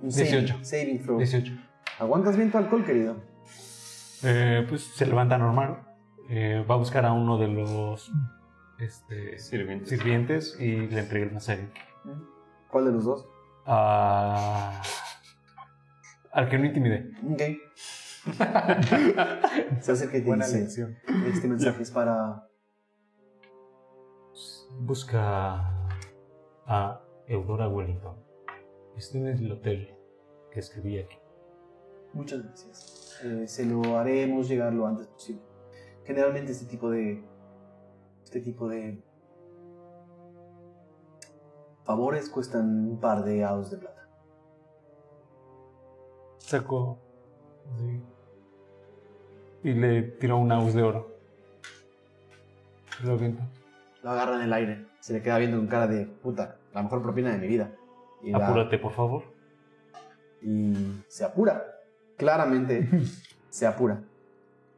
Un 0.00 0.08
18. 0.10 0.58
Saving, 0.64 1.02
throw. 1.02 1.18
18. 1.18 1.52
¿Aguantas 1.98 2.36
bien 2.36 2.50
tu 2.50 2.58
alcohol, 2.58 2.84
querido? 2.84 3.16
Eh, 4.22 4.66
pues 4.68 4.82
se 4.94 5.06
levanta 5.06 5.38
normal, 5.38 5.82
eh, 6.28 6.64
va 6.68 6.74
a 6.74 6.78
buscar 6.78 7.04
a 7.04 7.12
uno 7.12 7.38
de 7.38 7.48
los 7.48 8.10
este, 8.78 9.38
Sirvientes. 9.38 9.88
sirvientes 9.88 10.56
y 10.60 10.76
le 10.88 11.00
entrega 11.00 11.30
una 11.30 11.40
serie. 11.40 11.68
¿Cuál 12.70 12.86
de 12.86 12.92
los 12.92 13.04
dos? 13.04 13.28
Al 13.66 14.82
que 16.48 16.58
no 16.58 16.64
intimidé. 16.66 17.10
Ok. 17.30 17.42
Se 19.80 19.92
acerca 19.92 20.16
y 20.16 20.20
te 20.22 20.26
Buena 20.26 20.46
dice, 20.46 20.60
lección. 20.60 20.96
este 21.26 21.48
mensaje 21.48 21.82
es 21.82 21.90
para... 21.90 22.48
Busca 24.80 25.88
a 26.66 27.00
Eudora 27.28 27.68
Wellington. 27.68 28.16
Está 28.96 29.18
en 29.18 29.26
el 29.28 29.52
hotel 29.52 29.94
que 30.50 30.60
escribí 30.60 30.98
aquí. 30.98 31.16
Muchas 32.12 32.42
gracias. 32.42 33.20
Eh, 33.24 33.46
se 33.46 33.66
lo 33.66 33.98
haremos 33.98 34.48
llegar 34.48 34.72
lo 34.72 34.86
antes 34.86 35.06
posible. 35.08 35.42
Generalmente 36.04 36.52
este 36.52 36.66
tipo 36.66 36.90
de... 36.90 37.24
Este 38.24 38.40
tipo 38.40 38.68
de... 38.68 39.02
Favores 41.84 42.30
cuestan 42.30 42.88
un 42.90 42.98
par 42.98 43.24
de 43.24 43.44
aos 43.44 43.70
de 43.70 43.76
plata. 43.78 44.08
Sacó 46.38 46.98
y 49.62 49.72
le 49.72 50.02
tiró 50.02 50.36
un 50.38 50.52
aus 50.52 50.74
de 50.74 50.82
oro. 50.82 51.08
Lo 53.02 53.12
avienta. 53.14 53.46
Lo 54.02 54.10
agarra 54.10 54.36
en 54.36 54.42
el 54.42 54.52
aire. 54.52 54.86
Se 55.00 55.12
le 55.14 55.22
queda 55.22 55.38
viendo 55.38 55.56
con 55.56 55.66
cara 55.66 55.86
de 55.86 56.06
puta, 56.06 56.58
la 56.72 56.82
mejor 56.82 57.02
propina 57.02 57.32
de 57.32 57.38
mi 57.38 57.46
vida. 57.48 57.72
Y 58.22 58.32
Apúrate, 58.34 58.78
por 58.78 58.92
favor. 58.92 59.22
y 60.42 61.02
se 61.08 61.24
apura. 61.24 61.64
Claramente 62.16 62.88
se 63.50 63.66
apura. 63.66 64.02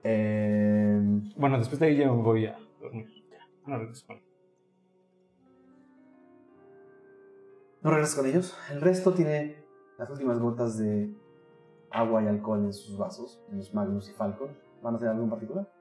Eh, 0.04 1.00
Bueno, 1.36 1.58
después 1.58 1.78
de 1.80 1.86
ahí 1.86 1.96
ya 1.96 2.06
me 2.06 2.22
voy 2.22 2.46
a 2.46 2.56
dormir. 2.80 3.08
Ya, 3.30 3.38
no 3.66 3.78
regreso 3.78 4.06
no 7.86 7.92
regresas 7.92 8.16
con 8.16 8.26
ellos. 8.26 8.56
El 8.70 8.80
resto 8.80 9.12
tiene 9.14 9.64
las 9.96 10.10
últimas 10.10 10.38
gotas 10.40 10.76
de 10.76 11.14
agua 11.90 12.22
y 12.22 12.26
alcohol 12.26 12.64
en 12.64 12.72
sus 12.72 12.98
vasos, 12.98 13.44
en 13.50 13.58
los 13.58 13.72
Magnus 13.72 14.10
y 14.10 14.12
Falcon. 14.12 14.50
¿Van 14.82 14.94
a 14.94 14.96
hacer 14.96 15.08
algo 15.08 15.22
en 15.22 15.30
particular? 15.30 15.72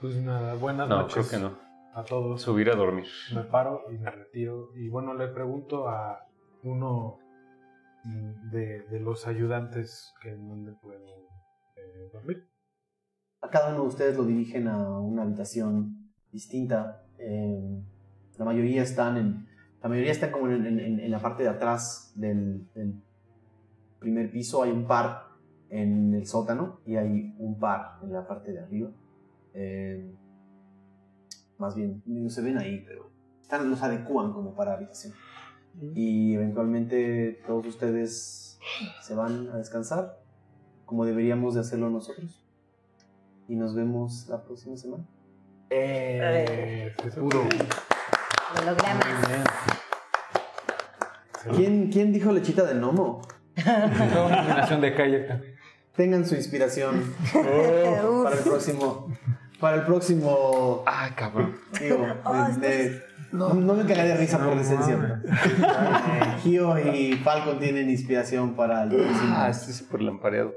Pues 0.00 0.16
nada, 0.16 0.54
buenas 0.54 0.88
No, 0.88 0.98
noches 1.00 1.26
creo 1.28 1.40
que 1.40 1.46
no. 1.48 1.58
a 1.94 2.04
todos. 2.04 2.42
Subir 2.42 2.70
a 2.70 2.76
dormir. 2.76 3.06
Me 3.34 3.42
paro 3.44 3.84
y 3.90 3.96
me 3.98 4.10
retiro. 4.10 4.70
Y 4.76 4.90
bueno, 4.90 5.14
le 5.14 5.28
pregunto 5.28 5.88
a 5.88 6.28
uno 6.62 7.18
de, 8.52 8.82
de 8.82 9.00
los 9.00 9.26
ayudantes 9.26 10.12
que 10.22 10.30
en 10.30 10.48
dónde 10.48 10.72
puedo 10.72 11.00
eh, 11.76 12.10
dormir. 12.12 12.46
A 13.40 13.48
cada 13.48 13.70
uno 13.70 13.82
de 13.82 13.88
ustedes 13.88 14.16
lo 14.18 14.24
dirigen 14.24 14.68
a 14.68 15.00
una 15.00 15.22
habitación 15.22 16.12
distinta. 16.30 17.04
Eh, 17.18 17.82
la 18.36 18.44
mayoría 18.44 18.82
están 18.82 19.16
en. 19.16 19.47
La 19.82 19.88
mayoría 19.88 20.10
están 20.12 20.30
como 20.32 20.48
en, 20.48 20.66
en- 20.66 21.00
en- 21.00 21.10
la 21.10 21.18
parte 21.20 21.42
de 21.44 21.48
atrás 21.48 22.12
del, 22.16 22.66
del 22.74 22.94
primer 24.00 24.30
piso. 24.30 24.62
Hay 24.62 24.70
un 24.72 24.86
par 24.86 25.28
en 25.70 26.14
el 26.14 26.26
sótano 26.26 26.80
y 26.86 26.96
hay 26.96 27.34
un 27.38 27.58
par 27.58 27.98
en 28.02 28.12
la 28.12 28.26
parte 28.26 28.52
de 28.52 28.60
arriba. 28.60 28.90
Eh, 29.54 30.14
más 31.58 31.74
bien, 31.74 32.02
no 32.06 32.28
se 32.30 32.42
ven 32.42 32.58
ahí, 32.58 32.84
pero 32.86 33.10
están, 33.40 33.68
los 33.70 33.82
adecúan 33.82 34.32
como 34.32 34.54
para 34.54 34.74
habitación. 34.74 35.12
Y 35.94 36.34
eventualmente 36.34 37.40
todos 37.46 37.66
ustedes 37.66 38.58
se 39.02 39.14
van 39.14 39.48
a 39.50 39.58
descansar, 39.58 40.18
como 40.86 41.04
deberíamos 41.04 41.54
de 41.54 41.60
hacerlo 41.60 41.88
nosotros. 41.90 42.44
Y 43.48 43.54
nos 43.56 43.74
vemos 43.74 44.26
la 44.28 44.42
próxima 44.42 44.76
semana. 44.76 45.04
Eh, 45.70 46.92
se 47.10 47.20
pudo. 48.54 48.64
Lo 48.64 48.70
logramos. 48.70 49.04
¿Quién, 51.56 51.90
quién 51.90 52.12
dijo 52.12 52.32
lechita 52.32 52.64
de 52.64 52.74
gnomo? 52.74 53.22
Toda 53.64 54.26
una 54.26 54.36
combinación 54.36 54.80
de 54.80 54.94
kayak. 54.94 55.42
Tengan 55.96 56.26
su 56.26 56.34
inspiración 56.34 57.12
para 57.32 58.34
el 58.36 58.42
próximo. 58.42 59.08
Para 59.60 59.76
el 59.78 59.82
próximo. 59.82 60.82
Ay, 60.86 61.10
cabrón. 61.16 61.56
Digo, 61.80 62.06
de- 62.60 62.68
de- 62.68 63.02
no, 63.32 63.52
no 63.52 63.74
me 63.74 63.82
cagué 63.84 64.04
de 64.04 64.16
risa 64.16 64.38
por 64.38 64.56
decencia. 64.56 65.20
Eh, 65.26 66.36
Gio 66.42 66.78
y 66.78 67.14
Falcon 67.14 67.58
tienen 67.58 67.90
inspiración 67.90 68.54
para 68.54 68.84
el 68.84 68.90
próximo. 68.90 69.34
Ah, 69.36 69.48
estoy 69.50 69.74
súper 69.74 70.02
lampareado. 70.02 70.54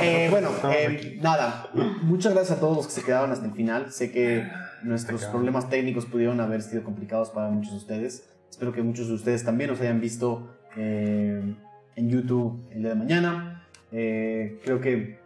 Eh, 0.00 0.28
bueno, 0.30 0.48
eh, 0.72 1.18
nada. 1.20 1.68
Muchas 2.02 2.32
gracias 2.34 2.56
a 2.58 2.60
todos 2.60 2.76
los 2.76 2.86
que 2.86 2.92
se 2.92 3.02
quedaron 3.02 3.30
hasta 3.30 3.44
el 3.46 3.52
final. 3.52 3.92
Sé 3.92 4.10
que 4.10 4.50
nuestros 4.84 5.24
problemas 5.26 5.68
técnicos 5.68 6.06
pudieron 6.06 6.40
haber 6.40 6.62
sido 6.62 6.84
complicados 6.84 7.30
para 7.30 7.50
muchos 7.50 7.72
de 7.72 7.78
ustedes. 7.78 8.28
Espero 8.50 8.72
que 8.72 8.82
muchos 8.82 9.08
de 9.08 9.14
ustedes 9.14 9.44
también 9.44 9.70
nos 9.70 9.80
hayan 9.80 10.00
visto 10.00 10.56
eh, 10.76 11.56
en 11.96 12.08
YouTube 12.08 12.66
el 12.70 12.80
día 12.80 12.90
de 12.90 12.94
mañana. 12.94 13.66
Eh, 13.90 14.60
creo 14.64 14.80
que 14.80 15.18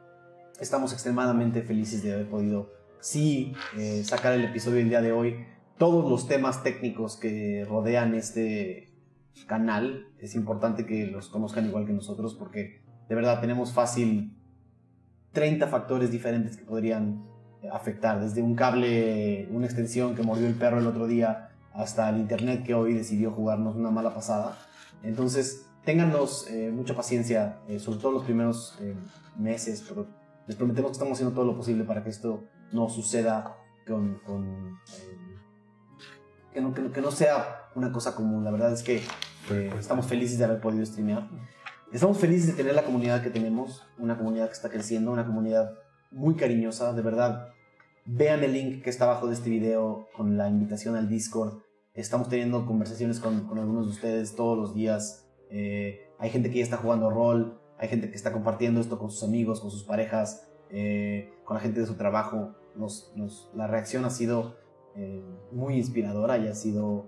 estamos 0.61 0.93
extremadamente 0.93 1.63
felices 1.63 2.03
de 2.03 2.15
haber 2.15 2.29
podido, 2.29 2.73
sí, 3.01 3.55
eh, 3.77 4.03
sacar 4.05 4.33
el 4.33 4.45
episodio 4.45 4.77
del 4.79 4.89
día 4.89 5.03
de 5.03 5.13
hoy. 5.13 5.45
Todos 5.79 6.09
los 6.11 6.27
temas 6.29 6.63
técnicos 6.63 7.17
que 7.17 7.67
rodean 7.69 8.15
este 8.15 8.93
canal, 9.47 10.07
es 10.19 10.35
importante 10.35 10.87
que 10.87 11.07
los 11.07 11.29
conozcan 11.29 11.67
igual 11.67 11.87
que 11.87 11.93
nosotros 11.93 12.35
porque 12.35 12.81
de 13.09 13.15
verdad 13.15 13.41
tenemos 13.41 13.73
fácil 13.75 14.35
30 15.33 15.67
factores 15.67 16.11
diferentes 16.11 16.57
que 16.57 16.65
podrían 16.65 17.23
afectar, 17.73 18.21
desde 18.21 18.43
un 18.43 18.55
cable, 18.55 19.49
una 19.51 19.67
extensión 19.67 20.15
que 20.15 20.23
mordió 20.23 20.47
el 20.47 20.55
perro 20.55 20.79
el 20.79 20.87
otro 20.87 21.07
día, 21.07 21.51
hasta 21.73 22.09
el 22.11 22.19
internet 22.19 22.65
que 22.65 22.75
hoy 22.75 22.95
decidió 22.95 23.31
jugarnos 23.33 23.77
una 23.77 23.91
mala 23.91 24.15
pasada. 24.15 24.57
Entonces, 25.03 25.67
téngannos 25.85 26.49
eh, 26.51 26.71
mucha 26.73 26.95
paciencia, 26.95 27.59
eh, 27.69 27.79
sobre 27.79 27.99
todo 27.99 28.13
los 28.13 28.25
primeros 28.25 28.79
eh, 28.81 28.95
meses, 29.37 29.85
pero 29.89 30.07
les 30.47 30.57
prometemos 30.57 30.91
que 30.91 30.93
estamos 30.95 31.13
haciendo 31.15 31.35
todo 31.35 31.45
lo 31.45 31.57
posible 31.57 31.85
para 31.85 32.03
que 32.03 32.11
esto 32.11 32.45
no 32.73 32.89
suceda 32.89 33.57
con... 33.87 34.19
con, 34.25 34.79
eh, 34.89 35.19
que, 36.53 36.61
no, 36.61 36.73
que 36.73 36.83
no- 36.83 36.93
que 36.93 37.01
no 37.03 37.11
sea 37.11 37.69
una 37.75 37.93
cosa 37.93 38.15
común. 38.15 38.43
La 38.45 38.51
verdad 38.51 38.73
es 38.73 38.83
que 38.83 39.03
eh, 39.51 39.71
estamos 39.79 40.07
felices 40.07 40.39
de 40.39 40.45
haber 40.45 40.61
podido 40.61 40.85
streamear. 40.87 41.29
Estamos 41.93 42.19
felices 42.19 42.49
de 42.49 42.55
tener 42.55 42.75
la 42.75 42.83
comunidad 42.85 43.23
que 43.23 43.31
tenemos, 43.31 43.87
una 43.99 44.17
comunidad 44.17 44.47
que 44.47 44.55
está 44.55 44.71
creciendo, 44.71 45.13
una 45.13 45.25
comunidad 45.27 45.73
muy 46.17 46.35
cariñosa, 46.35 46.93
de 46.95 47.03
verdad. 47.03 47.49
Vean 48.07 48.43
el 48.43 48.53
link 48.53 48.83
que 48.83 48.91
está 48.91 49.05
abajo 49.05 49.27
de 49.27 49.35
este 49.35 49.51
video 49.51 50.09
con 50.17 50.37
la 50.37 50.49
invitación 50.49 50.97
al 50.97 51.09
Discord. 51.09 51.59
Estamos 51.95 52.29
teniendo 52.29 52.67
conversaciones 52.67 53.21
con, 53.21 53.47
algunos 53.59 53.87
de 53.87 53.93
ustedes 53.93 54.35
todos 54.35 54.57
los 54.57 54.75
días. 54.75 55.29
Eh, 55.51 56.09
hay 56.19 56.31
gente 56.31 56.51
que 56.51 56.59
ya 56.59 56.65
está 56.65 56.79
jugando 56.79 57.11
rol, 57.11 57.61
hay 57.79 57.89
gente 57.89 58.11
que 58.11 58.17
está 58.17 58.33
compartiendo 58.33 58.81
esto 58.81 58.99
con 58.99 59.11
sus 59.11 59.23
amigos, 59.25 59.61
con 59.61 59.71
sus 59.71 59.85
parejas, 59.85 60.49
eh, 60.71 61.33
con 61.45 61.57
la 61.57 61.61
gente 61.61 61.81
de 61.81 61.87
su 61.87 61.95
trabajo. 61.95 62.55
Nos, 62.75 63.13
la 63.55 63.67
reacción 63.67 64.05
ha 64.05 64.11
sido 64.11 64.57
eh, 64.95 65.23
muy 65.53 65.77
inspiradora 65.77 66.39
y 66.39 66.49
ha 66.49 66.55
sido 66.55 67.07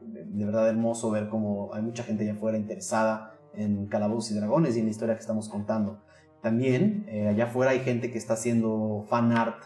de, 0.00 0.24
de 0.24 0.44
verdad 0.44 0.68
hermoso 0.68 1.10
ver 1.10 1.28
cómo 1.28 1.74
hay 1.74 1.82
mucha 1.82 2.04
gente 2.04 2.22
allá 2.22 2.34
afuera 2.34 2.58
interesada 2.58 3.34
en 3.54 3.86
Calabozos 3.86 4.32
y 4.32 4.34
Dragones 4.34 4.76
y 4.76 4.80
en 4.80 4.86
la 4.86 4.90
historia 4.90 5.14
que 5.14 5.20
estamos 5.20 5.48
contando. 5.48 6.05
También 6.46 7.06
eh, 7.08 7.26
allá 7.26 7.46
afuera 7.46 7.72
hay 7.72 7.80
gente 7.80 8.12
que 8.12 8.18
está 8.18 8.34
haciendo 8.34 9.04
fan 9.08 9.32
art. 9.32 9.64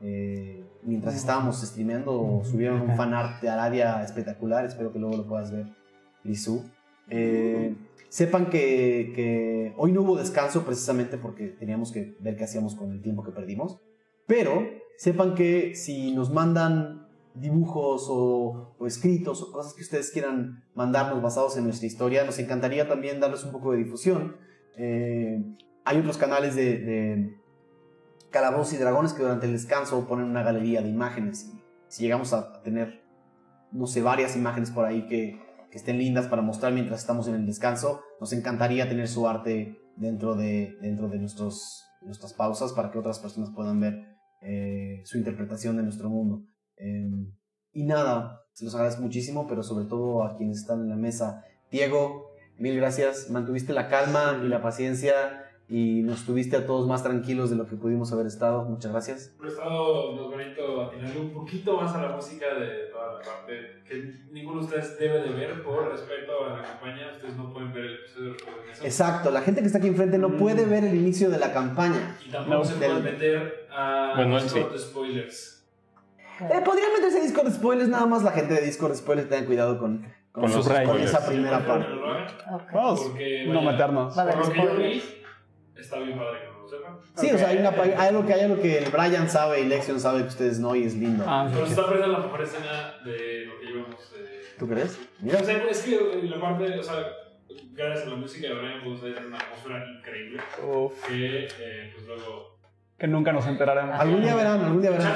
eh, 0.00 0.64
mientras 0.82 1.14
estábamos 1.14 1.62
streameando, 1.62 2.42
subieron 2.42 2.80
un 2.80 2.96
fan 2.96 3.14
art 3.14 3.40
de 3.40 3.48
Aradia 3.48 4.02
espectacular. 4.02 4.64
Espero 4.64 4.92
que 4.92 4.98
luego 4.98 5.18
lo 5.18 5.28
puedas 5.28 5.52
ver, 5.52 5.66
Lizu. 6.24 6.64
Eh, 7.10 7.76
sepan 8.08 8.46
que, 8.50 9.12
que 9.14 9.72
hoy 9.76 9.92
no 9.92 10.02
hubo 10.02 10.16
descanso 10.16 10.64
precisamente 10.64 11.16
porque 11.16 11.46
teníamos 11.46 11.92
que 11.92 12.16
ver 12.18 12.36
qué 12.36 12.42
hacíamos 12.42 12.74
con 12.74 12.90
el 12.90 13.00
tiempo 13.02 13.22
que 13.22 13.30
perdimos. 13.30 13.78
Pero 14.26 14.68
sepan 14.96 15.36
que 15.36 15.76
si 15.76 16.12
nos 16.12 16.32
mandan 16.32 17.06
dibujos 17.34 18.08
o, 18.10 18.74
o 18.80 18.86
escritos 18.88 19.42
o 19.42 19.52
cosas 19.52 19.74
que 19.74 19.82
ustedes 19.82 20.10
quieran 20.10 20.64
mandarnos 20.74 21.22
basados 21.22 21.56
en 21.56 21.62
nuestra 21.62 21.86
historia, 21.86 22.24
nos 22.24 22.40
encantaría 22.40 22.88
también 22.88 23.20
darles 23.20 23.44
un 23.44 23.52
poco 23.52 23.70
de 23.70 23.78
difusión. 23.78 24.34
Eh, 24.76 25.40
hay 25.86 25.98
otros 25.98 26.18
canales 26.18 26.54
de, 26.56 26.78
de 26.78 27.36
Calabozos 28.30 28.74
y 28.74 28.76
Dragones 28.76 29.12
que 29.12 29.22
durante 29.22 29.46
el 29.46 29.52
descanso 29.52 30.06
ponen 30.06 30.26
una 30.26 30.42
galería 30.42 30.82
de 30.82 30.88
imágenes. 30.88 31.52
Si 31.88 32.02
llegamos 32.02 32.32
a 32.32 32.60
tener, 32.62 33.02
no 33.72 33.86
sé, 33.86 34.02
varias 34.02 34.36
imágenes 34.36 34.70
por 34.70 34.84
ahí 34.84 35.06
que, 35.06 35.44
estén 35.72 35.98
lindas 35.98 36.26
para 36.26 36.40
mostrar 36.40 36.72
mientras 36.72 37.00
estamos 37.00 37.28
en 37.28 37.34
el 37.34 37.44
descanso, 37.44 38.00
nos 38.18 38.32
encantaría 38.32 38.88
tener 38.88 39.08
su 39.08 39.28
arte 39.28 39.78
dentro 39.96 40.34
de, 40.34 40.74
dentro 40.80 41.10
de 41.10 41.18
nuestros, 41.18 41.84
nuestras 42.00 42.32
pausas 42.32 42.72
para 42.72 42.90
que 42.90 42.98
otras 42.98 43.18
personas 43.18 43.50
puedan 43.50 43.78
ver 43.78 44.16
eh, 44.40 45.02
su 45.04 45.18
interpretación 45.18 45.76
de 45.76 45.82
nuestro 45.82 46.08
mundo. 46.08 46.46
Eh, 46.78 47.10
y 47.72 47.84
nada, 47.84 48.40
se 48.54 48.64
los 48.64 48.74
agradezco 48.74 49.02
muchísimo, 49.02 49.46
pero 49.46 49.62
sobre 49.62 49.84
todo 49.84 50.24
a 50.24 50.34
quienes 50.34 50.60
están 50.60 50.80
en 50.80 50.88
la 50.88 50.96
mesa. 50.96 51.44
Diego, 51.70 52.30
mil 52.56 52.74
gracias, 52.76 53.28
mantuviste 53.28 53.74
la 53.74 53.88
calma 53.88 54.40
y 54.42 54.48
la 54.48 54.62
paciencia 54.62 55.45
y 55.68 56.02
nos 56.02 56.24
tuviste 56.24 56.56
a 56.56 56.64
todos 56.64 56.86
más 56.86 57.02
tranquilos 57.02 57.50
de 57.50 57.56
lo 57.56 57.66
que 57.66 57.74
pudimos 57.76 58.12
haber 58.12 58.26
estado. 58.26 58.64
Muchas 58.64 58.92
gracias. 58.92 59.34
Por 59.36 59.48
estado 59.48 60.14
nos 60.14 60.30
bonito 60.30 60.82
atinarle 60.82 61.18
un 61.20 61.32
poquito 61.32 61.76
más 61.80 61.92
a 61.94 62.02
la 62.02 62.14
música 62.14 62.46
de 62.54 62.86
toda 62.92 63.14
la 63.14 63.18
parte 63.18 63.82
que 63.84 64.14
ninguno 64.30 64.60
de 64.60 64.66
ustedes 64.66 64.96
debe 64.98 65.20
de 65.22 65.30
ver 65.30 65.62
por 65.64 65.90
respeto 65.90 66.44
a 66.44 66.56
la 66.58 66.62
campaña. 66.62 67.10
Ustedes 67.12 67.36
no 67.36 67.52
pueden 67.52 67.72
ver 67.72 67.84
el 67.84 67.94
episodio 67.96 68.30
de 68.30 68.72
eso. 68.72 68.84
Exacto, 68.84 69.30
la 69.32 69.40
gente 69.42 69.60
que 69.60 69.66
está 69.66 69.78
aquí 69.78 69.88
enfrente 69.88 70.18
no 70.18 70.36
puede 70.36 70.64
ver 70.66 70.84
el 70.84 70.94
inicio 70.94 71.30
de 71.30 71.38
la 71.38 71.52
campaña. 71.52 72.16
Y 72.24 72.30
tampoco 72.30 72.64
se 72.64 72.78
del- 72.78 72.88
pueden 72.92 73.04
meter 73.04 73.66
a 73.70 74.12
Bueno, 74.16 74.40
Discord 74.40 74.72
sí. 74.72 74.78
spoilers. 74.78 75.52
Eh, 76.38 76.60
podrían 76.64 76.92
meterse 76.92 77.18
a 77.18 77.22
Discord 77.22 77.50
Spoilers, 77.50 77.88
nada 77.88 78.04
más 78.04 78.22
la 78.22 78.30
gente 78.30 78.52
de 78.54 78.60
Discord 78.60 78.94
Spoilers 78.94 79.26
tengan 79.30 79.46
cuidado 79.46 79.78
con, 79.78 80.02
con, 80.32 80.42
Con 80.42 80.52
los 80.52 80.68
con 80.68 81.00
esa 81.00 81.26
primera 81.26 81.60
Sí, 81.60 81.64
parte. 81.66 81.86
Porque, 82.70 83.46
no 83.48 83.54
vaya, 83.64 83.70
meternos. 83.72 84.18
Va 84.18 84.22
a 84.22 84.26
está 85.82 85.98
bien 85.98 86.18
padre 86.18 86.40
que 86.40 86.46
no 86.52 86.60
lo 86.62 86.68
sepan. 86.68 86.98
Sí, 87.16 87.30
o 87.32 87.38
sea, 87.38 87.48
hay, 87.48 87.58
una, 87.58 87.70
hay 87.70 88.08
algo 88.08 88.26
que 88.26 88.34
hay 88.34 88.40
algo 88.40 88.60
que 88.62 88.78
el 88.78 88.90
Brian 88.90 89.28
sabe 89.28 89.60
y 89.60 89.64
Lexion 89.66 90.00
sabe 90.00 90.22
que 90.22 90.28
ustedes 90.28 90.58
no 90.58 90.74
y 90.74 90.84
es 90.84 90.94
lindo. 90.94 91.24
Ah, 91.26 91.46
Pero 91.52 91.66
se 91.66 91.74
sí. 91.74 91.78
está 91.78 91.88
perdiendo 91.90 92.18
la 92.18 92.24
mejor 92.24 92.42
escena 92.42 92.94
de 93.04 93.46
lo 93.46 93.58
que 93.60 93.66
llevamos. 93.66 94.12
eh, 94.18 94.42
¿Tú 94.58 94.68
crees? 94.68 94.98
Mira, 95.20 95.38
O 95.40 95.44
sea, 95.44 95.56
es 95.68 95.82
que 95.82 96.20
la 96.24 96.40
parte, 96.40 96.78
o 96.78 96.82
sea, 96.82 96.94
gracias 97.72 98.06
a 98.06 98.10
la 98.10 98.16
música 98.16 98.48
de 98.48 98.54
Brian 98.54 98.78
podemos 98.80 99.00
tener 99.02 99.26
una 99.26 99.36
atmósfera 99.38 99.84
increíble 99.98 100.40
Uf, 100.66 101.06
que, 101.06 101.44
eh, 101.44 101.92
pues 101.94 102.06
luego. 102.06 102.56
que 102.98 103.06
nunca 103.06 103.32
nos 103.32 103.46
enteraremos. 103.46 103.98
algún 104.00 104.22
día 104.22 104.34
verán, 104.34 104.60
algún 104.64 104.80
día 104.80 104.90
verán. 104.92 105.12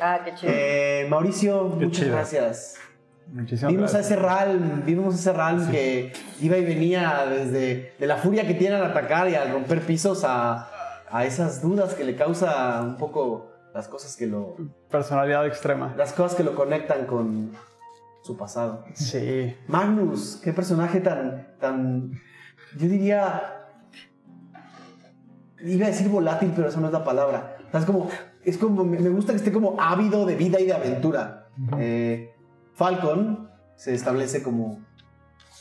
Ah, 0.00 0.20
qué 0.24 0.34
chido. 0.34 0.52
Eh, 0.54 1.06
Mauricio, 1.08 1.76
Qué 1.78 1.86
muchas 1.86 2.00
chido. 2.02 2.12
gracias. 2.16 2.78
Muchísimas 3.28 3.72
Vimos 3.72 3.94
a 3.94 4.00
ese 4.00 4.16
Ralm, 4.16 4.84
vimos 4.84 5.14
a 5.14 5.18
ese 5.18 5.32
Ralm 5.32 5.70
que 5.70 6.12
iba 6.40 6.56
y 6.58 6.64
venía 6.64 7.24
desde 7.28 7.94
de 7.98 8.06
la 8.06 8.16
furia 8.16 8.46
que 8.46 8.54
tiene 8.54 8.76
al 8.76 8.84
atacar 8.84 9.28
y 9.28 9.34
al 9.34 9.50
romper 9.52 9.80
pisos 9.80 10.24
a, 10.24 10.68
a 11.10 11.24
esas 11.24 11.62
dudas 11.62 11.94
que 11.94 12.04
le 12.04 12.14
causa 12.16 12.80
un 12.82 12.96
poco 12.96 13.50
las 13.74 13.88
cosas 13.88 14.16
que 14.16 14.26
lo 14.26 14.56
Personalidad 14.90 15.46
extrema. 15.46 15.94
las 15.96 16.12
cosas 16.12 16.36
que 16.36 16.44
lo 16.44 16.54
conectan 16.54 17.06
con 17.06 17.52
su 18.22 18.36
pasado. 18.36 18.84
Sí. 18.94 19.56
Magnus, 19.66 20.40
qué 20.44 20.52
personaje 20.52 21.00
tan 21.00 21.48
tan 21.58 22.12
yo 22.76 22.88
diría 22.88 23.64
iba 25.64 25.86
a 25.86 25.90
decir 25.90 26.08
volátil, 26.08 26.52
pero 26.54 26.68
esa 26.68 26.80
no 26.80 26.88
es 26.88 26.92
la 26.92 27.04
palabra. 27.04 27.56
Es 27.72 27.84
como 27.84 28.08
es 28.44 28.58
como 28.58 28.84
me 28.84 28.98
me 28.98 29.08
gusta 29.08 29.32
que 29.32 29.38
esté 29.38 29.52
como 29.52 29.76
ávido 29.80 30.26
de 30.26 30.36
vida 30.36 30.60
y 30.60 30.66
de 30.66 30.72
aventura. 30.74 31.48
Eh, 31.78 32.31
Falcon 32.82 33.48
se 33.76 33.94
establece 33.94 34.42
como 34.42 34.80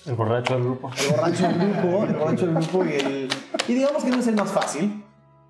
El 0.07 0.15
borracho 0.15 0.55
del 0.55 0.63
grupo. 0.63 0.89
el 0.97 1.15
borracho 1.15 1.47
del 1.47 1.59
grupo, 1.59 2.03
el 2.03 2.13
borracho 2.15 2.45
del 2.47 2.55
grupo 2.55 2.85
y 2.85 2.93
el... 2.93 3.29
Y 3.67 3.73
digamos 3.75 4.03
que 4.03 4.09
no 4.09 4.17
es 4.17 4.25
el 4.25 4.35
más 4.35 4.51
fácil, 4.51 5.05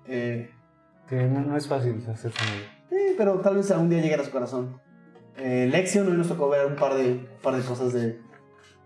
eh, 0.06 0.50
Que 1.08 1.16
no, 1.22 1.40
no 1.40 1.56
es 1.56 1.66
fácil 1.66 1.92
amigo. 1.92 2.12
eh, 2.90 3.14
pero 3.16 3.40
tal 3.40 3.56
vez 3.56 3.70
algún 3.70 3.88
día 3.88 4.02
llegue 4.02 4.16
a 4.16 4.22
su 4.22 4.30
corazón. 4.30 4.82
Eh, 5.38 5.66
Lexion 5.70 6.06
hoy 6.08 6.12
nos 6.12 6.28
tocó 6.28 6.50
ver 6.50 6.66
un 6.66 6.76
par 6.76 6.92
de, 6.94 7.12
un 7.12 7.40
par 7.42 7.56
de 7.56 7.62
cosas 7.62 7.94
de, 7.94 8.20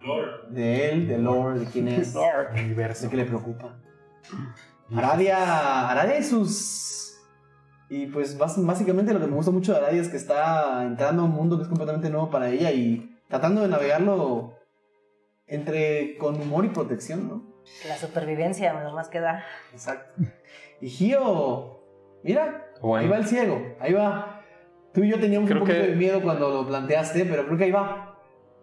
Lord. 0.03 0.51
de 0.51 0.91
él, 0.91 1.09
de 1.09 1.19
lore, 1.19 1.59
de 1.59 1.67
quién 1.67 1.89
es, 1.89 2.15
de 2.15 3.09
qué 3.11 3.17
le 3.17 3.25
preocupa. 3.25 3.81
Aradia, 4.95 5.91
Aradia 5.91 6.21
y 6.21 6.23
sus... 6.23 7.06
Y 7.89 8.07
pues 8.07 8.37
básicamente 8.39 9.13
lo 9.15 9.21
que 9.21 9.27
me 9.27 9.37
gusta 9.37 9.51
mucho 9.53 9.73
de 9.73 9.79
Aradia 9.79 10.01
es 10.03 10.09
que 10.09 10.17
está 10.17 10.83
entrando 10.85 11.23
a 11.23 11.25
un 11.27 11.31
mundo 11.33 11.57
que 11.57 11.63
es 11.63 11.69
completamente 11.69 12.11
nuevo 12.11 12.31
para 12.31 12.49
ella 12.51 12.73
y 12.73 13.17
tratando 13.29 13.63
de 13.63 13.69
navegarlo 13.69 14.55
entre 15.47 16.17
con 16.19 16.41
humor 16.41 16.65
y 16.65 16.69
protección, 16.71 17.29
¿no? 17.29 17.43
La 17.89 17.97
supervivencia, 17.97 18.73
lo 18.83 18.93
más 18.93 19.09
que 19.09 19.21
da. 19.21 19.45
Exacto. 19.73 20.21
Y 20.81 20.89
Gio, 20.89 21.81
mira, 22.25 22.67
Bueno. 22.83 23.05
ahí 23.05 23.09
va 23.09 23.17
el 23.19 23.27
ciego, 23.27 23.77
ahí 23.81 23.93
va. 23.93 24.43
Tú 24.93 25.05
y 25.05 25.11
yo 25.11 25.21
teníamos 25.21 25.49
Creo 25.49 25.63
un 25.63 25.67
poquito 25.69 25.85
que- 25.85 25.91
de 25.93 25.97
miedo 25.97 26.23
cuando 26.23 26.51
lo 26.51 26.67
planteaste, 26.67 27.25
pero 27.27 27.45
creo 27.47 27.59
que 27.59 27.65
ahí 27.65 27.71
va. 27.73 28.19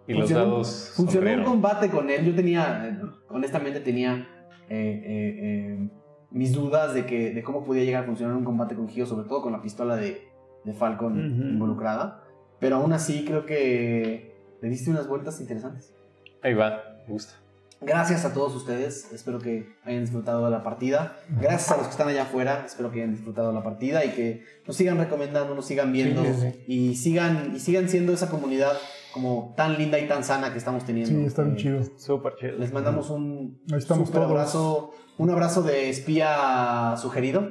Y 0.08 0.14
los 0.14 0.24
Funcionó- 0.30 0.45
dados. 0.45 0.92
Funcionó 0.95 1.32
un 1.38 1.43
combate 1.43 1.90
con 1.90 2.10
él. 2.10 2.26
Yo 2.26 2.35
tenía, 2.35 2.85
eh, 2.90 3.00
honestamente, 3.30 3.80
tenía 3.80 4.27
eh, 4.69 5.02
eh, 5.06 5.38
eh, 5.42 5.90
mis 6.34 6.52
dudas 6.53 6.94
de, 6.94 7.06
que, 7.06 7.32
de 7.32 7.42
cómo 7.44 7.64
podía 7.64 7.84
llegar 7.86 8.03
a 8.03 8.06
funcionar 8.06 8.36
un 8.36 8.44
combate 8.44 8.76
con 8.76 8.90
Gio, 8.90 9.06
sobre 9.06 9.28
todo 9.30 9.42
con 9.42 9.52
la 9.53 9.62
pistola 9.62 9.95
de, 9.95 10.28
de 10.66 10.74
Falcon 10.74 11.14
Ujú. 11.14 11.48
involucrada. 11.48 12.24
Pero 12.60 12.76
aún 12.78 12.92
así, 12.92 13.24
creo 13.26 13.45
que 13.45 14.36
le 14.62 14.70
diste 14.70 14.90
unas 14.90 15.08
vueltas 15.08 15.40
interesantes. 15.40 15.94
Ahí 16.42 16.53
va, 16.53 16.82
me 17.08 17.14
gusta. 17.14 17.34
Gracias 17.82 18.24
a 18.24 18.34
todos 18.34 18.56
ustedes, 18.56 19.12
espero 19.12 19.40
que 19.40 19.76
hayan 19.84 20.02
disfrutado 20.03 20.45
de 20.45 20.52
la 20.52 20.64
partida. 20.64 21.18
Gracias 21.42 21.70
a 21.72 21.76
los 21.78 21.86
que 21.88 21.92
están 21.92 22.08
allá 22.08 22.24
afuera, 22.24 22.64
espero 22.66 22.90
que 22.92 23.02
hayan 23.02 23.12
disfrutado 23.14 23.50
de 23.50 23.53
la 23.56 23.64
partida 23.64 24.06
y 24.06 24.12
que 24.12 24.44
nos 24.66 24.78
sigan 24.78 24.98
recomendando, 24.98 25.53
nos 25.53 25.66
sigan 25.66 25.92
viendo 25.92 26.24
Sí, 26.24 26.32
sí, 26.40 26.64
y 26.68 26.95
sigan 26.95 27.52
y 27.56 27.60
sigan 27.60 27.90
siendo 27.90 28.14
esa 28.14 28.30
comunidad 28.30 28.72
como 29.14 29.53
tan 29.58 29.78
linda 29.78 30.00
y 30.00 30.08
tan 30.08 30.24
sana 30.24 30.53
que 30.53 30.60
estamos 30.60 30.86
teniendo. 30.86 31.14
Sí, 31.20 31.26
está 31.26 31.44
bien 31.44 31.56
Eh, 31.56 31.60
chido. 31.60 31.82
Súper 31.98 32.36
chido. 32.38 32.53
Les 32.58 32.72
mandamos 32.72 33.10
un 33.10 33.60
Ahí 33.70 33.80
estamos 33.80 34.08
super 34.08 34.22
todos. 34.22 34.32
abrazo, 34.32 34.92
un 35.17 35.30
abrazo 35.30 35.61
de 35.61 35.90
espía 35.90 36.95
sugerido. 36.98 37.42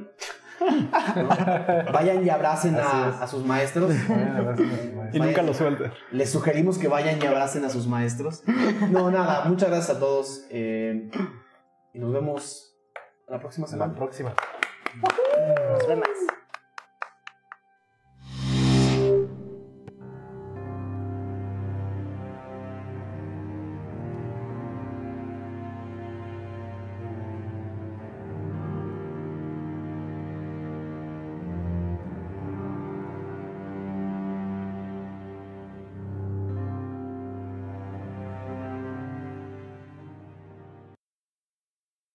¿no? 0.60 1.92
Vayan 1.92 2.24
y 2.24 2.31
abracen 2.31 2.76
a, 2.76 3.08
a 3.20 3.26
sus 3.26 3.44
maestros. 3.44 3.92
Y 5.12 5.18
nunca 5.18 5.42
lo 5.42 5.52
suelte. 5.55 5.91
Les 6.12 6.31
sugerimos 6.31 6.78
que 6.78 6.89
vayan 6.89 7.20
y 7.20 7.26
abracen 7.26 7.65
a 7.65 7.70
sus 7.70 7.86
maestros. 7.86 8.42
No, 8.91 9.10
nada, 9.10 9.44
muchas 9.47 9.70
gracias 9.70 9.97
a 9.97 10.00
todos. 10.00 10.47
eh, 10.50 11.10
y 11.94 11.99
nos 11.99 12.12
vemos 12.12 12.76
la 13.28 13.39
próxima 13.41 13.66
semana. 13.66 13.94
próxima. 13.94 14.34
Nos 15.73 15.86
vemos. 15.89 16.07